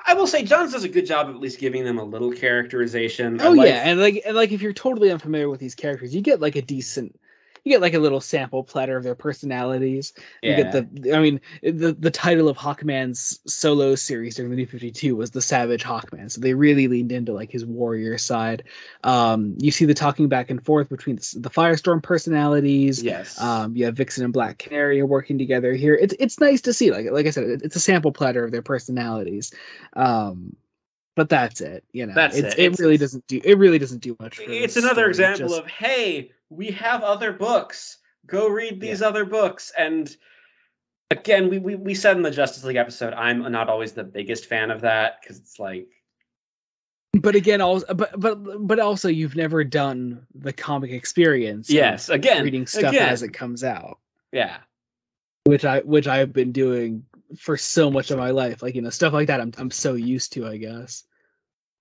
I 0.06 0.14
will 0.14 0.28
say, 0.28 0.44
Johns 0.44 0.74
does 0.74 0.84
a 0.84 0.90
good 0.90 1.08
job 1.08 1.28
of 1.28 1.36
at 1.36 1.42
least 1.42 1.60
giving 1.60 1.84
them 1.84 1.98
a 1.98 2.04
little 2.04 2.32
characterization. 2.32 3.42
Oh 3.42 3.52
like- 3.54 3.70
yeah, 3.70 3.82
and 3.90 4.00
like 4.00 4.22
and 4.24 4.36
like 4.36 4.52
if 4.52 4.62
you're 4.62 4.74
totally 4.74 5.10
unfamiliar 5.12 5.50
with 5.50 5.60
these 5.60 5.74
characters, 5.76 6.14
you 6.14 6.22
get 6.22 6.40
like 6.40 6.56
a 6.56 6.62
decent, 6.62 7.20
you 7.68 7.74
get 7.74 7.82
like 7.82 7.94
a 7.94 8.00
little 8.00 8.22
sample 8.22 8.64
platter 8.64 8.96
of 8.96 9.04
their 9.04 9.14
personalities. 9.16 10.14
You 10.42 10.56
get 10.56 10.72
the 10.72 11.14
I 11.16 11.20
mean 11.20 11.42
the 11.62 11.92
the 12.00 12.10
title 12.12 12.48
of 12.48 12.58
Hawkman's 12.58 13.40
solo 13.46 13.96
series 13.96 14.36
during 14.36 14.50
the 14.52 14.56
New 14.56 14.66
52 14.66 15.16
was 15.16 15.32
the 15.32 15.42
Savage 15.42 15.84
Hawkman. 15.84 16.32
So 16.32 16.40
they 16.40 16.54
really 16.54 16.88
leaned 16.88 17.12
into 17.12 17.34
like 17.34 17.52
his 17.52 17.66
warrior 17.66 18.18
side. 18.18 18.64
Um 19.04 19.56
you 19.60 19.72
see 19.72 19.84
the 19.86 19.94
talking 19.94 20.30
back 20.30 20.50
and 20.50 20.64
forth 20.64 20.88
between 20.88 21.18
the, 21.18 21.36
the 21.40 21.50
Firestorm 21.50 22.02
personalities. 22.02 23.04
yes. 23.04 23.40
Um 23.42 23.76
you 23.76 23.84
have 23.86 23.96
Vixen 23.98 24.24
and 24.24 24.32
Black 24.32 24.58
Canary 24.60 25.04
working 25.04 25.38
together 25.38 25.74
here. 25.74 25.96
It's 25.96 26.16
it's 26.20 26.40
nice 26.40 26.62
to 26.62 26.74
see 26.74 26.92
like 26.92 27.08
like 27.12 27.26
I 27.26 27.32
said 27.32 27.44
it- 27.44 27.62
it's 27.64 27.76
a 27.76 27.82
sample 27.82 28.14
platter 28.14 28.44
of 28.46 28.52
their 28.52 28.62
personalities. 28.62 29.52
Um 29.94 30.56
but 31.16 31.30
that's 31.30 31.62
it, 31.62 31.84
you 31.94 32.06
know. 32.06 32.14
That's 32.14 32.38
it's, 32.38 32.54
it. 32.56 32.74
it. 32.74 32.80
Really 32.80 32.96
doesn't 32.98 33.26
do 33.28 33.42
it 33.44 33.58
really 33.58 33.80
doesn't 33.80 34.04
do 34.04 34.16
much. 34.20 34.38
For 34.38 34.44
it's 34.44 34.78
another 34.78 35.12
story. 35.14 35.26
It 35.28 35.32
example 35.32 35.48
just- 35.50 35.60
of 35.62 35.68
hey, 35.68 36.32
we 36.50 36.72
have 36.72 37.04
other 37.04 37.34
books. 37.34 37.98
Go 38.26 38.48
read 38.48 38.80
these 38.80 39.02
other 39.02 39.26
books. 39.26 39.72
And 39.78 40.16
again, 41.12 41.50
we, 41.50 41.60
we 41.60 41.76
we 41.76 41.96
said 41.96 42.18
in 42.18 42.24
the 42.24 42.32
Justice 42.32 42.64
League 42.64 42.78
episode, 42.78 43.14
I'm 43.14 43.52
not 43.52 43.70
always 43.70 43.94
the 43.94 44.04
biggest 44.04 44.46
fan 44.46 44.72
of 44.72 44.82
that 44.82 45.22
because 45.22 45.38
it's 45.38 45.60
like 45.60 45.88
but 47.14 47.36
again 47.36 47.62
also 47.62 47.92
but 47.96 48.20
but 48.20 48.36
but 48.68 48.80
also 48.80 49.08
you've 49.08 49.36
never 49.36 49.64
done 49.64 50.26
the 50.36 50.54
comic 50.54 50.92
experience 50.92 51.70
yes, 51.70 52.10
again, 52.10 52.44
reading 52.44 52.68
stuff 52.68 52.92
again, 52.92 53.10
as 53.10 53.24
it 53.24 53.34
comes 53.34 53.64
out 53.64 53.98
yeah, 54.32 54.58
which 55.46 55.66
i 55.66 55.80
which 55.80 56.06
i've 56.06 56.32
been 56.32 56.52
doing 56.52 57.04
for 57.36 57.58
so 57.58 57.90
much 57.90 58.12
of 58.12 58.20
my 58.20 58.30
life 58.30 58.62
like 58.62 58.76
you 58.76 58.82
know 58.82 58.90
stuff 58.90 59.14
like 59.14 59.28
that 59.28 59.42
i'm, 59.42 59.52
I'm 59.58 59.72
so 59.72 59.96
used 59.96 60.32
to 60.34 60.46
i 60.46 60.58
guess 60.58 61.06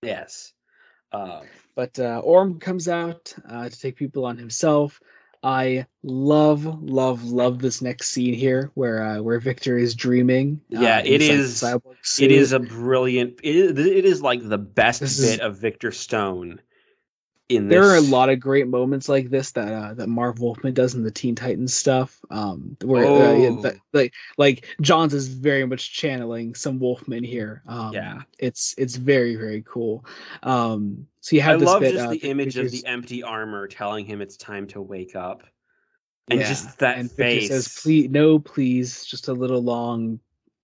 yes. 0.01 0.53
Um, 1.11 1.41
but 1.77 1.97
uh 1.99 2.19
orm 2.25 2.59
comes 2.59 2.87
out 2.89 3.33
uh 3.47 3.69
to 3.69 3.79
take 3.79 3.95
people 3.95 4.25
on 4.25 4.35
himself 4.37 4.99
i 5.43 5.85
love 6.03 6.65
love 6.81 7.23
love 7.23 7.59
this 7.59 7.81
next 7.81 8.09
scene 8.09 8.33
here 8.33 8.71
where 8.73 9.01
uh 9.03 9.21
where 9.21 9.39
victor 9.39 9.77
is 9.77 9.93
dreaming 9.95 10.59
uh, 10.75 10.81
Yeah, 10.81 10.99
it 10.99 11.21
inside 11.21 11.37
the 11.77 11.81
is- 11.85 12.19
it 12.19 12.31
is 12.31 12.51
a 12.51 12.59
brilliant. 12.59 13.39
It 13.43 13.55
is, 13.55 13.71
it 13.85 14.05
is 14.05 14.21
like 14.21 14.41
the 14.47 14.57
best 14.57 15.01
This 15.01 15.17
bit 15.21 15.33
is- 15.35 15.39
of 15.39 15.57
Victor 15.57 15.91
Stone. 15.91 16.59
In 17.49 17.69
this, 17.69 17.75
there 17.75 17.89
are 17.89 17.95
a 17.95 18.01
lot 18.01 18.29
of 18.29 18.41
great 18.41 18.67
moments 18.67 19.07
like 19.07 19.29
this 19.29 19.51
that 19.51 19.71
uh, 19.71 19.93
that 19.93 20.07
Marv 20.07 20.39
Wolfman 20.39 20.73
does 20.73 20.95
in 20.95 21.03
the 21.03 21.11
Teen 21.11 21.33
Titans 21.33 21.73
stuff. 21.73 22.19
Um, 22.29 22.75
where 22.83 23.05
uh, 23.05 23.33
yeah, 23.37 23.49
Oh. 23.49 23.61
that- 23.61 23.77
like 23.93 24.13
like 24.37 24.65
Johns 24.81 25.13
is 25.13 25.29
very 25.29 25.65
much 25.65 25.93
channeling 25.93 26.55
some 26.55 26.77
Wolfman 26.77 27.23
here. 27.23 27.63
Um, 27.65 27.93
Yeah. 27.93 28.21
it's 28.37 28.75
it's 28.77 28.97
very 28.97 29.37
very 29.37 29.63
cool. 29.65 30.03
Um, 30.43 31.07
so 31.21 31.37
you 31.37 31.41
I 31.41 31.45
have 31.45 31.59
this 31.61 31.67
love 31.67 31.79
bit, 31.79 31.93
just 31.93 32.05
uh, 32.07 32.09
the 32.11 32.17
image 32.17 32.57
of 32.57 32.69
the 32.69 32.85
empty 32.85 33.23
armor 33.23 33.65
telling 33.67 34.05
him 34.05 34.21
it's 34.21 34.35
time 34.35 34.67
to 34.67 34.81
wake 34.81 35.15
up, 35.15 35.43
and 36.29 36.41
yeah, 36.41 36.47
just 36.49 36.77
that 36.79 36.97
and 36.97 37.09
face. 37.09 37.47
says, 37.47 37.79
"Please, 37.81 38.09
no, 38.09 38.39
please, 38.39 39.05
just 39.05 39.29
a 39.29 39.33
little 39.33 39.61
long," 39.61 40.19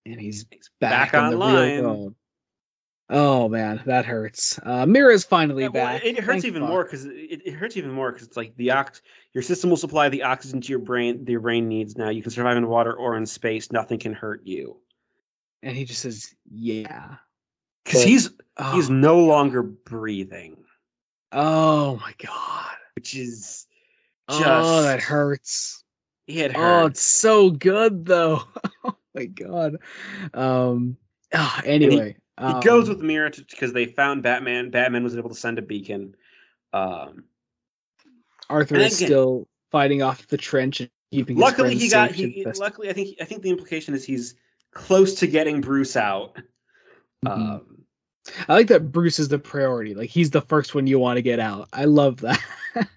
and 0.06 0.20
he's 0.20 0.46
He's 0.52 0.70
back, 0.82 1.14
back 1.14 1.24
in 1.24 1.30
the 1.32 1.38
real 1.38 1.46
online. 1.48 1.84
world. 1.84 2.16
Oh 3.16 3.48
man, 3.48 3.80
that 3.86 4.06
hurts. 4.06 4.60
Uh, 4.64 4.88
Mera's 4.88 5.24
finally 5.24 5.62
Yeah, 5.62 5.70
well, 5.70 5.86
back. 5.86 6.04
it, 6.04 6.18
hurts 6.20 6.42
Thank 6.42 6.46
even 6.46 6.64
fuck. 6.64 6.70
more 6.70 6.84
because 6.84 7.06
it, 7.06 7.42
it 7.46 7.52
hurts 7.54 7.78
even 7.78 7.92
more 7.92 8.12
because 8.12 8.28
it's 8.28 8.36
like 8.36 8.56
the 8.58 8.72
ox. 8.72 9.04
Your 9.34 9.44
system 9.44 9.70
will 9.70 9.78
supply 9.78 10.10
the 10.10 10.24
oxygen 10.24 10.62
to 10.62 10.70
your 10.70 10.80
brain. 10.80 11.24
Your 11.28 11.40
brain 11.40 11.68
needs 11.68 11.96
now. 11.96 12.10
You 12.10 12.24
can 12.24 12.32
survive 12.32 12.58
in 12.58 12.68
water 12.68 12.94
or 12.94 13.16
in 13.16 13.28
space. 13.28 13.72
Nothing 13.72 14.00
can 14.00 14.14
hurt 14.14 14.42
you 14.46 14.78
And 15.62 15.78
he 15.78 15.86
just 15.86 16.02
says, 16.02 16.34
"Yeah." 16.52 17.16
because 17.86 18.02
he's 18.04 18.32
Oh, 18.58 18.74
he's 18.76 18.90
no 18.90 19.20
longer 19.20 19.62
breathing, 19.62 20.58
oh 21.32 21.98
my 21.98 22.14
god. 22.18 22.76
which 22.96 23.16
is 23.16 23.68
oh, 24.28 24.82
that 24.84 25.00
hurts. 25.02 25.84
it 26.28 26.52
hurts. 26.52 26.58
Oh, 26.58 26.62
hurts. 26.62 27.00
it's 27.00 27.04
so 27.04 27.50
good 27.52 28.06
though. 28.06 28.42
oh 28.84 28.96
my 29.14 29.26
god. 29.26 29.78
Um. 30.34 30.98
ah, 31.34 31.62
anyway, 31.66 32.16
he 32.40 32.60
goes 32.62 32.90
um, 32.90 32.96
with 32.96 33.04
Mera 33.04 33.32
because 33.32 33.74
they 33.74 33.86
found 33.86 34.24
Batman. 34.24 34.70
Batman 34.72 35.04
was 35.04 35.16
able 35.16 35.30
to 35.30 35.36
send 35.36 35.60
a 35.60 35.62
beacon. 35.62 36.16
Um, 36.74 37.26
Arthur 38.50 38.76
is 38.78 38.98
again- 38.98 39.08
still 39.08 39.48
fighting 39.72 40.02
off 40.02 40.28
the 40.28 40.38
trench 40.38 40.80
and 40.82 40.90
keeping. 41.12 41.38
luckily, 41.38 41.76
he 41.76 41.90
got. 41.90 42.12
He, 42.12 42.46
luckily, 42.58 42.90
I 42.90 42.94
think. 42.94 43.18
I 43.22 43.26
think 43.26 43.44
the 43.44 43.50
implication 43.50 43.94
is 43.94 44.04
he's 44.04 44.36
close 44.74 45.14
to 45.16 45.28
getting 45.28 45.62
Bruce 45.62 45.96
out. 45.96 46.38
Mhm. 47.26 47.32
Um, 47.32 47.78
I 48.48 48.54
like 48.54 48.68
that 48.68 48.92
Bruce 48.92 49.20
is 49.20 49.28
the 49.28 49.38
priority. 49.38 49.94
Like 49.94 50.10
he's 50.10 50.32
the 50.32 50.42
first 50.42 50.74
one 50.74 50.88
you 50.88 50.98
want 50.98 51.18
to 51.18 51.22
get 51.22 51.40
out. 51.40 51.70
I 51.74 51.86
love 51.86 52.22
that. 52.22 52.40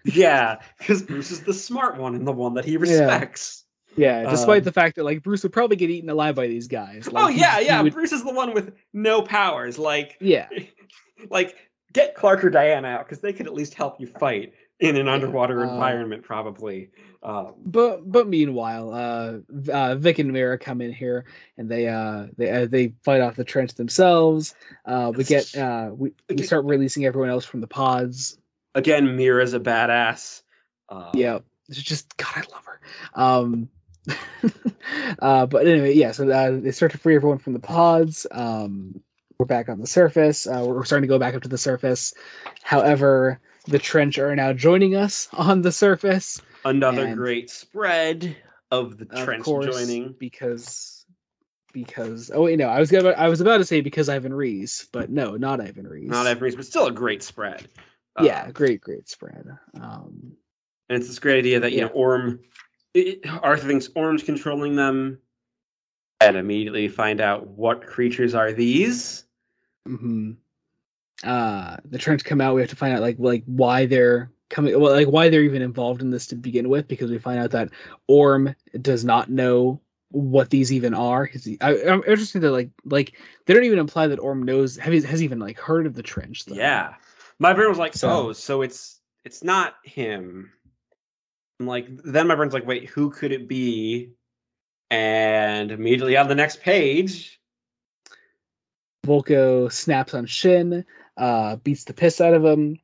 Yeah, 0.06 0.60
because 0.78 1.02
Bruce 1.02 1.30
is 1.30 1.42
the 1.42 1.52
smart 1.52 1.98
one 1.98 2.14
and 2.14 2.26
the 2.26 2.32
one 2.32 2.54
that 2.54 2.64
he 2.64 2.76
respects. 2.78 3.65
Yeah, 3.96 4.28
despite 4.30 4.58
Um, 4.58 4.64
the 4.64 4.72
fact 4.72 4.96
that 4.96 5.04
like 5.04 5.22
Bruce 5.22 5.42
would 5.42 5.52
probably 5.52 5.76
get 5.76 5.90
eaten 5.90 6.10
alive 6.10 6.34
by 6.34 6.46
these 6.46 6.68
guys. 6.68 7.10
Like, 7.10 7.24
oh 7.24 7.28
yeah, 7.28 7.58
yeah. 7.58 7.80
would- 7.82 7.92
Bruce 7.92 8.12
is 8.12 8.24
the 8.24 8.32
one 8.32 8.52
with 8.54 8.72
no 8.92 9.22
powers. 9.22 9.78
Like, 9.78 10.16
yeah. 10.20 10.48
like 11.30 11.56
get 11.92 12.14
Clark 12.14 12.44
or 12.44 12.50
Diana 12.50 12.88
out 12.88 13.06
because 13.06 13.20
they 13.20 13.32
could 13.32 13.46
at 13.46 13.54
least 13.54 13.74
help 13.74 14.00
you 14.00 14.06
fight 14.06 14.52
in 14.80 14.96
an 14.96 15.08
underwater 15.08 15.64
uh, 15.64 15.72
environment, 15.72 16.22
probably. 16.22 16.90
Um, 17.22 17.54
But 17.64 18.10
but 18.12 18.28
meanwhile, 18.28 18.92
uh, 18.92 19.38
uh, 19.72 19.94
Vic 19.96 20.18
and 20.18 20.30
Mera 20.32 20.58
come 20.58 20.82
in 20.82 20.92
here 20.92 21.24
and 21.56 21.68
they 21.68 21.88
uh 21.88 22.26
they 22.36 22.50
uh, 22.50 22.66
they 22.66 22.92
fight 23.02 23.22
off 23.22 23.36
the 23.36 23.44
trench 23.44 23.74
themselves. 23.74 24.54
Uh, 24.84 25.10
we 25.16 25.24
get 25.24 25.56
uh 25.56 25.90
we, 25.94 26.12
we 26.28 26.42
start 26.42 26.66
releasing 26.66 27.06
everyone 27.06 27.30
else 27.30 27.44
from 27.46 27.62
the 27.62 27.66
pods. 27.66 28.38
again, 28.74 29.16
Mera's 29.16 29.54
a 29.54 29.60
badass. 29.60 30.42
Uh, 30.90 31.10
Yeah, 31.14 31.38
it's 31.70 31.82
just 31.82 32.14
God, 32.18 32.32
I 32.36 32.40
love 32.52 32.64
her. 32.66 32.80
Um, 33.14 33.68
uh, 35.20 35.46
but 35.46 35.66
anyway, 35.66 35.94
yeah. 35.94 36.12
So 36.12 36.28
uh, 36.30 36.58
they 36.60 36.70
start 36.72 36.92
to 36.92 36.98
free 36.98 37.16
everyone 37.16 37.38
from 37.38 37.52
the 37.52 37.58
pods. 37.60 38.26
Um, 38.30 39.00
we're 39.38 39.46
back 39.46 39.68
on 39.68 39.80
the 39.80 39.86
surface. 39.86 40.46
Uh, 40.46 40.64
we're 40.66 40.84
starting 40.84 41.02
to 41.08 41.12
go 41.12 41.18
back 41.18 41.34
up 41.34 41.42
to 41.42 41.48
the 41.48 41.58
surface. 41.58 42.14
However, 42.62 43.40
the 43.66 43.78
trench 43.78 44.18
are 44.18 44.34
now 44.36 44.52
joining 44.52 44.94
us 44.96 45.28
on 45.32 45.62
the 45.62 45.72
surface. 45.72 46.40
Another 46.64 47.04
And- 47.06 47.16
great 47.16 47.50
spread 47.50 48.36
of 48.72 48.98
the 48.98 49.06
of 49.10 49.24
trench 49.24 49.44
course, 49.44 49.66
joining. 49.66 50.14
because 50.18 51.04
because 51.72 52.30
oh 52.34 52.44
wait 52.44 52.58
no 52.58 52.66
I 52.68 52.80
was 52.80 52.90
gonna 52.90 53.10
I 53.10 53.28
was 53.28 53.40
about 53.40 53.58
to 53.58 53.64
say 53.64 53.80
because 53.82 54.08
Ivan 54.08 54.32
Reis 54.32 54.88
but 54.92 55.10
no 55.10 55.36
not 55.36 55.60
Ivan 55.60 55.86
Reis 55.86 56.08
Not 56.08 56.26
Ivan 56.26 56.42
Reis 56.42 56.54
but 56.56 56.64
still 56.64 56.86
a 56.86 56.90
great 56.92 57.22
spread. 57.22 57.68
yeah 58.22 58.46
Uh, 58.48 58.50
great 58.52 58.80
great 58.80 59.08
spread 59.08 59.46
um 59.80 60.32
and 60.88 60.98
it's 60.98 61.06
this 61.08 61.18
great 61.18 61.38
idea 61.38 61.60
that 61.60 61.72
you 61.72 61.78
Yeah. 61.78 61.84
know 61.84 61.90
Orm, 61.90 62.40
it, 62.96 63.20
Arthur 63.42 63.66
thinks 63.68 63.88
Orm's 63.94 64.22
controlling 64.22 64.76
them, 64.76 65.18
and 66.20 66.36
immediately 66.36 66.88
find 66.88 67.20
out 67.20 67.46
what 67.46 67.86
creatures 67.86 68.34
are 68.34 68.52
these. 68.52 69.24
hmm 69.86 70.32
uh 71.24 71.78
the 71.86 71.96
trench 71.96 72.24
come 72.24 72.42
out 72.42 72.54
we 72.54 72.60
have 72.60 72.68
to 72.68 72.76
find 72.76 72.94
out 72.94 73.00
like 73.00 73.16
like 73.18 73.42
why 73.46 73.86
they're 73.86 74.30
coming 74.50 74.78
well 74.78 74.92
like 74.92 75.08
why 75.08 75.30
they're 75.30 75.42
even 75.44 75.62
involved 75.62 76.02
in 76.02 76.10
this 76.10 76.26
to 76.26 76.34
begin 76.36 76.68
with 76.68 76.86
because 76.88 77.10
we 77.10 77.18
find 77.18 77.38
out 77.40 77.50
that 77.50 77.70
Orm 78.06 78.54
does 78.82 79.02
not 79.02 79.30
know 79.30 79.80
what 80.10 80.50
these 80.50 80.70
even 80.72 80.92
are. 80.94 81.28
I, 81.62 81.82
I'm 81.88 82.04
interested 82.04 82.40
that 82.42 82.50
like 82.52 82.70
like 82.84 83.14
they 83.46 83.54
don't 83.54 83.64
even 83.64 83.78
imply 83.78 84.06
that 84.08 84.18
Orm 84.18 84.42
knows 84.42 84.76
has, 84.76 85.04
has 85.04 85.22
even 85.22 85.38
like 85.38 85.58
heard 85.58 85.86
of 85.86 85.94
the 85.94 86.02
trench. 86.02 86.44
Though. 86.44 86.54
Yeah, 86.54 86.94
my 87.38 87.54
brain 87.54 87.70
was 87.70 87.78
like, 87.78 87.94
So- 87.94 88.10
oh, 88.28 88.32
so 88.34 88.60
it's 88.62 89.00
it's 89.24 89.42
not 89.42 89.76
him. 89.84 90.52
I'm 91.58 91.66
like, 91.66 91.88
then 92.04 92.26
my 92.26 92.34
brain's 92.34 92.52
like, 92.52 92.66
wait, 92.66 92.88
who 92.88 93.10
could 93.10 93.32
it 93.32 93.48
be? 93.48 94.10
And 94.90 95.72
immediately 95.72 96.16
on 96.16 96.28
the 96.28 96.34
next 96.34 96.60
page, 96.60 97.40
Vulko 99.06 99.70
snaps 99.72 100.14
on 100.14 100.26
Shin, 100.26 100.84
uh, 101.16 101.56
beats 101.56 101.84
the 101.84 101.94
piss 101.94 102.20
out 102.20 102.34
of 102.34 102.44
him. 102.44 102.78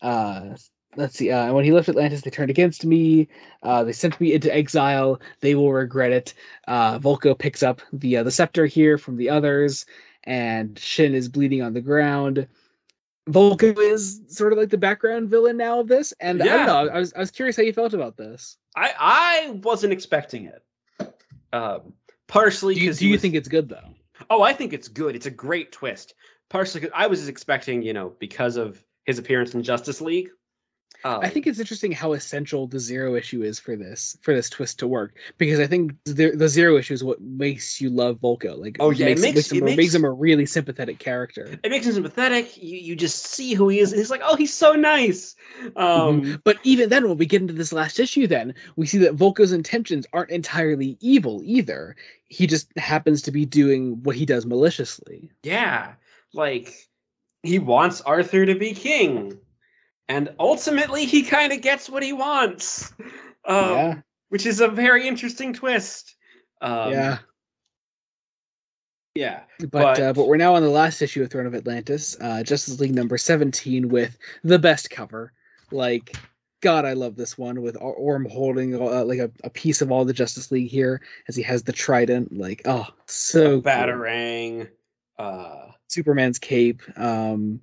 Uh, 0.00 0.56
let's 0.96 1.16
see. 1.16 1.30
Uh, 1.30 1.52
when 1.52 1.64
he 1.64 1.72
left 1.72 1.88
Atlantis, 1.88 2.22
they 2.22 2.30
turned 2.30 2.50
against 2.50 2.84
me. 2.84 3.28
Uh, 3.62 3.84
they 3.84 3.92
sent 3.92 4.20
me 4.20 4.32
into 4.32 4.54
exile. 4.54 5.20
They 5.40 5.54
will 5.54 5.72
regret 5.72 6.12
it. 6.12 6.34
Uh, 6.66 6.98
Vulko 6.98 7.38
picks 7.38 7.62
up 7.62 7.82
the 7.92 8.18
uh, 8.18 8.22
the 8.22 8.30
scepter 8.30 8.66
here 8.66 8.98
from 8.98 9.16
the 9.16 9.28
others, 9.28 9.86
and 10.24 10.78
Shin 10.78 11.14
is 11.14 11.28
bleeding 11.28 11.62
on 11.62 11.74
the 11.74 11.80
ground. 11.80 12.46
Vulko 13.28 13.76
is 13.78 14.22
sort 14.28 14.52
of 14.52 14.58
like 14.58 14.70
the 14.70 14.78
background 14.78 15.28
villain 15.28 15.56
now 15.56 15.80
of 15.80 15.88
this, 15.88 16.12
and 16.20 16.40
I 16.40 16.44
Yeah. 16.46 16.56
don't 16.58 16.66
know. 16.66 16.92
I 16.92 16.98
was 16.98 17.12
I 17.14 17.18
was 17.18 17.30
curious 17.30 17.56
how 17.56 17.62
you 17.64 17.72
felt 17.72 17.92
about 17.92 18.16
this. 18.16 18.56
I 18.76 18.92
I 18.98 19.50
wasn't 19.62 19.92
expecting 19.92 20.46
it. 20.46 20.62
Um, 21.52 21.92
partially 22.28 22.74
Do 22.74 22.80
you, 22.80 22.86
because 22.86 22.98
do 22.98 23.08
you 23.08 23.18
think 23.18 23.34
it's 23.34 23.48
good 23.48 23.68
though? 23.68 23.94
Oh, 24.30 24.42
I 24.42 24.52
think 24.52 24.72
it's 24.72 24.88
good. 24.88 25.14
It's 25.16 25.26
a 25.26 25.30
great 25.30 25.72
twist. 25.72 26.14
Partially, 26.48 26.80
'cause 26.82 26.90
I 26.94 27.06
was 27.08 27.26
expecting, 27.28 27.82
you 27.82 27.92
know, 27.92 28.14
because 28.20 28.56
of 28.56 28.82
his 29.04 29.18
appearance 29.18 29.54
in 29.54 29.62
Justice 29.62 30.00
League, 30.00 30.30
Um, 31.04 31.20
I 31.22 31.28
think 31.28 31.46
it's 31.46 31.58
interesting 31.60 31.92
how 31.92 32.12
essential 32.14 32.66
the 32.66 32.80
zero 32.80 33.14
issue 33.14 33.42
is 33.42 33.60
for 33.60 33.76
this 33.76 34.16
for 34.22 34.34
this 34.34 34.50
twist 34.50 34.78
to 34.80 34.88
work 34.88 35.14
because 35.38 35.60
I 35.60 35.66
think 35.66 35.92
the, 36.04 36.30
the 36.34 36.48
zero 36.48 36.76
issue 36.78 36.94
is 36.94 37.04
what 37.04 37.20
makes 37.20 37.80
you 37.80 37.90
love 37.90 38.16
Vulko. 38.18 38.58
Like, 38.58 38.76
Oh, 38.80 38.90
yeah, 38.90 39.06
it 39.06 39.20
makes, 39.20 39.22
makes- 39.22 39.34
makes 39.36 39.50
him, 39.52 39.58
it 39.58 39.64
makes, 39.64 39.76
makes- 39.76 39.94
him 39.94 40.04
a 40.04 40.10
really 40.10 40.46
sympathetic 40.46 40.98
character. 40.98 41.58
it 41.62 41.70
makes 41.70 41.86
him 41.86 41.92
sympathetic. 41.92 42.56
You 42.56 42.76
you 42.78 42.96
just 42.96 43.26
see 43.26 43.54
who 43.54 43.68
he 43.68 43.78
is, 43.78 43.92
and 43.92 43.98
he's 44.00 44.10
like, 44.10 44.22
oh, 44.24 44.36
he's 44.36 44.52
so 44.54 44.72
nice. 44.72 45.36
Um, 45.76 46.22
Mhm. 46.22 46.40
But 46.44 46.58
even 46.64 46.88
then, 46.88 47.08
when 47.08 47.18
we 47.18 47.26
get 47.26 47.40
into 47.42 47.54
this 47.54 47.72
last 47.72 47.98
issue, 48.00 48.26
then 48.26 48.54
we 48.76 48.86
see 48.86 48.98
that 48.98 49.16
Vulko's 49.16 49.52
intentions 49.52 50.06
aren't 50.12 50.30
entirely 50.30 50.96
evil 51.00 51.40
either. 51.44 51.94
He 52.28 52.46
just 52.46 52.68
happens 52.78 53.22
to 53.22 53.30
be 53.30 53.44
doing 53.46 54.02
what 54.02 54.16
he 54.16 54.26
does 54.26 54.46
maliciously. 54.46 55.30
Yeah, 55.42 55.92
like 56.32 56.88
he 57.42 57.58
wants 57.58 58.00
Arthur 58.00 58.44
to 58.46 58.54
be 58.56 58.72
king, 58.72 59.38
and 60.08 60.28
ultimately 60.38 61.04
he 61.04 61.22
kind 61.22 61.52
of 61.52 61.60
gets 61.62 61.88
what 61.88 62.02
he 62.02 62.12
wants. 62.12 62.92
Um, 63.44 63.70
yeah, 63.70 63.94
which 64.28 64.46
is 64.46 64.60
a 64.60 64.68
very 64.68 65.06
interesting 65.06 65.52
twist. 65.52 66.16
Um, 66.60 66.92
yeah. 66.92 67.18
yeah. 69.14 69.40
But 69.60 69.70
but- 69.70 70.00
uh, 70.00 70.12
but 70.12 70.26
we're 70.26 70.36
now 70.36 70.54
on 70.54 70.62
the 70.62 70.68
last 70.70 71.02
issue 71.02 71.22
of 71.22 71.30
Throne 71.30 71.46
of 71.46 71.54
Atlantis, 71.54 72.16
uh, 72.20 72.42
Justice 72.42 72.80
League 72.80 72.94
number 72.94 73.18
seventeen, 73.18 73.88
with 73.88 74.18
the 74.42 74.58
best 74.58 74.90
cover. 74.90 75.32
Like, 75.70 76.16
God, 76.60 76.84
I 76.84 76.92
love 76.92 77.16
this 77.16 77.36
one 77.36 77.60
with 77.62 77.76
Or- 77.80 77.94
Orm 77.94 78.24
holding 78.30 78.74
uh, 78.74 79.04
like 79.04 79.18
a, 79.18 79.30
a 79.44 79.50
piece 79.50 79.82
of 79.82 79.90
all 79.92 80.04
the 80.04 80.12
Justice 80.12 80.50
League 80.50 80.70
here 80.70 81.00
as 81.28 81.36
he 81.36 81.42
has 81.42 81.62
the 81.62 81.72
trident. 81.72 82.36
Like, 82.36 82.62
oh, 82.64 82.86
so 83.06 83.60
cool. 83.60 83.62
Batarang. 83.62 84.68
Uh, 85.18 85.70
Superman's 85.88 86.38
cape, 86.38 86.82
um, 86.98 87.60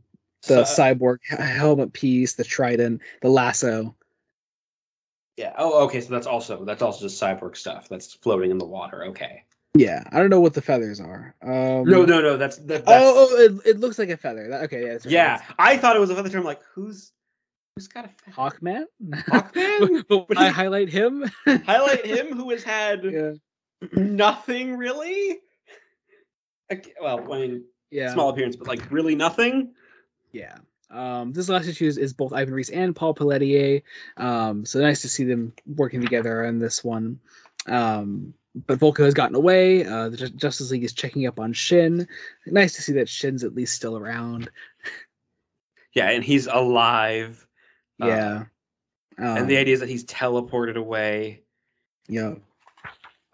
the 0.47 0.65
so- 0.65 0.81
cyborg 0.81 1.17
helmet 1.27 1.93
piece, 1.93 2.33
the 2.33 2.43
trident, 2.43 3.01
the 3.21 3.29
lasso. 3.29 3.95
yeah. 5.37 5.53
Oh, 5.57 5.83
okay. 5.85 6.01
So 6.01 6.09
that's 6.09 6.27
also 6.27 6.63
that's 6.65 6.81
also 6.81 7.01
just 7.07 7.21
cyborg 7.21 7.57
stuff 7.57 7.89
that's 7.89 8.13
floating 8.13 8.51
in 8.51 8.57
the 8.57 8.65
water. 8.65 9.05
Okay. 9.05 9.43
Yeah, 9.75 10.03
I 10.11 10.19
don't 10.19 10.29
know 10.29 10.39
what 10.39 10.53
the 10.53 10.61
feathers 10.61 10.99
are. 10.99 11.33
Um, 11.41 11.85
No, 11.85 12.05
no, 12.05 12.21
no. 12.21 12.37
That's 12.37 12.57
that, 12.57 12.85
that's. 12.85 12.87
Oh, 12.87 13.27
oh 13.31 13.37
it, 13.39 13.75
it 13.75 13.79
looks 13.79 13.97
like 13.97 14.09
a 14.09 14.17
feather. 14.17 14.47
That- 14.49 14.63
okay, 14.65 14.83
yeah, 14.83 14.91
right. 14.91 15.05
yeah. 15.05 15.41
I 15.57 15.77
thought 15.77 15.95
it 15.95 15.99
was 15.99 16.11
another 16.11 16.29
term. 16.29 16.43
Like 16.43 16.61
who's 16.75 17.11
who's 17.75 17.87
got 17.87 18.05
a 18.05 18.09
feather? 18.09 18.37
Hawkman. 18.37 18.85
Hawkman? 19.11 20.03
but, 20.09 20.27
But 20.27 20.37
I 20.37 20.49
highlight 20.61 20.89
him. 20.89 21.25
Highlight 21.47 22.05
him 22.05 22.27
who 22.37 22.51
has 22.51 22.61
had 22.63 23.03
yeah, 23.03 23.31
nothing 23.93 24.77
really. 24.77 25.39
Okay, 26.71 26.93
well, 27.01 27.33
I 27.33 27.39
mean, 27.39 27.63
yeah, 27.89 28.13
small 28.13 28.29
appearance, 28.29 28.55
but 28.55 28.67
like 28.67 28.91
really 28.91 29.15
nothing. 29.15 29.73
Yeah. 30.33 30.57
Um, 30.91 31.31
this 31.33 31.49
last 31.49 31.67
issue 31.67 31.87
is, 31.87 31.97
is 31.97 32.13
both 32.13 32.33
Ivan 32.33 32.53
Reis 32.53 32.69
and 32.69 32.95
Paul 32.95 33.13
Pelletier. 33.13 33.81
Um, 34.17 34.65
so 34.65 34.79
nice 34.79 35.01
to 35.01 35.09
see 35.09 35.23
them 35.23 35.53
working 35.65 36.01
together 36.01 36.45
on 36.45 36.59
this 36.59 36.83
one. 36.83 37.19
Um, 37.67 38.33
but 38.67 38.77
Vulko 38.77 39.03
has 39.03 39.15
gotten 39.15 39.35
away. 39.35 39.85
Uh, 39.85 40.09
the 40.09 40.17
Ju- 40.17 40.29
Justice 40.29 40.69
League 40.69 40.83
is 40.83 40.93
checking 40.93 41.25
up 41.25 41.39
on 41.39 41.53
Shin. 41.53 42.07
Nice 42.45 42.73
to 42.75 42.81
see 42.83 42.93
that 42.93 43.09
Shin's 43.09 43.43
at 43.43 43.55
least 43.55 43.75
still 43.75 43.97
around. 43.97 44.49
Yeah, 45.95 46.09
and 46.11 46.23
he's 46.23 46.45
alive. 46.47 47.47
Yeah. 47.99 48.43
and 49.17 49.49
the 49.49 49.55
Um, 49.55 49.61
idea 49.61 49.73
is 49.73 49.79
that 49.79 49.89
he's 49.89 50.05
teleported 50.05 50.75
away. 50.75 51.41
yeah. 52.07 52.35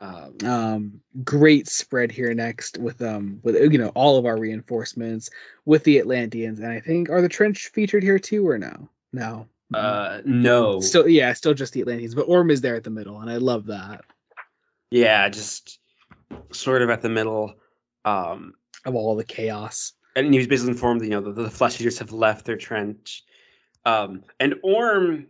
Um, 0.01 0.33
um 0.45 1.01
great 1.25 1.67
spread 1.67 2.09
here 2.09 2.33
next 2.33 2.77
with 2.77 3.01
um 3.01 3.41
with 3.43 3.55
you 3.55 3.77
know 3.77 3.89
all 3.89 4.17
of 4.17 4.25
our 4.25 4.37
reinforcements 4.37 5.29
with 5.65 5.83
the 5.83 5.99
atlanteans 5.99 6.59
and 6.59 6.71
i 6.71 6.79
think 6.79 7.09
are 7.09 7.21
the 7.21 7.27
trench 7.27 7.67
featured 7.73 8.01
here 8.01 8.17
too 8.17 8.47
or 8.47 8.57
no 8.57 8.87
no 9.11 9.45
uh, 9.73 10.21
no. 10.23 10.79
still 10.79 11.05
yeah 11.05 11.33
still 11.33 11.53
just 11.53 11.73
the 11.73 11.81
atlanteans 11.81 12.15
but 12.15 12.29
orm 12.29 12.49
is 12.49 12.61
there 12.61 12.77
at 12.77 12.85
the 12.85 12.89
middle 12.89 13.19
and 13.19 13.29
i 13.29 13.35
love 13.35 13.65
that 13.65 14.05
yeah, 14.91 15.29
just 15.29 15.79
sort 16.51 16.81
of 16.81 16.89
at 16.89 17.01
the 17.01 17.09
middle. 17.09 17.53
Um, 18.05 18.53
of 18.85 18.95
all 18.95 19.15
the 19.15 19.25
chaos 19.25 19.91
and 20.15 20.33
he 20.33 20.39
was 20.39 20.47
basically 20.47 20.71
informed, 20.71 21.03
you 21.03 21.09
know, 21.09 21.21
that 21.21 21.35
the 21.35 21.49
flesh 21.49 21.79
eaters 21.79 21.99
have 21.99 22.13
left 22.13 22.45
their 22.45 22.55
trench. 22.55 23.23
Um, 23.85 24.23
and 24.39 24.55
Orm, 24.63 25.27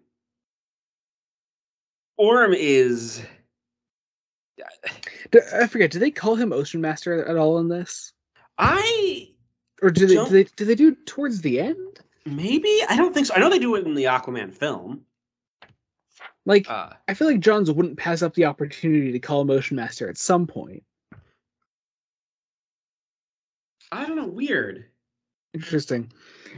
Orm 2.17 2.53
is 2.53 3.23
i 5.53 5.67
forget 5.67 5.91
do 5.91 5.99
they 5.99 6.11
call 6.11 6.35
him 6.35 6.53
ocean 6.53 6.81
master 6.81 7.25
at 7.25 7.37
all 7.37 7.59
in 7.59 7.67
this 7.67 8.13
I 8.57 9.29
or 9.81 9.89
do 9.89 10.05
they 10.05 10.15
do 10.15 10.25
they, 10.25 10.43
do 10.43 10.65
they 10.65 10.75
do 10.75 10.89
it 10.89 11.05
towards 11.05 11.41
the 11.41 11.59
end 11.59 11.99
maybe 12.25 12.81
I 12.89 12.97
don't 12.97 13.13
think 13.13 13.27
so. 13.27 13.33
I 13.35 13.39
know 13.39 13.49
they 13.49 13.59
do 13.59 13.75
it 13.75 13.85
in 13.85 13.95
the 13.95 14.03
Aquaman 14.03 14.53
film. 14.53 15.01
like 16.45 16.69
Uh, 16.69 16.89
i 17.07 17.13
feel 17.13 17.27
like 17.27 17.39
johns 17.39 17.71
wouldn't 17.71 17.97
pass 17.97 18.21
up 18.21 18.33
the 18.33 18.45
opportunity 18.45 19.11
to 19.11 19.19
call 19.19 19.41
him 19.41 19.49
ocean 19.49 19.77
master 19.77 20.09
at 20.09 20.17
some 20.17 20.45
point 20.47 20.83
I 23.91 24.05
don't 24.05 24.15
know. 24.17 24.27
Weird. 24.27 24.85
Interesting. 25.53 26.11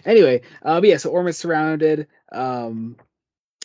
Anyway, 0.05 0.41
uh, 0.63 0.81
but 0.81 0.89
yeah, 0.89 0.97
so 0.97 1.09
Orm 1.11 1.27
is 1.27 1.37
surrounded. 1.37 2.07
Um, 2.31 2.97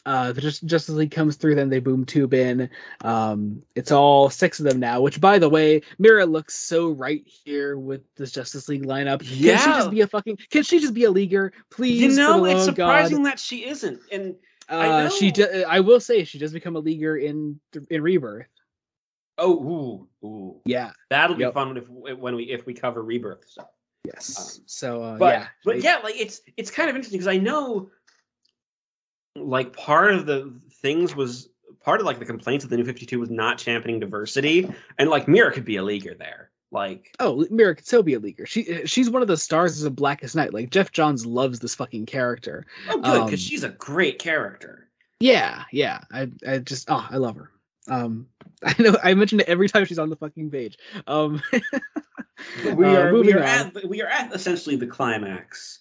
uh, 0.06 0.32
the 0.32 0.40
Just- 0.40 0.64
Justice 0.64 0.94
League 0.94 1.10
comes 1.10 1.36
through, 1.36 1.56
then 1.56 1.68
they 1.68 1.80
boom 1.80 2.06
tube 2.06 2.32
in. 2.32 2.70
Um, 3.02 3.62
it's 3.74 3.92
all 3.92 4.30
six 4.30 4.58
of 4.60 4.64
them 4.64 4.80
now. 4.80 5.00
Which, 5.02 5.20
by 5.20 5.38
the 5.38 5.48
way, 5.50 5.82
Mera 5.98 6.24
looks 6.24 6.54
so 6.54 6.90
right 6.92 7.22
here 7.26 7.76
with 7.76 8.02
this 8.14 8.32
Justice 8.32 8.68
League 8.68 8.84
lineup. 8.86 9.20
Yeah. 9.24 9.58
Can 9.58 9.64
she 9.64 9.78
just 9.80 9.90
be 9.90 10.00
a 10.00 10.06
fucking? 10.06 10.38
Can 10.50 10.62
she 10.62 10.78
just 10.80 10.94
be 10.94 11.04
a 11.04 11.10
leaguer, 11.10 11.52
please? 11.70 12.00
You 12.00 12.16
know, 12.16 12.44
it's 12.46 12.64
surprising 12.64 13.18
God? 13.18 13.26
that 13.32 13.38
she 13.38 13.66
isn't. 13.68 14.00
And 14.10 14.34
I 14.68 14.86
Uh, 15.04 15.10
she. 15.10 15.30
Do, 15.30 15.44
I 15.68 15.80
will 15.80 16.00
say 16.00 16.24
she 16.24 16.38
does 16.38 16.52
become 16.52 16.76
a 16.76 16.80
leaguer 16.80 17.16
in 17.18 17.60
in 17.90 18.00
Rebirth. 18.02 18.46
oh, 19.38 19.52
ooh, 20.22 20.26
ooh, 20.26 20.60
Yeah. 20.64 20.92
that'll 21.10 21.36
be 21.36 21.42
Yep. 21.42 21.52
fun 21.54 21.76
if 21.76 21.88
when 21.90 22.34
we 22.36 22.44
if 22.44 22.64
we 22.64 22.72
cover 22.72 23.02
rebirth 23.02 23.44
stuff. 23.46 23.68
Yes. 24.04 24.58
Um, 24.58 24.62
so 24.66 25.02
uh, 25.02 25.18
but 25.18 25.34
yeah. 25.34 25.46
but 25.64 25.82
yeah, 25.82 25.98
like 26.04 26.14
it's 26.16 26.40
it's 26.56 26.70
kind 26.70 26.88
of 26.88 26.96
interesting 26.96 27.18
because 27.18 27.28
I 27.28 27.38
know, 27.38 27.90
like 29.44 29.76
part 29.76 30.12
of 30.14 30.26
the 30.26 30.52
things 30.82 31.14
was 31.16 31.48
part 31.84 32.00
of 32.00 32.06
like 32.06 32.18
the 32.18 32.24
complaints 32.24 32.64
of 32.64 32.70
the 32.70 32.76
new 32.76 32.84
Fifty 32.84 33.06
Two 33.06 33.20
was 33.20 33.30
not 33.30 33.58
championing 33.58 34.00
diversity, 34.00 34.70
and 34.98 35.10
like 35.10 35.28
Mera 35.28 35.52
could 35.52 35.64
be 35.64 35.76
a 35.76 35.82
leaguer 35.82 36.14
there. 36.14 36.50
Like 36.72 37.14
Oh, 37.20 37.46
Mera 37.50 37.74
could 37.76 37.86
still 37.86 38.02
be 38.02 38.14
a 38.14 38.18
leaguer. 38.18 38.44
She 38.46 38.84
she's 38.86 39.08
one 39.08 39.22
of 39.22 39.28
the 39.28 39.36
stars 39.36 39.82
of 39.84 39.94
Blackest 39.94 40.34
Night. 40.34 40.52
Like 40.52 40.70
Geoff 40.70 40.90
Johns 40.92 41.24
loves 41.24 41.60
this 41.60 41.74
fucking 41.76 42.06
character. 42.06 42.66
oh, 42.88 42.94
good 42.98 43.24
because 43.26 43.30
Um, 43.32 43.36
she's 43.36 43.62
a 43.64 43.68
great 43.70 44.18
character. 44.18 44.88
Yeah, 45.20 45.62
yeah. 45.72 46.00
I 46.12 46.28
I 46.46 46.58
just 46.58 46.90
oh 46.90 47.06
I 47.08 47.16
love 47.18 47.36
her. 47.36 47.50
Um 47.88 48.26
I 48.64 48.74
know 48.82 48.96
I 49.02 49.14
mentioned 49.14 49.42
it 49.42 49.48
every 49.48 49.68
time 49.68 49.84
she's 49.84 49.98
on 49.98 50.10
the 50.10 50.16
fucking 50.16 50.50
page. 50.50 50.76
Um 51.06 51.40
we 52.74 52.84
uh, 52.84 52.90
are 53.00 53.12
we 53.12 53.18
moving 53.18 53.34
are 53.36 53.38
on. 53.44 53.44
at 53.76 53.88
we 53.88 54.02
are 54.02 54.08
at 54.08 54.34
essentially 54.34 54.76
the 54.76 54.86
climax. 54.86 55.80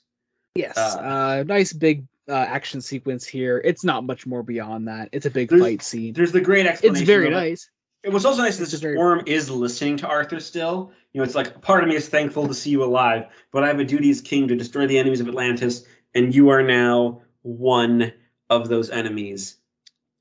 yes. 0.53 0.77
uh, 0.77 0.99
Uh 0.99 1.43
nice 1.47 1.73
big 1.73 2.05
uh 2.27 2.33
action 2.33 2.81
sequence 2.81 3.25
here. 3.25 3.61
It's 3.63 3.83
not 3.83 4.03
much 4.03 4.25
more 4.25 4.43
beyond 4.43 4.87
that. 4.87 5.09
It's 5.11 5.25
a 5.25 5.29
big 5.29 5.49
There's- 5.49 5.63
fight 5.63 5.81
scene. 5.81 6.13
There's 6.13 6.31
the 6.31 6.41
great 6.41 6.65
explanation. 6.65 7.01
It's 7.01 7.07
very 7.07 7.29
nice. 7.29 7.69
It 8.03 8.13
was 8.13 8.25
also 8.25 8.43
nice 8.43 8.57
that 8.57 8.69
this 8.69 8.79
very- 8.79 8.97
Orm 8.97 9.23
is 9.25 9.49
listening 9.49 9.97
to 9.97 10.07
Arthur 10.07 10.39
still. 10.39 10.91
You 11.13 11.19
know, 11.19 11.25
it's 11.25 11.35
like 11.35 11.59
part 11.61 11.83
of 11.83 11.89
me 11.89 11.95
is 11.95 12.07
thankful 12.07 12.47
to 12.47 12.53
see 12.53 12.69
you 12.69 12.83
alive, 12.83 13.25
but 13.51 13.63
I 13.63 13.67
have 13.67 13.79
a 13.79 13.85
duty 13.85 14.09
as 14.11 14.21
king 14.21 14.47
to 14.47 14.55
destroy 14.55 14.85
the 14.85 14.97
enemies 14.97 15.21
of 15.21 15.27
Atlantis, 15.27 15.85
and 16.13 16.33
you 16.33 16.49
are 16.49 16.61
now 16.61 17.21
one 17.41 18.11
of 18.49 18.69
those 18.69 18.89
enemies. 18.89 19.57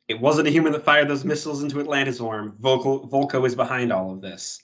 It 0.09 0.21
wasn't 0.21 0.49
a 0.49 0.51
human 0.51 0.73
that 0.73 0.85
fired 0.85 1.09
those 1.09 1.25
missiles 1.25 1.63
into 1.63 1.81
Atlantis, 1.81 2.21
Orm. 2.21 2.57
Vulko, 2.61 3.11
Vulko 3.11 3.47
is 3.47 3.55
behind 3.55 3.93
all 3.93 4.13
of 4.13 4.21
this. 4.21 4.63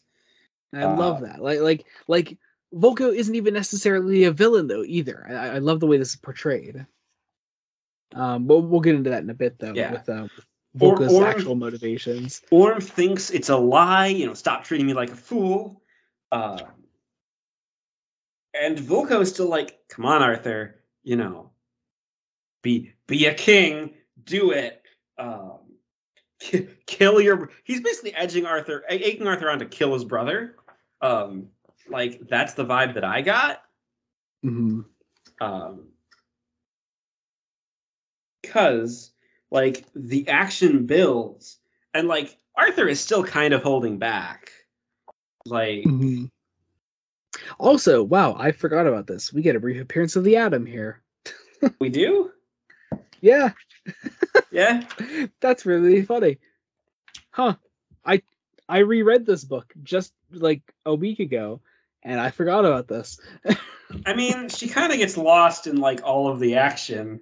I 0.75 0.85
love 0.85 1.23
uh, 1.23 1.27
that. 1.27 1.43
Like 1.43 1.61
like 1.61 1.87
like 2.07 2.39
Vulko 2.75 3.15
isn't 3.15 3.35
even 3.35 3.55
necessarily 3.55 4.25
a 4.25 4.31
villain 4.31 4.67
though 4.67 4.85
either. 4.85 5.27
I, 5.29 5.57
I 5.57 5.59
love 5.59 5.81
the 5.81 5.87
way 5.87 5.97
this 5.97 6.11
is 6.11 6.17
portrayed. 6.17 6.87
Um, 8.15 8.47
but 8.47 8.61
we'll 8.61 8.81
get 8.81 8.95
into 8.97 9.11
that 9.11 9.23
in 9.23 9.31
a 9.31 9.35
bit 9.35 9.59
though. 9.59 9.73
Yeah. 9.75 9.93
With 9.93 10.09
uh, 10.09 10.27
Or- 10.81 10.97
Vulko's 10.97 11.13
Orm- 11.13 11.25
actual 11.27 11.55
motivations. 11.57 12.43
Orm 12.51 12.81
thinks 12.81 13.31
it's 13.31 13.49
a 13.49 13.57
lie. 13.57 14.07
You 14.07 14.27
know, 14.27 14.35
stop 14.35 14.65
treating 14.65 14.87
me 14.87 14.95
like 14.95 15.11
a 15.11 15.17
fool. 15.17 15.83
Uh, 16.31 16.59
and 18.55 18.79
Vulko 18.79 19.21
is 19.21 19.31
still 19.31 19.49
like, 19.49 19.79
"Come 19.89 20.05
on, 20.07 20.23
Arthur. 20.23 20.77
You 21.03 21.17
know, 21.17 21.51
be 22.63 22.93
be 23.07 23.27
a 23.27 23.35
king. 23.35 23.95
Do 24.25 24.51
it. 24.53 24.83
Um, 25.19 25.59
ki- 26.41 26.69
kill 26.87 27.21
your." 27.21 27.51
He's 27.65 27.81
basically 27.81 28.15
edging 28.15 28.47
Arthur, 28.47 28.85
egging 28.89 29.27
Arthur 29.27 29.51
on 29.51 29.59
to 29.61 29.67
kill 29.67 29.93
his 29.95 30.05
brother. 30.05 30.57
Um, 31.01 31.49
like 31.89 32.21
that's 32.29 32.55
the 32.55 32.65
vibe 32.65 32.95
that 32.95 33.05
I 33.05 33.23
got. 33.23 33.63
Mhm. 34.45 34.85
Um, 35.41 35.89
because 38.51 39.13
like 39.53 39.85
the 39.95 40.27
action 40.29 40.87
builds 40.87 41.59
and 41.95 42.09
like 42.09 42.37
Arthur 42.57 42.89
is 42.89 43.01
still 43.01 43.23
kind 43.25 43.55
of 43.55 43.63
holding 43.63 43.99
back. 43.99 44.51
Like 45.47 45.85
Mhm. 45.85 46.31
Also, 47.59 48.03
wow, 48.03 48.35
I 48.39 48.51
forgot 48.51 48.87
about 48.89 49.07
this. 49.07 49.33
We 49.33 49.41
get 49.43 49.55
a 49.57 49.61
brief 49.61 49.81
appearance 49.81 50.17
of 50.17 50.25
the 50.25 50.37
Atom 50.37 50.67
here. 50.67 51.01
we 51.79 51.89
do? 51.89 52.33
Yeah, 53.23 53.51
Yeah. 54.51 54.83
that's 55.41 55.67
really 55.67 56.03
funny. 56.03 56.39
Huh. 57.33 57.57
I 58.05 58.23
I 58.67 58.79
reread 58.79 59.27
this 59.27 59.45
book 59.45 59.73
just 59.83 60.15
like 60.33 60.63
a 60.87 60.95
week 60.95 61.21
ago 61.21 61.61
and 62.03 62.19
I 62.19 62.31
forgot 62.31 62.65
about 62.65 62.89
this. 62.89 63.21
I 64.07 64.15
mean, 64.15 64.49
she 64.49 64.69
kind 64.69 64.91
of 64.91 64.97
gets 64.99 65.19
lost 65.19 65.67
in 65.67 65.77
like 65.77 66.01
all 66.03 66.29
of 66.29 66.41
the 66.41 66.57
action. 66.57 67.21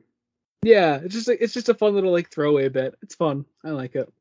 Yeah, 0.62 1.00
it's 1.02 1.14
just 1.14 1.28
like 1.28 1.38
it's 1.40 1.54
just 1.54 1.68
a 1.68 1.74
fun 1.74 1.94
little 1.94 2.12
like 2.12 2.30
throwaway 2.30 2.68
bit. 2.68 2.94
It's 3.02 3.14
fun. 3.14 3.44
I 3.64 3.70
like 3.70 3.94
it. 3.94 4.12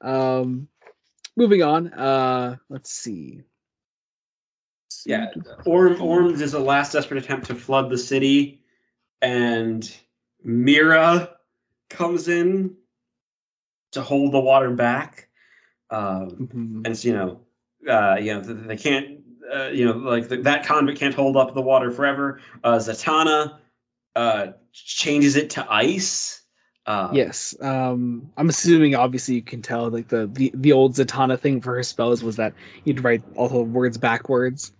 Um 0.00 0.68
moving 1.36 1.62
on. 1.62 1.92
Uh 1.92 2.56
let's 2.68 2.90
see. 2.90 3.42
Yeah, 5.04 5.32
Orm 5.64 6.00
Orm 6.00 6.36
does 6.38 6.54
a 6.54 6.58
last 6.58 6.92
desperate 6.92 7.22
attempt 7.22 7.46
to 7.46 7.54
flood 7.54 7.90
the 7.90 7.98
city, 7.98 8.62
and 9.22 9.88
Mera 10.42 11.36
comes 11.90 12.28
in 12.28 12.74
to 13.92 14.02
hold 14.02 14.32
the 14.32 14.40
water 14.40 14.70
back. 14.70 15.28
Um, 15.90 16.30
Mhm. 16.30 16.76
and 16.78 16.86
it's, 16.88 17.04
you 17.04 17.12
know, 17.12 17.40
uh, 17.88 18.16
you 18.20 18.34
know, 18.34 18.40
they 18.40 18.76
can't, 18.76 19.20
uh, 19.54 19.68
you 19.68 19.84
know, 19.84 19.92
like 19.92 20.28
th- 20.28 20.42
that 20.42 20.66
convict 20.66 20.98
can't 20.98 21.14
hold 21.14 21.36
up 21.36 21.54
the 21.54 21.62
water 21.62 21.92
forever. 21.92 22.40
Uh, 22.64 22.76
Zatanna 22.78 23.58
uh, 24.16 24.52
changes 24.72 25.36
it 25.36 25.50
to 25.50 25.66
ice. 25.70 26.42
Uh, 26.86 27.10
Yes. 27.12 27.54
Um 27.60 28.30
I'm 28.36 28.48
assuming 28.48 28.94
obviously 28.94 29.34
you 29.34 29.42
can 29.42 29.60
tell 29.60 29.90
like 29.90 30.08
the 30.08 30.28
the, 30.28 30.52
the 30.54 30.72
old 30.72 30.94
Zatanna 30.94 31.38
thing 31.38 31.60
for 31.60 31.74
her 31.74 31.82
spells 31.82 32.22
was 32.22 32.36
that 32.36 32.54
you'd 32.84 33.02
write 33.02 33.22
all 33.34 33.48
the 33.48 33.60
words 33.60 33.98
backwards. 33.98 34.72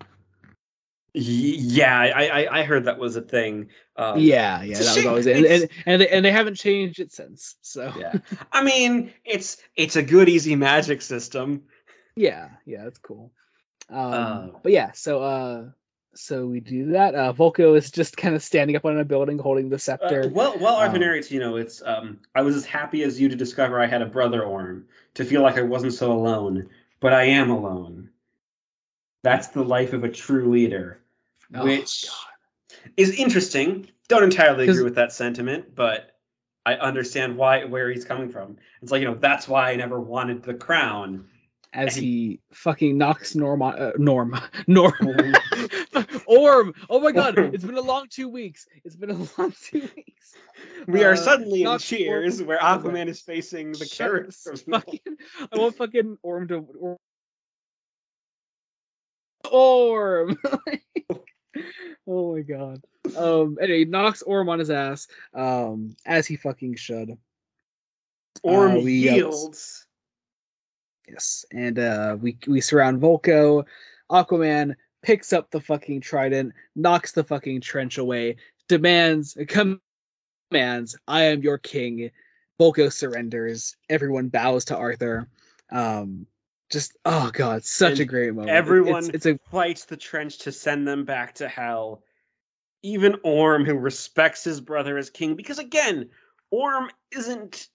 yeah, 1.14 1.98
I, 1.98 2.26
I 2.26 2.58
I 2.60 2.62
heard 2.62 2.84
that 2.84 2.98
was 2.98 3.16
a 3.16 3.22
thing. 3.22 3.68
Um, 3.96 4.20
yeah, 4.20 4.62
yeah, 4.62 4.78
that 4.78 4.96
was 4.96 5.06
always 5.06 5.26
it. 5.26 5.36
And, 5.36 5.46
and 5.46 5.68
and 5.86 6.02
they, 6.02 6.08
and 6.08 6.24
they 6.24 6.30
haven't 6.30 6.56
changed 6.56 7.00
it 7.00 7.10
since. 7.10 7.56
So 7.62 7.92
yeah. 7.98 8.14
I 8.52 8.62
mean, 8.62 9.12
it's 9.24 9.56
it's 9.74 9.96
a 9.96 10.02
good 10.02 10.28
easy 10.28 10.54
magic 10.54 11.02
system. 11.02 11.62
yeah, 12.16 12.50
yeah, 12.66 12.84
that's 12.84 12.98
cool. 12.98 13.32
Um 13.90 14.12
Uh, 14.12 14.48
but 14.62 14.72
yeah, 14.72 14.92
so 14.92 15.22
uh 15.22 15.64
so 16.16 16.47
we 16.47 16.60
do 16.60 16.86
that. 16.93 17.14
Uh 17.14 17.32
Vulko 17.32 17.76
is 17.76 17.90
just 17.90 18.16
kind 18.16 18.34
of 18.34 18.43
standing 18.43 18.76
up 18.76 18.84
on 18.84 18.98
a 18.98 19.05
building 19.05 19.38
holding 19.38 19.68
the 19.68 19.76
Uh, 19.76 19.78
scepter. 19.78 20.28
well, 20.34 20.59
well, 20.59 20.76
Arthur 20.76 20.94
um, 20.97 21.01
narrates, 21.01 21.30
you 21.30 21.40
know, 21.40 21.56
it's 21.56 21.82
um, 21.84 22.18
I 22.34 22.43
was 22.43 22.56
as 22.56 22.64
happy 22.64 23.02
as 23.02 23.20
you 23.20 23.28
to 23.28 23.36
discover 23.36 23.80
I 23.80 23.86
had 23.86 24.02
a 24.02 24.06
brother 24.06 24.43
Orm, 24.44 24.86
to 25.14 25.24
feel 25.24 25.43
like 25.43 25.59
I 25.59 25.62
wasn't 25.62 25.94
so 25.94 26.12
alone, 26.12 26.68
but 27.01 27.12
I 27.12 27.24
am 27.24 27.51
alone. 27.51 28.10
That's 29.22 29.48
the 29.48 29.62
life 29.64 29.93
of 29.93 30.05
a 30.05 30.09
true 30.09 30.51
leader, 30.51 31.01
Oh, 31.55 31.64
which 31.64 32.06
is 32.97 33.10
interesting. 33.18 33.88
Don't 34.09 34.22
entirely 34.22 34.68
agree 34.68 34.84
with 34.84 34.94
that 34.94 35.12
sentiment, 35.12 35.74
but 35.74 36.12
I 36.64 36.74
understand 36.74 37.36
why 37.36 37.64
where 37.64 37.90
he's 37.90 38.05
coming 38.05 38.28
from. 38.28 38.56
It's 38.82 38.93
like 38.93 39.01
you 39.01 39.09
know 39.09 39.14
that's 39.16 39.48
why 39.48 39.70
I 39.70 39.76
never 39.76 40.01
wanted 40.01 40.43
the 40.43 40.55
crown. 40.55 41.26
As 41.77 41.94
he 41.94 42.40
fucking 42.53 42.97
knocks 42.98 43.35
Norm 43.35 43.61
on, 43.62 43.78
uh, 43.78 43.93
Norm 43.98 44.35
Norm 44.66 44.93
Orm. 46.27 46.74
Oh 46.90 46.98
my 47.01 47.12
god, 47.12 47.39
Orm. 47.39 47.55
it's 47.55 47.65
been 47.65 47.77
a 47.77 47.81
long 47.81 48.07
two 48.09 48.28
weeks. 48.28 48.66
It's 48.85 48.97
been 48.97 49.11
a 49.11 49.15
long 49.39 49.53
two 49.62 49.89
weeks. 49.94 50.35
We 50.89 51.05
are 51.05 51.12
Uh, 51.12 51.16
suddenly 51.16 51.61
in 51.61 51.65
knocks 51.65 51.93
Orm- 51.93 51.98
Cheers, 51.98 52.43
where 52.43 52.57
Okay. 52.59 52.66
Aquaman 52.66 53.09
is 53.09 53.20
facing 53.20 53.73
the 53.73 53.85
Shut 53.85 54.07
up, 54.07 54.12
character. 54.16 54.53
of 54.53 54.61
fucking, 54.62 55.01
I 55.53 55.59
want 55.59 55.77
fucking 55.77 56.19
Orm 56.23 56.48
to 56.48 56.66
Orm. 56.81 56.97
Orm. 59.53 60.39
oh 62.07 62.35
my 62.35 62.40
god. 62.40 62.82
Um. 63.16 63.59
Anyway, 63.61 63.78
he 63.81 63.85
knocks 63.85 64.23
Orm 64.23 64.48
on 64.48 64.59
his 64.59 64.70
ass. 64.70 65.07
Um. 65.35 65.94
As 66.05 66.27
he 66.27 66.36
fucking 66.36 66.74
should. 66.77 67.16
Orm 68.43 68.73
Uh, 68.73 68.81
we, 68.81 69.09
uh, 69.09 69.15
yields. 69.15 69.85
Yes. 71.08 71.44
And 71.52 71.78
uh, 71.78 72.16
we 72.20 72.36
we 72.46 72.60
surround 72.60 73.00
Vulko. 73.00 73.64
Aquaman 74.10 74.74
picks 75.02 75.32
up 75.32 75.50
the 75.50 75.60
fucking 75.60 76.00
trident, 76.00 76.52
knocks 76.74 77.12
the 77.12 77.24
fucking 77.24 77.60
trench 77.60 77.98
away, 77.98 78.36
demands 78.68 79.36
commands, 79.48 80.96
"I 81.06 81.22
am 81.22 81.42
your 81.42 81.58
king." 81.58 82.10
Vulko 82.60 82.90
surrenders. 82.90 83.76
Everyone 83.90 84.28
bows 84.28 84.64
to 84.66 84.76
Arthur. 84.76 85.28
Um, 85.70 86.26
just 86.70 86.96
oh 87.04 87.30
god, 87.32 87.64
such 87.64 87.92
And 87.92 88.00
a 88.00 88.04
great 88.06 88.34
moment. 88.34 88.48
It- 88.48 88.52
it's- 88.52 88.58
everyone 88.58 89.10
it's, 89.14 89.26
a 89.26 89.38
fights 89.50 89.84
the 89.84 89.96
trench 89.96 90.38
to 90.38 90.52
send 90.52 90.88
them 90.88 91.04
back 91.04 91.34
to 91.34 91.48
hell. 91.48 92.02
Even 92.82 93.16
Orm, 93.24 93.64
who 93.64 93.74
respects 93.74 94.44
his 94.44 94.60
brother 94.60 94.96
as 94.96 95.10
king, 95.10 95.34
because 95.34 95.58
again, 95.58 96.08
Orm 96.50 96.90
isn't 97.12 97.68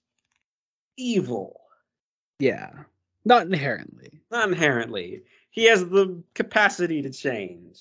evil, 0.97 1.59
yeah, 2.39 2.71
not 3.25 3.43
inherently. 3.43 4.21
not 4.31 4.49
inherently. 4.49 5.23
He 5.49 5.65
has 5.65 5.85
the 5.87 6.23
capacity 6.33 7.01
to 7.01 7.09
change. 7.09 7.79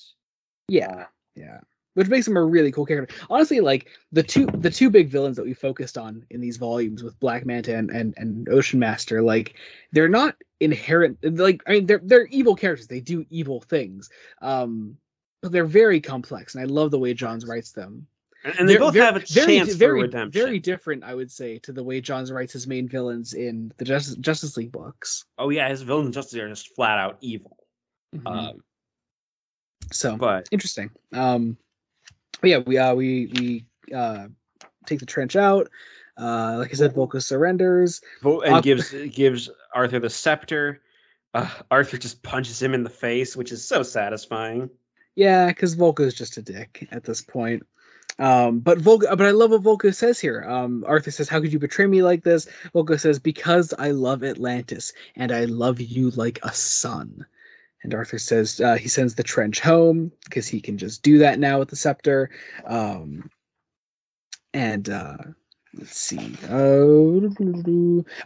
Yeah, 0.68 1.06
yeah. 1.36 1.60
Which 1.94 2.08
makes 2.08 2.26
him 2.26 2.36
a 2.36 2.44
really 2.44 2.70
cool 2.70 2.86
character. 2.86 3.14
Honestly, 3.28 3.60
like 3.60 3.88
the 4.12 4.22
two 4.22 4.46
the 4.46 4.70
two 4.70 4.90
big 4.90 5.08
villains 5.08 5.36
that 5.36 5.44
we 5.44 5.54
focused 5.54 5.98
on 5.98 6.24
in 6.30 6.40
these 6.40 6.56
volumes 6.56 7.02
with 7.02 7.18
Black 7.18 7.44
Manta 7.44 7.76
and, 7.76 7.90
and, 7.90 8.14
and 8.16 8.48
Ocean 8.48 8.78
Master, 8.78 9.22
like 9.22 9.54
they're 9.92 10.08
not 10.08 10.36
inherent 10.60 11.18
like 11.38 11.62
I 11.66 11.72
mean 11.72 11.86
they're 11.86 12.00
they're 12.02 12.26
evil 12.26 12.54
characters. 12.54 12.86
They 12.86 13.00
do 13.00 13.24
evil 13.30 13.60
things. 13.60 14.08
Um 14.40 14.96
but 15.42 15.52
they're 15.52 15.64
very 15.64 16.00
complex 16.00 16.54
and 16.54 16.62
I 16.62 16.66
love 16.66 16.90
the 16.90 16.98
way 16.98 17.14
Johns 17.14 17.46
writes 17.46 17.72
them. 17.72 18.06
And, 18.42 18.66
they 18.66 18.72
They're 18.72 18.80
both 18.80 18.94
have 18.94 19.16
a 19.16 19.20
very, 19.20 19.58
chance 19.58 19.74
very, 19.74 20.00
for 20.00 20.06
redemption. 20.06 20.42
Very 20.42 20.58
different, 20.58 21.04
I 21.04 21.14
would 21.14 21.30
say, 21.30 21.58
to 21.58 21.72
the 21.72 21.84
way 21.84 22.00
Johns 22.00 22.32
writes 22.32 22.52
his 22.52 22.66
main 22.66 22.88
villains 22.88 23.34
in 23.34 23.72
the 23.76 23.84
Justice, 23.84 24.16
Justice 24.16 24.56
League 24.56 24.72
books. 24.72 25.26
Oh 25.38 25.50
yeah, 25.50 25.68
his 25.68 25.82
villains 25.82 26.14
just 26.14 26.34
are 26.34 26.48
just 26.48 26.74
flat 26.74 26.98
out 26.98 27.18
evil. 27.20 27.58
Mhm. 28.14 28.26
Um, 28.26 28.62
so 29.92 30.16
but 30.16 30.48
interesting. 30.50 30.90
Um, 31.12 31.58
but 32.40 32.50
yeah, 32.50 32.58
we 32.58 32.78
uh 32.78 32.94
we 32.94 33.30
we 33.34 33.94
uh 33.94 34.28
take 34.86 35.00
the 35.00 35.06
trench 35.06 35.36
out. 35.36 35.68
Uh, 36.18 36.56
like 36.58 36.70
I 36.70 36.74
said, 36.74 36.94
Vulko 36.94 37.22
surrenders. 37.22 38.00
And 38.22 38.32
Aqu- 38.42 38.62
gives 38.62 38.94
gives 39.14 39.50
Arthur 39.74 39.98
the 39.98 40.10
scepter. 40.10 40.80
Uh, 41.34 41.48
Arthur 41.70 41.96
just 41.96 42.22
punches 42.22 42.60
him 42.60 42.74
in 42.74 42.82
the 42.82 42.90
face, 42.90 43.36
which 43.36 43.52
is 43.52 43.64
so 43.64 43.82
satisfying. 43.82 44.68
Yeah, 45.14 45.48
because 45.48 45.76
Vulko's 45.76 46.14
just 46.14 46.36
a 46.38 46.42
dick 46.42 46.88
at 46.90 47.04
this 47.04 47.20
point. 47.20 47.62
Um, 48.20 48.60
but 48.60 48.78
Vulko, 48.78 49.08
but 49.16 49.22
I 49.26 49.30
love 49.30 49.50
what 49.50 49.62
Vulko 49.62 49.94
says 49.94 50.20
here. 50.20 50.44
Um, 50.46 50.84
Arthur 50.86 51.10
says, 51.10 51.28
"How 51.28 51.40
could 51.40 51.52
you 51.52 51.58
betray 51.58 51.86
me 51.86 52.02
like 52.02 52.22
this?" 52.22 52.46
Vulko 52.74 53.00
says, 53.00 53.18
"Because 53.18 53.72
I 53.78 53.90
love 53.90 54.22
Atlantis 54.22 54.92
and 55.16 55.32
I 55.32 55.46
love 55.46 55.80
you 55.80 56.10
like 56.10 56.38
a 56.42 56.52
son." 56.52 57.26
And 57.82 57.94
Arthur 57.94 58.18
says 58.18 58.60
uh, 58.60 58.76
he 58.76 58.88
sends 58.88 59.14
the 59.14 59.22
trench 59.22 59.60
home 59.60 60.12
because 60.24 60.46
he 60.46 60.60
can 60.60 60.76
just 60.76 61.02
do 61.02 61.16
that 61.18 61.38
now 61.38 61.58
with 61.58 61.70
the 61.70 61.76
scepter. 61.76 62.30
Um, 62.66 63.30
and 64.52 64.90
uh, 64.90 65.16
let's 65.74 65.98
see. 65.98 66.36
Oh, 66.50 67.30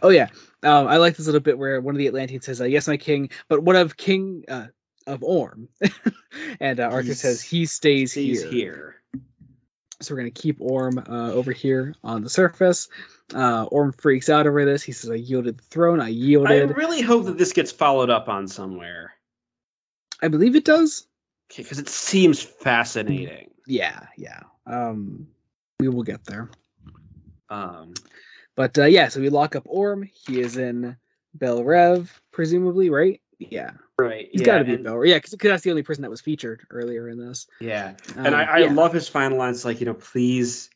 oh 0.03 0.09
yeah. 0.09 0.27
Um, 0.63 0.87
I 0.87 0.97
like 0.97 1.15
this 1.15 1.25
little 1.25 1.39
bit 1.39 1.57
where 1.57 1.79
one 1.79 1.95
of 1.95 1.99
the 1.99 2.07
Atlanteans 2.07 2.45
says, 2.45 2.59
uh, 2.59 2.65
"Yes, 2.65 2.87
my 2.89 2.97
king, 2.97 3.29
but 3.47 3.63
what 3.63 3.77
of 3.77 3.95
King 3.95 4.43
uh, 4.49 4.67
of 5.07 5.23
Orm?" 5.23 5.69
and 6.59 6.81
uh, 6.81 6.89
Arthur 6.91 7.03
He's- 7.03 7.21
says, 7.21 7.41
"He 7.41 7.65
stays 7.65 8.11
He's 8.11 8.41
here." 8.43 8.51
here. 8.51 8.94
So 10.01 10.13
we're 10.13 10.19
gonna 10.19 10.31
keep 10.31 10.57
Orm 10.59 10.97
uh, 11.09 11.31
over 11.31 11.51
here 11.51 11.95
on 12.03 12.23
the 12.23 12.29
surface. 12.29 12.89
Uh, 13.33 13.63
Orm 13.65 13.91
freaks 13.93 14.29
out 14.29 14.45
over 14.45 14.65
this. 14.65 14.83
He 14.83 14.91
says, 14.91 15.09
"I 15.09 15.15
yielded 15.15 15.57
the 15.57 15.63
throne. 15.63 15.99
I 15.99 16.09
yielded. 16.09 16.69
I 16.69 16.73
really 16.73 17.01
hope 17.01 17.25
that 17.25 17.37
this 17.37 17.53
gets 17.53 17.71
followed 17.71 18.09
up 18.09 18.27
on 18.29 18.47
somewhere 18.47 19.13
I 20.21 20.27
believe 20.27 20.55
it 20.55 20.65
does. 20.65 21.07
Okay, 21.51 21.63
because 21.63 21.79
it 21.79 21.89
seems 21.89 22.41
fascinating. 22.41 23.51
Yeah, 23.67 24.07
yeah. 24.17 24.41
Um, 24.65 25.27
we 25.79 25.89
will 25.89 26.03
get 26.03 26.23
there. 26.25 26.49
Um, 27.49 27.93
But 28.55 28.77
uh, 28.77 28.85
yeah, 28.85 29.09
so 29.09 29.19
we 29.21 29.29
lock 29.29 29.55
up 29.55 29.63
Orm. 29.65 30.03
He 30.03 30.39
is 30.39 30.57
in 30.57 30.95
Belle 31.35 31.63
Reve, 31.63 32.21
presumably, 32.31 32.89
right? 32.89 33.21
Yeah, 33.39 33.71
right. 33.99 34.27
he's 34.31 34.41
yeah, 34.41 34.45
got 34.45 34.57
to 34.59 34.63
be 34.63 34.73
and- 34.75 34.83
Bel. 34.83 35.05
Yeah, 35.05 35.15
because 35.15 35.31
that's 35.39 35.63
the 35.63 35.69
only 35.69 35.83
person 35.83 36.01
that 36.03 36.09
was 36.09 36.21
featured 36.21 36.65
earlier 36.69 37.09
in 37.09 37.17
this. 37.17 37.47
Yeah, 37.59 37.95
Um, 38.15 38.25
and 38.27 38.35
I, 38.35 38.43
I 38.43 38.57
yeah. 38.59 38.71
love 38.71 38.93
his 38.93 39.07
final 39.09 39.37
lines, 39.37 39.65
like 39.65 39.79
you 39.79 39.85
know, 39.85 39.93
please, 39.93 40.69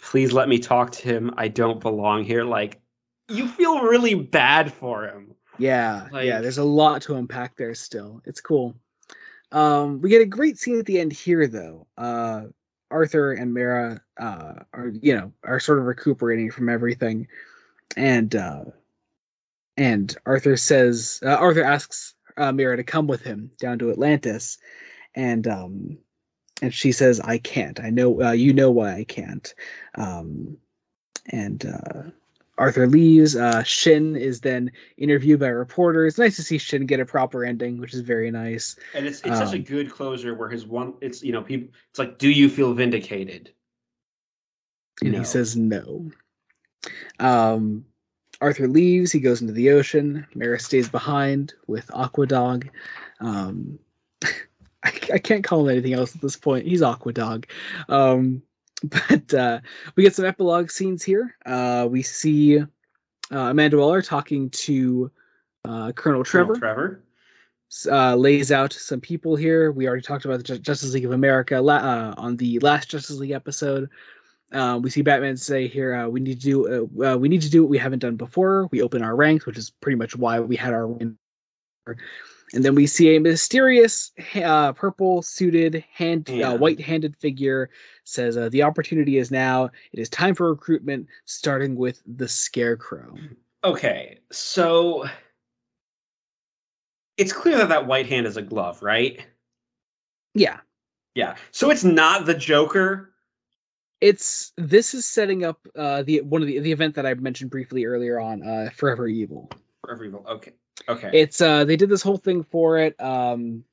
please 0.00 0.32
let 0.32 0.48
me 0.48 0.58
talk 0.58 0.92
to 0.92 1.02
him. 1.02 1.32
I 1.36 1.48
don't 1.48 1.80
belong 1.80 2.24
here. 2.24 2.44
Like, 2.44 2.80
you 3.28 3.48
feel 3.48 3.80
really 3.80 4.14
bad 4.14 4.72
for 4.72 5.04
him. 5.04 5.34
Yeah, 5.58 6.08
yeah. 6.12 6.40
There's 6.40 6.58
a 6.58 6.64
lot 6.64 7.00
to 7.02 7.14
unpack 7.16 7.56
there 7.56 7.74
still. 7.74 8.20
It's 8.24 8.40
cool. 8.40 8.74
Um, 9.52 10.00
we 10.00 10.10
get 10.10 10.20
a 10.20 10.26
great 10.26 10.58
scene 10.58 10.78
at 10.78 10.84
the 10.84 10.98
end 10.98 11.12
here, 11.12 11.46
though. 11.46 11.86
Uh, 11.96 12.46
Arthur 12.90 13.32
and 13.32 13.54
Mera 13.54 14.00
uh, 14.20 14.54
are, 14.72 14.92
you 15.00 15.16
know, 15.16 15.32
are 15.44 15.60
sort 15.60 15.78
of 15.78 15.84
recuperating 15.86 16.50
from 16.50 16.68
everything, 16.68 17.26
and 17.96 18.34
uh, 18.34 18.64
and 19.76 20.16
Arthur 20.26 20.56
says, 20.56 21.20
uh, 21.24 21.34
Arthur 21.34 21.64
asks 21.64 22.14
uh, 22.36 22.52
Mera 22.52 22.76
to 22.76 22.84
come 22.84 23.06
with 23.06 23.22
him 23.22 23.50
down 23.58 23.78
to 23.80 23.90
Atlantis, 23.90 24.58
and 25.14 25.46
um, 25.48 25.98
and 26.62 26.72
she 26.74 26.92
says, 26.92 27.20
"I 27.20 27.38
can't. 27.38 27.80
I 27.80 27.90
know 27.90 28.22
uh, 28.22 28.32
you 28.32 28.52
know 28.52 28.70
why 28.70 28.94
I 28.94 29.04
can't." 29.04 29.52
Um, 29.96 30.58
and 31.26 31.64
uh, 31.66 32.10
Arthur 32.58 32.86
leaves. 32.86 33.36
Uh, 33.36 33.62
Shin 33.64 34.16
is 34.16 34.40
then 34.40 34.70
interviewed 34.96 35.40
by 35.40 35.48
reporters. 35.48 36.18
Nice 36.18 36.36
to 36.36 36.42
see 36.42 36.58
Shin 36.58 36.86
get 36.86 37.00
a 37.00 37.06
proper 37.06 37.44
ending, 37.44 37.78
which 37.78 37.94
is 37.94 38.00
very 38.00 38.30
nice. 38.30 38.76
And 38.92 39.06
it's 39.06 39.20
it's 39.22 39.38
such 39.38 39.52
a 39.52 39.58
Um, 39.58 39.62
good 39.62 39.90
closure 39.90 40.34
where 40.34 40.48
his 40.48 40.66
one 40.66 40.94
it's 41.00 41.22
you 41.22 41.32
know 41.32 41.42
people 41.42 41.74
it's 41.90 41.98
like 41.98 42.18
do 42.18 42.30
you 42.30 42.48
feel 42.48 42.74
vindicated? 42.74 43.52
And 45.04 45.12
No. 45.12 45.18
he 45.18 45.24
says 45.24 45.56
no. 45.56 46.10
Um, 47.18 47.84
Arthur 48.40 48.68
leaves. 48.68 49.12
He 49.12 49.20
goes 49.20 49.40
into 49.40 49.52
the 49.52 49.70
ocean. 49.70 50.26
Mera 50.34 50.58
stays 50.58 50.88
behind 50.88 51.54
with 51.66 51.86
Aquadog. 51.88 52.68
Um, 53.20 53.78
I, 54.24 54.92
I 55.14 55.18
can't 55.18 55.44
call 55.44 55.62
him 55.62 55.70
anything 55.70 55.94
else 55.94 56.14
at 56.14 56.20
this 56.20 56.36
point. 56.36 56.66
He's 56.66 56.82
Aquadog. 56.82 57.46
Um, 57.88 58.42
but 58.84 59.32
uh, 59.32 59.60
we 59.96 60.02
get 60.02 60.14
some 60.14 60.24
epilogue 60.24 60.70
scenes 60.70 61.02
here. 61.02 61.36
Uh, 61.46 61.86
we 61.90 62.02
see 62.02 62.58
uh, 62.58 62.66
Amanda 63.30 63.78
Waller 63.78 64.02
talking 64.02 64.50
to 64.50 65.10
uh, 65.64 65.92
Colonel 65.92 66.24
Trevor. 66.24 66.54
Colonel 66.54 66.60
Trevor. 66.60 67.02
uh, 67.90 68.14
lays 68.14 68.52
out 68.52 68.72
some 68.72 69.00
people 69.00 69.36
here. 69.36 69.72
We 69.72 69.86
already 69.86 70.02
talked 70.02 70.24
about 70.26 70.44
the 70.44 70.58
Justice 70.58 70.92
League 70.92 71.06
of 71.06 71.12
America 71.12 71.60
la- 71.60 71.76
uh, 71.76 72.14
on 72.18 72.36
the 72.36 72.58
last 72.58 72.90
Justice 72.90 73.16
League 73.16 73.30
episode. 73.30 73.88
Uh, 74.54 74.78
we 74.78 74.88
see 74.88 75.02
Batman 75.02 75.36
say 75.36 75.66
here, 75.66 75.94
uh, 75.94 76.08
"We 76.08 76.20
need 76.20 76.40
to 76.40 76.46
do 76.46 76.88
uh, 77.02 77.12
uh, 77.12 77.16
we 77.18 77.28
need 77.28 77.42
to 77.42 77.50
do 77.50 77.62
what 77.62 77.70
we 77.70 77.78
haven't 77.78 77.98
done 77.98 78.16
before. 78.16 78.68
We 78.70 78.82
open 78.82 79.02
our 79.02 79.16
ranks, 79.16 79.46
which 79.46 79.58
is 79.58 79.70
pretty 79.70 79.96
much 79.96 80.16
why 80.16 80.38
we 80.40 80.54
had 80.56 80.72
our 80.72 80.86
win." 80.86 81.18
And 82.52 82.64
then 82.64 82.76
we 82.76 82.86
see 82.86 83.16
a 83.16 83.20
mysterious 83.20 84.12
uh, 84.36 84.72
purple 84.72 85.22
suited 85.22 85.84
hand 85.92 86.28
Yeah. 86.28 86.50
uh, 86.50 86.56
white 86.56 86.80
handed 86.80 87.16
figure 87.16 87.68
says, 88.04 88.36
uh, 88.36 88.48
"The 88.48 88.62
opportunity 88.62 89.18
is 89.18 89.30
now. 89.32 89.70
It 89.92 89.98
is 89.98 90.08
time 90.08 90.34
for 90.36 90.48
recruitment, 90.50 91.08
starting 91.24 91.74
with 91.74 92.00
the 92.06 92.28
Scarecrow." 92.28 93.16
Okay, 93.64 94.20
so 94.30 95.08
it's 97.16 97.32
clear 97.32 97.56
that 97.58 97.70
that 97.70 97.86
white 97.86 98.06
hand 98.06 98.26
is 98.26 98.36
a 98.36 98.42
glove, 98.42 98.82
right? 98.82 99.24
Yeah, 100.34 100.60
Yeah. 101.14 101.36
So 101.52 101.70
it's 101.70 101.84
not 101.84 102.26
the 102.26 102.34
Joker. 102.34 103.13
It's 104.04 104.52
this 104.58 104.92
is 104.92 105.06
setting 105.06 105.44
up 105.44 105.66
uh 105.76 106.02
the 106.02 106.20
one 106.20 106.42
of 106.42 106.46
the 106.46 106.58
the 106.58 106.70
event 106.70 106.94
that 106.94 107.06
I 107.06 107.14
mentioned 107.14 107.50
briefly 107.50 107.86
earlier 107.86 108.20
on 108.20 108.46
uh 108.46 108.68
Forever 108.74 109.08
Evil. 109.08 109.50
Forever 109.82 110.04
Evil. 110.04 110.26
Okay. 110.28 110.52
Okay. 110.90 111.08
It's 111.14 111.40
uh 111.40 111.64
they 111.64 111.76
did 111.76 111.88
this 111.88 112.02
whole 112.02 112.18
thing 112.18 112.42
for 112.42 112.78
it. 112.78 113.00
Um 113.00 113.64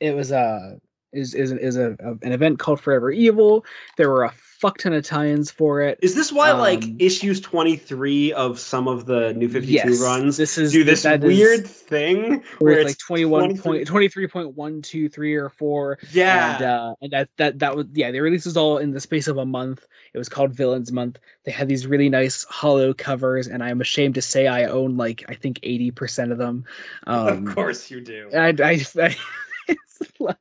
it 0.00 0.14
was 0.14 0.32
uh 0.32 0.76
is 1.12 1.34
is 1.34 1.52
is 1.52 1.76
a, 1.76 1.96
a 2.00 2.10
an 2.22 2.32
event 2.32 2.58
called 2.58 2.80
Forever 2.80 3.10
Evil. 3.10 3.64
There 3.96 4.10
were 4.10 4.24
a 4.24 4.32
fuck 4.60 4.76
ton 4.76 4.92
of 4.92 5.02
tie-ins 5.02 5.50
for 5.50 5.80
it. 5.80 5.98
Is 6.02 6.14
this 6.14 6.30
why 6.30 6.52
like 6.52 6.84
um, 6.84 6.96
issues 6.98 7.40
23 7.40 8.32
of 8.34 8.60
some 8.60 8.88
of 8.88 9.06
the 9.06 9.32
new 9.32 9.48
52 9.48 9.72
yes, 9.72 10.00
runs 10.02 10.36
this 10.36 10.58
is 10.58 10.72
do 10.72 10.84
this 10.84 11.02
that 11.04 11.24
is 11.24 11.26
weird 11.26 11.66
thing 11.66 12.42
where 12.58 12.74
where 12.74 12.78
it's 12.80 12.84
like 12.84 12.92
it's 12.92 13.04
21 13.04 13.56
23 13.56 14.28
point 14.28 14.54
23.123 14.54 15.40
or 15.40 15.48
4 15.48 15.98
yeah. 16.12 16.54
and 16.54 16.64
uh 16.64 16.94
and 17.00 17.12
that 17.12 17.28
that 17.38 17.58
that 17.58 17.74
was 17.74 17.86
yeah 17.94 18.10
they 18.10 18.20
released 18.20 18.44
this 18.44 18.56
all 18.56 18.76
in 18.76 18.90
the 18.90 19.00
space 19.00 19.28
of 19.28 19.38
a 19.38 19.46
month 19.46 19.86
it 20.12 20.18
was 20.18 20.28
called 20.28 20.52
villains 20.52 20.92
month 20.92 21.18
they 21.44 21.50
had 21.50 21.66
these 21.66 21.86
really 21.86 22.10
nice 22.10 22.44
hollow 22.44 22.92
covers 22.92 23.48
and 23.48 23.64
i'm 23.64 23.80
ashamed 23.80 24.14
to 24.14 24.22
say 24.22 24.46
i 24.46 24.64
own 24.64 24.98
like 24.98 25.24
i 25.28 25.34
think 25.34 25.58
80% 25.60 26.32
of 26.32 26.38
them 26.38 26.64
um 27.06 27.48
of 27.48 27.54
course 27.54 27.90
you 27.90 28.02
do. 28.02 28.28
I, 28.34 28.48
I, 28.48 28.84
I 28.98 29.16
it's 29.68 30.20
like 30.20 30.36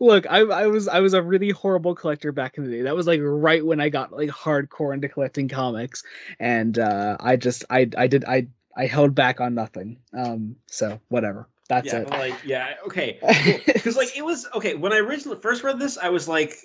look 0.00 0.26
I, 0.30 0.38
I 0.40 0.66
was 0.66 0.88
i 0.88 1.00
was 1.00 1.14
a 1.14 1.22
really 1.22 1.50
horrible 1.50 1.94
collector 1.94 2.32
back 2.32 2.56
in 2.56 2.64
the 2.64 2.70
day 2.70 2.82
that 2.82 2.96
was 2.96 3.06
like 3.06 3.20
right 3.22 3.64
when 3.64 3.80
i 3.80 3.88
got 3.88 4.12
like 4.12 4.30
hardcore 4.30 4.94
into 4.94 5.08
collecting 5.08 5.48
comics 5.48 6.02
and 6.40 6.78
uh 6.78 7.16
i 7.20 7.36
just 7.36 7.64
i 7.70 7.88
i 7.96 8.06
did 8.06 8.24
i 8.24 8.46
i 8.76 8.86
held 8.86 9.14
back 9.14 9.40
on 9.40 9.54
nothing 9.54 9.98
um 10.14 10.56
so 10.66 10.98
whatever 11.08 11.48
that's 11.68 11.92
yeah, 11.92 11.98
it 11.98 12.10
like 12.10 12.34
yeah, 12.44 12.74
okay. 12.86 13.18
Because 13.66 13.96
like 13.96 14.16
it 14.16 14.24
was 14.24 14.48
okay 14.54 14.74
when 14.74 14.92
I 14.92 14.96
originally 14.96 15.38
first 15.38 15.62
read 15.62 15.78
this, 15.78 15.98
I 15.98 16.08
was 16.08 16.26
like, 16.26 16.56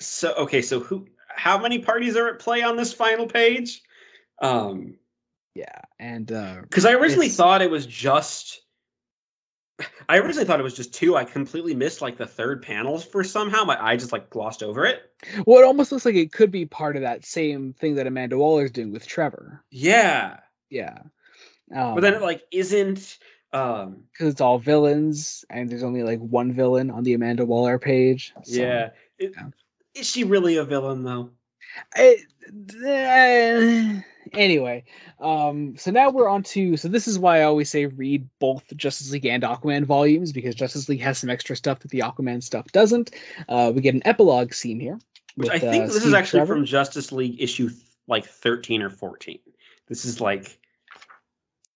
so 0.00 0.34
okay, 0.34 0.60
so 0.60 0.80
who? 0.80 1.06
How 1.28 1.58
many 1.58 1.78
parties 1.78 2.16
are 2.16 2.28
at 2.28 2.40
play 2.40 2.62
on 2.62 2.76
this 2.76 2.92
final 2.92 3.26
page? 3.26 3.82
Um, 4.42 4.96
yeah 5.54 5.80
and 5.98 6.30
uh 6.32 6.56
because 6.62 6.84
I 6.84 6.92
originally 6.92 7.28
thought 7.28 7.62
it 7.62 7.70
was 7.70 7.86
just. 7.86 8.62
I 10.08 10.18
originally 10.18 10.44
thought 10.46 10.60
it 10.60 10.62
was 10.64 10.74
just 10.76 10.94
two. 10.94 11.16
I 11.16 11.24
completely 11.24 11.74
missed 11.74 12.00
like 12.00 12.16
the 12.16 12.26
third 12.26 12.62
panels 12.62 13.04
for 13.04 13.22
somehow. 13.24 13.64
My 13.64 13.82
eye 13.84 13.96
just 13.96 14.12
like 14.12 14.30
glossed 14.30 14.62
over 14.62 14.86
it. 14.86 15.10
Well, 15.46 15.60
it 15.60 15.64
almost 15.66 15.92
looks 15.92 16.04
like 16.04 16.14
it 16.14 16.32
could 16.32 16.50
be 16.50 16.64
part 16.66 16.96
of 16.96 17.02
that 17.02 17.24
same 17.24 17.72
thing 17.74 17.94
that 17.96 18.06
Amanda 18.06 18.38
Waller's 18.38 18.70
doing 18.70 18.92
with 18.92 19.06
Trevor. 19.06 19.62
Yeah, 19.70 20.38
Yeah. 20.70 20.98
Um, 21.74 21.94
but 21.94 22.00
then 22.02 22.14
it 22.14 22.22
like 22.22 22.42
isn't. 22.52 23.18
Um, 23.52 24.04
because 24.12 24.28
it's 24.32 24.40
all 24.40 24.58
villains, 24.58 25.44
and 25.50 25.68
there's 25.70 25.82
only 25.82 26.02
like 26.02 26.18
one 26.20 26.52
villain 26.52 26.90
on 26.90 27.02
the 27.04 27.14
Amanda 27.14 27.44
Waller 27.44 27.78
page. 27.78 28.32
so- 28.44 28.60
yeah. 28.62 28.90
It- 29.18 29.32
yeah. 29.36 29.48
Is 29.94 30.06
she 30.06 30.24
really 30.24 30.56
a 30.58 30.64
villain 30.64 31.04
though? 31.04 31.30
I- 31.94 32.18
eh, 32.84 34.00
anyway, 34.32 34.84
um, 35.20 35.76
so 35.76 35.90
now 35.90 36.10
we're 36.10 36.28
on 36.28 36.42
to. 36.44 36.76
So 36.76 36.88
this 36.88 37.06
is 37.08 37.18
why 37.18 37.40
I 37.40 37.42
always 37.44 37.70
say 37.70 37.86
read 37.86 38.28
both 38.38 38.64
Justice 38.76 39.10
League 39.10 39.26
and 39.26 39.42
Aquaman 39.42 39.84
volumes 39.84 40.32
because 40.32 40.54
Justice 40.54 40.88
League 40.88 41.00
has 41.00 41.18
some 41.18 41.30
extra 41.30 41.56
stuff 41.56 41.80
that 41.80 41.90
the 41.90 42.00
Aquaman 42.00 42.42
stuff 42.42 42.66
doesn't. 42.72 43.12
Uh, 43.48 43.72
we 43.74 43.80
get 43.80 43.94
an 43.94 44.02
epilogue 44.06 44.52
scene 44.54 44.80
here. 44.80 44.98
Which 45.36 45.50
I 45.50 45.58
think 45.58 45.84
uh, 45.84 45.86
this 45.88 46.04
is 46.04 46.14
actually 46.14 46.38
Trevor. 46.40 46.54
from 46.54 46.64
Justice 46.64 47.12
League 47.12 47.40
issue 47.40 47.68
like 48.08 48.24
13 48.24 48.82
or 48.82 48.88
14. 48.90 49.38
This 49.88 50.04
is 50.06 50.20
like 50.20 50.58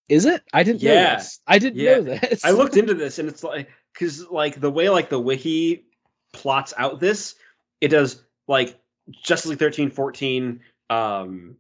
Is 0.09 0.25
it? 0.25 0.43
I 0.55 0.63
didn't 0.63 0.83
know 0.83 0.93
Yeah, 0.93 1.17
this. 1.17 1.41
I 1.47 1.59
didn't 1.59 1.79
yeah. 1.79 1.97
know 1.97 2.03
this. 2.03 2.45
I 2.45 2.53
looked 2.53 2.77
into 2.77 2.95
this 3.05 3.19
and 3.19 3.29
it's 3.29 3.45
like 3.45 3.69
cuz 3.95 4.27
like 4.31 4.61
the 4.61 4.71
way 4.71 4.89
like 4.89 5.11
the 5.11 5.21
wiki 5.21 5.85
plots 6.33 6.73
out 6.79 7.01
this, 7.01 7.35
it 7.83 7.89
does 7.89 8.25
like 8.49 8.80
Justice 9.23 9.51
League 9.51 9.59
13, 9.59 9.91
14, 9.91 10.61
um 10.91 11.57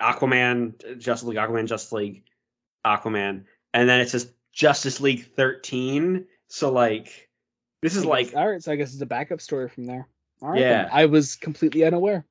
Aquaman, 0.00 0.98
Justice 0.98 1.28
League, 1.28 1.38
Aquaman, 1.38 1.66
Justice 1.66 1.92
League, 1.92 2.22
Aquaman, 2.86 3.44
and 3.74 3.88
then 3.88 4.00
it 4.00 4.08
says 4.08 4.32
Justice 4.52 5.00
League 5.00 5.26
13. 5.36 6.24
So 6.48 6.72
like 6.72 7.28
this 7.82 7.94
is 7.96 8.04
like 8.04 8.32
all 8.34 8.48
right. 8.50 8.62
So 8.62 8.72
I 8.72 8.76
guess 8.76 8.92
it's 8.92 9.02
a 9.02 9.06
backup 9.06 9.40
story 9.40 9.68
from 9.68 9.84
there. 9.84 10.08
All 10.42 10.50
right. 10.50 10.60
Yeah. 10.60 10.82
then. 10.84 10.88
I 10.92 11.06
was 11.06 11.36
completely 11.36 11.84
unaware. 11.84 12.24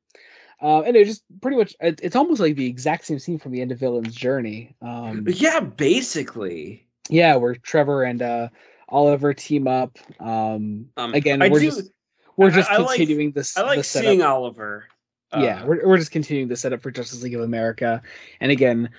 Uh, 0.62 0.82
and 0.82 0.98
it 0.98 1.06
just 1.06 1.24
pretty 1.42 1.56
much 1.56 1.74
it, 1.80 2.00
it's 2.04 2.16
almost 2.18 2.42
like 2.42 2.56
the 2.56 2.66
exact 2.66 3.06
same 3.06 3.18
scene 3.20 3.40
from 3.40 3.52
the 3.54 3.62
end 3.62 3.72
of 3.72 3.80
Villain's 3.80 4.14
Journey. 4.16 4.76
Um, 4.82 5.26
yeah, 5.30 5.62
basically. 5.62 6.86
yeah, 7.10 7.36
where 7.36 7.56
Trevor 7.56 8.04
and 8.04 8.22
uh, 8.22 8.50
Oliver 8.90 9.34
team 9.34 9.68
up. 9.68 9.98
Um, 10.20 10.88
Um, 10.98 11.14
again, 11.14 11.42
I 11.42 11.48
we're 11.50 11.60
do- 11.60 11.66
just 11.72 11.92
we're 12.40 12.52
just 12.52 12.72
I 12.72 12.78
like- 12.78 12.96
continuing 12.98 13.32
this. 13.32 13.58
I 13.58 13.62
like 13.64 13.84
seeing 13.84 14.22
Oliver. 14.22 14.88
yeah, 15.38 15.62
uh, 15.62 15.66
we're 15.68 15.88
we're 15.88 15.98
just 15.98 16.12
continuing 16.12 16.48
the 16.48 16.56
setup 16.56 16.82
for 16.82 16.90
Justice 16.92 17.22
League 17.22 17.36
of 17.36 17.42
America. 17.42 18.02
And 18.40 18.52
again, 18.52 18.90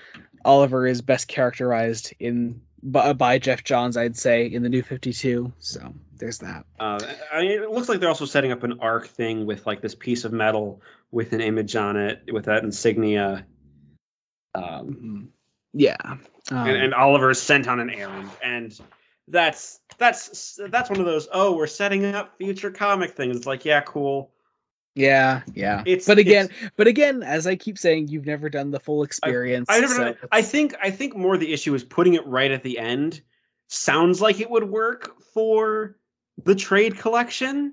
Oliver 0.45 0.87
is 0.87 1.01
best 1.03 1.27
characterized 1.29 2.13
in 2.21 2.61
by, 2.83 3.13
by 3.13 3.39
Geoff 3.39 3.65
Johns, 3.65 3.97
I'd 3.97 4.17
say, 4.17 4.47
in 4.47 4.63
the 4.63 4.69
New 4.69 4.83
Fifty 4.83 5.13
Two. 5.13 5.53
So 5.59 5.93
there's 6.19 6.39
that. 6.39 6.65
Uh, 6.79 7.01
I 7.33 7.41
mean, 7.41 7.51
it 7.53 7.71
looks 7.71 7.89
like 7.89 7.99
they're 8.01 8.09
also 8.09 8.27
setting 8.27 8.53
up 8.53 8.63
an 8.63 8.79
arc 8.81 9.07
thing 9.09 9.47
with 9.47 9.67
like 9.67 9.81
this 9.81 9.95
piece 9.95 10.25
of 10.25 10.33
metal 10.33 10.81
with 11.11 11.33
an 11.33 11.41
image 11.41 11.75
on 11.77 11.97
it 11.97 12.23
with 12.33 12.45
that 12.45 12.63
insignia. 12.63 13.45
Um, 14.55 14.63
Mhm. 14.65 15.29
Yeah. 15.73 15.97
Um, 16.05 16.19
and, 16.69 16.77
and 16.77 16.95
Oliver 16.95 17.31
is 17.31 17.41
sent 17.41 17.69
on 17.69 17.79
an 17.81 17.91
errand, 17.91 18.29
and 18.43 18.79
that's 19.31 19.81
that's 19.99 20.59
that's 20.71 20.91
one 20.91 21.01
of 21.01 21.07
those. 21.07 21.29
Oh, 21.33 21.55
we're 21.57 21.67
setting 21.67 22.05
up 22.05 22.37
future 22.37 22.71
comic 22.71 23.13
things. 23.13 23.37
It's 23.37 23.47
like, 23.47 23.65
yeah, 23.65 23.81
cool. 23.83 24.33
Yeah, 24.97 25.43
yeah. 25.55 25.83
It's- 25.87 26.07
but 26.07 26.19
again, 26.19 26.47
it's- 26.47 26.71
but 26.77 26.87
again, 26.89 27.23
as 27.23 27.47
I 27.47 27.55
keep 27.57 27.79
saying, 27.79 28.09
you've 28.09 28.27
never 28.27 28.51
done 28.51 28.71
the 28.71 28.81
full 28.81 29.03
experience. 29.03 29.67
I 29.71 29.81
never. 29.81 29.95
so 29.95 29.99
done 30.01 30.09
it. 30.15 30.19
I 30.33 30.43
think 30.43 30.75
I 30.83 30.91
think 30.91 31.17
more 31.17 31.37
the 31.37 31.53
issue 31.53 31.75
is 31.75 31.85
putting 31.85 32.15
it 32.15 32.27
right 32.27 32.51
at 32.51 32.63
the 32.63 32.79
end. 32.79 33.21
Sounds 33.69 34.21
like 34.21 34.41
it 34.41 34.51
would 34.51 34.65
work 34.69 35.21
for 35.33 35.97
the 36.43 36.55
trade 36.55 36.99
collection. 36.99 37.73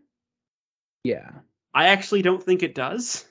yeah, 1.03 1.29
I 1.73 1.87
actually 1.87 2.21
don't 2.21 2.43
think 2.43 2.61
it 2.63 2.75
does. 2.75 3.25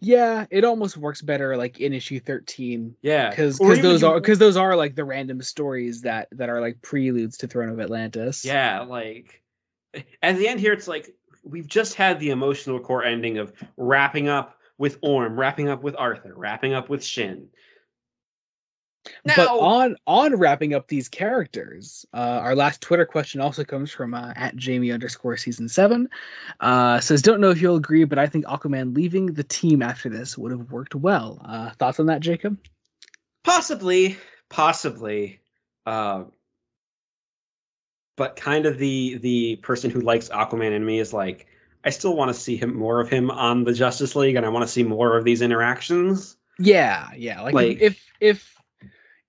Yeah. 0.00 0.46
It 0.50 0.64
almost 0.64 0.96
works 0.96 1.22
better 1.22 1.56
like 1.56 1.80
in 1.80 1.92
issue 1.92 2.20
thirteen 2.20 2.94
Yeah, 3.02 3.30
because 3.30 3.58
because 3.58 3.80
those 3.80 4.02
you- 4.02 4.08
are 4.08 4.20
because 4.20 4.38
those 4.38 4.56
are 4.56 4.76
like 4.76 4.94
the 4.94 5.04
random 5.04 5.40
stories 5.42 6.02
that 6.02 6.28
that 6.32 6.48
are 6.48 6.60
like 6.60 6.80
preludes 6.82 7.36
to 7.38 7.46
Throne 7.46 7.68
of 7.68 7.80
Atlantis. 7.80 8.44
Yeah, 8.44 8.80
like 8.82 9.42
at 10.22 10.36
the 10.36 10.48
end 10.48 10.60
here, 10.60 10.72
it's 10.72 10.88
like 10.88 11.14
we've 11.44 11.68
just 11.68 11.94
had 11.94 12.18
the 12.20 12.30
emotional 12.30 12.80
core 12.80 13.04
ending 13.04 13.38
of 13.38 13.52
wrapping 13.76 14.28
up 14.28 14.58
with 14.78 14.98
Orm, 15.02 15.38
wrapping 15.38 15.68
up 15.68 15.82
with 15.82 15.94
Arthur, 15.98 16.32
wrapping 16.36 16.72
up 16.74 16.88
with 16.88 17.04
Shin. 17.04 17.48
But 19.24 19.48
on 19.48 19.96
on 20.06 20.36
wrapping 20.36 20.74
up 20.74 20.88
these 20.88 21.08
characters, 21.08 22.06
uh, 22.14 22.40
our 22.42 22.54
last 22.54 22.80
Twitter 22.80 23.04
question 23.04 23.40
also 23.40 23.64
comes 23.64 23.90
from 23.90 24.14
uh, 24.14 24.32
at 24.36 24.56
Jamie 24.56 24.92
underscore 24.92 25.36
season 25.36 25.68
seven. 25.68 26.08
Uh, 26.60 27.00
says, 27.00 27.22
"Don't 27.22 27.40
know 27.40 27.50
if 27.50 27.60
you'll 27.60 27.76
agree, 27.76 28.04
but 28.04 28.18
I 28.18 28.26
think 28.26 28.44
Aquaman 28.46 28.94
leaving 28.94 29.26
the 29.26 29.44
team 29.44 29.82
after 29.82 30.08
this 30.08 30.38
would 30.38 30.52
have 30.52 30.70
worked 30.72 30.94
well." 30.94 31.40
Uh, 31.44 31.70
thoughts 31.70 32.00
on 32.00 32.06
that, 32.06 32.20
Jacob? 32.20 32.58
Possibly, 33.42 34.16
possibly. 34.48 35.40
Uh, 35.86 36.24
but 38.16 38.36
kind 38.36 38.66
of 38.66 38.78
the 38.78 39.18
the 39.18 39.56
person 39.56 39.90
who 39.90 40.00
likes 40.00 40.28
Aquaman 40.28 40.72
in 40.72 40.84
me 40.84 40.98
is 40.98 41.12
like, 41.12 41.46
I 41.84 41.90
still 41.90 42.16
want 42.16 42.34
to 42.34 42.40
see 42.40 42.56
him 42.56 42.74
more 42.74 43.00
of 43.00 43.08
him 43.10 43.30
on 43.30 43.64
the 43.64 43.72
Justice 43.72 44.16
League, 44.16 44.36
and 44.36 44.46
I 44.46 44.48
want 44.48 44.62
to 44.64 44.72
see 44.72 44.82
more 44.82 45.16
of 45.18 45.24
these 45.24 45.42
interactions. 45.42 46.36
Yeah, 46.58 47.08
yeah. 47.16 47.40
Like, 47.42 47.54
Like- 47.54 47.80
if 47.80 48.02
if 48.20 48.54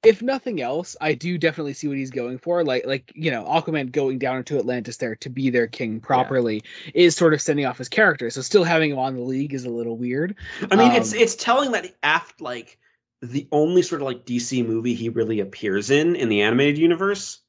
if 0.06 0.22
nothing 0.22 0.62
else, 0.62 0.96
I 1.02 1.14
do 1.14 1.38
definitely 1.38 1.74
see 1.74 1.88
what 1.88 1.98
he's 1.98 2.12
going 2.12 2.38
for. 2.38 2.64
Like 2.64 2.86
like 2.86 3.12
you 3.16 3.32
know, 3.32 3.44
Aquaman 3.44 3.92
going 3.92 4.20
down 4.20 4.38
into 4.38 4.58
Atlantis 4.58 4.98
there 4.98 5.16
to 5.16 5.30
be 5.30 5.50
their 5.50 5.68
king 5.68 6.00
properly 6.00 6.64
is 6.94 7.16
sort 7.16 7.34
of 7.34 7.42
sending 7.42 7.66
off 7.66 7.78
his 7.78 7.90
character. 7.90 8.30
So 8.30 8.42
still 8.42 8.64
having 8.64 8.92
him 8.92 9.00
on 9.00 9.16
the 9.16 9.22
league 9.22 9.54
is 9.54 9.66
a 9.66 9.70
little 9.70 9.98
weird. 9.98 10.36
I 10.72 10.76
mean, 10.76 10.92
it's 10.92 11.14
Um, 11.14 11.20
it's 11.20 11.36
telling 11.36 11.72
that 11.72 11.96
after 12.04 12.44
like 12.44 12.78
the 13.22 13.48
only 13.52 13.82
sort 13.82 14.02
of 14.02 14.06
like 14.06 14.26
DC 14.26 14.66
movie 14.66 14.94
he 14.94 15.10
really 15.10 15.40
appears 15.40 15.90
in 15.90 16.16
in 16.16 16.30
the 16.30 16.42
animated 16.42 16.78
universe 16.78 17.40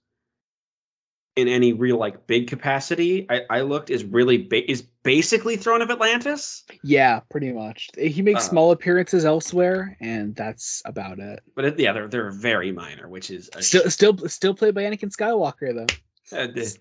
in 1.37 1.49
any 1.49 1.73
real 1.75 1.99
like 1.99 2.27
big 2.27 2.49
capacity 2.49 3.27
I, 3.29 3.43
I 3.51 3.61
looked 3.61 3.91
is 3.91 4.05
really 4.05 4.39
ba- 4.39 4.69
is 4.71 4.83
basically 5.03 5.57
Throne 5.57 5.83
of 5.83 5.91
Atlantis 5.91 6.65
Yeah, 6.83 7.21
pretty 7.31 7.53
much. 7.53 7.91
He 7.97 8.23
makes 8.23 8.47
Uh, 8.47 8.49
small 8.49 8.71
appearances 8.73 9.25
elsewhere, 9.25 9.97
and 10.01 10.35
that's 10.35 10.83
about 10.87 11.19
it. 11.19 11.41
but 11.55 11.65
it, 11.67 11.79
yeah 11.79 11.93
they're 11.93 12.09
they're 12.09 12.31
very 12.31 12.73
minor 12.73 13.09
which 13.09 13.31
is 13.31 13.51
Still, 13.61 13.83
sh- 13.89 13.93
still, 13.93 14.17
still 14.29 14.55
played 14.55 14.75
by 14.75 14.83
Anakin 14.83 15.15
Skywalker 15.15 15.75
though. 15.75 16.37
uh, 16.37 16.47
the- 16.49 16.77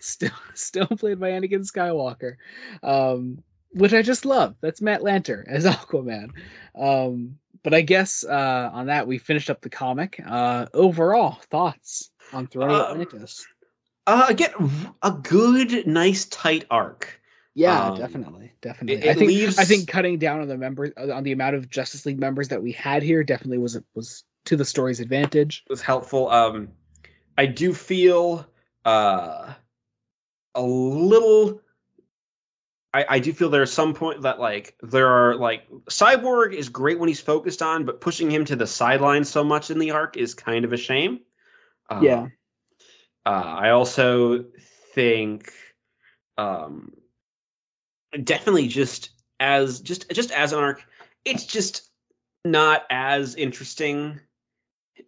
Still, 0.00 0.30
still 0.54 0.86
played 0.86 1.18
by 1.20 1.30
Anakin 1.30 1.66
Skywalker, 1.70 2.36
um, 2.84 3.42
which 3.72 3.92
I 3.92 4.00
just 4.02 4.24
love. 4.24 4.54
That's 4.60 4.80
Matt 4.80 5.00
Lanter 5.02 5.44
as 5.48 5.64
Aquaman. 5.66 6.30
Um, 6.78 7.38
but 7.64 7.74
I 7.74 7.80
guess 7.82 8.24
uh, 8.24 8.70
on 8.72 8.86
that 8.86 9.06
we 9.08 9.18
finished 9.18 9.50
up 9.50 9.60
the 9.60 9.68
comic. 9.70 10.22
Uh, 10.24 10.66
overall 10.72 11.38
thoughts 11.50 12.10
on 12.32 12.46
Throne 12.46 12.70
of 12.70 12.76
Um, 12.76 13.00
Atlantis? 13.00 13.44
Uh, 14.08 14.26
again 14.28 14.50
a 15.02 15.12
good 15.12 15.86
nice 15.86 16.24
tight 16.26 16.64
arc 16.70 17.20
Yeah, 17.54 17.88
um, 17.90 17.98
definitely, 17.98 18.52
definitely. 18.62 19.04
it 19.06 19.10
I 19.10 19.14
think 19.14 19.28
leaves- 19.28 19.58
I 19.58 19.64
think 19.64 19.88
cutting 19.88 20.18
down 20.18 20.40
on 20.40 20.48
the 20.48 20.56
members 20.56 20.90
on 20.96 21.22
the 21.22 21.32
amount 21.32 21.54
of 21.56 21.68
Justice 21.70 22.06
League 22.06 22.18
members 22.18 22.48
that 22.48 22.62
we 22.62 22.72
had 22.72 23.02
here 23.02 23.22
definitely 23.22 23.58
was 23.58 23.78
was 23.94 24.24
to 24.46 24.56
the 24.56 24.64
story's 24.64 24.98
advantage. 25.00 25.64
was 25.68 25.82
helpful. 25.82 26.30
Um, 26.30 26.68
I 27.36 27.46
do 27.46 27.74
feel 27.74 28.46
uh, 28.84 29.52
a 30.54 30.62
little. 30.62 31.60
I, 32.94 33.04
I 33.10 33.18
do 33.18 33.34
feel 33.34 33.50
there's 33.50 33.70
some 33.72 33.92
point 33.92 34.22
that 34.22 34.40
like 34.40 34.74
there 34.82 35.08
are 35.08 35.34
like 35.36 35.68
Cyborg 35.90 36.54
is 36.54 36.70
great 36.70 36.98
when 36.98 37.08
he's 37.08 37.20
focused 37.20 37.60
on, 37.60 37.84
but 37.84 38.00
pushing 38.00 38.30
him 38.30 38.44
to 38.46 38.56
the 38.56 38.66
sidelines 38.66 39.28
so 39.28 39.44
much 39.44 39.70
in 39.70 39.78
the 39.78 39.90
arc 39.90 40.16
is 40.16 40.32
kind 40.34 40.64
of 40.64 40.72
a 40.72 40.76
shame. 40.78 41.20
Uh, 41.90 42.00
Yeah. 42.02 42.26
Uh, 43.28 43.56
I 43.58 43.70
also 43.70 44.42
think, 44.94 45.52
um, 46.38 46.94
definitely 48.24 48.68
just 48.68 49.10
as 49.38 49.80
just 49.80 50.10
just 50.10 50.30
as 50.30 50.54
an 50.54 50.60
arc, 50.60 50.82
it's 51.26 51.44
just 51.44 51.90
not 52.46 52.86
as 52.88 53.34
interesting 53.34 54.18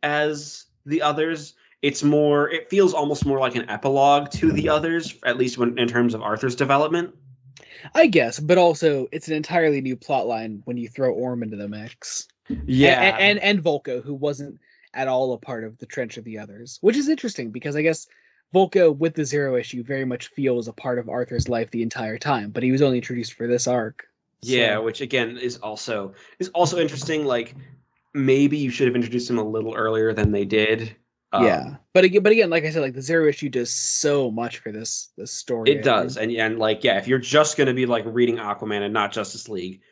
as 0.03 0.67
the 0.85 1.01
others. 1.01 1.55
It's 1.81 2.03
more. 2.03 2.51
It 2.51 2.69
feels 2.69 2.93
almost 2.93 3.25
more 3.25 3.39
like 3.39 3.55
an 3.55 3.67
epilogue 3.71 4.31
to 4.33 4.53
the 4.53 4.69
others, 4.69 5.15
at 5.25 5.39
least 5.39 5.57
when 5.57 5.79
in 5.79 5.89
terms 5.89 6.13
of 6.13 6.21
Arthur's 6.21 6.55
development. 6.55 7.15
I 7.95 8.07
guess, 8.07 8.39
but 8.39 8.59
also 8.59 9.09
it's 9.13 9.29
an 9.29 9.35
entirely 9.35 9.81
new 9.81 9.97
plot 9.97 10.27
line 10.27 10.61
when 10.67 10.77
you 10.77 10.91
throw 10.91 11.11
Orm 11.11 11.43
into 11.43 11.57
the 11.57 11.69
mix. 11.69 12.29
Yeah, 12.67 13.01
and, 13.01 13.19
and 13.19 13.39
and 13.39 13.65
Vulko, 13.65 14.05
who 14.05 14.13
wasn't 14.13 14.61
at 14.95 15.09
all 15.09 15.33
a 15.33 15.39
part 15.39 15.65
of 15.65 15.79
the 15.79 15.87
trench 15.87 16.17
of 16.17 16.25
the 16.25 16.39
others, 16.39 16.79
which 16.81 16.97
is 16.97 17.09
interesting 17.09 17.51
because 17.51 17.77
I 17.77 17.83
guess 17.83 18.07
Vulko 18.55 18.97
with 18.97 19.15
the 19.15 19.25
zero 19.25 19.57
issue 19.57 19.83
very 19.83 20.05
much 20.05 20.29
feels 20.29 20.69
a 20.69 20.73
part 20.73 20.99
of 20.99 21.09
Arthur's 21.09 21.49
life 21.49 21.71
the 21.71 21.83
entire 21.83 22.19
time, 22.19 22.51
but 22.51 22.62
he 22.62 22.73
was 22.73 22.83
only 22.83 22.99
introduced 22.99 23.35
for 23.35 23.47
this 23.47 23.67
arc. 23.67 24.07
Yeah, 24.43 24.79
which 24.79 25.01
again 25.01 25.37
is 25.37 25.59
also 25.59 26.15
is 26.39 26.49
also 26.49 26.79
interesting. 26.79 27.25
Like 27.25 27.55
maybe 28.15 28.57
you 28.57 28.71
should 28.71 28.87
have 28.87 28.97
introduced 28.97 29.31
him 29.31 29.39
a 29.39 29.45
little 29.45 29.75
earlier 29.75 30.12
than 30.12 30.33
they 30.33 30.45
did. 30.45 30.97
Um, 31.33 31.45
yeah, 31.45 31.77
but 31.93 32.03
again, 32.03 32.23
but 32.23 32.33
again, 32.33 32.51
like 32.51 32.65
I 32.65 32.71
said, 32.71 32.83
like 32.83 32.95
the 32.95 33.03
zero 33.03 33.29
issue 33.29 33.49
does 33.49 33.73
so 33.73 34.31
much 34.31 34.59
for 34.59 34.73
this 34.73 35.11
this 35.17 35.31
story. 35.31 35.71
It 35.71 35.85
does, 35.85 36.17
and 36.17 36.33
and 36.33 36.59
like 36.59 36.83
yeah, 36.83 36.99
if 36.99 37.07
you're 37.07 37.19
just 37.19 37.57
gonna 37.57 37.75
be 37.75 37.87
like 37.87 38.05
reading 38.07 38.37
Aquaman 38.37 38.83
and 38.83 38.93
not 38.93 39.12
Justice 39.12 39.49
League, 39.49 39.83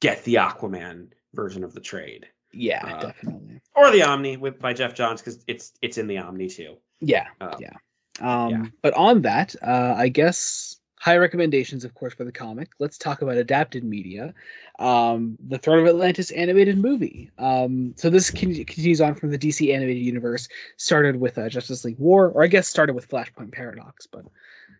get 0.00 0.22
the 0.24 0.34
Aquaman 0.34 1.08
version 1.32 1.64
of 1.64 1.72
the 1.72 1.80
trade 1.80 2.26
Yeah, 2.56 2.84
uh, 2.84 3.00
definitely. 3.00 3.60
or 3.74 3.90
the 3.90 4.02
Omni 4.02 4.36
with 4.36 4.58
by 4.58 4.72
Geoff 4.72 4.94
Johns 4.94 5.20
because 5.20 5.44
it's 5.46 5.72
it's 5.82 5.98
in 5.98 6.06
the 6.06 6.18
Omni 6.18 6.48
too. 6.48 6.76
Yeah, 7.00 7.26
Um, 7.40 7.54
yeah. 7.60 7.72
Um, 8.20 8.50
yeah. 8.50 8.64
But 8.82 8.94
on 8.94 9.22
that, 9.22 9.54
uh, 9.62 9.94
I 9.96 10.08
guess 10.08 10.76
high 10.98 11.16
recommendations, 11.18 11.84
of 11.84 11.94
course, 11.94 12.14
for 12.14 12.24
the 12.24 12.32
comic. 12.32 12.70
Let's 12.78 12.98
talk 12.98 13.22
about 13.22 13.36
adapted 13.36 13.84
media. 13.84 14.34
Um, 14.78 15.36
the 15.46 15.58
Throne 15.58 15.80
of 15.80 15.86
Atlantis 15.86 16.30
animated 16.30 16.78
movie. 16.78 17.30
Um, 17.38 17.94
so 17.96 18.08
this 18.10 18.30
con- 18.30 18.54
continues 18.54 19.00
on 19.00 19.14
from 19.14 19.30
the 19.30 19.38
DC 19.38 19.72
animated 19.74 20.02
universe. 20.02 20.48
Started 20.78 21.16
with 21.16 21.38
uh, 21.38 21.48
Justice 21.48 21.84
League 21.84 21.98
War, 21.98 22.30
or 22.30 22.42
I 22.42 22.46
guess 22.46 22.66
started 22.68 22.94
with 22.94 23.08
Flashpoint 23.08 23.52
Paradox, 23.52 24.06
but 24.06 24.24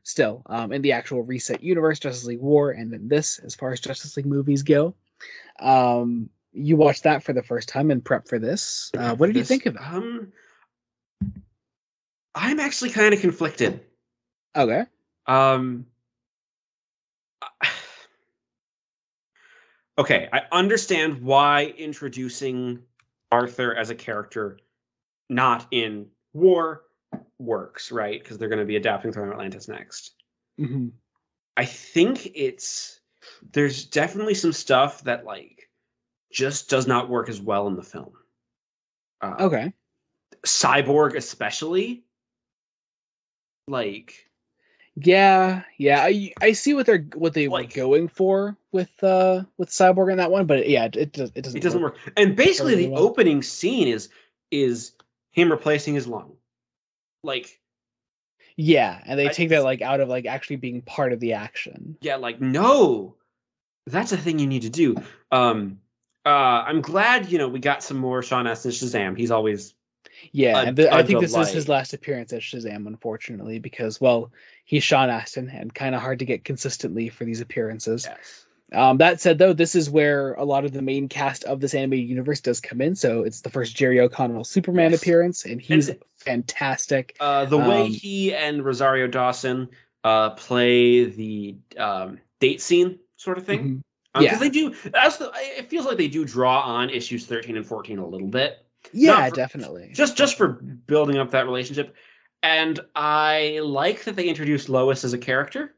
still, 0.03 0.43
um, 0.47 0.73
in 0.73 0.83
the 0.83 0.93
actual 0.93 1.23
reset 1.23 1.63
universe, 1.63 1.99
Justice 1.99 2.25
League 2.25 2.41
War, 2.41 2.71
and 2.71 2.93
then 2.93 3.09
this, 3.09 3.39
as 3.41 3.55
far 3.55 3.73
as 3.73 3.81
Justice 3.81 4.17
League 4.17 4.27
movies 4.27 4.63
go. 4.63 4.95
Um, 5.61 6.31
you 6.57 6.77
watched 6.77 7.03
that 7.03 7.23
for 7.23 7.33
the 7.33 7.43
first 7.43 7.69
time 7.69 7.91
and 7.91 8.05
prep 8.05 8.27
for 8.27 8.39
this. 8.39 8.91
Uh, 8.97 9.15
what 9.15 9.27
did 9.27 9.37
you 9.37 9.45
think 9.45 9.67
of 9.67 9.77
it? 9.77 9.83
Um, 9.83 10.33
I'm 12.35 12.59
actually 12.61 12.91
kind 12.91 13.13
of 13.15 13.21
conflicted. 13.21 13.81
Okay. 14.55 14.85
Um. 15.27 15.87
Okay, 19.99 20.29
I 20.31 20.43
understand 20.53 21.23
why 21.23 21.73
introducing 21.79 22.83
Arthur 23.33 23.75
as 23.75 23.89
a 23.89 23.95
character 23.95 24.59
not 25.31 25.67
in 25.71 26.07
War 26.35 26.83
works, 27.39 27.91
right? 27.91 28.23
Because 28.23 28.37
they're 28.37 28.51
going 28.51 28.59
to 28.59 28.67
be 28.67 28.77
adapting 28.77 29.11
Throne 29.11 29.29
of 29.29 29.33
Atlantis 29.33 29.69
next. 29.69 30.17
hmm 30.59 30.89
I 31.57 31.65
think 31.65 32.31
it's 32.35 33.01
there's 33.53 33.87
definitely 33.87 34.35
some 34.35 34.53
stuff 34.53 35.03
that 35.05 35.25
like 35.25 35.56
just 36.33 36.69
does 36.69 36.87
not 36.87 37.09
work 37.09 37.29
as 37.29 37.41
well 37.41 37.67
in 37.69 37.77
the 37.77 37.83
film. 37.83 38.13
Uh, 39.21 39.37
Okay. 39.41 39.73
Cyborg, 40.45 41.17
especially, 41.17 42.05
like 43.69 44.29
Yeah, 44.97 45.63
yeah, 45.79 46.03
I 46.03 46.33
I 46.41 46.53
see 46.53 46.73
what 46.75 46.87
they're 46.87 47.07
what 47.15 47.35
they 47.35 47.49
Like- 47.49 47.69
were 47.71 47.75
going 47.75 48.09
for 48.09 48.57
with 48.73 48.91
uh 49.03 49.43
with 49.59 49.69
Cyborg 49.71 50.11
in 50.11 50.19
that 50.19 50.31
one, 50.31 50.47
but 50.47 50.69
yeah, 50.69 50.85
it, 50.87 50.97
it 50.97 51.13
does 51.13 51.33
it 51.35 51.43
doesn't 51.43 51.59
it 51.59 51.63
doesn't 51.63 51.83
work. 51.83 51.97
And 52.17 52.37
basically, 52.37 52.73
Totally 52.73 52.87
the 52.87 52.93
well. 52.93 53.03
opening 53.03 53.43
scene 53.43 53.89
is 53.89 54.09
is 54.51 54.93
him 55.33 55.51
replacing 55.51 55.95
his 55.95 56.07
lung. 56.07 56.37
Like, 57.23 57.61
Yeah, 58.57 59.03
and 59.05 59.19
they 59.19 59.29
I- 59.29 59.33
take 59.33 59.49
that 59.51 59.65
like 59.65 59.83
out 59.83 60.01
of 60.01 60.09
like 60.09 60.27
actually 60.27 60.57
being 60.57 60.81
part 60.83 61.13
of 61.13 61.21
the 61.21 61.33
action. 61.35 61.97
yeah, 62.01 62.17
like 62.17 62.41
no, 62.41 63.17
that's 63.87 64.13
a 64.13 64.17
thing 64.17 64.39
you 64.39 64.47
need 64.47 64.63
to 64.63 64.71
do. 64.71 64.97
Um, 65.33 65.81
uh, 66.27 66.65
I'm 66.67 66.81
glad 66.83 67.31
you 67.31 67.39
know 67.39 67.49
we 67.49 67.61
got 67.61 67.83
some 67.83 67.97
more 67.97 68.23
Sean 68.23 68.47
Astin 68.47 68.73
Shazam. 68.73 69.17
He's 69.17 69.31
always 69.31 69.75
Yeah, 70.33 70.59
A- 70.61 70.65
and 70.67 70.77
th- 70.77 70.89
I 70.91 71.03
think 71.03 71.21
this 71.21 71.37
is 71.37 71.51
his 71.51 71.69
last 71.69 71.95
appearance 71.95 72.33
as 72.33 72.43
Shazam, 72.43 72.87
unfortunately, 72.87 73.59
because 73.59 74.01
well, 74.01 74.33
he's 74.65 74.83
Sean 74.85 75.09
Astin 75.11 75.49
and 75.51 75.73
kind 75.75 75.95
of 75.95 76.01
hard 76.03 76.19
to 76.19 76.25
get 76.25 76.45
consistently 76.45 77.09
for 77.09 77.25
these 77.25 77.41
appearances. 77.41 78.07
yes. 78.09 78.43
Um, 78.73 78.99
that 78.99 79.21
said, 79.21 79.39
though, 79.39 79.53
this 79.53 79.77
is 79.77 79.89
where 79.89 80.33
a 80.35 80.45
lot 80.45 80.65
of 80.65 80.73
the 80.73 80.83
main 80.83 81.09
cast 81.09 81.45
of 81.45 81.61
this 81.61 81.73
animated 81.73 82.09
universe 82.09 82.41
does 82.41 82.61
come 82.61 82.81
in. 82.81 82.97
So 82.97 83.23
it's 83.23 83.43
the 83.43 83.49
first 83.51 83.77
Jerry 83.77 84.01
O'Connell 84.01 84.43
Superman 84.43 84.91
Yes. 84.91 85.01
appearance, 85.03 85.45
and 85.45 85.61
he's 85.63 85.89
And- 85.91 86.01
fantastic. 86.17 87.17
Uh, 87.21 87.45
the 87.45 87.59
way 87.59 87.83
Um, 87.83 87.91
he 87.93 88.35
and 88.35 88.65
Rosario 88.65 89.07
Dawson 89.07 89.69
uh, 90.03 90.31
play 90.31 91.05
the 91.05 91.55
um, 91.79 92.19
date 92.41 92.61
scene 92.61 92.99
sort 93.17 93.39
of 93.39 93.47
thing. 93.47 93.61
Mhm. 93.65 93.81
Because 94.21 94.33
Yeah. 94.35 94.39
they 94.39 94.51
do. 94.51 94.75
That's 94.93 95.17
the. 95.17 95.31
It 95.35 95.69
feels 95.69 95.87
like 95.87 95.97
they 95.97 96.09
do 96.09 96.25
draw 96.25 96.61
on 96.61 96.91
issues 96.91 97.27
thirteen 97.27 97.57
and 97.57 97.67
fourteen 97.67 97.99
a 97.99 98.07
little 98.07 98.29
bit, 98.29 98.65
Yeah, 98.93 99.29
for- 99.29 99.35
definitely. 99.37 99.91
just 99.93 100.17
just 100.17 100.37
for 100.37 100.49
building 100.87 101.19
up 101.19 101.31
that 101.33 101.45
relationship. 101.47 101.95
And 102.43 102.79
I 102.95 103.61
like 103.63 104.05
that 104.05 104.15
they 104.17 104.29
introduced 104.29 104.69
Lois 104.69 105.05
as 105.05 105.13
a 105.13 105.19
character. 105.19 105.75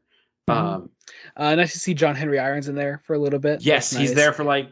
Mhm. 0.49 0.53
Um, 0.55 0.89
Uh, 1.35 1.55
nice 1.55 1.73
to 1.73 1.79
see 1.79 1.93
John 1.93 2.15
Henry 2.15 2.37
Irons 2.39 2.67
in 2.67 2.75
there 2.75 3.01
for 3.05 3.13
a 3.13 3.19
little 3.19 3.39
bit. 3.39 3.61
yes, 3.61 3.89
That's 3.89 4.01
he's 4.01 4.13
there 4.13 4.33
for 4.33 4.43
like 4.43 4.69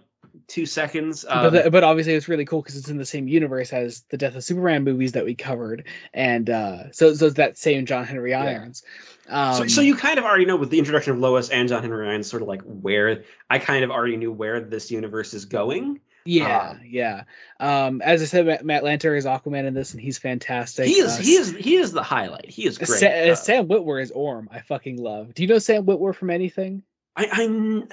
two 0.48 0.66
seconds. 0.66 1.26
but, 1.28 1.46
Um, 1.48 1.54
the, 1.54 1.70
but 1.72 1.84
obviously 1.84 2.14
it's 2.14 2.28
really 2.28 2.46
cool 2.46 2.62
because 2.62 2.78
it's 2.78 2.90
in 2.90 2.98
the 2.98 3.06
same 3.06 3.28
universe 3.28 3.74
as 3.74 4.02
the 4.10 4.18
Death 4.18 4.36
of 4.36 4.44
Superman 4.44 4.84
movies 4.84 5.12
that 5.12 5.26
we 5.26 5.36
covered, 5.36 5.86
and 6.14 6.50
uh, 6.50 6.92
so 6.92 7.14
so 7.14 7.26
it's 7.28 7.36
that 7.36 7.58
same 7.58 7.86
John 7.86 8.06
Henry 8.06 8.32
Yeah. 8.32 8.44
Irons. 8.44 8.84
Um, 9.30 9.56
so, 9.56 9.68
so 9.68 9.82
you 9.82 9.96
kind 9.96 10.18
of 10.18 10.24
already 10.26 10.46
know 10.46 10.56
with 10.56 10.70
the 10.70 10.80
introduction 10.80 11.12
of 11.14 11.20
Lois 11.20 11.50
and 11.50 11.68
John 11.68 11.82
Henry 11.82 12.08
Irons, 12.08 12.28
sort 12.28 12.42
of 12.42 12.48
like 12.48 12.62
where 12.64 13.24
I 13.50 13.60
kind 13.60 13.84
of 13.84 13.92
already 13.92 14.16
knew 14.16 14.32
where 14.32 14.62
this 14.62 14.90
universe 14.90 15.34
is 15.34 15.44
going. 15.44 16.00
yeah, 16.24 16.70
um, 16.72 16.80
yeah. 16.86 17.24
Um, 17.60 18.02
as 18.02 18.22
I 18.22 18.26
said, 18.26 18.46
Matt, 18.46 18.64
Matt 18.66 18.84
Lanter 18.84 19.18
is 19.18 19.26
Aquaman 19.26 19.66
in 19.66 19.74
this, 19.74 19.92
and 19.94 20.02
he's 20.02 20.18
fantastic. 20.18 20.86
He 20.88 20.94
is 21.00 21.18
Uh, 21.18 21.22
he 21.22 21.32
is 21.36 21.52
he 21.58 21.76
is 21.76 21.92
the 21.92 22.04
highlight. 22.04 22.50
He 22.50 22.66
is 22.66 22.78
great. 22.78 22.88
Sa- 23.00 23.08
uh, 23.08 23.32
Uh, 23.32 23.36
Sam 23.36 23.68
Witwer 23.68 24.02
is 24.02 24.12
Orm. 24.12 24.48
I 24.52 24.62
fucking 24.62 24.96
love. 24.98 25.34
Do 25.34 25.42
you 25.44 25.50
know 25.50 25.60
Sam 25.60 25.86
Witwer 25.86 26.16
from 26.16 26.30
anything? 26.30 26.84
I, 27.18 27.28
I'm. 27.32 27.90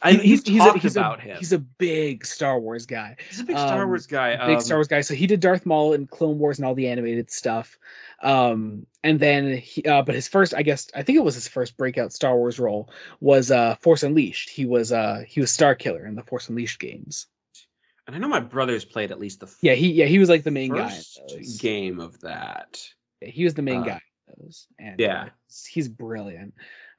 I, 0.00 0.12
He- 0.12 0.18
he's, 0.28 0.46
he's 0.46 0.64
a, 0.64 0.78
he's 0.78 0.96
about 0.96 1.18
a, 1.18 1.22
him. 1.22 1.36
He's 1.38 1.52
a 1.52 1.58
big 1.58 2.24
Star 2.24 2.58
Wars 2.58 2.86
guy. 2.86 3.16
He's 3.28 3.40
a 3.40 3.44
big 3.44 3.56
Star 3.58 3.82
um, 3.82 3.88
Wars 3.88 4.06
guy. 4.06 4.36
big 4.46 4.56
um, 4.56 4.60
Star 4.62 4.78
Wars 4.78 4.88
guy. 4.88 5.00
So 5.00 5.14
he 5.14 5.26
did 5.26 5.40
Darth 5.40 5.66
Maul 5.66 5.92
and 5.94 6.08
Clone 6.08 6.38
Wars 6.38 6.58
and 6.58 6.66
all 6.66 6.74
the 6.74 6.88
animated 6.88 7.30
stuff. 7.30 7.78
Um, 8.22 8.86
and 9.04 9.18
then 9.18 9.56
he, 9.58 9.84
uh, 9.84 10.02
but 10.02 10.14
his 10.14 10.28
first, 10.28 10.54
I 10.54 10.62
guess, 10.62 10.88
I 10.94 11.02
think 11.02 11.16
it 11.18 11.24
was 11.24 11.34
his 11.34 11.48
first 11.48 11.76
breakout 11.76 12.12
Star 12.12 12.36
Wars 12.36 12.58
role 12.58 12.88
was 13.20 13.50
uh, 13.50 13.74
Force 13.76 14.02
Unleashed. 14.04 14.48
He 14.50 14.64
was 14.64 14.92
uh, 14.92 15.24
he 15.26 15.40
was 15.40 15.50
Starkiller 15.50 16.06
in 16.06 16.14
the 16.14 16.22
Force 16.22 16.48
Unleashed 16.48 16.78
games. 16.80 17.26
And 18.06 18.16
I 18.16 18.18
know 18.18 18.28
my 18.28 18.40
brothers 18.40 18.84
played 18.84 19.10
at 19.12 19.20
least 19.20 19.40
the 19.40 19.52
Yeah, 19.62 19.74
he 19.74 19.92
yeah 19.92 20.06
he 20.06 20.18
was 20.18 20.28
like 20.28 20.42
the 20.44 20.50
main 20.50 20.72
guy. 20.72 20.92
in 20.92 21.36
those. 21.38 21.58
game 21.58 22.00
of 22.00 22.18
that. 22.20 22.80
Yeah, 23.20 23.28
he 23.28 23.44
was 23.44 23.54
the 23.54 23.62
main 23.62 23.82
Uh, 23.82 23.84
guy 23.84 24.00
in 24.28 24.44
those. 24.44 24.66
And 24.78 24.98
yeah. 25.00 25.20
uh, 25.20 25.24
he's- 25.24 25.64
he's 25.66 25.88
brilliant. 25.88 26.54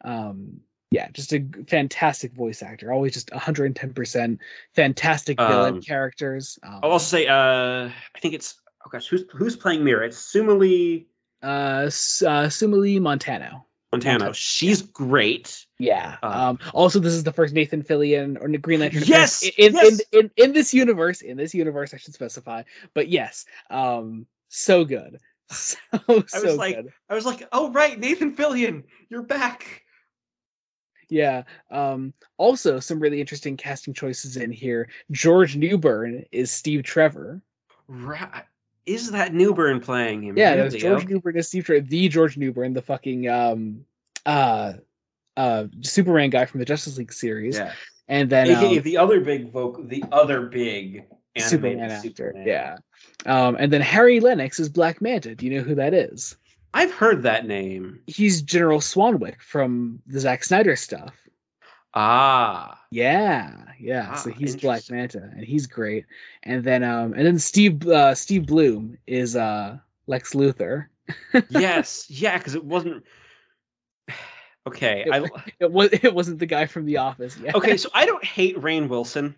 Um, 0.06 0.60
yeah, 0.94 1.10
just 1.12 1.34
a 1.34 1.44
fantastic 1.68 2.34
voice 2.34 2.62
actor. 2.62 2.94
Always 2.94 3.14
just 3.14 3.32
110% 3.32 4.38
fantastic 4.76 5.40
villain 5.40 5.76
Um, 5.76 5.82
characters. 5.82 6.60
Um, 6.62 6.82
I'll 6.84 6.92
also 6.92 7.18
say, 7.18 7.26
uh, 7.26 7.90
I 8.16 8.20
think 8.22 8.36
it's 8.36 8.62
oh 8.86 8.90
gosh, 8.92 9.08
who's 9.08 9.24
who's 9.34 9.56
playing 9.56 9.84
Mera? 9.84 10.06
It's 10.06 10.18
Sumali 10.18 11.06
uh, 11.42 11.46
uh, 11.46 11.90
Sumali 11.90 13.02
Montano. 13.02 13.66
Montano. 13.92 14.14
Montano, 14.20 14.34
She's 14.34 14.84
great. 14.84 15.66
Yeah. 15.80 16.18
Uh, 16.22 16.50
um. 16.50 16.60
Also, 16.76 17.00
this 17.00 17.14
is 17.14 17.24
the 17.24 17.34
first 17.34 17.56
Nathan 17.56 17.82
Fillion 17.84 18.38
or 18.40 18.48
Green 18.60 18.80
Lantern. 18.80 19.04
Yes, 19.06 19.42
In, 19.58 19.74
yes. 19.74 20.00
in 20.12 20.20
in 20.20 20.32
in 20.38 20.54
this 20.54 20.76
universe. 20.76 21.22
In 21.22 21.38
this 21.38 21.56
universe, 21.56 21.94
I 21.94 21.98
should 21.98 22.14
specify. 22.14 22.62
But 22.94 23.08
yes. 23.10 23.46
Um. 23.72 24.28
So 24.50 24.86
good. 24.86 25.18
So 25.52 25.78
so 26.28 26.56
like- 26.56 26.76
good. 26.76 26.94
I 27.10 27.16
was 27.16 27.26
like, 27.26 27.48
oh 27.52 27.72
right, 27.72 28.00
Nathan 28.00 28.36
Fillion, 28.36 28.84
you're 29.10 29.24
back. 29.24 29.83
Yeah. 31.10 31.44
Um. 31.72 32.14
Also, 32.38 32.80
some 32.80 33.00
really 33.00 33.20
interesting 33.20 33.58
casting 33.58 33.94
choices 33.94 34.38
in 34.38 34.52
here. 34.52 34.90
George 35.12 35.56
Newbern 35.56 36.24
is 36.32 36.52
Steve 36.52 36.84
Trevor. 36.84 37.42
Right. 37.88 38.44
Is 38.86 39.12
that 39.12 39.34
Newbern 39.34 39.80
playing 39.80 40.24
him? 40.24 40.38
Yeah, 40.38 40.56
Really? 40.56 40.78
George 40.80 41.04
Okay. 41.04 41.14
Newbern 41.14 41.38
is 41.38 41.48
Steve 41.48 41.66
Trevor, 41.66 41.86
the 41.86 42.10
George 42.10 42.38
Newbern, 42.38 42.74
the 42.74 42.82
fucking 42.82 43.30
um, 43.30 43.86
uh, 44.26 44.74
uh, 45.38 45.66
Superman 45.82 46.30
guy 46.30 46.46
from 46.46 46.60
the 46.60 46.66
Justice 46.66 46.98
League 46.98 47.14
series. 47.14 47.58
Yeah. 47.58 47.74
And 48.10 48.30
then 48.30 48.48
AKA 48.50 48.78
um, 48.78 48.84
the 48.84 48.98
other 48.98 49.22
big 49.22 49.52
vocal, 49.52 49.86
the 49.86 50.04
other 50.12 50.48
big 50.48 51.06
animated 51.36 51.50
Superman 51.50 51.92
actor. 51.92 52.34
Yeah. 52.46 52.78
Um, 53.26 53.56
and 53.58 53.72
then 53.72 53.82
Harry 53.82 54.20
Lennix 54.20 54.60
is 54.60 54.68
Black 54.68 55.02
Manta. 55.02 55.34
Do 55.36 55.46
you 55.46 55.58
know 55.58 55.64
who 55.64 55.76
that 55.76 55.94
is? 55.94 56.36
I've 56.74 56.92
heard 56.94 57.24
that 57.24 57.46
name. 57.46 58.00
He's 58.08 58.42
General 58.42 58.80
Swanwick 58.80 59.42
from 59.42 60.02
the 60.08 60.20
Zack 60.20 60.44
Snyder 60.44 60.76
stuff. 60.76 61.14
Ah. 61.94 62.80
Yeah, 62.92 63.56
yeah. 63.80 64.16
so 64.16 64.32
Ah, 64.32 64.34
he's 64.34 64.56
Black. 64.56 64.82
Manta, 64.90 65.30
and 65.36 65.44
he's 65.44 65.68
great. 65.68 66.06
And 66.44 66.64
then, 66.64 66.84
um, 66.84 67.14
and 67.14 67.26
then 67.26 67.38
Steve 67.38 67.86
uh, 67.88 68.16
Steve 68.16 68.48
Blum 68.48 68.98
is 69.08 69.36
uh 69.36 69.78
Lex 70.08 70.34
Luthor. 70.34 70.88
yes. 71.50 72.06
Yeah, 72.10 72.38
because 72.38 72.56
it 72.56 72.66
wasn't. 72.66 73.04
Okay. 74.66 75.04
It- 75.06 75.12
I 75.14 75.28
It 75.60 75.72
was 75.72 75.90
it 75.92 76.14
wasn't 76.16 76.40
the 76.40 76.46
guy 76.46 76.66
from 76.68 76.86
The 76.86 76.96
Office. 76.98 77.38
Yeah. 77.38 77.52
okay. 77.54 77.76
So 77.76 77.90
I 77.94 78.06
don't 78.12 78.24
hate 78.24 78.56
Rainn 78.58 78.88
Wilson, 78.88 79.36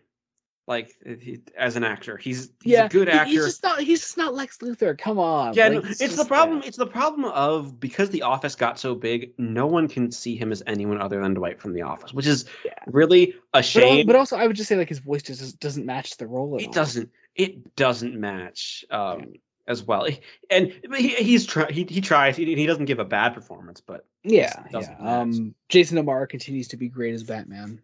like 0.67 0.91
he, 1.05 1.41
as 1.57 1.75
an 1.75 1.83
actor. 1.83 2.17
He's 2.17 2.49
he's 2.63 2.73
yeah. 2.73 2.85
a 2.85 2.89
good 2.89 3.07
actor. 3.07 3.29
He's 3.29 3.45
just 3.45 3.63
not. 3.63 3.79
He's 3.81 3.99
just 3.99 4.17
not 4.17 4.33
Lex 4.33 4.57
Luthor. 4.57 4.97
Come 4.97 5.19
on. 5.19 5.53
yeah, 5.53 5.67
like, 5.67 5.83
no, 5.83 5.89
it's, 5.89 6.01
it's 6.01 6.15
the 6.15 6.25
problem. 6.25 6.59
yeah. 6.59 6.67
It's 6.67 6.77
the 6.77 6.87
problem 6.87 7.25
of 7.25 7.79
because 7.79 8.09
the 8.09 8.23
Office 8.23 8.55
got 8.55 8.79
so 8.79 8.95
big, 8.95 9.33
no 9.37 9.67
one 9.67 9.87
can 9.87 10.11
see 10.11 10.35
him 10.35 10.51
as 10.51 10.63
anyone 10.65 10.99
other 10.99 11.21
than 11.21 11.33
Dwight 11.35 11.59
from 11.61 11.73
the 11.73 11.83
Office, 11.83 12.13
which 12.13 12.25
is 12.25 12.45
Yeah. 12.65 12.73
really 12.87 13.35
a 13.53 13.61
shame. 13.61 14.07
but 14.07 14.15
also, 14.15 14.37
I 14.37 14.47
would 14.47 14.55
just 14.55 14.67
say 14.69 14.75
like 14.75 14.89
his 14.89 14.99
voice 14.99 15.21
just 15.21 15.59
doesn't 15.59 15.85
match 15.85 16.17
the 16.17 16.27
role. 16.27 16.55
At 16.55 16.61
it 16.61 16.67
all. 16.67 16.73
doesn't. 16.73 17.09
It 17.35 17.75
doesn't 17.75 18.19
match 18.19 18.85
um, 18.89 19.33
as 19.67 19.83
well. 19.83 20.07
And 20.49 20.73
he, 20.97 21.09
he's 21.09 21.45
try 21.45 21.71
he, 21.71 21.85
he 21.87 22.01
tries. 22.01 22.37
He, 22.37 22.55
he 22.55 22.65
doesn't 22.65 22.85
give 22.85 22.99
a 22.99 23.05
bad 23.05 23.33
performance, 23.35 23.81
but 23.81 24.05
Yeah, 24.23 24.63
yeah. 24.71 24.79
match. 24.79 24.85
Um, 24.99 25.53
Jason 25.69 25.97
O'Mara 25.99 26.27
continues 26.27 26.69
to 26.69 26.77
be 26.77 26.87
great 26.87 27.13
as 27.13 27.23
Batman. 27.23 27.81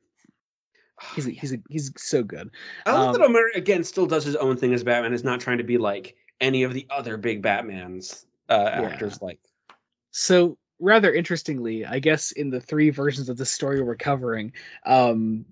He's 1.16 1.28
a, 1.28 1.32
he's 1.32 1.54
a, 1.54 1.58
he's 1.70 1.92
so 1.98 2.24
good. 2.24 2.52
I 2.86 2.94
love 2.94 3.16
um, 3.16 3.22
that 3.22 3.28
O'Mara 3.28 3.52
again 3.56 3.84
still 3.84 4.06
does 4.06 4.24
his 4.24 4.36
own 4.36 4.56
thing 4.58 4.74
as 4.74 4.84
Batman. 4.84 5.14
Is 5.14 5.24
not 5.24 5.40
trying 5.40 5.58
to 5.58 5.64
be 5.64 5.78
like 5.78 6.16
any 6.40 6.64
of 6.64 6.74
the 6.74 6.88
other 6.90 7.18
big 7.18 7.42
Batmans 7.42 8.26
uh, 8.50 8.70
actors. 8.72 9.22
Like 9.22 9.40
So 10.12 10.58
rather 10.80 11.14
interestingly, 11.14 11.86
I 11.86 12.00
guess 12.00 12.32
in 12.32 12.50
the 12.50 12.62
three 12.62 12.90
versions 12.90 13.30
of 13.30 13.38
the 13.38 13.46
story 13.46 13.82
we're 13.82 13.96
covering, 13.96 14.54
um, 14.86 15.46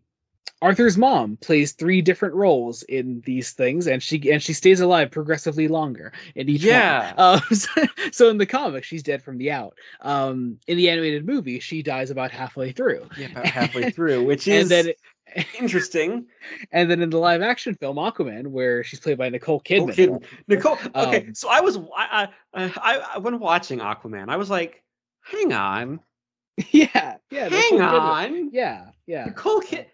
Arthur's 0.61 0.97
mom 0.97 1.37
plays 1.37 1.71
three 1.71 2.01
different 2.01 2.35
roles 2.35 2.83
in 2.83 3.21
these 3.25 3.51
things, 3.53 3.87
and 3.87 4.03
she 4.03 4.29
and 4.29 4.43
she 4.43 4.51
stays 4.51 4.81
alive 4.81 5.09
progressively 5.09 5.69
longer 5.69 6.11
in 6.35 6.49
each 6.49 6.65
Yeah. 6.65 7.13
one. 7.15 7.15
Um, 7.17 7.41
so, 7.55 7.85
so 8.11 8.29
in 8.29 8.37
the 8.37 8.45
comic, 8.45 8.83
she's 8.83 9.03
dead 9.03 9.21
from 9.23 9.37
the 9.37 9.51
out. 9.51 9.77
Um, 10.01 10.59
in 10.67 10.75
the 10.77 10.89
animated 10.89 11.25
movie, 11.25 11.59
she 11.59 11.81
dies 11.81 12.11
about 12.11 12.31
halfway 12.31 12.73
through, 12.73 13.07
yeah, 13.15 13.27
about 13.27 13.45
halfway 13.51 13.89
through, 13.91 14.23
which 14.23 14.47
is 14.47 14.69
and 14.69 14.87
then 14.87 14.93
interesting. 15.59 16.25
and 16.71 16.89
then 16.89 17.01
in 17.01 17.09
the 17.09 17.17
live 17.17 17.41
action 17.41 17.75
film 17.75 17.97
Aquaman, 17.97 18.47
where 18.47 18.83
she's 18.83 18.99
played 18.99 19.17
by 19.17 19.29
Nicole 19.29 19.61
Nicole 19.69 19.87
Kidman. 19.89 19.95
Kidman. 19.95 20.23
Nicole. 20.47 20.77
Okay, 20.95 21.27
Um, 21.27 21.35
so 21.35 21.49
I 21.49 21.61
was 21.61 21.77
I, 21.95 22.27
I 22.53 22.63
I 22.65 22.97
I 23.15 23.17
when 23.19 23.39
watching 23.39 23.79
Aquaman, 23.79 24.29
I 24.29 24.37
was 24.37 24.49
like, 24.49 24.83
hang 25.21 25.53
on, 25.53 25.99
yeah, 26.71 27.17
yeah. 27.31 27.43
Nicole 27.47 27.59
hang 27.59 27.79
Kidman. 27.79 27.99
on, 28.01 28.49
Yeah, 28.53 28.85
yeah. 29.07 29.25
Nicole 29.25 29.61
Kid. 29.61 29.87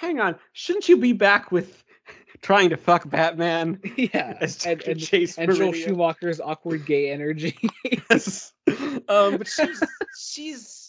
Hang 0.00 0.20
on, 0.20 0.36
shouldn't 0.52 0.88
you 0.88 0.96
be 0.96 1.12
back 1.12 1.50
with 1.52 1.82
trying 2.42 2.70
to 2.70 2.76
fuck 2.76 3.08
Batman 3.10 3.80
Yeah, 3.96 4.36
as 4.40 4.64
and, 4.64 4.80
and, 4.84 5.00
chase 5.00 5.36
and 5.36 5.54
Joel 5.54 5.72
Schumacher's 5.72 6.40
awkward 6.40 6.86
gay 6.86 7.10
energy. 7.10 7.58
Yes. 8.10 8.52
um, 9.08 9.36
but 9.38 9.46
she's 9.48 9.82
she's 10.18 10.79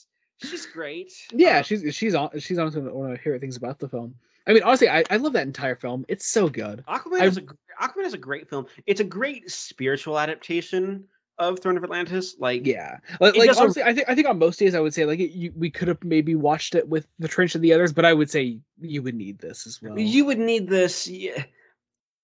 she's 0.44 0.66
great. 0.66 1.12
yeah, 1.34 1.60
Uh, 1.60 1.64
she's 1.64 1.96
she's 1.96 2.16
on 2.16 2.30
she's 2.40 2.58
honestly 2.60 2.82
one 2.82 3.06
of 3.06 3.12
my 3.12 3.18
favorite 3.18 3.42
things 3.42 3.58
about 3.58 3.80
the 3.80 3.88
film. 3.90 4.16
I 4.48 4.54
mean, 4.54 4.64
honestly, 4.64 4.90
I, 4.90 5.04
I 5.10 5.18
love 5.18 5.34
that 5.34 5.46
entire 5.46 5.76
film. 5.76 6.04
It's 6.08 6.26
so 6.26 6.50
good. 6.50 6.84
Aquaman 6.88 7.22
I- 7.22 7.26
is 7.26 7.38
a 7.38 7.42
Aquaman 7.82 8.06
is 8.06 8.14
a 8.14 8.18
great 8.18 8.50
film. 8.50 8.66
It's 8.86 9.00
a 9.00 9.04
great 9.06 9.50
spiritual 9.50 10.20
adaptation 10.20 11.06
of 11.38 11.60
Throne 11.60 11.78
of 11.78 11.84
Atlantis. 11.84 12.36
Like 12.40 12.66
Yeah, 12.68 12.98
like, 13.20 13.36
like 13.36 13.58
honestly, 13.58 13.82
I 13.84 13.94
think 13.94 14.10
I 14.10 14.16
think 14.16 14.28
on 14.28 14.38
most 14.40 14.60
days 14.60 14.76
I 14.76 14.80
would 14.80 14.94
say 14.94 15.06
like 15.06 15.20
you, 15.20 15.52
we 15.56 15.70
could 15.72 15.88
have 15.88 16.04
maybe 16.04 16.36
watched 16.36 16.76
it 16.76 16.88
with 16.88 17.08
the 17.20 17.28
Trench 17.28 17.56
and 17.56 17.64
the 17.64 17.74
others, 17.74 17.94
but 17.94 18.06
I 18.06 18.14
would 18.14 18.30
say 18.30 18.60
you 18.80 19.02
would 19.04 19.16
need 19.16 19.40
this 19.40 19.66
as 19.68 19.82
well. 19.82 19.98
you 19.98 20.26
would 20.26 20.40
need 20.40 20.68
this. 20.68 21.08
yeah. 21.08 21.44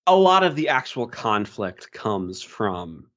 A 0.09 0.15
lot 0.15 0.43
of 0.43 0.55
the 0.55 0.69
actual 0.69 1.05
conflict 1.07 1.91
comes 1.91 2.41
from 2.41 3.07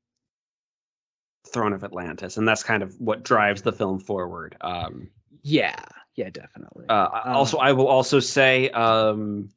Throne 1.46 1.72
of 1.72 1.84
Atlantis, 1.84 2.36
and 2.36 2.46
that's 2.46 2.62
kind 2.62 2.82
of 2.82 2.98
what 3.00 3.22
drives 3.22 3.62
the 3.62 3.72
film 3.72 3.98
forward. 3.98 4.56
Um, 4.60 5.08
yeah, 5.42 5.74
yeah, 6.16 6.30
definitely. 6.30 6.86
uh, 6.88 7.08
also, 7.26 7.58
I 7.58 7.72
will 7.72 7.88
also 7.88 8.20
say, 8.20 8.70
um, 8.70 9.48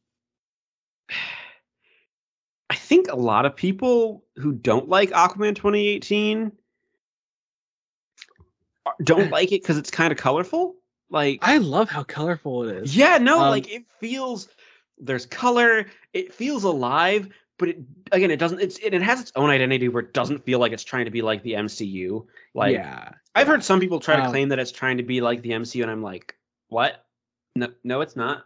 I 2.69 2.76
think 2.76 3.07
a 3.10 3.15
lot 3.15 3.45
of 3.45 3.55
people 3.55 4.23
who 4.38 4.53
don't 4.53 4.89
like 4.89 5.11
Aquaman 5.11 5.55
2018 5.55 6.51
don't 9.03 9.31
like 9.31 9.51
it 9.51 9.61
because 9.61 9.77
it's 9.77 9.91
kind 9.91 10.11
of 10.11 10.18
colorful. 10.18 10.76
Like, 11.10 11.39
I 11.41 11.57
love 11.57 11.89
how 11.89 12.03
colorful 12.03 12.64
it 12.64 12.77
is. 12.77 12.95
yeah, 12.95 13.18
no, 13.19 13.41
Um, 13.41 13.49
like 13.49 13.69
it 13.72 13.84
feels 13.99 14.47
there's 14.97 15.26
color, 15.26 15.85
it 16.14 16.34
feels 16.34 16.64
alive, 16.64 17.30
but 17.59 17.69
it 17.69 17.80
again, 18.11 18.31
it 18.31 18.38
doesn't. 18.39 18.59
It's 18.61 18.77
it, 18.80 18.93
it 18.93 19.01
has 19.01 19.21
its 19.21 19.31
own 19.35 19.49
identity 19.49 19.88
where 19.88 20.03
it 20.03 20.13
doesn't 20.13 20.43
feel 20.43 20.59
like 20.59 20.71
it's 20.71 20.84
trying 20.84 21.05
to 21.05 21.11
be 21.11 21.21
like 21.21 21.43
the 21.43 21.53
MCU. 21.53 22.25
Like, 22.53 22.73
yeah, 22.73 23.09
I've 23.35 23.47
yeah. 23.47 23.51
heard 23.53 23.63
some 23.63 23.80
people 23.80 23.99
try 23.99 24.15
to 24.15 24.23
Um, 24.23 24.31
claim 24.31 24.49
that 24.49 24.59
it's 24.59 24.71
trying 24.71 24.97
to 24.97 25.03
be 25.03 25.21
like 25.21 25.41
the 25.41 25.51
MCU, 25.51 25.81
and 25.81 25.91
I'm 25.91 26.01
like, 26.03 26.35
what? 26.69 27.05
No, 27.55 27.67
no, 27.84 28.01
it's 28.01 28.15
not. 28.15 28.45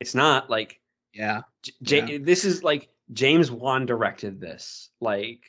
It's 0.00 0.14
not 0.14 0.50
like 0.50 0.80
yeah. 1.14 1.42
J- 1.62 2.00
J- 2.02 2.18
this 2.18 2.44
is 2.44 2.64
like 2.64 2.88
James 3.12 3.50
Wan 3.50 3.86
directed 3.86 4.40
this. 4.40 4.90
Like 5.00 5.40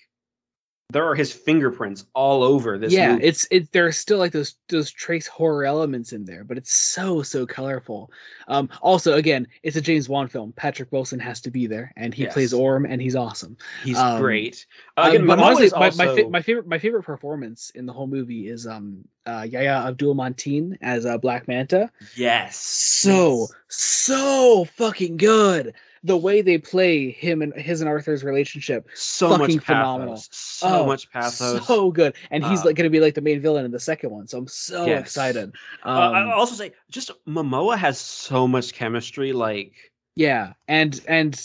there 0.89 1.07
are 1.07 1.15
his 1.15 1.31
fingerprints 1.33 2.05
all 2.13 2.43
over 2.43 2.77
this. 2.77 2.93
yeah, 2.93 3.13
movie. 3.13 3.23
it's 3.25 3.47
it. 3.49 3.71
There's 3.71 3.97
still 3.97 4.19
like 4.19 4.31
those 4.31 4.55
those 4.69 4.91
trace 4.91 5.25
horror 5.25 5.65
elements 5.65 6.11
in 6.13 6.23
there, 6.25 6.43
but 6.43 6.57
it's 6.57 6.71
so 6.73 7.23
so 7.23 7.45
colorful. 7.47 8.11
Um, 8.47 8.69
also, 8.81 9.13
again, 9.13 9.47
it's 9.63 9.75
a 9.77 9.81
James 9.81 10.07
Wan 10.07 10.27
film. 10.27 10.51
Patrick 10.55 10.91
Wilson 10.91 11.19
has 11.19 11.41
to 11.41 11.51
be 11.51 11.65
there, 11.65 11.91
and 11.95 12.13
he 12.13 12.25
plays 12.27 12.51
Yes. 12.51 12.59
Orm, 12.59 12.85
and 12.85 13.01
he's 13.01 13.15
awesome. 13.15 13.57
he's 13.83 13.97
um, 13.97 14.21
great. 14.21 14.65
Um, 14.97 15.09
Again, 15.09 15.25
but 15.27 15.39
Momoa 15.39 15.43
honestly, 15.55 15.69
my, 15.79 15.89
my, 15.91 16.15
fa- 16.15 16.29
my 16.29 16.41
favorite 16.41 16.67
my 16.67 16.77
favorite 16.77 17.03
performance 17.03 17.71
in 17.71 17.85
the 17.87 17.93
whole 17.93 18.07
movie 18.07 18.47
is 18.49 18.67
um 18.67 19.03
uh 19.25 19.47
Yahya 19.49 19.87
Abdul-Mateen 19.87 20.77
as 20.81 21.05
uh, 21.07 21.17
Black 21.17 21.47
Manta. 21.47 21.89
yes, 22.15 22.57
So 22.57 23.39
yes. 23.39 23.53
so 23.69 24.65
fucking 24.75 25.17
good. 25.17 25.73
The 26.05 26.17
way 26.17 26.41
they 26.41 26.57
play 26.57 27.11
him 27.11 27.41
and 27.41 27.53
his 27.55 27.79
and 27.79 27.89
Arthur's 27.89 28.23
relationship, 28.25 28.87
so 28.93 29.37
much 29.37 29.55
phenomenal. 29.59 30.17
so 30.17 30.67
Oh, 30.67 30.85
much 30.85 31.09
pathos. 31.11 31.65
so 31.65 31.91
good. 31.91 32.13
And 32.29 32.43
he's 32.43 32.59
Uh, 32.61 32.65
like 32.65 32.75
going 32.75 32.83
to 32.85 32.89
be 32.89 32.99
like 32.99 33.13
the 33.15 33.21
main 33.21 33.39
villain 33.41 33.63
in 33.63 33.71
the 33.71 33.79
second 33.79 34.09
one, 34.09 34.27
so 34.27 34.37
I'm 34.39 34.47
so 34.47 34.85
Yes. 34.85 35.01
excited. 35.01 35.53
Uh, 35.85 35.89
Um, 35.89 36.15
I'll 36.15 36.31
also 36.39 36.55
say, 36.55 36.73
just 36.91 37.11
Momoa 37.25 37.77
has 37.77 37.97
so 37.97 38.47
much 38.47 38.73
chemistry. 38.73 39.31
Like, 39.31 39.71
yeah, 40.17 40.53
and 40.67 40.99
and 41.07 41.39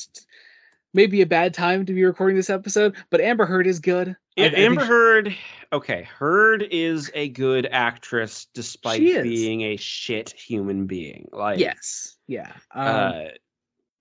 maybe 0.92 1.20
a 1.20 1.26
bad 1.26 1.54
time 1.54 1.86
to 1.86 1.92
be 1.92 2.04
recording 2.04 2.36
this 2.36 2.50
episode, 2.50 2.96
but 3.10 3.20
Amber 3.20 3.46
Heard 3.46 3.66
is 3.68 3.78
good. 3.78 4.16
I- 4.36 4.42
I 4.42 4.46
Amber 4.48 4.80
she- 4.80 4.86
Heard. 4.88 5.36
Okay, 5.72 6.02
Heard 6.02 6.66
is 6.70 7.10
a 7.14 7.28
good 7.28 7.68
actress 7.70 8.46
despite 8.54 9.00
being 9.22 9.60
a 9.62 9.76
shit 9.76 10.32
human 10.32 10.86
being. 10.86 11.28
Like, 11.30 11.58
Yes, 11.60 12.16
yeah. 12.26 12.52
Um, 12.74 12.86
uh, 12.88 13.24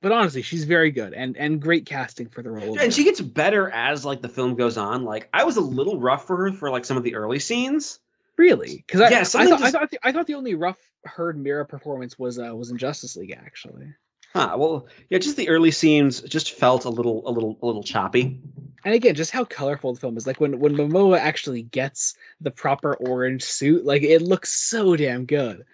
but 0.01 0.11
honestly, 0.11 0.41
she's 0.41 0.63
very 0.63 0.91
good 0.91 1.13
and 1.13 1.35
and 1.37 1.61
great 1.61 1.85
casting 1.85 2.27
for 2.27 2.41
the 2.41 2.51
role. 2.51 2.75
of 2.75 2.81
and 2.81 2.93
she 2.93 3.03
gets 3.03 3.21
better 3.21 3.69
as 3.71 4.05
like 4.05 4.21
the 4.21 4.29
film 4.29 4.55
goes 4.55 4.77
on. 4.77 5.03
Like, 5.03 5.29
I 5.33 5.43
was 5.43 5.57
a 5.57 5.61
little 5.61 5.99
rough 5.99 6.25
for 6.27 6.37
her 6.37 6.51
for 6.53 6.69
like 6.69 6.85
some 6.85 6.97
of 6.97 7.03
the 7.03 7.15
early 7.15 7.39
scenes. 7.39 7.99
really 8.37 8.83
because 8.85 9.01
I, 9.01 9.09
Yeah, 9.09 9.19
I 9.21 9.23
thought 9.23 9.41
I 9.41 9.45
just- 9.49 9.73
thought 9.73 9.89
the, 9.91 9.99
I 10.03 10.11
thought 10.11 10.27
the 10.27 10.35
only 10.35 10.53
rough 10.55 10.77
Heard 11.05 11.37
Mera 11.37 11.65
performance 11.65 12.19
was 12.19 12.37
uh 12.37 12.55
was 12.55 12.69
in 12.71 12.77
Justice 12.77 13.15
League 13.15 13.31
actually. 13.37 13.87
Huh. 14.33 14.55
Well, 14.57 14.87
yeah, 15.09 15.17
just 15.17 15.37
the 15.37 15.49
early 15.49 15.71
scenes 15.71 16.21
just 16.21 16.53
felt 16.53 16.85
a 16.85 16.89
little, 16.89 17.27
a 17.27 17.31
little, 17.31 17.57
a 17.61 17.65
little 17.65 17.83
choppy. 17.83 18.39
And 18.85 18.93
again, 18.93 19.15
just 19.15 19.31
how 19.31 19.43
colorful 19.43 19.93
the 19.93 19.99
film 19.99 20.15
is. 20.15 20.27
Like 20.27 20.39
when 20.39 20.59
when 20.59 20.73
Momoa 20.75 21.17
actually 21.19 21.63
gets 21.63 22.15
the 22.39 22.51
proper 22.51 22.95
orange 22.95 23.43
suit, 23.43 23.83
like 23.83 24.01
it 24.03 24.21
looks 24.21 24.51
so 24.51 24.95
damn 24.95 25.25
good. 25.25 25.65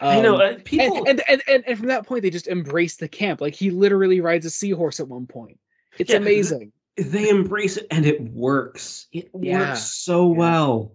I 0.00 0.20
know 0.20 0.36
Um, 0.36 0.40
uh, 0.40 0.54
people. 0.64 1.04
and, 1.08 1.20
and, 1.28 1.42
and 1.48 1.64
and 1.66 1.78
from 1.78 1.88
that 1.88 2.06
point, 2.06 2.22
they 2.22 2.30
just 2.30 2.46
embrace 2.46 2.96
the 2.96 3.08
camp. 3.08 3.40
Like 3.40 3.54
he 3.54 3.70
literally 3.70 4.20
rides 4.20 4.46
a 4.46 4.50
seahorse 4.50 5.00
at 5.00 5.08
one 5.08 5.26
point. 5.26 5.58
It's 5.98 6.10
Yeah, 6.10 6.18
amazing. 6.18 6.70
they 6.96 7.28
embrace 7.28 7.76
it 7.76 7.86
and 7.90 8.06
it 8.06 8.20
works. 8.20 9.06
It 9.10 9.30
Yeah, 9.40 9.70
works 9.70 9.80
so 9.82 10.30
yeah. 10.30 10.38
well. 10.38 10.92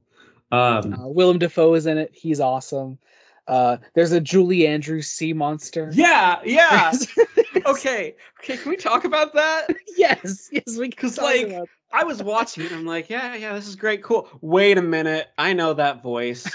Um, 0.52 0.94
Uh, 0.94 1.08
Willem 1.08 1.40
Dafoe 1.40 1.74
is 1.74 1.88
in 1.88 1.98
it. 1.98 2.12
He's 2.14 2.40
awesome. 2.40 3.00
Uh, 3.47 3.77
there's 3.93 4.11
a 4.11 4.19
Julie 4.19 4.65
Andrews 4.67 5.07
sea 5.07 5.34
monster. 5.34 5.89
yeah, 5.93 6.39
yeah. 6.45 6.91
Okay, 7.65 8.15
okay. 8.39 8.57
Can 8.57 8.69
we 8.69 8.76
talk 8.77 9.05
about 9.05 9.34
that? 9.34 9.67
yes, 9.97 10.49
yes, 10.51 10.77
we 10.77 10.89
can 10.89 11.01
'Cause, 11.09 11.15
talk 11.15 11.23
like, 11.26 11.51
I 11.91 12.03
was 12.03 12.22
watching 12.22 12.63
it. 12.65 12.72
I'm 12.72 12.85
like, 12.85 13.09
yeah, 13.09 13.34
yeah, 13.34 13.55
this 13.55 13.67
is 13.67 13.76
great, 13.76 14.03
cool. 14.03 14.27
Wait 14.41 14.77
a 14.77 14.81
minute, 14.84 15.30
I 15.38 15.53
know 15.53 15.73
that 15.73 16.03
voice. 16.03 16.45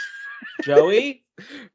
Joey, 0.62 1.24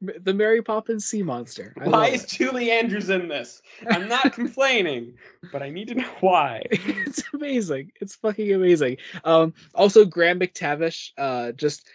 the 0.00 0.32
Mary 0.32 0.62
Poppins 0.62 1.04
sea 1.04 1.22
monster. 1.22 1.74
I 1.80 1.88
why 1.88 2.06
is 2.08 2.24
it. 2.24 2.30
Julie 2.30 2.70
Andrews 2.70 3.10
in 3.10 3.28
this? 3.28 3.60
I'm 3.90 4.08
not 4.08 4.32
complaining, 4.32 5.14
but 5.52 5.62
I 5.62 5.68
need 5.70 5.88
to 5.88 5.96
know 5.96 6.10
why. 6.20 6.62
it's 6.70 7.22
amazing. 7.34 7.92
It's 8.00 8.14
fucking 8.16 8.52
amazing. 8.54 8.98
Um, 9.24 9.52
also 9.74 10.04
Graham 10.06 10.38
McTavish, 10.40 11.10
uh, 11.18 11.52
just 11.52 11.86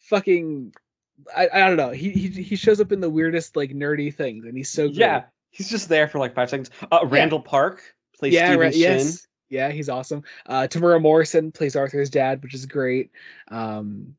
fucking, 0.00 0.72
I, 1.36 1.48
I 1.52 1.58
don't 1.60 1.76
know. 1.76 1.90
He, 1.90 2.10
he 2.10 2.28
he 2.28 2.56
shows 2.56 2.80
up 2.80 2.92
in 2.92 3.00
the 3.00 3.10
weirdest 3.10 3.56
like 3.56 3.70
nerdy 3.70 4.14
things, 4.14 4.44
and 4.44 4.56
he's 4.56 4.70
so 4.70 4.88
good. 4.88 4.96
Yeah, 4.96 5.24
he's 5.50 5.68
just 5.68 5.88
there 5.88 6.08
for 6.08 6.18
like 6.18 6.34
five 6.34 6.50
seconds. 6.50 6.70
Uh, 6.90 7.00
Randall 7.04 7.40
Park 7.40 7.82
plays 8.18 8.34
yeah, 8.34 8.46
Stephen 8.46 8.60
right, 8.60 8.74
yes, 8.74 9.26
yeah, 9.48 9.70
he's 9.70 9.88
awesome. 9.88 10.22
Uh, 10.46 10.66
Temuera 10.70 11.00
Morrison 11.00 11.52
plays 11.52 11.76
Arthur's 11.76 12.10
dad, 12.10 12.42
which 12.42 12.54
is 12.54 12.66
great. 12.66 13.10
Um, 13.48 14.14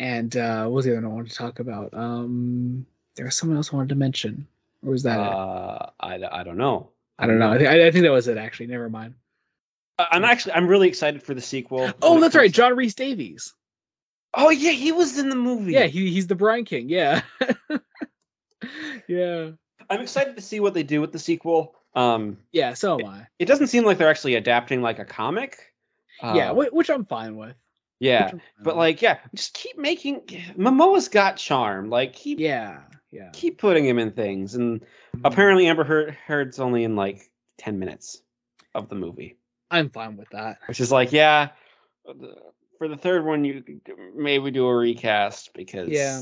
and 0.00 0.36
uh, 0.36 0.64
what 0.64 0.72
was 0.74 0.84
the 0.84 0.92
other 0.92 1.00
one 1.02 1.10
I 1.10 1.14
wanted 1.14 1.30
to 1.30 1.36
talk 1.36 1.58
about? 1.58 1.92
Um, 1.92 2.86
there 3.16 3.24
was 3.24 3.36
someone 3.36 3.56
else 3.56 3.72
I 3.72 3.76
wanted 3.76 3.88
to 3.90 3.94
mention. 3.96 4.46
Or 4.84 4.92
was 4.92 5.02
that 5.02 5.18
it? 5.18 5.26
Uh, 5.26 5.86
I, 5.98 6.20
I 6.30 6.44
don't 6.44 6.56
know. 6.56 6.90
I 7.18 7.26
don't 7.26 7.40
know. 7.40 7.50
I 7.50 7.58
think 7.58 7.68
I, 7.68 7.90
think 7.90 8.04
that 8.04 8.12
was 8.12 8.28
it. 8.28 8.38
Actually, 8.38 8.68
never 8.68 8.88
mind. 8.88 9.14
I- 9.98 10.06
I'm 10.12 10.24
actually 10.24 10.52
I'm 10.52 10.68
really 10.68 10.86
excited 10.86 11.22
for 11.22 11.34
the 11.34 11.40
sequel. 11.40 11.92
Oh, 12.00 12.20
that's 12.20 12.36
right, 12.36 12.52
John 12.52 12.76
Rhys-Davies. 12.76 13.54
Oh 14.34 14.50
yeah, 14.50 14.72
he 14.72 14.92
was 14.92 15.18
in 15.18 15.28
the 15.30 15.36
movie. 15.36 15.72
Yeah, 15.72 15.86
he, 15.86 16.10
he's 16.10 16.26
the 16.26 16.34
Brine 16.34 16.64
King. 16.64 16.88
Yeah. 16.88 17.22
yeah. 19.08 19.50
I'm 19.90 20.00
excited 20.00 20.36
to 20.36 20.42
see 20.42 20.60
what 20.60 20.74
they 20.74 20.82
do 20.82 21.00
with 21.00 21.12
the 21.12 21.18
sequel. 21.18 21.74
Um, 21.94 22.36
Yeah, 22.52 22.74
so 22.74 23.00
am 23.00 23.06
I. 23.06 23.26
it 23.38 23.46
doesn't 23.46 23.68
seem 23.68 23.84
like 23.84 23.98
they're 23.98 24.10
actually 24.10 24.34
adapting 24.34 24.82
like 24.82 24.98
a 24.98 25.04
comic. 25.04 25.72
yeah, 26.22 26.50
Uh, 26.50 26.54
whi- 26.54 26.68
which 26.72 26.90
I'm 26.90 27.04
fine 27.06 27.36
with. 27.36 27.56
yeah, 28.00 28.28
fine 28.30 28.42
but 28.62 28.74
with. 28.74 28.80
like, 28.80 29.02
yeah, 29.02 29.18
just 29.34 29.54
keep 29.54 29.78
making. 29.78 30.20
Momoa's 30.56 31.08
got 31.08 31.36
charm. 31.36 31.88
Like, 31.88 32.12
keep 32.12 32.38
yeah, 32.38 32.80
yeah. 33.10 33.30
keep 33.32 33.58
putting 33.58 33.86
him 33.86 33.98
in 33.98 34.12
things. 34.12 34.54
And 34.54 34.84
apparently, 35.24 35.66
Amber 35.66 35.84
Heard, 35.84 36.16
Heard's 36.26 36.58
only 36.60 36.84
in 36.84 36.94
like 36.94 37.30
ten 37.56 37.78
minutes 37.78 38.20
of 38.74 38.88
the 38.90 38.94
movie, 38.94 39.36
I'm 39.70 39.88
fine 39.90 40.16
with 40.18 40.28
that. 40.30 40.58
which 40.68 40.78
is 40.80 40.92
like, 40.92 41.10
yeah. 41.12 41.48
The- 42.78 42.84
For 42.84 42.88
the 42.88 42.96
third 42.96 43.24
one, 43.24 43.44
you 43.44 43.62
maybe 44.14 44.50
do 44.50 44.66
a 44.66 44.74
recast 44.74 45.50
because 45.54 45.88
Yeah. 45.88 46.20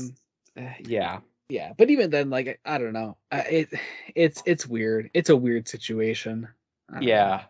eh, 0.57 0.73
yeah, 0.81 1.19
Yeah, 1.49 1.73
but 1.77 1.89
even 1.89 2.09
then, 2.09 2.29
like 2.29 2.59
I 2.65 2.77
don't 2.77 2.93
know, 2.93 3.17
it 3.31 3.69
it's 4.15 4.41
it's 4.45 4.67
weird. 4.67 5.09
It's 5.13 5.29
a 5.29 5.35
weird 5.35 5.67
situation. 5.67 6.47
Don't 6.91 7.01
know. 7.01 7.07
yeah. 7.07 7.43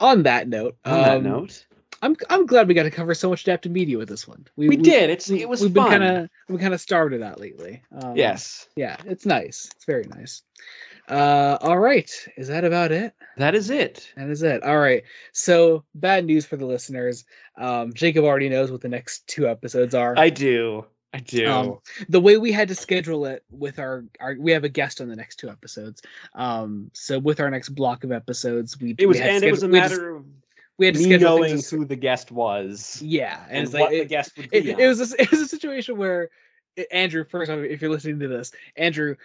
On 0.00 0.22
that 0.22 0.48
note, 0.48 0.76
On 0.84 1.02
that 1.02 1.16
um, 1.18 1.24
note, 1.24 1.66
I'm 2.00 2.16
I'm 2.30 2.46
glad 2.46 2.68
we 2.68 2.74
got 2.74 2.84
to 2.84 2.90
cover 2.90 3.12
so 3.14 3.28
much 3.28 3.42
adapted 3.42 3.70
media 3.72 3.98
with 3.98 4.08
this 4.08 4.26
one. 4.26 4.46
we, 4.56 4.68
we 4.70 4.76
did. 4.76 5.10
It's 5.10 5.28
it 5.30 5.48
was 5.48 5.60
we've 5.60 5.74
fun. 5.74 5.90
been 5.90 6.00
kind 6.00 6.16
of 6.18 6.28
we 6.48 6.58
kind 6.58 6.72
of 6.72 6.80
starved 6.80 7.12
of 7.12 7.20
that 7.20 7.38
lately. 7.38 7.82
Um, 7.92 8.16
yes, 8.16 8.68
Yeah, 8.76 8.96
it's 9.04 9.26
nice. 9.26 9.68
It's 9.76 9.84
very 9.84 10.04
nice. 10.04 10.42
Uh, 11.10 11.58
all 11.60 11.78
right. 11.78 12.10
Is 12.36 12.48
that 12.48 12.64
about 12.64 12.92
it? 12.92 13.14
that 13.36 13.54
is 13.54 13.70
it. 13.70 14.12
That 14.16 14.28
is 14.28 14.42
it. 14.42 14.62
All 14.62 14.78
right. 14.78 15.02
So 15.32 15.84
bad 15.94 16.24
news 16.24 16.46
for 16.46 16.56
the 16.56 16.66
listeners. 16.66 17.24
Um, 17.58 17.92
Jacob 17.92 18.24
already 18.24 18.48
knows 18.48 18.70
what 18.70 18.80
the 18.80 18.88
next 18.88 19.26
two 19.26 19.48
episodes 19.48 19.94
are. 19.94 20.16
I 20.18 20.30
do. 20.30 20.84
I 21.12 21.18
do. 21.18 21.50
Um, 21.50 21.78
the 22.08 22.20
way 22.20 22.38
we 22.38 22.52
had 22.52 22.68
to 22.68 22.74
schedule 22.74 23.26
it 23.26 23.44
with 23.50 23.78
our, 23.80 24.04
our 24.20 24.36
we 24.38 24.52
have 24.52 24.62
a 24.62 24.68
guest 24.68 25.00
on 25.00 25.08
the 25.08 25.16
next 25.16 25.36
two 25.36 25.48
episodes. 25.48 26.02
Um, 26.34 26.90
so 26.94 27.18
with 27.18 27.40
our 27.40 27.50
next 27.50 27.70
block 27.70 28.04
of 28.04 28.12
episodes, 28.12 28.78
we 28.80 28.94
it 28.96 29.06
was, 29.06 29.18
we 29.18 29.24
and 29.24 29.42
it 29.42 29.50
was 29.50 29.62
a 29.64 29.68
schedule- 29.68 29.80
matter 29.80 30.16
of 30.16 30.24
we 30.78 30.86
had 30.86 30.94
to 30.94 31.00
me 31.00 31.06
schedule 31.06 31.38
knowing 31.38 31.54
as- 31.54 31.68
who 31.68 31.84
the 31.84 31.96
guest 31.96 32.30
was 32.30 33.02
yeah, 33.02 33.42
and, 33.48 33.58
and 33.58 33.64
it's 33.64 33.72
what 33.72 33.82
like 33.82 33.90
the 33.90 34.00
it, 34.02 34.08
guest 34.08 34.36
would 34.36 34.50
be. 34.50 34.70
it 34.70 34.88
was 34.88 35.12
a, 35.12 35.14
it 35.22 35.30
was 35.30 35.40
a 35.40 35.48
situation 35.48 35.96
where 35.98 36.30
Andrew 36.92 37.24
first 37.24 37.50
off, 37.50 37.58
if 37.58 37.82
you're 37.82 37.90
listening 37.90 38.20
to 38.20 38.28
this, 38.28 38.52
Andrew 38.76 39.16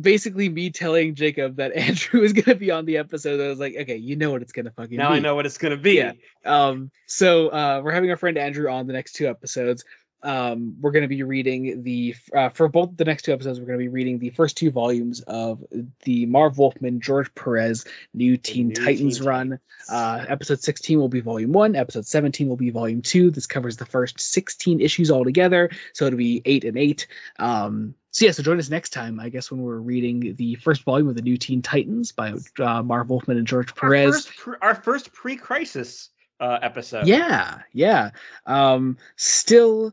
basically 0.00 0.48
me 0.48 0.70
telling 0.70 1.14
Jacob 1.14 1.56
that 1.56 1.72
Andrew 1.76 2.22
is 2.22 2.32
gonna 2.32 2.56
be 2.56 2.70
on 2.70 2.84
the 2.84 2.96
episode. 2.96 3.40
I 3.40 3.48
was 3.48 3.58
like, 3.58 3.74
okay, 3.76 3.96
you 3.96 4.16
know 4.16 4.30
what 4.30 4.42
it's 4.42 4.52
gonna 4.52 4.70
fucking 4.70 4.90
be. 4.90 4.96
now 4.96 5.10
be. 5.10 5.16
I 5.16 5.20
know 5.20 5.34
what 5.34 5.46
it's 5.46 5.58
gonna 5.58 5.76
be. 5.76 5.94
Yeah. 5.94 6.12
Um, 6.44 6.90
so 7.06 7.48
uh, 7.48 7.80
we're 7.82 7.92
having 7.92 8.10
our 8.10 8.16
friend 8.16 8.38
Andrew 8.38 8.70
on 8.70 8.86
the 8.86 8.92
next 8.92 9.12
two 9.12 9.28
episodes. 9.28 9.84
Um, 10.24 10.74
we're 10.80 10.90
going 10.90 11.02
to 11.02 11.08
be 11.08 11.22
reading 11.22 11.82
the 11.82 12.16
uh, 12.34 12.48
for 12.48 12.66
both 12.66 12.96
the 12.96 13.04
next 13.04 13.24
two 13.24 13.32
episodes. 13.32 13.60
We're 13.60 13.66
going 13.66 13.78
to 13.78 13.84
be 13.84 13.88
reading 13.88 14.18
the 14.18 14.30
first 14.30 14.56
two 14.56 14.70
volumes 14.70 15.20
of 15.26 15.62
the 16.04 16.24
Marv 16.26 16.56
Wolfman 16.56 17.00
George 17.00 17.32
Perez 17.34 17.84
New 18.14 18.38
Teen 18.38 18.68
New 18.68 18.74
Titans 18.74 19.18
Teen 19.18 19.26
run. 19.26 19.60
Uh, 19.90 20.24
episode 20.26 20.62
16 20.62 20.98
will 20.98 21.10
be 21.10 21.20
volume 21.20 21.52
one. 21.52 21.76
Episode 21.76 22.06
17 22.06 22.48
will 22.48 22.56
be 22.56 22.70
volume 22.70 23.02
two. 23.02 23.30
This 23.30 23.46
covers 23.46 23.76
the 23.76 23.84
first 23.84 24.18
16 24.18 24.80
issues 24.80 25.10
altogether. 25.10 25.70
So 25.92 26.06
it'll 26.06 26.16
be 26.16 26.40
eight 26.46 26.64
and 26.64 26.78
eight. 26.78 27.06
Um, 27.38 27.94
so 28.14 28.26
yeah, 28.26 28.30
so 28.30 28.44
join 28.44 28.60
us 28.60 28.70
next 28.70 28.90
time, 28.90 29.18
I 29.18 29.28
guess, 29.28 29.50
when 29.50 29.60
we're 29.60 29.78
reading 29.78 30.36
the 30.36 30.54
first 30.54 30.84
volume 30.84 31.08
of 31.08 31.16
the 31.16 31.22
New 31.22 31.36
Teen 31.36 31.60
Titans 31.60 32.12
by 32.12 32.32
uh, 32.60 32.80
Marv 32.80 33.10
Wolfman 33.10 33.38
and 33.38 33.46
George 33.46 33.74
Perez. 33.74 34.30
our 34.62 34.76
first 34.76 35.12
pre-crisis 35.12 36.10
uh, 36.38 36.60
episode. 36.62 37.08
Yeah, 37.08 37.58
yeah. 37.72 38.10
Um, 38.46 38.96
still, 39.16 39.92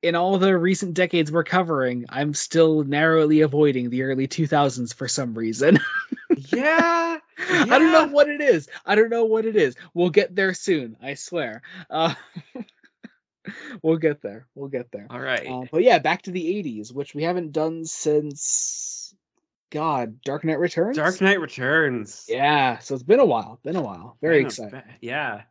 in 0.00 0.14
all 0.14 0.38
the 0.38 0.56
recent 0.56 0.94
decades 0.94 1.30
we're 1.30 1.44
covering, 1.44 2.06
I'm 2.08 2.32
still 2.32 2.82
narrowly 2.84 3.42
avoiding 3.42 3.90
the 3.90 4.04
early 4.04 4.26
2000s 4.26 4.94
for 4.94 5.06
some 5.06 5.34
reason. 5.34 5.78
yeah. 6.50 7.18
I 7.46 7.78
don't 7.78 7.92
know 7.92 8.08
what 8.08 8.30
it 8.30 8.40
is. 8.40 8.70
I 8.86 8.94
don't 8.94 9.10
know 9.10 9.26
what 9.26 9.44
it 9.44 9.54
is. 9.54 9.74
We'll 9.92 10.08
get 10.08 10.34
there 10.34 10.54
soon. 10.54 10.96
I 11.02 11.12
swear. 11.12 11.60
Uh, 11.90 12.14
we'll 13.82 13.96
get 13.96 14.22
there. 14.22 14.46
We'll 14.54 14.68
get 14.68 14.90
there. 14.92 15.06
All 15.10 15.20
right. 15.20 15.46
Uh, 15.46 15.64
but 15.70 15.82
yeah, 15.82 15.98
back 15.98 16.22
to 16.22 16.30
the 16.30 16.62
80s, 16.62 16.92
which 16.92 17.14
we 17.14 17.22
haven't 17.22 17.52
done 17.52 17.84
since 17.84 19.14
God, 19.70 20.20
Dark 20.22 20.44
Knight 20.44 20.58
Returns. 20.58 20.96
Dark 20.96 21.20
Knight 21.20 21.40
Returns. 21.40 22.26
Yeah, 22.28 22.78
so 22.78 22.94
it's 22.94 23.02
been 23.04 23.20
a 23.20 23.24
while. 23.24 23.60
Been 23.62 23.76
a 23.76 23.80
while. 23.82 24.16
Very 24.20 24.40
excited. 24.42 24.72
ba- 24.72 24.84
Yeah. 25.00 25.42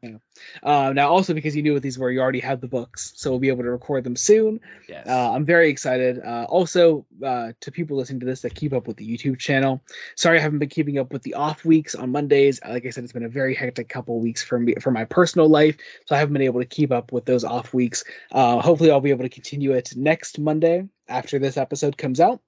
Uh, 0.64 0.92
now, 0.94 1.10
also 1.10 1.34
because 1.34 1.56
you 1.56 1.64
knew 1.64 1.74
what 1.74 1.82
these 1.82 1.98
were, 1.98 2.12
you 2.12 2.20
already 2.20 2.40
had 2.40 2.60
the 2.62 2.68
books, 2.68 3.14
so 3.16 3.30
we'll 3.30 3.40
be 3.40 3.48
able 3.48 3.64
to 3.64 3.72
record 3.72 4.04
them 4.04 4.16
soon. 4.16 4.60
Yes. 4.88 5.08
Uh, 5.08 5.32
I'm 5.32 5.46
very 5.46 5.70
excited. 5.70 6.20
Uh, 6.26 6.46
also, 6.50 7.06
uh, 7.26 7.54
to 7.62 7.72
people 7.72 7.96
listening 7.98 8.20
to 8.20 8.26
this 8.26 8.42
that 8.42 8.56
keep 8.56 8.74
up 8.74 8.88
with 8.88 8.98
the 8.98 9.08
YouTube 9.10 9.40
channel, 9.40 9.82
sorry 10.16 10.38
I 10.38 10.42
haven't 10.42 10.60
been 10.60 10.70
keeping 10.70 10.98
up 11.00 11.14
with 11.14 11.24
the 11.24 11.34
off 11.34 11.64
weeks 11.64 11.96
on 11.96 12.12
Mondays. 12.12 12.60
Like 12.68 12.86
I 12.86 12.90
said, 12.90 13.04
it's 13.06 13.14
been 13.14 13.24
a 13.26 13.30
very 13.30 13.56
hectic 13.56 13.88
couple 13.90 14.18
of 14.18 14.22
weeks 14.22 14.44
for 14.44 14.60
me 14.60 14.76
for 14.82 14.92
my 14.92 15.06
personal 15.06 15.48
life, 15.48 15.78
so 16.06 16.16
I 16.16 16.20
haven't 16.20 16.34
been 16.34 16.42
able 16.42 16.60
to 16.60 16.66
keep 16.66 16.92
up 16.92 17.12
with 17.12 17.26
those 17.26 17.44
off 17.44 17.74
weeks. 17.74 18.04
Uh, 18.32 18.60
hopefully, 18.60 18.92
I'll 18.92 19.00
be 19.02 19.12
able 19.12 19.24
to 19.24 19.30
continue 19.30 19.72
it 19.72 19.94
next 19.96 20.40
Monday 20.40 20.88
after 21.08 21.40
this 21.40 21.58
episode 21.58 21.98
comes 21.98 22.20
out. 22.20 22.42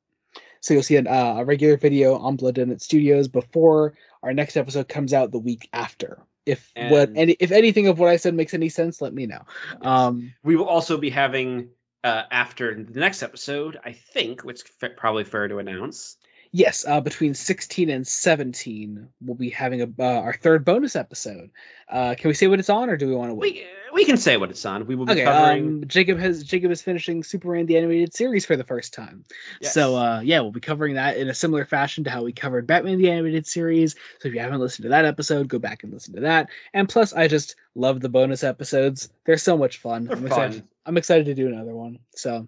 So 0.61 0.73
you'll 0.73 0.83
see 0.83 0.95
an, 0.95 1.07
uh, 1.07 1.35
a 1.39 1.45
regular 1.45 1.75
video 1.77 2.15
on 2.17 2.35
Blood 2.35 2.55
Donut 2.55 2.81
Studios 2.81 3.27
before 3.27 3.95
our 4.23 4.33
next 4.33 4.55
episode 4.55 4.87
comes 4.87 5.13
out 5.13 5.31
the 5.31 5.39
week 5.39 5.67
after. 5.73 6.19
If 6.45 6.71
what 6.75 7.09
And- 7.09 7.17
any 7.17 7.35
if 7.39 7.51
anything 7.51 7.87
of 7.87 7.99
what 7.99 8.09
I 8.09 8.15
said 8.15 8.33
makes 8.33 8.53
any 8.53 8.69
sense, 8.69 9.01
let 9.01 9.13
me 9.13 9.27
know. 9.27 9.41
Yes. 9.73 9.79
Um, 9.81 10.33
we 10.43 10.55
will 10.55 10.67
also 10.67 10.97
be 10.97 11.09
having 11.09 11.69
uh, 12.03 12.23
after 12.31 12.83
the 12.83 12.99
next 12.99 13.21
episode, 13.21 13.79
I 13.85 13.91
think, 13.91 14.43
which 14.43 14.61
f- 14.81 14.95
probably 14.97 15.23
fair 15.23 15.47
to 15.47 15.59
announce. 15.59 16.17
Yes, 16.53 16.85
uh, 16.85 16.99
between 16.99 17.33
16 17.33 17.89
and 17.89 18.05
17, 18.05 19.07
we'll 19.21 19.35
be 19.35 19.49
having 19.49 19.81
a, 19.81 19.85
uh, 19.99 20.19
our 20.19 20.33
third 20.33 20.65
bonus 20.65 20.97
episode. 20.97 21.49
Uh, 21.89 22.13
can 22.17 22.27
we 22.27 22.33
say 22.33 22.47
what 22.47 22.59
it's 22.59 22.69
on, 22.69 22.89
or 22.89 22.97
do 22.97 23.07
we 23.07 23.15
want 23.15 23.29
to 23.29 23.35
wait? 23.35 23.53
We 23.53 23.65
we 23.93 24.05
can 24.05 24.15
say 24.17 24.37
what 24.37 24.49
it's 24.49 24.65
on. 24.65 24.85
We 24.87 24.95
will 24.95 25.05
be 25.05 25.11
Okay, 25.13 25.23
covering. 25.23 25.67
um, 25.67 25.83
Jacob 25.87 26.17
has 26.19 26.43
Jacob 26.43 26.71
is 26.71 26.81
finishing 26.81 27.23
Superman 27.23 27.65
the 27.65 27.77
animated 27.77 28.13
series 28.13 28.45
for 28.45 28.55
the 28.55 28.63
first 28.63 28.93
time. 28.93 29.23
So 29.61 29.91
Yes. 29.91 30.01
uh, 30.01 30.21
yeah, 30.23 30.39
we'll 30.39 30.51
be 30.51 30.59
covering 30.61 30.95
that 30.95 31.17
in 31.17 31.27
a 31.29 31.33
similar 31.33 31.65
fashion 31.65 32.03
to 32.05 32.09
how 32.09 32.23
we 32.23 32.31
covered 32.33 32.65
Batman 32.67 32.97
the 32.99 33.09
animated 33.11 33.45
series. 33.47 33.95
So 34.19 34.27
if 34.29 34.33
you 34.33 34.39
haven't 34.39 34.59
listened 34.61 34.83
to 34.83 34.89
that 34.89 35.03
episode, 35.05 35.49
go 35.49 35.59
back 35.59 35.83
and 35.83 35.91
listen 35.91 36.13
to 36.15 36.21
that. 36.21 36.47
And 36.73 36.87
plus, 36.87 37.11
I 37.13 37.27
just 37.27 37.55
love 37.75 37.99
the 37.99 38.07
bonus 38.09 38.43
episodes. 38.45 39.09
They're 39.25 39.37
so 39.37 39.57
much 39.57 39.77
fun. 39.79 40.05
They're 40.05 40.17
I'm 40.17 40.25
excited. 40.27 40.53
fun. 40.59 40.67
I'm 40.85 40.97
excited 40.97 41.25
to 41.25 41.33
do 41.33 41.47
another 41.47 41.75
one. 41.75 41.99
So 42.15 42.47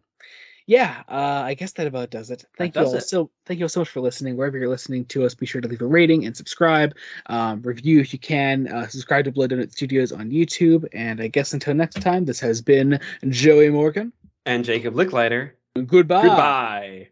yeah, 0.66 1.04
uh, 1.10 1.42
I 1.44 1.54
guess 1.54 1.74
that 1.74 1.88
about 1.88 2.10
does 2.10 2.30
it. 2.30 2.46
Thank 2.58 2.76
you 2.76 2.82
all 2.82 2.96
it. 2.96 3.02
so 3.02 3.30
thank 3.46 3.60
you 3.60 3.66
all 3.66 3.70
so 3.70 3.82
much 3.82 3.90
for 3.90 4.00
listening. 4.02 4.38
Wherever 4.38 4.58
you're 4.58 4.70
listening 4.70 5.06
to 5.06 5.26
us, 5.26 5.34
be 5.34 5.46
sure 5.46 5.62
to 5.62 5.68
leave 5.68 5.82
a 5.82 5.86
rating 5.86 6.26
and 6.26 6.36
subscribe. 6.36 6.96
Um, 7.28 7.62
review 7.62 8.00
if 8.00 8.14
you 8.14 8.20
can. 8.20 8.68
Uh, 8.68 8.88
subscribe 8.88 9.26
to 9.26 9.32
Blood 9.32 9.52
Donut 9.52 9.72
Studios 9.72 10.12
on 10.12 10.30
YouTube. 10.30 10.88
And 10.94 11.22
I 11.22 11.28
guess 11.28 11.54
until 11.54 11.74
next 11.74 12.02
time, 12.02 12.26
this 12.26 12.40
has 12.40 12.62
been 12.62 13.00
Joey 13.30 13.70
Morgan. 13.70 14.14
and 14.46 14.64
Jacob 14.64 14.94
Licklider. 14.94 15.52
Goodbye. 15.88 16.22
Goodbye. 16.22 17.08